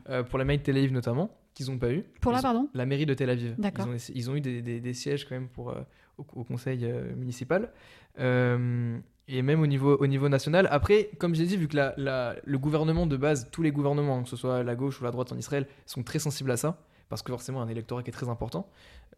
euh, 0.09 0.21
pour 0.23 0.37
la 0.37 0.45
mairie 0.45 0.59
de 0.59 0.63
Tel 0.63 0.77
Aviv 0.77 0.91
notamment, 0.93 1.35
qu'ils 1.55 1.65
n'ont 1.71 1.79
pas 1.79 1.91
eu. 1.91 2.03
Pour 2.21 2.33
ont- 2.33 2.39
pardon 2.41 2.69
La 2.75 2.85
mairie 2.85 3.07
de 3.07 3.13
Tel 3.15 3.29
Aviv. 3.31 3.55
D'accord. 3.57 3.87
Ils 3.87 3.91
ont, 3.91 4.13
ils 4.13 4.29
ont 4.31 4.35
eu 4.35 4.41
des, 4.41 4.61
des- 4.61 4.79
des 4.79 4.93
sièges 4.93 5.25
quand 5.27 5.33
même 5.35 5.47
pour, 5.47 5.71
euh, 5.71 5.81
au, 6.19 6.25
au 6.33 6.43
conseil 6.43 6.85
euh, 6.85 7.15
municipal. 7.15 7.71
Euh, 8.19 8.97
et 9.27 9.41
même 9.41 9.61
au 9.61 9.67
niveau, 9.67 9.95
au 9.97 10.07
niveau 10.07 10.27
national. 10.29 10.67
Après, 10.71 11.09
comme 11.19 11.35
j'ai 11.35 11.45
dit, 11.45 11.55
vu 11.57 11.67
que 11.67 11.75
la- 11.75 11.93
la- 11.97 12.35
le 12.43 12.57
gouvernement 12.57 13.05
de 13.05 13.15
base, 13.17 13.49
tous 13.51 13.61
les 13.61 13.71
gouvernements, 13.71 14.23
que 14.23 14.29
ce 14.29 14.35
soit 14.35 14.63
la 14.63 14.75
gauche 14.75 15.01
ou 15.01 15.03
la 15.03 15.11
droite 15.11 15.31
en 15.31 15.37
Israël, 15.37 15.67
sont 15.85 16.03
très 16.03 16.19
sensibles 16.19 16.51
à 16.51 16.57
ça, 16.57 16.81
parce 17.09 17.21
que 17.23 17.31
forcément 17.31 17.61
un 17.61 17.67
électorat 17.67 18.03
qui 18.03 18.09
est 18.09 18.13
très 18.13 18.29
important. 18.29 18.69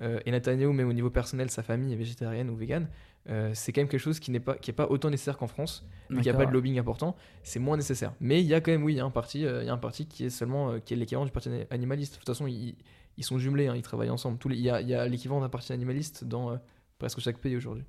Euh, 0.02 0.20
et 0.26 0.32
Netanyahu, 0.32 0.74
même 0.74 0.88
au 0.89 0.94
niveau 0.94 1.10
personnel, 1.10 1.52
sa 1.52 1.62
famille 1.62 1.94
est 1.94 1.98
végétarienne 1.98 2.50
ou 2.50 2.56
végane, 2.56 2.88
euh, 3.30 3.52
c'est 3.54 3.72
quand 3.72 3.82
même 3.82 3.88
quelque 3.89 4.00
chose 4.00 4.20
qui 4.20 4.32
n'est 4.32 4.39
pas, 4.39 4.56
qui 4.56 4.72
est 4.72 4.74
pas 4.74 4.88
autant 4.88 5.10
nécessaire 5.10 5.38
qu'en 5.38 5.48
France, 5.48 5.86
vu 6.10 6.16
qu'il 6.16 6.24
n'y 6.24 6.30
a 6.30 6.34
pas 6.34 6.46
de 6.46 6.52
lobbying 6.52 6.80
important, 6.80 7.16
c'est 7.44 7.60
moins 7.60 7.78
nécessaire. 7.78 8.14
Mais 8.20 8.42
il 8.42 8.48
y 8.48 8.54
a 8.56 8.62
quand 8.62 8.72
même, 8.72 8.84
oui, 8.84 8.94
il 8.94 8.98
y 8.98 9.00
a 9.00 9.06
un 9.06 9.12
parti, 9.12 9.46
euh, 9.46 9.62
il 9.62 9.68
y 9.68 9.70
a 9.70 9.74
un 9.74 9.78
parti 9.78 10.08
qui 10.08 10.26
est 10.26 10.30
seulement, 10.32 10.72
euh, 10.72 10.80
qui 10.80 10.94
est 10.94 10.98
l'équivalent 10.98 11.26
du 11.26 11.32
parti 11.32 11.50
animaliste. 11.70 12.14
De 12.14 12.18
toute 12.20 12.28
façon, 12.28 12.48
ils, 12.48 12.76
ils 13.18 13.24
sont 13.24 13.38
jumelés, 13.38 13.68
hein, 13.68 13.76
ils 13.76 13.82
travaillent 13.84 14.10
ensemble. 14.10 14.39
Tous 14.39 14.48
les- 14.50 14.58
il 14.58 14.64
y 14.64 14.70
a, 14.70 15.08
l'équivalent 15.08 15.42
d'un 15.42 15.50
parti 15.50 15.72
animaliste 15.74 16.24
dans 16.24 16.52
euh, 16.52 16.58
presque 16.98 17.20
chaque 17.20 17.38
pays 17.38 17.56
aujourd'hui. 17.56 17.84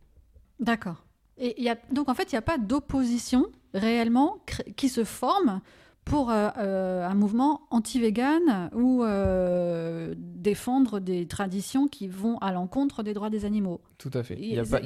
D'accord. 0.60 1.04
Et 1.38 1.54
il 1.56 1.64
y 1.64 1.70
a, 1.70 1.78
donc 1.90 2.08
en 2.10 2.14
fait, 2.14 2.30
il 2.30 2.34
n'y 2.34 2.38
a 2.38 2.42
pas 2.42 2.58
d'opposition 2.58 3.46
réellement 3.72 4.44
qui 4.76 4.90
se 4.90 5.04
forme 5.04 5.62
pour 6.04 6.30
euh, 6.30 6.48
euh, 6.58 7.06
un 7.08 7.14
mouvement 7.14 7.62
anti-vegan 7.70 8.70
ou 8.74 9.04
euh, 9.04 10.14
défendre 10.18 10.98
des 10.98 11.26
traditions 11.26 11.86
qui 11.86 12.08
vont 12.08 12.38
à 12.38 12.52
l'encontre 12.52 13.02
des 13.02 13.14
droits 13.14 13.30
des 13.30 13.44
animaux. 13.44 13.80
Tout 13.98 14.10
à 14.14 14.22
fait. 14.22 14.36
Il 14.38 14.50
n'y 14.52 14.58
a, 14.58 14.64
pas, 14.64 14.80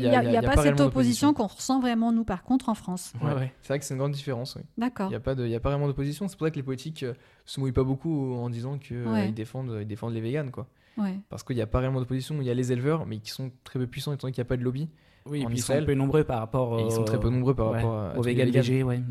cette 0.52 0.58
réellement 0.60 0.84
opposition 0.84 1.32
qu'on 1.32 1.46
ressent 1.46 1.80
vraiment, 1.80 2.12
nous, 2.12 2.24
par 2.24 2.42
contre, 2.42 2.68
en 2.68 2.74
France. 2.74 3.14
Ouais, 3.22 3.32
ouais. 3.32 3.52
C'est 3.62 3.68
vrai 3.68 3.78
que 3.78 3.84
c'est 3.84 3.94
une 3.94 3.98
grande 3.98 4.12
différence. 4.12 4.56
oui. 4.56 4.62
D'accord. 4.76 5.06
Il 5.06 5.10
n'y 5.10 5.16
a, 5.16 5.20
pas 5.20 5.34
de- 5.34 5.46
y 5.46 5.54
a 5.54 5.60
pas 5.60 5.70
vraiment 5.70 5.86
d'opposition. 5.86 6.28
C'est 6.28 6.36
pour 6.36 6.46
ça 6.46 6.50
que 6.50 6.56
les 6.56 6.62
politiques 6.62 7.02
euh, 7.02 7.14
se 7.46 7.60
mouillent 7.60 7.72
pas 7.72 7.84
beaucoup 7.84 8.34
en 8.34 8.50
disant 8.50 8.76
qu'ils 8.78 9.06
Ouais. 9.06 9.32
défendent, 9.32 9.78
ils 9.80 9.86
défendent 9.86 10.12
les 10.14 10.20
véganes. 10.20 10.50
Quoi. 10.50 10.66
Ouais. 10.98 11.18
Parce 11.30 11.42
qu'il 11.42 11.56
n'y 11.56 11.62
a 11.62 11.66
pas 11.66 11.78
réellement 11.78 12.00
d'opposition. 12.00 12.36
Il 12.40 12.46
y 12.46 12.50
a 12.50 12.54
les 12.54 12.72
éleveurs, 12.72 13.06
mais 13.06 13.18
qui 13.18 13.30
sont 13.30 13.50
très 13.64 13.78
peu 13.78 13.86
puissants 13.86 14.12
étant 14.12 14.26
donné 14.26 14.32
qu'il 14.32 14.42
n'y 14.42 14.46
a 14.46 14.48
pas 14.48 14.56
de 14.58 14.62
lobby. 14.62 14.88
Oui, 15.28 15.40
et 15.40 15.44
En 15.44 15.48
puis 15.48 15.56
ils 15.58 15.62
sont 15.62 15.84
peu 15.84 15.94
nombreux 15.94 16.22
par 16.22 16.38
rapport 16.38 16.78
ils 16.78 16.92
sont 16.92 17.02
très 17.02 17.18
peu 17.18 17.30
nombreux 17.30 17.54
par 17.54 17.72
ouais, 17.72 17.82
rapport 17.82 18.16
aux 18.16 18.22
véganes 18.22 18.50
ouais. 18.50 19.02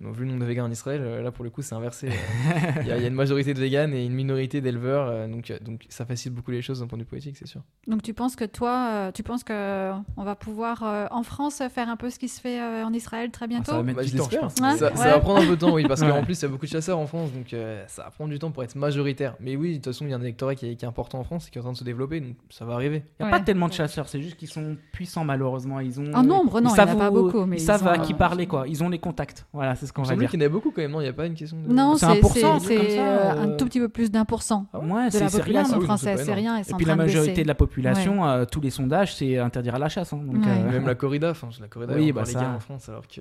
Donc, 0.00 0.14
vu 0.14 0.24
le 0.24 0.30
nombre 0.30 0.40
de 0.40 0.46
véganes 0.46 0.64
en 0.66 0.70
Israël, 0.70 1.00
euh, 1.04 1.22
là 1.22 1.30
pour 1.30 1.44
le 1.44 1.50
coup 1.50 1.60
c'est 1.60 1.74
inversé. 1.74 2.08
Euh, 2.08 2.10
Il 2.80 2.86
y, 2.88 2.92
a- 2.92 2.96
il 2.96 3.02
y 3.02 3.04
a 3.04 3.08
une 3.08 3.14
majorité 3.14 3.52
de 3.52 3.60
véganes 3.60 3.92
et 3.92 4.06
une 4.06 4.14
minorité 4.14 4.60
d'éleveurs, 4.62 5.08
euh, 5.08 5.28
donc, 5.28 5.52
donc 5.62 5.84
ça 5.90 6.06
facilite 6.06 6.34
beaucoup 6.34 6.50
les 6.52 6.62
choses 6.62 6.80
d'un 6.80 6.86
point 6.86 6.96
de 6.96 7.02
vue 7.02 7.08
politique, 7.08 7.36
c'est 7.36 7.46
sûr. 7.46 7.60
Donc 7.86 8.02
tu 8.02 8.14
penses 8.14 8.34
que 8.34 8.44
toi, 8.46 9.10
tu 9.12 9.22
penses 9.22 9.44
que 9.44 9.90
on 10.16 10.24
va 10.24 10.34
pouvoir 10.36 10.82
en 11.10 11.22
France 11.22 11.62
faire 11.72 11.88
un 11.90 11.96
peu 11.96 12.08
ce 12.08 12.18
qui 12.18 12.28
se 12.28 12.40
fait 12.40 12.60
en 12.82 12.92
Israël 12.92 13.30
très 13.30 13.46
bientôt 13.46 13.72
ça 13.72 13.76
va 13.78 13.82
mettre 13.82 13.98
Bah, 13.98 14.04
du 14.04 14.16
temps, 14.16 14.28
je 14.30 14.38
pense. 14.38 14.54
Ouais. 14.60 14.76
Ça, 14.78 14.90
va 14.90 15.18
prendre 15.20 15.42
un 15.42 15.46
peu 15.46 15.56
de 15.56 15.60
temps, 15.60 15.74
oui, 15.74 15.84
parce 15.86 16.00
Ouais. 16.00 16.08
qu'en 16.08 16.22
plus 16.24 16.38
il 16.38 16.42
y 16.42 16.44
a 16.46 16.48
beaucoup 16.48 16.66
de 16.66 16.70
chasseurs 16.70 16.98
en 16.98 17.06
France, 17.06 17.30
donc 17.32 17.52
euh, 17.52 17.84
ça 17.86 18.04
va 18.04 18.10
prendre 18.10 18.30
du 18.30 18.38
temps 18.38 18.50
pour 18.50 18.62
être 18.64 18.76
majoritaire. 18.76 19.34
Mais 19.40 19.56
oui, 19.56 19.70
de 19.72 19.74
toute 19.76 19.86
façon 19.86 20.06
il 20.06 20.10
y 20.10 20.14
a 20.14 20.16
un 20.16 20.20
électorat 20.22 20.54
qui 20.54 20.66
est, 20.70 20.76
qui 20.76 20.84
est 20.84 20.88
important 20.88 21.18
en 21.18 21.24
France 21.24 21.48
et 21.48 21.50
qui 21.50 21.58
est 21.58 21.60
en 21.60 21.64
train 21.64 21.72
de 21.72 21.76
se 21.78 21.84
développer, 21.84 22.20
donc 22.20 22.36
ça 22.48 22.64
va 22.64 22.72
arriver. 22.74 23.02
Il 23.20 23.24
n'y 23.26 23.30
a 23.30 23.32
Ouais. 23.34 23.38
pas 23.38 23.44
tellement 23.44 23.68
de 23.68 23.74
chasseurs, 23.74 24.08
c'est 24.08 24.22
juste 24.22 24.36
qu'ils 24.38 24.48
sont 24.48 24.76
puissants 24.92 25.24
malheureusement. 25.24 25.80
Ils 25.80 26.00
ont, 26.00 26.12
En 26.14 26.22
nombre, 26.22 26.60
non, 26.60 26.70
ils 26.70 26.74
il 26.74 26.78
y 26.78 26.80
en 26.80 26.92
a 26.92 26.96
pas 26.96 27.10
beaucoup, 27.10 27.44
mais 27.44 27.56
ils 27.56 27.60
ils 27.62 27.66
savent 27.66 27.82
ont 27.84 27.88
à 27.90 27.98
qui 27.98 28.14
parler, 28.14 28.46
quoi. 28.46 28.66
Ils 28.66 28.82
ont 28.82 28.88
les 28.88 28.98
contacts. 28.98 29.46
Voilà, 29.52 29.74
c'est 29.74 29.89
ce 29.90 29.94
qu'on 29.94 30.02
va 30.02 30.16
dire. 30.16 30.30
qu'il 30.30 30.40
y 30.40 30.42
en 30.42 30.46
a 30.46 30.48
beaucoup 30.48 30.70
quand 30.70 30.80
même, 30.82 30.90
non? 30.92 31.00
Il 31.00 31.04
n'y 31.04 31.08
a 31.10 31.12
pas 31.12 31.26
une 31.26 31.34
question 31.34 31.58
de. 31.60 31.72
Non, 31.72 31.96
C'est 31.96 32.06
c'est 32.06 32.12
1%, 32.12 32.46
un 32.56 32.58
c'est- 32.60 32.90
ça, 32.96 33.02
euh, 33.02 33.18
euh. 33.34 33.42
un 33.42 33.56
tout 33.56 33.64
petit 33.66 33.80
peu 33.80 33.88
plus 33.88 34.10
d'un 34.10 34.24
pour 34.24 34.42
cent 34.42 34.66
Ouais, 34.72 35.06
de 35.06 35.10
c'est 35.10 35.20
la 35.24 35.30
population 35.30 35.80
française. 35.80 36.22
C'est 36.24 36.32
rien 36.34 36.56
et 36.56 36.72
en 36.72 36.76
puis 36.76 36.86
la 36.86 36.96
majorité 36.96 37.42
de 37.42 37.48
la 37.48 37.54
population, 37.54 38.24
euh, 38.26 38.44
tous 38.44 38.60
les 38.60 38.70
sondages, 38.70 39.14
c'est 39.16 39.38
interdire 39.38 39.74
à 39.74 39.78
la 39.78 39.88
chasse. 39.88 40.12
hein. 40.12 40.20
Donc, 40.24 40.44
Ouais. 40.44 40.50
euh, 40.50 40.70
Même 40.72 40.86
la 40.86 40.94
corrida, 40.94 41.30
enfin 41.30 41.48
la 41.60 41.68
corrida, 41.68 41.94
Oui, 41.94 42.12
bah 42.12 42.22
les 42.24 42.32
ça. 42.32 42.40
gars 42.40 42.50
en 42.56 42.60
France, 42.60 42.88
alors 42.88 43.06
que 43.08 43.20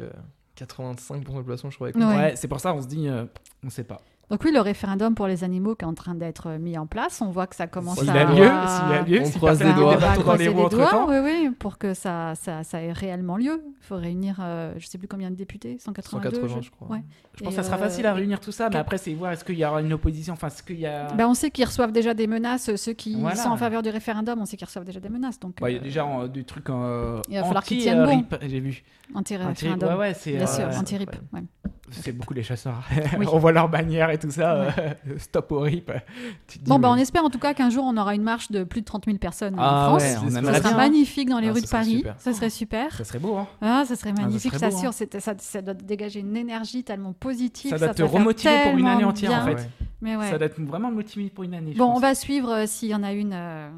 85% 0.55 1.19
de 1.19 1.25
la 1.25 1.33
population, 1.39 1.69
je 1.69 1.75
crois, 1.75 1.89
est 1.89 1.95
Ouais. 1.97 2.33
c'est 2.35 2.47
pour 2.47 2.59
ça 2.59 2.73
on 2.73 2.81
se 2.81 2.87
dit, 2.87 3.07
euh, 3.07 3.25
on 3.65 3.69
sait 3.69 3.83
pas. 3.83 3.97
Donc 4.29 4.43
oui, 4.43 4.51
le 4.51 4.59
référendum 4.61 5.15
pour 5.15 5.25
les 5.25 5.43
animaux 5.43 5.73
qui 5.75 5.83
est 5.85 5.87
en 5.87 5.95
train 5.95 6.13
d'être 6.13 6.51
mis 6.59 6.77
en 6.77 6.85
place, 6.85 7.19
on 7.21 7.31
voit 7.31 7.47
que 7.47 7.55
ça 7.55 7.65
commence 7.65 7.97
S'il 7.99 8.09
à... 8.11 8.13
a 8.13 8.23
lieu, 8.25 8.35
s'il 8.35 8.43
a 8.45 9.01
lieu, 9.01 9.21
On 9.21 9.25
si 9.25 9.37
croise 9.37 9.63
les 9.63 9.73
doigts. 9.73 9.95
ne 9.95 10.01
dans 10.01 10.13
croiser 10.21 10.43
les 10.45 10.49
les 10.51 10.55
roues 10.55 10.65
entre 10.67 10.75
doigts, 10.77 10.89
temps. 10.91 11.09
oui, 11.09 11.17
oui, 11.23 11.49
pour 11.57 11.79
que 11.79 11.95
ça, 11.95 12.35
ça, 12.35 12.63
ça 12.63 12.79
ait 12.79 12.91
réellement 12.91 13.37
lieu. 13.37 13.63
Il 13.65 13.85
faut 13.85 13.95
réunir, 13.95 14.37
euh, 14.39 14.73
je 14.77 14.85
sais 14.85 14.99
plus 14.99 15.07
combien 15.07 15.31
de 15.31 15.35
députés, 15.35 15.77
182 15.79 16.29
180, 16.41 16.61
je 16.61 16.69
crois. 16.69 16.87
Ouais. 16.97 17.03
Je 17.35 17.43
pense 17.43 17.55
que 17.55 17.61
ça 17.61 17.63
sera 17.63 17.77
euh, 17.77 17.79
facile 17.79 18.05
à 18.05 18.13
réunir 18.13 18.39
tout 18.39 18.51
ça, 18.51 18.69
mais 18.69 18.75
après, 18.75 18.99
c'est 18.99 19.13
voir 19.15 19.31
est-ce 19.31 19.43
qu'il 19.43 19.57
y 19.57 19.65
aura 19.65 19.81
une 19.81 19.93
opposition, 19.93 20.33
enfin, 20.33 20.47
est-ce 20.47 20.61
qu'il 20.61 20.79
y 20.79 20.85
a. 20.85 21.07
Ben, 21.13 21.27
on 21.27 21.33
sait 21.33 21.49
qu'ils 21.49 21.65
reçoivent 21.65 21.91
déjà 21.91 22.13
des 22.13 22.27
menaces, 22.27 22.75
ceux 22.75 22.93
qui 22.93 23.15
Voilà. 23.19 23.35
sont 23.35 23.49
en 23.49 23.57
faveur 23.57 23.81
du 23.81 23.89
référendum, 23.89 24.37
on 24.39 24.45
sait 24.45 24.57
qu'ils 24.57 24.67
reçoivent 24.67 24.85
déjà 24.85 24.99
des 24.99 25.09
menaces. 25.09 25.39
Donc, 25.39 25.55
Bah, 25.59 25.71
il 25.71 25.73
y 25.73 25.77
a 25.77 25.79
euh, 25.79 25.83
déjà 25.83 26.05
euh, 26.05 26.27
des 26.27 26.43
trucs 26.43 26.69
euh, 26.69 27.19
Il 27.29 27.35
va 27.37 27.45
falloir 27.45 27.63
qu'ils 27.63 27.77
anti, 27.77 27.83
tiennent 27.83 27.99
euh, 27.99 28.05
bon. 28.05 28.11
RIP, 28.17 28.35
j'ai 28.47 28.59
vu. 28.59 28.83
Anti- 29.15 29.35
anti-référendum. 29.37 29.89
Ouais, 29.89 29.95
ouais, 29.95 30.13
c'est. 30.13 30.33
Bien 30.33 30.43
euh, 30.43 30.45
sûr, 30.71 30.79
anti-RIP. 30.79 31.15
ouais. 31.33 31.43
C'est 31.91 32.11
beaucoup 32.11 32.33
les 32.33 32.43
chasseurs. 32.43 32.81
Oui. 33.17 33.25
on 33.31 33.37
voit 33.39 33.51
leur 33.51 33.69
bannière 33.69 34.09
et 34.09 34.17
tout 34.17 34.31
ça. 34.31 34.53
euh, 34.55 34.69
stop 35.17 35.51
au 35.51 35.59
rip. 35.61 35.91
Te 36.47 36.59
Bon, 36.65 36.79
bah, 36.79 36.89
on 36.91 36.95
espère 36.95 37.23
en 37.25 37.29
tout 37.29 37.39
cas 37.39 37.53
qu'un 37.53 37.69
jour 37.69 37.83
on 37.85 37.97
aura 37.97 38.15
une 38.15 38.23
marche 38.23 38.51
de 38.51 38.63
plus 38.63 38.81
de 38.81 38.85
30 38.85 39.05
000 39.05 39.17
personnes 39.17 39.55
Ah 39.57 39.85
en 39.85 39.89
France. 39.89 40.03
ouais, 40.03 40.15
on 40.25 40.29
Ce 40.29 40.37
aimerait 40.37 40.53
Ce 40.55 40.59
sera 40.59 40.69
bien. 40.69 40.77
magnifique 40.77 41.29
dans 41.29 41.39
les 41.39 41.49
Ah, 41.49 41.53
rues 41.53 41.61
de 41.61 41.65
serait 41.67 41.77
Paris. 41.79 41.97
super. 41.97 42.15
Ça 42.19 42.33
serait 42.33 42.49
super. 42.49 42.95
Ça 42.95 43.03
serait 43.03 43.19
beau, 43.19 43.35
hein 43.37 43.47
Ah, 43.61 43.83
ça 43.87 43.95
serait 43.95 44.13
ça 44.15 44.21
magnifique, 44.21 44.53
serait 44.53 44.69
beau, 44.69 44.75
t'assure. 44.75 44.89
hein. 44.89 44.93
C'est- 44.93 45.19
Ça, 45.19 45.33
ça 45.37 45.61
doit 45.61 45.73
dégager 45.73 46.19
une 46.19 46.35
énergie 46.37 46.83
tellement 46.83 47.13
positive. 47.13 47.71
Ça 47.71 47.77
doit 47.77 47.93
te 47.93 48.03
remotiver 48.03 48.53
pour 48.63 48.77
une 48.77 48.87
année 48.87 49.03
entière, 49.05 49.29
bien. 49.31 49.41
en 49.43 49.45
fait. 49.45 49.53
Ouais. 49.63 49.69
Mais 50.01 50.15
ouais. 50.15 50.29
Ça 50.29 50.37
doit 50.37 50.47
être 50.47 50.61
vraiment 50.61 50.91
motivé 50.91 51.29
pour 51.29 51.43
une 51.43 51.53
année. 51.53 51.73
Bon, 51.75 51.91
on 51.93 51.99
va 51.99 52.15
suivre 52.15 52.49
euh, 52.51 52.65
s'il 52.67 52.89
y 52.89 52.95
en 52.95 53.03
a 53.03 53.11
une 53.11 53.33
euh, 53.33 53.69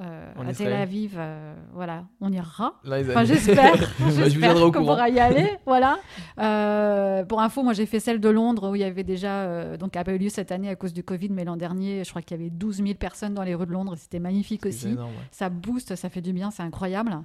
euh, 0.00 0.32
à 0.48 0.52
Tel. 0.54 0.72
Aviv. 0.72 1.14
euh, 1.18 1.54
voilà, 1.74 2.04
on 2.20 2.32
ira. 2.32 2.74
Enfin, 2.86 3.24
j'espère. 3.24 3.74
Bah, 4.00 4.06
j'espère 4.10 4.54
qu'on 4.54 4.72
pourra 4.72 5.08
y 5.08 5.18
aller. 5.20 5.50
Voilà. 5.66 5.98
Euh, 6.38 7.24
pour 7.24 7.40
info, 7.40 7.62
moi, 7.62 7.72
j'ai 7.74 7.86
fait 7.86 8.00
celle 8.00 8.20
de 8.20 8.28
Londres 8.28 8.70
où 8.70 8.74
il 8.74 8.80
y 8.80 8.84
avait 8.84 9.04
déjà, 9.04 9.76
donc, 9.76 9.94
n'a 9.94 10.04
pas 10.04 10.12
eu 10.12 10.18
lieu 10.18 10.28
cette 10.28 10.52
année 10.52 10.68
à 10.68 10.76
cause 10.76 10.92
du 10.92 11.02
Covid, 11.02 11.28
mais 11.30 11.44
l'an 11.44 11.56
dernier, 11.56 12.02
je 12.04 12.10
crois 12.10 12.22
qu'il 12.22 12.36
y 12.36 12.40
avait 12.40 12.50
12 12.50 12.76
000 12.76 12.94
personnes 12.94 13.34
dans 13.34 13.42
les 13.42 13.54
rues 13.54 13.66
de 13.66 13.72
Londres. 13.72 13.94
C'était 13.96 14.18
magnifique 14.20 14.66
aussi. 14.66 14.88
énorme, 14.90 15.10
ouais. 15.10 15.28
Ça 15.30 15.48
booste, 15.48 15.96
ça 15.96 16.08
fait 16.08 16.22
du 16.22 16.32
bien, 16.32 16.50
c'est 16.50 16.62
incroyable. 16.62 17.18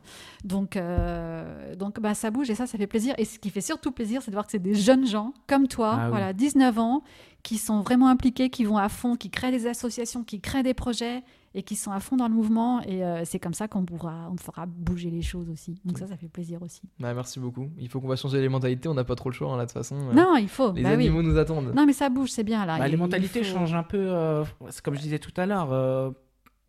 Donc, 0.43 0.77
donc 1.77 1.99
bah, 1.99 2.13
ça 2.13 2.31
bouge 2.31 2.49
et 2.49 2.55
ça, 2.55 2.67
ça 2.67 2.77
fait 2.77 2.87
plaisir. 2.87 3.15
Et 3.17 3.25
ce 3.25 3.39
qui 3.39 3.49
fait 3.49 3.61
surtout 3.61 3.91
plaisir, 3.91 4.21
c'est 4.21 4.31
de 4.31 4.35
voir 4.35 4.45
que 4.45 4.51
c'est 4.51 4.59
des 4.59 4.75
jeunes 4.75 5.07
gens 5.07 5.33
comme 5.47 5.67
toi, 5.67 5.93
Ah 5.97 6.03
oui. 6.05 6.09
voilà, 6.11 6.33
19 6.33 6.77
ans, 6.79 7.03
qui 7.43 7.57
sont 7.57 7.81
vraiment 7.81 8.07
impliqués, 8.09 8.49
qui 8.49 8.63
vont 8.63 8.77
à 8.77 8.89
fond, 8.89 9.15
qui 9.15 9.29
créent 9.29 9.51
des 9.51 9.67
associations, 9.67 10.23
qui 10.23 10.41
créent 10.41 10.63
des 10.63 10.73
projets 10.73 11.23
et 11.57 11.63
qui 11.63 11.75
sont 11.75 11.91
à 11.91 11.99
fond 11.99 12.17
dans 12.17 12.27
le 12.27 12.33
mouvement. 12.35 12.81
Et 12.83 13.03
euh, 13.03 13.23
c'est 13.25 13.39
comme 13.39 13.53
ça 13.55 13.67
qu'on 13.67 13.83
pourra, 13.85 14.29
on 14.31 14.37
fera 14.37 14.65
bouger 14.67 15.09
les 15.09 15.21
choses 15.23 15.49
aussi. 15.49 15.79
Donc 15.85 15.97
ça, 15.97 16.05
ça 16.05 16.17
fait 16.17 16.27
plaisir 16.27 16.61
aussi. 16.61 16.81
Ouais, 16.99 17.13
merci 17.13 17.39
beaucoup. 17.39 17.69
Il 17.79 17.89
faut 17.89 17.99
qu'on 18.01 18.07
va 18.09 18.15
changer 18.17 18.41
les 18.41 18.49
mentalités. 18.49 18.87
On 18.89 18.93
n'a 18.93 19.03
pas 19.05 19.15
trop 19.15 19.29
le 19.29 19.33
choix, 19.35 19.51
hein, 19.53 19.57
là, 19.57 19.63
de 19.65 19.69
toute 19.71 19.77
façon. 19.79 19.95
Euh, 20.09 20.13
Non, 20.13 20.35
il 20.35 20.49
faut. 20.49 20.71
les 20.73 20.83
bah 20.83 20.89
oui. 20.89 21.05
animaux 21.05 21.23
nous 21.23 21.37
attendent. 21.37 21.73
Non, 21.73 21.85
mais 21.85 21.93
ça 21.93 22.09
bouge, 22.09 22.29
c'est 22.29 22.43
bien 22.43 22.65
là. 22.65 22.77
Bah, 22.77 22.87
Il- 22.87 22.91
les 22.91 22.97
mentalités 22.97 23.43
faut- 23.43 23.53
changent 23.57 23.73
un 23.73 23.83
peu. 23.83 23.97
euh, 23.97 24.43
c'est 24.69 24.81
comme 24.83 24.95
je 24.95 25.01
disais 25.01 25.17
tout 25.19 25.33
à 25.37 25.45
l'heure. 25.45 25.71
euh, 25.71 26.11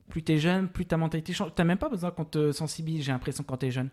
plus 0.09 0.23
t'es 0.23 0.39
jeune, 0.39 0.69
plus 0.69 0.87
ta 0.87 0.97
mentalité 0.97 1.33
change. 1.33 1.51
T'as 1.57 1.65
même 1.65 1.79
pas 1.79 1.89
besoin 1.89 2.13
qu'on 2.13 2.25
te 2.25 2.53
sensibilise, 2.53 3.05
j'ai 3.05 3.11
l'impression, 3.11 3.43
quand 3.45 3.57
t'es 3.57 3.73
jeune. 3.73 3.91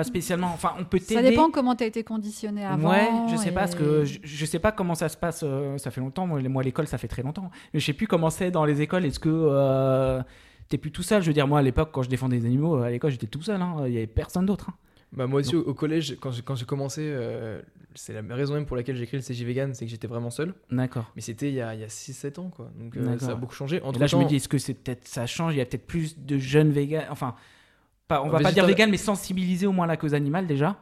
Pas 0.00 0.04
spécialement. 0.04 0.50
Enfin, 0.54 0.72
on 0.78 0.84
peut 0.84 0.98
t'aider. 0.98 1.14
Ça 1.14 1.22
dépend 1.22 1.50
comment 1.50 1.74
tu 1.76 1.84
as 1.84 1.86
été 1.86 2.02
conditionné 2.04 2.64
avant. 2.64 2.90
Ouais, 2.90 3.08
je 3.30 3.36
sais 3.36 3.50
pas, 3.52 3.60
parce 3.60 3.74
que 3.74 4.04
je, 4.04 4.18
je 4.22 4.44
sais 4.46 4.58
pas 4.58 4.72
comment 4.72 4.94
ça 4.94 5.08
se 5.08 5.16
passe. 5.16 5.42
euh, 5.44 5.76
ça 5.78 5.90
fait 5.90 6.00
longtemps. 6.00 6.26
Moi, 6.26 6.62
l'école, 6.62 6.86
ça 6.86 6.98
fait 6.98 7.08
très 7.08 7.22
longtemps. 7.22 7.50
Mais 7.74 7.80
je 7.80 7.84
sais 7.86 7.92
plus 7.92 8.06
comment 8.06 8.30
c'est 8.30 8.50
dans 8.50 8.64
les 8.64 8.80
écoles. 8.80 9.04
Est-ce 9.04 9.20
que 9.20 9.28
euh, 9.30 10.22
t'es 10.68 10.78
plus 10.78 10.90
tout 10.92 11.02
seul? 11.02 11.22
Je 11.22 11.26
veux 11.28 11.34
dire, 11.34 11.46
moi, 11.46 11.58
à 11.58 11.62
l'époque, 11.62 11.90
quand 11.92 12.02
je 12.02 12.08
défendais 12.08 12.38
des 12.38 12.46
animaux, 12.46 12.76
à 12.76 12.90
l'école, 12.90 13.10
j'étais 13.10 13.26
tout 13.26 13.42
seul. 13.42 13.60
hein. 13.60 13.76
Il 13.86 13.92
y 13.92 13.96
avait 13.98 14.06
personne 14.06 14.46
d'autre. 14.46 14.70
hein. 14.70 14.74
Bah, 15.12 15.26
moi 15.26 15.40
aussi, 15.40 15.56
au, 15.56 15.62
au 15.62 15.74
collège, 15.74 16.16
quand 16.20 16.30
j'ai, 16.30 16.42
quand 16.42 16.54
j'ai 16.54 16.64
commencé, 16.64 17.00
euh, 17.04 17.60
c'est 17.96 18.12
la 18.12 18.34
raison 18.34 18.54
même 18.54 18.64
pour 18.64 18.76
laquelle 18.76 18.94
j'ai 18.94 19.06
créé 19.06 19.18
le 19.18 19.24
CJ 19.24 19.42
Vegan, 19.42 19.74
c'est 19.74 19.84
que 19.84 19.90
j'étais 19.90 20.06
vraiment 20.06 20.30
seul. 20.30 20.54
D'accord. 20.70 21.10
Mais 21.16 21.20
c'était 21.22 21.48
il 21.48 21.54
y 21.54 21.60
a, 21.60 21.70
a 21.70 21.74
6-7 21.74 22.38
ans, 22.38 22.48
quoi. 22.54 22.70
Donc 22.78 22.96
euh, 22.96 23.18
ça 23.18 23.32
a 23.32 23.34
beaucoup 23.34 23.54
changé. 23.54 23.78
Et 23.78 23.82
Entre 23.82 23.98
là, 23.98 24.06
je 24.06 24.14
me 24.16 24.24
dis, 24.24 24.36
est-ce 24.36 24.48
que 24.48 24.58
c'est 24.58 24.74
peut-être 24.74 25.08
ça 25.08 25.26
change? 25.26 25.54
Il 25.54 25.58
y 25.58 25.60
a 25.60 25.66
peut-être 25.66 25.86
plus 25.86 26.16
de 26.16 26.38
jeunes 26.38 26.70
véganes. 26.70 27.06
Enfin, 27.10 27.34
pas, 28.10 28.22
on 28.22 28.28
va 28.28 28.40
pas 28.40 28.52
dire 28.52 28.66
véganes, 28.66 28.90
mais 28.90 28.96
sensibiliser 28.98 29.66
au 29.66 29.72
moins 29.72 29.84
à 29.84 29.88
la 29.88 29.96
cause 29.96 30.12
animale 30.14 30.46
déjà. 30.46 30.76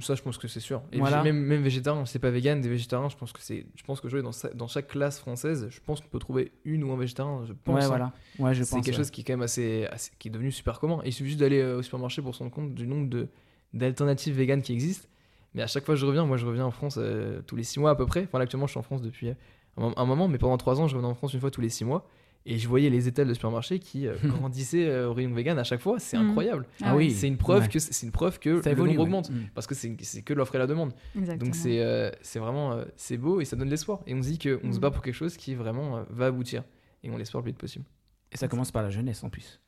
Ça, 0.00 0.14
je 0.14 0.22
pense 0.22 0.38
que 0.38 0.48
c'est 0.48 0.60
sûr. 0.60 0.80
Et 0.90 0.98
Voilà. 0.98 1.22
même, 1.22 1.36
même 1.38 1.62
végétarien, 1.62 2.06
c'est 2.06 2.18
pas 2.18 2.30
vegan, 2.30 2.60
des 2.62 2.68
végétariens, 2.70 3.10
je 3.10 3.16
pense 3.16 3.32
que 3.34 3.40
c'est. 3.42 3.66
Je 3.74 3.82
pense 3.84 4.00
que 4.00 4.08
je 4.08 4.16
dans, 4.18 4.30
dans 4.54 4.68
chaque 4.68 4.86
classe 4.88 5.18
française, 5.18 5.66
je 5.70 5.80
pense 5.84 6.00
qu'on 6.00 6.08
peut 6.08 6.18
trouver 6.18 6.52
une 6.64 6.82
ou 6.84 6.92
un 6.92 6.96
végétarien. 6.96 7.42
Je 7.46 7.52
pense. 7.52 7.74
ouais, 7.74 7.84
hein. 7.84 7.88
voilà. 7.88 8.12
Ouais, 8.38 8.54
je 8.54 8.62
C'est 8.62 8.76
quelque 8.76 8.86
ouais. 8.88 8.92
chose 8.94 9.10
qui 9.10 9.20
est 9.20 9.24
quand 9.24 9.34
même 9.34 9.42
assez, 9.42 9.86
assez- 9.90 10.12
qui 10.18 10.28
est 10.28 10.30
devenu 10.30 10.50
super 10.50 10.80
commun. 10.80 11.00
Et 11.04 11.08
il 11.08 11.12
suffit 11.12 11.28
juste 11.30 11.40
d'aller 11.40 11.60
euh, 11.60 11.78
au 11.78 11.82
supermarché 11.82 12.22
pour 12.22 12.34
se 12.34 12.38
rendre 12.38 12.52
compte 12.52 12.74
du 12.74 12.86
nombre 12.86 13.08
de 13.10 13.28
d'alternatives 13.74 14.34
véganes 14.34 14.62
qui 14.62 14.72
existent. 14.72 15.08
Mais 15.54 15.62
à 15.62 15.66
chaque 15.66 15.84
fois 15.84 15.94
que 15.94 16.00
je 16.00 16.06
reviens, 16.06 16.24
moi 16.24 16.36
je 16.38 16.46
reviens 16.46 16.64
en 16.64 16.70
France 16.70 16.96
euh, 16.98 17.42
tous 17.46 17.56
les 17.56 17.62
6 17.64 17.80
mois 17.80 17.90
à 17.90 17.94
peu 17.94 18.06
près. 18.06 18.22
Enfin 18.24 18.38
là, 18.38 18.44
actuellement 18.44 18.66
je 18.66 18.72
suis 18.72 18.78
en 18.80 18.82
France 18.82 19.02
depuis 19.02 19.28
euh, 19.28 19.34
un, 19.76 19.82
mom- 19.82 19.94
un 19.96 20.04
moment, 20.06 20.28
mais 20.28 20.38
pendant 20.38 20.56
3 20.56 20.80
ans 20.80 20.88
je 20.88 20.94
revenais 20.94 21.10
en 21.10 21.14
France 21.14 21.34
une 21.34 21.40
fois 21.40 21.50
tous 21.50 21.60
les 21.60 21.68
6 21.68 21.84
mois. 21.84 22.06
Et 22.48 22.58
je 22.58 22.68
voyais 22.68 22.90
les 22.90 23.08
étals 23.08 23.26
de 23.26 23.34
supermarché 23.34 23.78
qui 23.80 24.06
euh, 24.06 24.14
grandissaient 24.24 24.86
euh, 24.86 25.08
au 25.08 25.14
rayon 25.14 25.34
vegan 25.34 25.58
à 25.58 25.64
chaque 25.64 25.80
fois. 25.80 25.98
C'est 25.98 26.16
Mhm. 26.16 26.28
incroyable. 26.30 26.66
Ah 26.82 26.94
oui. 26.94 27.10
C'est 27.10 27.26
une 27.26 27.36
preuve 27.36 27.62
Ouais. 27.64 27.68
que 27.68 27.78
c'est 27.80 28.06
une 28.06 28.12
preuve 28.12 28.38
que 28.38 28.62
Ça 28.62 28.70
le 28.70 28.76
évolue. 28.76 28.90
nombre 28.90 29.00
ouais. 29.00 29.06
augmente 29.08 29.30
Mm. 29.30 29.48
parce 29.54 29.66
que 29.66 29.74
c'est 29.74 29.96
c'est 30.02 30.22
que 30.22 30.32
l'offre 30.32 30.54
et 30.54 30.58
la 30.58 30.66
demande. 30.68 30.92
Exactement. 31.18 31.44
Donc 31.46 31.54
c'est 31.56 31.80
euh, 31.82 32.10
c'est 32.22 32.38
vraiment 32.38 32.72
euh, 32.72 32.84
c'est 32.96 33.16
beau 33.16 33.40
et 33.40 33.44
ça 33.44 33.56
donne 33.56 33.68
l'espoir. 33.68 34.00
Et 34.06 34.14
on 34.14 34.22
se 34.22 34.28
dit 34.28 34.38
qu'on 34.38 34.70
se 34.70 34.76
Mhm. 34.76 34.78
bat 34.80 34.90
pour 34.92 35.02
quelque 35.02 35.14
chose 35.14 35.36
qui 35.36 35.54
vraiment 35.56 35.96
euh, 35.98 36.02
va 36.10 36.26
aboutir. 36.26 36.62
Et 37.02 37.10
on 37.10 37.16
l'espère 37.16 37.40
le 37.40 37.42
plus 37.42 37.50
vite 37.50 37.58
possible. 37.58 37.84
Et 38.32 38.36
ça 38.36 38.46
commence 38.48 38.70
par 38.70 38.82
la 38.82 38.90
jeunesse 38.90 39.24
en 39.24 39.28
plus. 39.28 39.60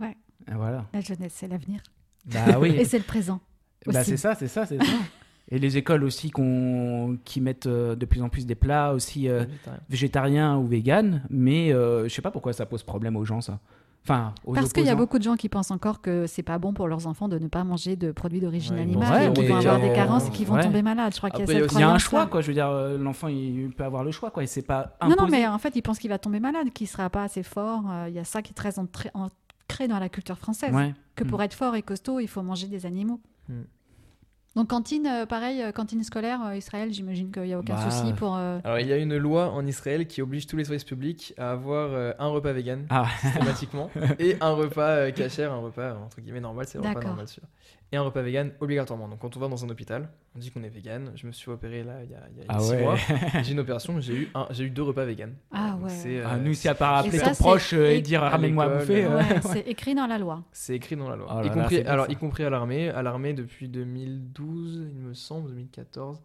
Ouais. 0.00 0.14
Et 0.50 0.54
voilà. 0.54 0.86
La 0.92 1.00
jeunesse, 1.00 1.32
c'est 1.34 1.48
l'avenir. 1.48 1.80
Bah 2.26 2.58
oui. 2.60 2.68
Et 2.78 2.84
c'est 2.84 2.98
le 2.98 3.04
présent. 3.04 3.40
Bah, 3.86 4.02
c'est 4.04 4.16
ça, 4.16 4.34
c'est 4.34 4.48
ça, 4.48 4.66
c'est 4.66 4.78
ça. 4.78 4.84
Et 5.48 5.58
les 5.60 5.76
écoles 5.76 6.02
aussi 6.02 6.32
qui 7.24 7.40
mettent 7.40 7.66
euh, 7.66 7.94
de 7.94 8.04
plus 8.04 8.20
en 8.22 8.28
plus 8.28 8.46
des 8.46 8.56
plats 8.56 8.92
aussi 8.92 9.28
euh, 9.28 9.44
Végétarien. 9.44 9.80
végétariens 9.88 10.56
ou 10.58 10.66
véganes, 10.66 11.22
mais 11.30 11.72
euh, 11.72 12.08
je 12.08 12.14
sais 12.14 12.22
pas 12.22 12.32
pourquoi 12.32 12.52
ça 12.52 12.66
pose 12.66 12.82
problème 12.82 13.16
aux 13.16 13.24
gens 13.24 13.40
ça. 13.40 13.60
Enfin, 14.02 14.32
aux 14.44 14.52
Parce 14.54 14.72
qu'il 14.72 14.84
y 14.84 14.88
a 14.88 14.94
beaucoup 14.94 15.18
de 15.18 15.24
gens 15.24 15.34
qui 15.34 15.48
pensent 15.48 15.72
encore 15.72 16.00
que 16.00 16.26
c'est 16.28 16.44
pas 16.44 16.58
bon 16.58 16.72
pour 16.72 16.86
leurs 16.86 17.08
enfants 17.08 17.28
de 17.28 17.38
ne 17.40 17.48
pas 17.48 17.64
manger 17.64 17.96
de 17.96 18.12
produits 18.12 18.38
d'origine 18.40 18.74
Ouais, 18.76 18.82
animale 18.82 19.12
ouais, 19.12 19.26
et 19.28 19.32
qu'ils 19.32 19.42
mais 19.44 19.48
vont 19.50 19.56
avoir 19.56 19.76
euh, 19.76 19.88
des 19.88 19.92
carences 19.92 20.28
et 20.28 20.30
qu'ils 20.30 20.46
vont 20.46 20.54
ouais. 20.54 20.62
tomber 20.62 20.82
malades. 20.82 21.12
Je 21.12 21.18
crois 21.18 21.30
qu'il 21.30 21.40
y 21.40 21.42
a 21.42 21.46
cette 21.68 21.72
y 21.78 21.82
un 21.82 21.98
choix 21.98 22.26
quoi, 22.26 22.40
je 22.40 22.46
veux 22.48 22.52
dire 22.54 22.68
euh, 22.68 22.98
l'enfant 22.98 23.26
il 23.26 23.70
peut 23.76 23.82
avoir 23.84 24.04
le 24.04 24.12
choix 24.12 24.30
quoi 24.30 24.44
et 24.44 24.46
c'est 24.46 24.62
pas 24.62 24.96
Non, 25.02 25.08
non, 25.08 25.14
imposé. 25.14 25.30
mais 25.32 25.46
en 25.48 25.58
fait, 25.58 25.74
il 25.74 25.82
pense 25.82 25.98
qu'il 25.98 26.10
va 26.10 26.18
tomber 26.18 26.38
malade, 26.38 26.70
qu'il 26.72 26.86
sera 26.86 27.10
pas 27.10 27.24
assez 27.24 27.42
fort. 27.42 27.82
Euh, 27.90 28.06
Il 28.08 28.14
y 28.14 28.20
a 28.20 28.24
ça 28.24 28.42
qui 28.42 28.50
est 28.50 28.54
très 28.54 28.78
ancré 28.78 29.88
dans 29.88 29.98
la 29.98 30.08
culture 30.08 30.38
française. 30.38 30.72
Ouais. 30.72 30.94
Que 31.16 31.24
Mm. 31.24 31.26
pour 31.28 31.42
être 31.42 31.54
fort 31.54 31.74
et 31.74 31.82
costaud, 31.82 32.20
il 32.20 32.28
faut 32.28 32.42
manger 32.42 32.68
des 32.68 32.86
animaux. 32.86 33.20
Mm. 33.48 33.54
Donc 34.56 34.68
cantine, 34.68 35.06
euh, 35.06 35.26
pareil, 35.26 35.62
euh, 35.62 35.70
cantine 35.70 36.02
scolaire, 36.02 36.40
euh, 36.46 36.56
Israël, 36.56 36.90
j'imagine 36.92 37.30
qu'il 37.30 37.42
n'y 37.42 37.52
a 37.52 37.58
aucun 37.58 37.74
Bah, 37.74 37.90
souci 37.90 38.12
pour... 38.14 38.36
euh, 38.36 38.58
Alors, 38.64 38.78
il 38.78 38.86
y 38.88 38.92
a 38.92 38.96
une 38.96 39.16
loi 39.18 39.50
en 39.52 39.66
Israël 39.66 40.06
qui 40.06 40.22
oblige 40.22 40.46
tous 40.46 40.56
les 40.56 40.64
services 40.64 40.84
publics 40.84 41.34
à 41.36 41.50
avoir 41.50 41.90
euh, 41.92 42.12
un 42.18 42.28
repas 42.28 42.52
vegan 42.52 42.86
Ah. 42.88 43.04
systématiquement 43.20 43.90
et 44.18 44.36
un 44.40 44.52
repas 44.52 44.88
euh, 44.88 45.10
cachère, 45.12 45.52
un 45.52 45.58
repas 45.60 45.94
entre 46.02 46.22
guillemets 46.22 46.40
normal, 46.40 46.64
c'est 46.66 46.78
le 46.78 46.88
repas 46.88 47.02
normal 47.04 47.28
sûr. 47.28 47.42
Et 47.92 47.96
un 47.96 48.02
repas 48.02 48.20
vegan 48.22 48.50
obligatoirement. 48.60 49.06
Donc, 49.06 49.20
quand 49.20 49.36
on 49.36 49.40
va 49.40 49.46
dans 49.46 49.64
un 49.64 49.68
hôpital, 49.70 50.08
on 50.34 50.40
dit 50.40 50.50
qu'on 50.50 50.64
est 50.64 50.68
vegan. 50.68 51.12
Je 51.14 51.24
me 51.24 51.30
suis 51.30 51.50
opéré 51.52 51.84
là 51.84 52.02
il 52.02 52.10
y 52.10 52.14
a, 52.14 52.18
il 52.32 52.38
y 52.38 52.40
a 52.42 52.44
Ah 52.48 52.58
six 52.58 52.72
ouais. 52.72 52.82
mois. 52.82 52.96
J'ai 53.44 53.52
une 53.52 53.60
opération, 53.60 54.00
j'ai 54.00 54.14
eu, 54.14 54.28
un- 54.34 54.48
j'ai 54.50 54.64
eu 54.64 54.70
deux 54.70 54.82
repas 54.82 55.04
vegan. 55.04 55.34
Ah 55.52 55.70
Donc, 55.70 55.84
ouais. 55.84 55.90
c'est, 55.90 56.18
euh, 56.18 56.24
Ah, 56.28 56.36
nous 56.36 56.52
si 56.52 56.68
à 56.68 56.74
part 56.74 56.96
appeler 56.96 57.20
ton 57.20 57.32
c'est 57.32 57.42
proche 57.44 57.74
euh, 57.74 57.92
et 57.92 58.00
dire 58.00 58.22
ramène-moi 58.22 58.64
à 58.64 58.68
bouffer. 58.78 59.04
euh, 59.04 59.16
ouais, 59.18 59.22
ouais. 59.34 59.40
C'est 59.52 59.60
écrit 59.68 59.94
dans 59.94 60.08
la 60.08 60.18
loi. 60.18 60.42
C'est 60.50 60.74
écrit 60.74 60.96
dans 60.96 61.08
la 61.08 61.14
loi. 61.14 61.28
Oh 61.30 61.40
là 61.40 61.46
y, 61.46 61.50
compris, 61.50 61.76
c'est 61.76 61.86
alors, 61.86 62.06
ça. 62.06 62.12
y 62.12 62.16
compris 62.16 62.42
à 62.44 62.50
l'armée. 62.50 62.88
À 62.90 63.02
l'armée 63.04 63.34
depuis 63.34 63.68
2012, 63.68 64.88
il 64.92 65.00
me 65.00 65.14
semble, 65.14 65.50
2014. 65.50 66.20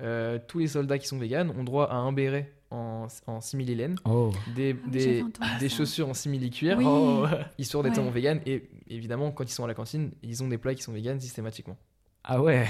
euh, 0.00 0.38
tous 0.46 0.58
les 0.58 0.66
soldats 0.66 0.98
qui 0.98 1.06
sont 1.06 1.18
véganes 1.18 1.50
ont 1.56 1.64
droit 1.64 1.86
à 1.86 1.94
un 1.94 2.12
béret 2.12 2.52
en, 2.70 3.06
en 3.26 3.40
simili-laine, 3.40 3.96
Oh. 4.04 4.32
des, 4.54 4.74
Ah 4.76 4.82
oui, 4.86 4.90
des, 4.90 5.24
des 5.60 5.68
chaussures 5.68 6.08
en 6.08 6.14
simili-cuir, 6.14 6.76
Oui. 6.78 6.84
Oh. 6.86 7.24
histoire 7.58 7.82
d'être 7.84 7.98
Ouais. 7.98 8.06
en 8.06 8.10
vegan. 8.10 8.40
Et 8.46 8.68
évidemment, 8.88 9.30
quand 9.30 9.44
ils 9.44 9.52
sont 9.52 9.64
à 9.64 9.68
la 9.68 9.74
cantine, 9.74 10.10
ils 10.22 10.42
ont 10.42 10.48
des 10.48 10.58
plats 10.58 10.74
qui 10.74 10.82
sont 10.82 10.92
véganes 10.92 11.20
systématiquement. 11.20 11.76
Ah 12.28 12.42
ouais. 12.42 12.66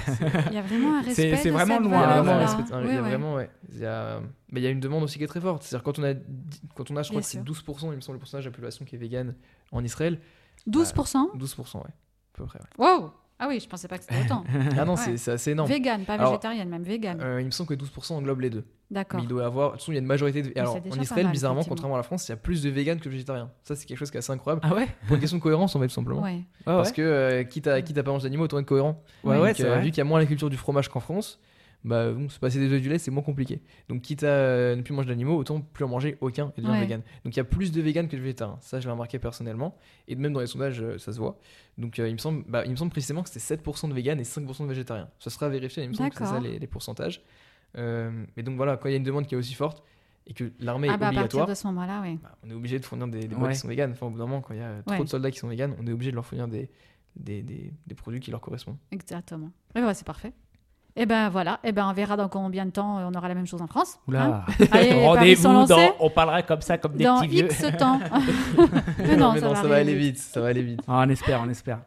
Il 0.49 0.53
y 0.53 0.57
a 0.57 0.61
vraiment 0.61 0.97
un 0.97 1.03
C'est- 1.03 1.31
respect. 1.31 1.35
c'est 1.37 1.49
vraiment 1.49 1.77
Il 1.81 1.89
loin, 1.89 1.99
y 1.99 2.03
a 2.03 2.07
vraiment, 2.21 2.23
valeur-là. 2.23 2.43
un 2.43 2.45
respect- 2.57 2.73
un- 2.73 2.81
il 2.83 2.87
y 2.87 2.91
a 2.91 2.93
Ouais, 3.01 3.09
vraiment, 3.09 3.33
ouais. 3.35 3.49
Il 3.73 3.79
y 3.79 3.85
a, 3.85 4.19
mais 4.51 4.59
il 4.59 4.63
y 4.63 4.67
a 4.67 4.69
une 4.69 4.79
demande 4.79 5.01
aussi 5.03 5.17
qui 5.17 5.23
est 5.23 5.27
très 5.27 5.41
forte. 5.41 5.63
C'est-à-dire 5.63 5.83
quand 5.83 5.97
on 5.97 6.03
a, 6.03 6.13
quand 6.75 6.91
on 6.91 6.95
a, 6.95 7.01
je 7.01 7.09
crois 7.09 7.21
Bien 7.21 7.21
que 7.21 7.25
c'est 7.25 7.37
sûr. 7.37 7.43
12%, 7.43 7.91
il 7.91 7.95
me 7.95 8.01
semble, 8.01 8.17
le 8.17 8.19
pourcentage 8.19 8.45
de 8.45 8.49
la 8.49 8.53
population 8.53 8.85
qui 8.85 8.95
est 8.95 8.99
végane 8.99 9.33
en 9.71 9.83
Israël. 9.83 10.19
12% 10.67 11.29
12%, 11.35 11.77
ouais. 11.79 11.83
À 11.85 12.37
peu 12.37 12.45
près, 12.45 12.59
ouais. 12.59 12.85
Wow 12.85 13.11
Ah 13.39 13.47
oui, 13.47 13.59
je 13.59 13.67
pensais 13.69 13.87
pas 13.87 13.97
que 13.99 14.03
c'était 14.03 14.19
autant. 14.25 14.43
Ah 14.77 14.83
non, 14.85 14.95
Ouais. 14.95 15.17
c'est 15.17 15.31
assez 15.31 15.51
énorme. 15.51 15.69
Vegan, 15.69 16.03
pas 16.05 16.13
Alors, 16.15 16.31
végétarienne, 16.31 16.69
même 16.69 16.81
vegan. 16.83 17.19
Euh, 17.21 17.39
il 17.39 17.45
me 17.45 17.51
semble 17.51 17.69
que 17.69 17.75
12% 17.75 18.13
englobe 18.13 18.39
les 18.41 18.49
deux. 18.49 18.65
D'accord. 18.89 19.19
Il 19.21 19.27
doit 19.27 19.43
y 19.43 19.45
avoir. 19.45 19.67
De 19.67 19.71
toute 19.73 19.81
façon, 19.81 19.91
il 19.91 19.95
y 19.95 19.97
a 19.97 20.01
une 20.01 20.07
majorité 20.07 20.41
de. 20.41 20.59
Alors, 20.59 20.75
en 20.77 20.99
Israël, 21.01 21.25
mal, 21.25 21.33
bizarrement, 21.33 21.63
contrairement 21.63 21.95
à 21.95 21.99
la 21.99 22.03
France, 22.03 22.27
il 22.27 22.31
y 22.31 22.33
a 22.33 22.37
plus 22.37 22.63
de 22.63 22.69
véganes 22.69 22.99
que 22.99 23.05
de 23.05 23.09
végétariens. 23.09 23.51
Ça, 23.63 23.75
c'est 23.75 23.85
quelque 23.85 23.97
chose 23.97 24.09
qui 24.09 24.17
est 24.17 24.19
assez 24.19 24.31
incroyable. 24.31 24.61
Ah 24.63 24.73
ouais. 24.73 24.87
Pour 25.05 25.15
une 25.15 25.21
question 25.21 25.37
de 25.37 25.43
cohérence, 25.43 25.75
en 25.75 25.79
fait, 25.79 25.87
tout 25.87 25.93
simplement. 25.93 26.21
Ouais. 26.21 26.31
Ouais, 26.31 26.43
Parce 26.65 26.91
que 26.91 27.01
euh, 27.01 27.43
quitte, 27.43 27.67
à, 27.67 27.81
quitte 27.81 27.97
à 27.97 28.03
pas 28.03 28.11
manger 28.11 28.23
d'animaux, 28.23 28.45
autant 28.45 28.57
être 28.59 28.65
cohérent. 28.65 29.03
Ouais, 29.23 29.37
ouais, 29.37 29.51
Donc, 29.53 29.59
euh, 29.61 29.79
vu 29.79 29.89
qu'il 29.89 29.97
y 29.99 30.01
a 30.01 30.05
moins 30.05 30.19
la 30.19 30.25
culture 30.25 30.49
du 30.49 30.57
fromage 30.57 30.87
qu'en 30.89 30.99
France, 31.01 31.39
bah, 31.83 32.11
bon, 32.11 32.27
se 32.27 32.39
passer 32.39 32.59
des 32.59 32.71
œufs 32.73 32.81
du 32.81 32.89
lait, 32.89 32.97
c'est 32.97 33.11
moins 33.11 33.23
compliqué. 33.23 33.61
Donc, 33.87 34.01
quitte 34.01 34.23
à 34.23 34.75
ne 34.75 34.81
plus 34.81 34.93
manger 34.93 35.07
d'animaux, 35.07 35.37
autant 35.37 35.61
plus 35.61 35.85
en 35.85 35.87
manger 35.87 36.17
aucun 36.21 36.51
et 36.57 36.61
devenir 36.61 36.71
Ouais. 36.79 36.85
vegan. 36.85 37.01
Donc, 37.23 37.35
il 37.35 37.37
y 37.37 37.39
a 37.39 37.43
plus 37.45 37.71
de 37.71 37.81
véganes 37.81 38.07
que 38.07 38.15
de 38.15 38.21
végétariens. 38.21 38.57
Ça, 38.61 38.79
je 38.79 38.85
l'ai 38.87 38.91
remarqué 38.91 39.19
personnellement. 39.19 39.75
Et 40.07 40.15
même 40.15 40.33
dans 40.33 40.39
les 40.41 40.47
sondages, 40.47 40.81
euh, 40.81 40.97
ça 40.97 41.13
se 41.13 41.19
voit. 41.19 41.37
Donc, 41.77 41.99
euh, 41.99 42.07
il, 42.09 42.13
me 42.13 42.17
semble, 42.17 42.43
bah, 42.47 42.63
il 42.65 42.71
me 42.71 42.75
semble 42.75 42.91
précisément 42.91 43.23
que 43.23 43.29
c'était 43.29 43.55
7% 43.55 43.87
de 43.89 43.93
véganes 43.93 44.19
et 44.19 44.23
5% 44.23 44.63
de 44.63 44.67
végétariens. 44.69 45.09
Ça 45.19 45.29
sera 45.29 45.47
vérifié, 45.49 45.83
il 45.83 45.89
me 45.89 45.93
semble 45.93 46.09
que 46.09 46.17
c'est 46.17 46.25
ça 46.25 46.39
les, 46.39 46.59
les 46.59 46.67
pourcentages. 46.67 47.21
Euh, 47.77 48.25
mais 48.35 48.43
donc, 48.43 48.55
voilà, 48.57 48.75
quand 48.77 48.89
il 48.89 48.91
y 48.91 48.95
a 48.95 48.97
une 48.97 49.03
demande 49.03 49.27
qui 49.27 49.35
est 49.35 49.37
aussi 49.37 49.53
forte 49.53 49.83
et 50.25 50.33
que 50.33 50.51
l'armée 50.59 50.87
Ah 50.89 50.95
est 50.95 50.97
bah 50.97 51.05
à 51.07 51.09
obligatoire, 51.09 51.47
de 51.47 51.53
ce 51.53 51.67
moment-là, 51.67 52.01
oui. 52.01 52.19
bah, 52.21 52.35
on 52.43 52.49
est 52.49 52.53
obligé 52.53 52.79
de 52.79 52.85
fournir 52.85 53.07
des, 53.07 53.27
des 53.27 53.35
Ouais. 53.35 53.51
qui 53.53 53.59
sont 53.59 53.67
véganes. 53.67 53.91
Enfin, 53.91 54.07
au 54.07 54.09
bout 54.09 54.17
d'un 54.17 54.25
moment, 54.25 54.41
quand 54.41 54.53
il 54.53 54.59
y 54.59 54.63
a 54.63 54.81
trop 54.85 54.95
Ouais. 54.97 55.03
de 55.03 55.09
soldats 55.09 55.31
qui 55.31 55.39
sont 55.39 55.47
véganes, 55.47 55.73
on 55.79 55.87
est 55.87 55.91
obligé 55.91 56.11
de 56.11 56.15
leur 56.15 56.25
fournir 56.25 56.47
des, 56.49 56.69
des, 57.15 57.41
des, 57.43 57.71
des 57.85 57.95
produits 57.95 58.19
qui 58.19 58.31
leur 58.31 58.41
correspondent. 58.41 58.77
Exactement. 58.91 59.51
Et 59.75 59.81
bah, 59.81 59.93
c'est 59.93 60.05
parfait. 60.05 60.33
Et 60.99 61.05
ben 61.05 61.29
voilà, 61.29 61.59
et 61.63 61.71
ben 61.71 61.87
on 61.87 61.93
verra 61.93 62.17
dans 62.17 62.27
combien 62.27 62.65
de 62.65 62.71
temps 62.71 62.97
on 63.07 63.13
aura 63.15 63.27
la 63.27 63.35
même 63.35 63.45
chose 63.45 63.61
en 63.61 63.67
France. 63.67 63.99
hein. 64.13 64.41
Oula. 64.57 64.75
Sont 64.95 65.01
Rendez-vous 65.03 65.65
dans. 65.67 65.95
On 65.99 66.09
parlera 66.09 66.41
comme 66.41 66.61
ça, 66.61 66.77
comme 66.79 66.93
des 66.93 67.03
Dans 67.03 67.19
petits 67.21 67.27
vieux. 67.27 67.45
X 67.45 67.65
temps. 67.77 67.99
Mais 68.99 69.15
non, 69.15 69.33
Mais 69.33 69.39
ça, 69.39 69.49
va, 69.49 69.55
ça 69.55 69.67
va 69.67 69.75
aller 69.75 69.93
vite, 69.95 70.17
ça 70.17 70.41
va 70.41 70.47
aller 70.47 70.63
vite. 70.63 70.81
Ah, 70.87 71.03
on 71.05 71.09
espère, 71.09 71.41
on 71.45 71.49
espère. 71.49 71.79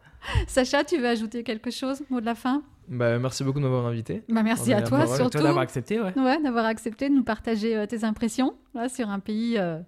Sacha, 0.46 0.84
tu 0.84 0.98
veux 0.98 1.08
ajouter 1.08 1.42
quelque 1.42 1.70
chose, 1.70 2.02
mot 2.10 2.20
de 2.20 2.26
la 2.26 2.34
fin? 2.34 2.62
Bah, 2.88 3.18
merci 3.18 3.42
beaucoup 3.44 3.58
de 3.58 3.64
m'avoir 3.64 3.86
invité. 3.86 4.22
bah, 4.28 4.42
Merci 4.42 4.72
à 4.72 4.82
toi, 4.82 5.06
surtout. 5.06 5.30
Toi 5.30 5.42
d'avoir 5.42 5.62
accepté, 5.62 6.00
ouais. 6.00 6.12
Ouais, 6.16 6.42
d'avoir 6.42 6.64
accepté 6.66 7.08
de 7.08 7.14
nous 7.14 7.22
partager 7.24 7.76
euh, 7.76 7.86
tes 7.86 8.04
impressions 8.04 8.54
là, 8.74 8.88
sur 8.88 9.08
un 9.10 9.18
pays 9.20 9.56
euh, 9.58 9.78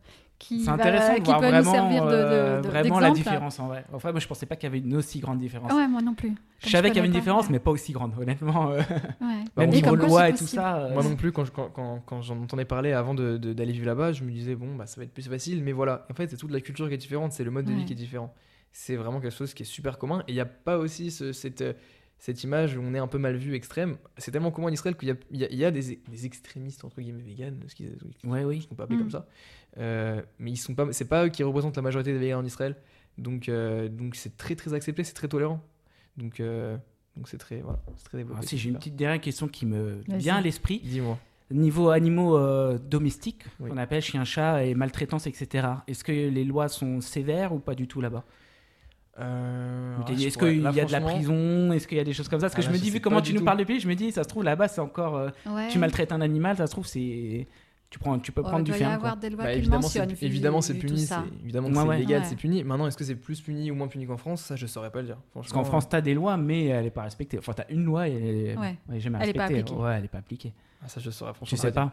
qui, 0.45 0.59
C'est 0.61 0.67
va- 0.67 0.73
intéressant 0.73 1.13
de 1.15 1.19
qui 1.21 1.31
peut 1.33 1.39
vraiment, 1.39 1.59
nous 1.59 1.71
servir 1.71 2.05
de, 2.05 2.11
de- 2.11 2.15
euh, 2.17 2.61
de- 2.61 2.69
vraiment 2.69 2.99
la 2.99 3.13
différence 3.13 3.61
en 3.61 3.69
vrai. 3.69 3.85
Enfin, 3.93 4.11
moi, 4.11 4.19
je 4.19 4.27
pensais 4.27 4.45
pas 4.45 4.57
qu'il 4.57 4.65
y 4.65 4.71
avait 4.73 4.81
une 4.81 4.97
aussi 4.97 5.21
grande 5.21 5.39
différence. 5.39 5.73
Ouais, 5.73 5.87
moi 5.87 6.03
non 6.03 6.15
plus. 6.15 6.31
je 6.59 6.65
Comme 6.65 6.71
savais 6.73 6.89
qu'il 6.89 6.97
y 6.97 6.99
avait 6.99 7.07
une 7.07 7.13
pas, 7.15 7.19
différence, 7.21 7.49
mais 7.49 7.61
pas 7.61 7.71
aussi 7.71 7.93
grande, 7.93 8.13
honnêtement. 8.19 8.73
euh, 8.73 8.79
Ouais. 9.21 9.45
Même 9.57 9.71
niveau 9.71 9.91
comme 9.91 10.01
loi 10.01 10.29
et 10.29 10.33
tout 10.33 10.39
possible. 10.41 10.61
ça. 10.63 10.79
euh, 10.79 10.95
Moi 10.95 11.05
non 11.05 11.15
plus, 11.15 11.31
quand, 11.31 11.45
je- 11.45 11.53
quand, 11.53 11.69
quand, 11.73 12.03
quand 12.05 12.23
j'en 12.23 12.43
entendais 12.43 12.65
parler 12.65 12.93
avant 12.93 13.15
de- 13.15 13.37
de- 13.37 13.53
d'aller 13.53 13.73
vivre 13.73 13.87
là-bas, 13.87 14.11
je 14.13 14.25
me 14.25 14.33
disais, 14.33 14.57
bon, 14.57 14.75
bah, 14.75 14.87
ça 14.87 15.01
va 15.01 15.05
être 15.05 15.15
plus 15.15 15.29
facile. 15.29 15.63
Mais 15.63 15.73
voilà, 15.73 16.07
en 16.11 16.15
fait, 16.15 16.29
c'est 16.29 16.37
toute 16.37 16.51
la 16.51 16.61
culture 16.61 16.89
qui 16.89 16.95
est 16.95 16.99
différente, 16.99 17.31
c'est 17.33 17.45
le 17.45 17.51
mode 17.53 17.67
de 17.67 17.73
vie 17.73 17.85
qui 17.85 17.93
est 17.93 17.97
différent. 17.97 18.35
C'est 18.73 18.97
vraiment 18.97 19.21
quelque 19.21 19.37
chose 19.37 19.55
qui 19.55 19.63
est 19.63 19.67
super 19.67 19.97
commun. 19.97 20.25
Et 20.27 20.33
il 20.33 20.35
n'y 20.35 20.41
a 20.41 20.45
pas 20.47 20.79
aussi 20.79 21.11
ce- 21.13 21.33
cette, 21.33 21.61
euh, 21.63 21.73
cette 22.19 22.43
image 22.45 22.77
où 22.77 22.81
on 22.85 22.95
est 22.95 22.99
un 23.01 23.09
peu 23.09 23.19
mal 23.19 23.35
vu, 23.35 23.55
extrême. 23.55 23.97
C'est 24.17 24.31
tellement 24.31 24.51
commun 24.53 24.69
en 24.69 24.73
Israël 24.73 24.97
qu'il 24.97 25.09
y 25.09 25.11
a, 25.13 25.17
il 25.33 25.41
y 25.41 25.45
a- 25.45 25.51
il 25.51 25.59
y 25.59 25.65
a 25.65 25.71
des, 25.73 26.01
des 26.09 26.25
extrémistes, 26.27 26.85
entre 26.85 27.01
guillemets, 27.01 27.21
véganes, 27.23 27.59
ce 27.67 27.75
qu'ils 27.75 27.99
Ouais, 28.25 28.45
oui. 28.45 28.65
qu'on 28.69 28.77
peut 28.77 28.85
appeler 28.85 28.97
Mm. 28.99 29.01
comme 29.03 29.11
ça. 29.11 29.27
Euh, 29.79 30.21
mais 30.39 30.51
ils 30.53 30.57
sont 30.57 30.75
pas, 30.75 30.87
c'est 30.93 31.09
pas 31.09 31.25
eux 31.27 31.29
qui 31.29 31.43
représentent 31.43 31.77
la 31.77 31.83
majorité 31.83 32.13
des 32.13 32.19
véganes 32.19 32.39
en 32.41 32.45
Israël. 32.45 32.77
Donc, 33.19 33.49
euh, 33.49 33.89
donc 33.89 34.15
c'est 34.17 34.37
très 34.37 34.55
très 34.55 34.75
accepté, 34.75 35.05
c'est 35.05 35.15
très 35.15 35.29
tolérant. 35.29 35.61
Donc, 36.17 36.41
euh, 36.41 36.77
donc 37.17 37.29
c'est 37.29 37.39
très, 37.39 37.61
voilà, 37.61 37.79
c'est 37.97 38.05
très 38.05 38.19
développé. 38.19 38.41
Ah, 38.43 38.47
si, 38.47 38.59
j'ai 38.59 38.69
une 38.71 38.77
petite 38.77 38.97
dernière 38.97 39.21
question 39.21 39.49
qui 39.49 39.65
me 39.67 40.01
vient 40.09 40.37
à 40.37 40.41
l'esprit. 40.41 40.81
Dis-moi. 40.85 41.19
Niveau 41.51 41.91
animaux 41.91 42.39
euh, 42.39 42.79
domestiques, 42.79 43.45
Oui. 43.61 43.69
qu'on 43.71 43.77
appelle 43.77 44.01
chien, 44.03 44.25
chat 44.25 44.65
et 44.65 44.75
maltraitance, 44.75 45.27
etc. 45.27 45.69
Est-ce 45.87 46.03
que 46.05 46.13
les 46.13 46.45
lois 46.45 46.69
sont 46.69 47.01
sévères 47.03 47.53
ou 47.53 47.59
pas 47.59 47.75
du 47.75 47.87
tout 47.87 48.01
là-bas? 48.01 48.25
Euh, 49.19 49.97
ah, 50.07 50.11
Est-ce 50.13 50.39
qu'il 50.39 50.63
y 50.63 50.67
a 50.81 50.85
de 50.87 50.93
la 50.93 51.01
prison? 51.03 51.73
Est-ce 51.73 51.87
qu'il 51.87 51.99
y 51.99 52.01
a 52.01 52.05
des 52.05 52.15
choses 52.15 52.29
comme 52.29 52.41
ça? 52.41 52.47
Parce 52.47 52.55
que 52.55 52.61
Ah, 52.61 52.65
je 52.65 52.69
là, 52.69 52.79
me 52.79 52.83
dis, 52.83 52.91
vu 52.91 53.01
comment 53.01 53.21
tu 53.21 53.33
nous 53.35 53.41
tout. 53.41 53.45
parles 53.45 53.59
depuis, 53.59 53.79
je 53.81 53.87
me 53.89 53.95
dis, 53.95 54.11
ça 54.13 54.23
se 54.25 54.29
trouve 54.29 54.45
là-bas, 54.45 54.69
c'est 54.69 54.81
encore. 54.81 55.17
euh, 55.17 55.29
Ouais. 55.47 55.69
Tu 55.69 55.79
maltraites 55.79 56.13
un 56.13 56.21
animal, 56.23 56.57
ça 56.57 56.67
se 56.67 56.73
trouve, 56.73 56.87
c'est. 56.87 57.47
Tu, 57.93 57.99
prends, 57.99 58.19
tu 58.19 58.33
peux 58.33 58.41
Oh, 58.43 58.49
prendre 58.49 58.65
du 58.65 58.71
lois 58.73 58.79
bah, 59.37 59.53
évidemment, 59.53 59.83
c'est, 59.83 60.23
évidemment, 60.23 60.63
c'est 60.63 60.73
puni. 60.73 61.07
évidemment 61.45 61.69
que 61.69 61.75
Ouais, 61.75 61.83
c'est 61.83 61.89
ouais. 61.89 61.99
légal, 61.99 62.23
Ouais. 62.23 62.27
c'est 62.27 62.37
puni. 62.37 62.65
Maintenant, 62.65 62.87
est-ce 62.87 62.97
que 62.97 63.05
c'est 63.05 63.15
plus 63.17 63.39
puni 63.43 63.71
ou 63.71 63.75
moins 63.75 63.87
puni 63.87 64.07
qu'en 64.07 64.17
France? 64.17 64.41
Ça, 64.41 64.57
je 64.57 64.67
saurais 64.67 64.91
pas 64.91 65.01
le 65.03 65.09
dire. 65.09 65.19
Parce 65.35 65.53
qu'en 65.53 65.63
France, 65.63 65.91
tu 65.91 65.95
as 65.95 66.01
des 66.01 66.15
lois, 66.15 66.39
mais 66.39 66.65
elle 66.69 66.85
n'est 66.85 66.91
pas 66.91 67.03
respectée. 67.03 67.39
Enfin, 67.39 67.53
tu 67.53 67.61
as 67.61 67.71
une 67.71 67.85
loi 67.85 68.09
et 68.09 68.13
elle 68.15 68.37
est, 68.53 68.57
Ouais. 68.59 68.79
elle 68.89 68.97
est 68.97 69.01
jamais 69.01 69.19
Elle 69.21 69.29
est 69.29 69.33
pas 69.35 69.43
respectée. 69.43 69.61
appliquée. 69.73 69.81
Ouais, 69.83 69.95
elle 69.95 70.03
n'est 70.03 70.09
pas 70.09 70.19
appliquée. 70.19 70.53
ah, 70.83 70.89
ça, 70.89 71.01
je 71.01 71.11
saurais 71.11 71.35
franchement. 71.35 71.55
Tu 71.55 71.61
sais 71.61 71.71
pas. 71.71 71.93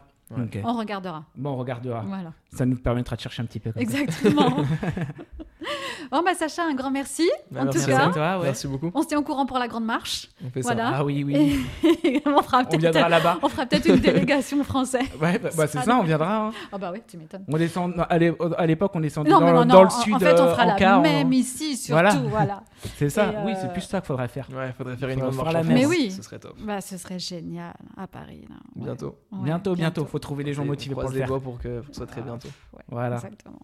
On 0.64 0.72
regardera. 0.78 1.24
Bon, 1.36 1.50
on 1.50 1.56
regardera. 1.56 2.00
Voilà. 2.06 2.32
Ça 2.50 2.64
nous 2.64 2.76
permettra 2.76 3.16
de 3.16 3.20
chercher 3.20 3.42
un 3.42 3.46
petit 3.46 3.60
peu. 3.60 3.70
comme 3.72 3.84
ça. 3.86 4.00
Exactement. 4.00 4.64
bon, 6.10 6.22
bah, 6.24 6.34
Sacha, 6.34 6.64
un 6.64 6.74
grand 6.74 6.90
merci. 6.90 7.28
Bah, 7.50 7.60
en 7.60 7.64
merci 7.64 7.80
tout 7.80 7.86
cas, 7.90 8.06
à 8.08 8.10
toi, 8.10 8.38
ouais. 8.38 8.44
Merci 8.44 8.66
beaucoup. 8.66 8.90
on 8.94 9.02
se 9.02 9.08
tient 9.08 9.18
au 9.18 9.22
courant 9.22 9.46
pour 9.46 9.58
la 9.58 9.68
grande 9.68 9.84
marche. 9.84 10.28
On 10.44 10.50
fait 10.50 10.60
Voilà. 10.60 10.92
Ah 10.96 11.04
oui, 11.04 11.22
oui. 11.24 11.64
Et 12.04 12.22
on 12.26 12.42
fera 12.42 12.60
On 12.60 12.64
peut-être 12.64 12.80
viendra 12.80 13.08
là-bas. 13.08 13.38
on 13.42 13.48
fera 13.48 13.66
peut-être 13.66 13.86
une 13.86 13.96
délégation 14.00 14.62
française. 14.64 15.02
Ouais, 15.20 15.38
bah, 15.38 15.50
bah, 15.56 15.66
c'est 15.66 15.80
ça, 15.80 15.96
on 15.96 16.02
viendra. 16.02 16.46
hein. 16.46 16.50
Ah 16.72 16.78
bah 16.78 16.90
oui, 16.92 17.00
tu 17.06 17.16
m'étonnes. 17.18 17.44
On 17.48 17.56
descend, 17.58 17.94
non, 17.96 18.04
à 18.08 18.18
l'é- 18.18 18.34
à 18.56 18.66
l'époque, 18.66 18.92
on 18.94 19.00
descendait 19.00 19.30
Non, 19.30 19.40
dans, 19.40 19.46
non, 19.52 19.64
dans 19.64 19.74
non. 19.74 19.80
le 19.82 19.86
en- 19.86 19.90
sud. 19.90 20.14
en 20.14 20.18
fait, 20.18 20.32
on 20.40 20.44
euh, 20.44 20.52
fera 20.52 20.66
la 20.66 20.74
car, 20.74 21.00
même 21.00 21.28
on- 21.28 21.32
ici, 21.32 21.76
surtout. 21.76 21.92
Voilà. 21.92 22.14
Voilà. 22.30 22.62
C'est 22.96 23.10
ça, 23.10 23.32
oui, 23.44 23.52
euh, 23.52 23.58
c'est 23.60 23.72
plus 23.72 23.82
ça 23.82 24.00
qu'il 24.00 24.06
faudrait 24.08 24.28
faire. 24.28 24.46
Ouais, 24.54 24.72
faudrait 24.76 24.96
faire 24.96 25.08
une 25.10 25.20
grande 25.20 25.34
marche. 25.34 25.52
la 25.52 25.62
même. 25.62 25.74
Mais 25.74 25.86
oui. 25.86 26.10
Ce 26.10 26.22
serait 26.22 26.38
top. 26.38 26.54
Bah, 26.60 26.80
ce 26.80 26.96
serait 26.96 27.18
génial 27.18 27.74
à 27.96 28.06
Paris. 28.06 28.44
Là. 28.48 28.56
Ouais. 28.76 28.84
Bientôt. 28.84 29.18
Ouais, 29.32 29.38
bientôt, 29.44 29.74
bientôt. 29.74 30.04
Faut 30.06 30.18
trouver 30.18 30.44
les 30.44 30.54
gens 30.54 30.64
motivés 30.64 30.94
pour 30.94 31.04
le 31.04 31.10
les 31.18 31.26
faire. 31.26 31.40
pour 31.40 31.58
que 31.58 31.82
ce 31.88 31.94
soit 31.94 32.06
très 32.06 32.20
Ah. 32.22 32.24
bientôt. 32.24 32.48
Voilà. 32.88 33.16
Exactement. 33.16 33.60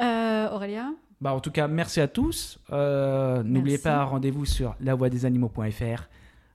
Euh, 0.00 0.48
Aurélia? 0.52 0.86
Bah, 1.20 1.34
en 1.34 1.40
tout 1.40 1.50
cas, 1.50 1.68
merci 1.68 2.00
à 2.00 2.08
tous. 2.08 2.58
Euh, 2.72 3.42
N'oubliez 3.42 3.78
pas, 3.78 4.04
rendez-vous 4.04 4.46
sur 4.46 4.74
lavoidesanimaux.fr 4.80 6.08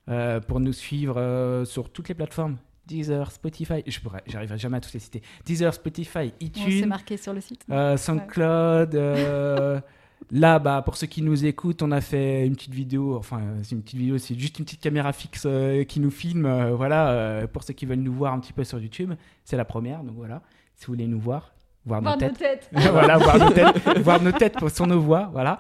euh, 0.10 0.40
pour 0.40 0.60
nous 0.60 0.74
suivre 0.74 1.18
euh, 1.18 1.66
sur 1.66 1.90
toutes 1.92 2.10
les 2.10 2.16
plateformes. 2.16 2.58
Deezer, 2.88 3.32
Spotify, 3.32 3.84
je 3.88 4.00
pourrais, 4.00 4.24
j'arriverai 4.28 4.58
jamais 4.60 4.78
à 4.78 4.80
tous 4.82 4.94
les 4.94 5.00
citer. 5.00 5.22
Deezer, 5.46 5.74
Spotify, 5.74 6.34
iTunes, 6.40 6.86
marqué 6.88 7.18
sur 7.18 7.34
le 7.34 7.42
site. 7.42 7.64
euh, 7.72 7.98
SoundCloud. 7.98 8.94
là, 10.32 10.60
bah, 10.60 10.82
pour 10.84 10.96
ceux 10.96 11.08
qui 11.08 11.22
nous 11.24 11.46
écoutent, 11.46 11.82
on 11.82 11.92
a 11.92 12.02
fait 12.02 12.46
une 12.46 12.56
petite 12.56 12.74
vidéo. 12.74 13.16
Enfin, 13.18 13.42
c'est 13.64 13.74
une 13.76 13.82
petite 13.82 14.00
vidéo, 14.00 14.18
c'est 14.20 14.38
juste 14.38 14.60
une 14.60 14.66
petite 14.66 14.82
caméra 14.82 15.14
fixe 15.14 15.48
qui 15.88 16.00
nous 16.00 16.12
filme. 16.12 16.72
voilà, 16.74 17.48
pour 17.52 17.64
ceux 17.64 17.74
qui 17.74 17.86
veulent 17.88 18.00
nous 18.00 18.14
voir 18.14 18.34
un 18.34 18.40
petit 18.40 18.54
peu 18.54 18.64
sur 18.64 18.80
YouTube, 18.80 19.14
c'est 19.44 19.58
la 19.58 19.66
première. 19.66 20.04
Donc 20.04 20.16
voilà, 20.16 20.44
si 20.76 20.86
vous 20.86 20.94
voulez 20.94 21.08
nous 21.08 21.20
voir, 21.20 21.55
voir 21.86 22.02
nos 22.02 22.06
Voir 22.10 22.18
nos 22.18 22.28
têtes. 22.30 22.38
têtes. 22.38 22.70
voilà, 22.92 23.18
voir 23.18 23.38
nos 23.40 23.50
têtes, 23.52 23.98
voir 24.00 24.22
nos 24.22 24.32
têtes 24.32 24.54
pour- 24.58 24.70
sur 24.72 24.88
nos 24.88 25.00
voix, 25.00 25.30
voilà. 25.32 25.60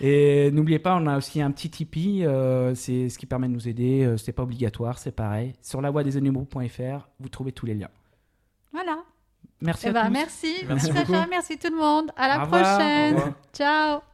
Et 0.00 0.50
n'oubliez 0.52 0.78
pas, 0.78 0.96
on 0.96 1.06
a 1.06 1.16
aussi 1.18 1.40
un 1.42 1.50
petit 1.50 1.68
Tipeee, 1.70 2.24
euh, 2.24 2.74
c'est 2.74 3.08
ce 3.08 3.18
qui 3.18 3.26
permet 3.26 3.48
de 3.48 3.52
nous 3.52 3.68
aider. 3.68 4.04
euh, 4.04 4.16
c'est 4.16 4.32
pas 4.32 4.42
obligatoire, 4.42 4.98
c'est 4.98 5.12
pareil. 5.12 5.52
Sur 5.60 5.80
lavoidesanimaux.fr, 5.80 7.08
vous 7.20 7.28
trouvez 7.28 7.52
tous 7.52 7.66
les 7.66 7.74
liens. 7.74 7.90
Voilà. 8.72 8.98
Merci 9.60 9.86
Eh 9.86 9.90
à 9.90 9.92
ben, 9.92 10.06
tous. 10.06 10.12
merci. 10.12 10.54
Merci 10.66 10.92
Sacha, 10.92 11.26
merci 11.28 11.58
tout 11.58 11.70
le 11.70 11.76
monde. 11.78 12.10
À 12.16 12.28
la 12.28 12.44
Au 12.44 12.46
prochaine. 12.46 13.34
Ciao. 13.52 14.11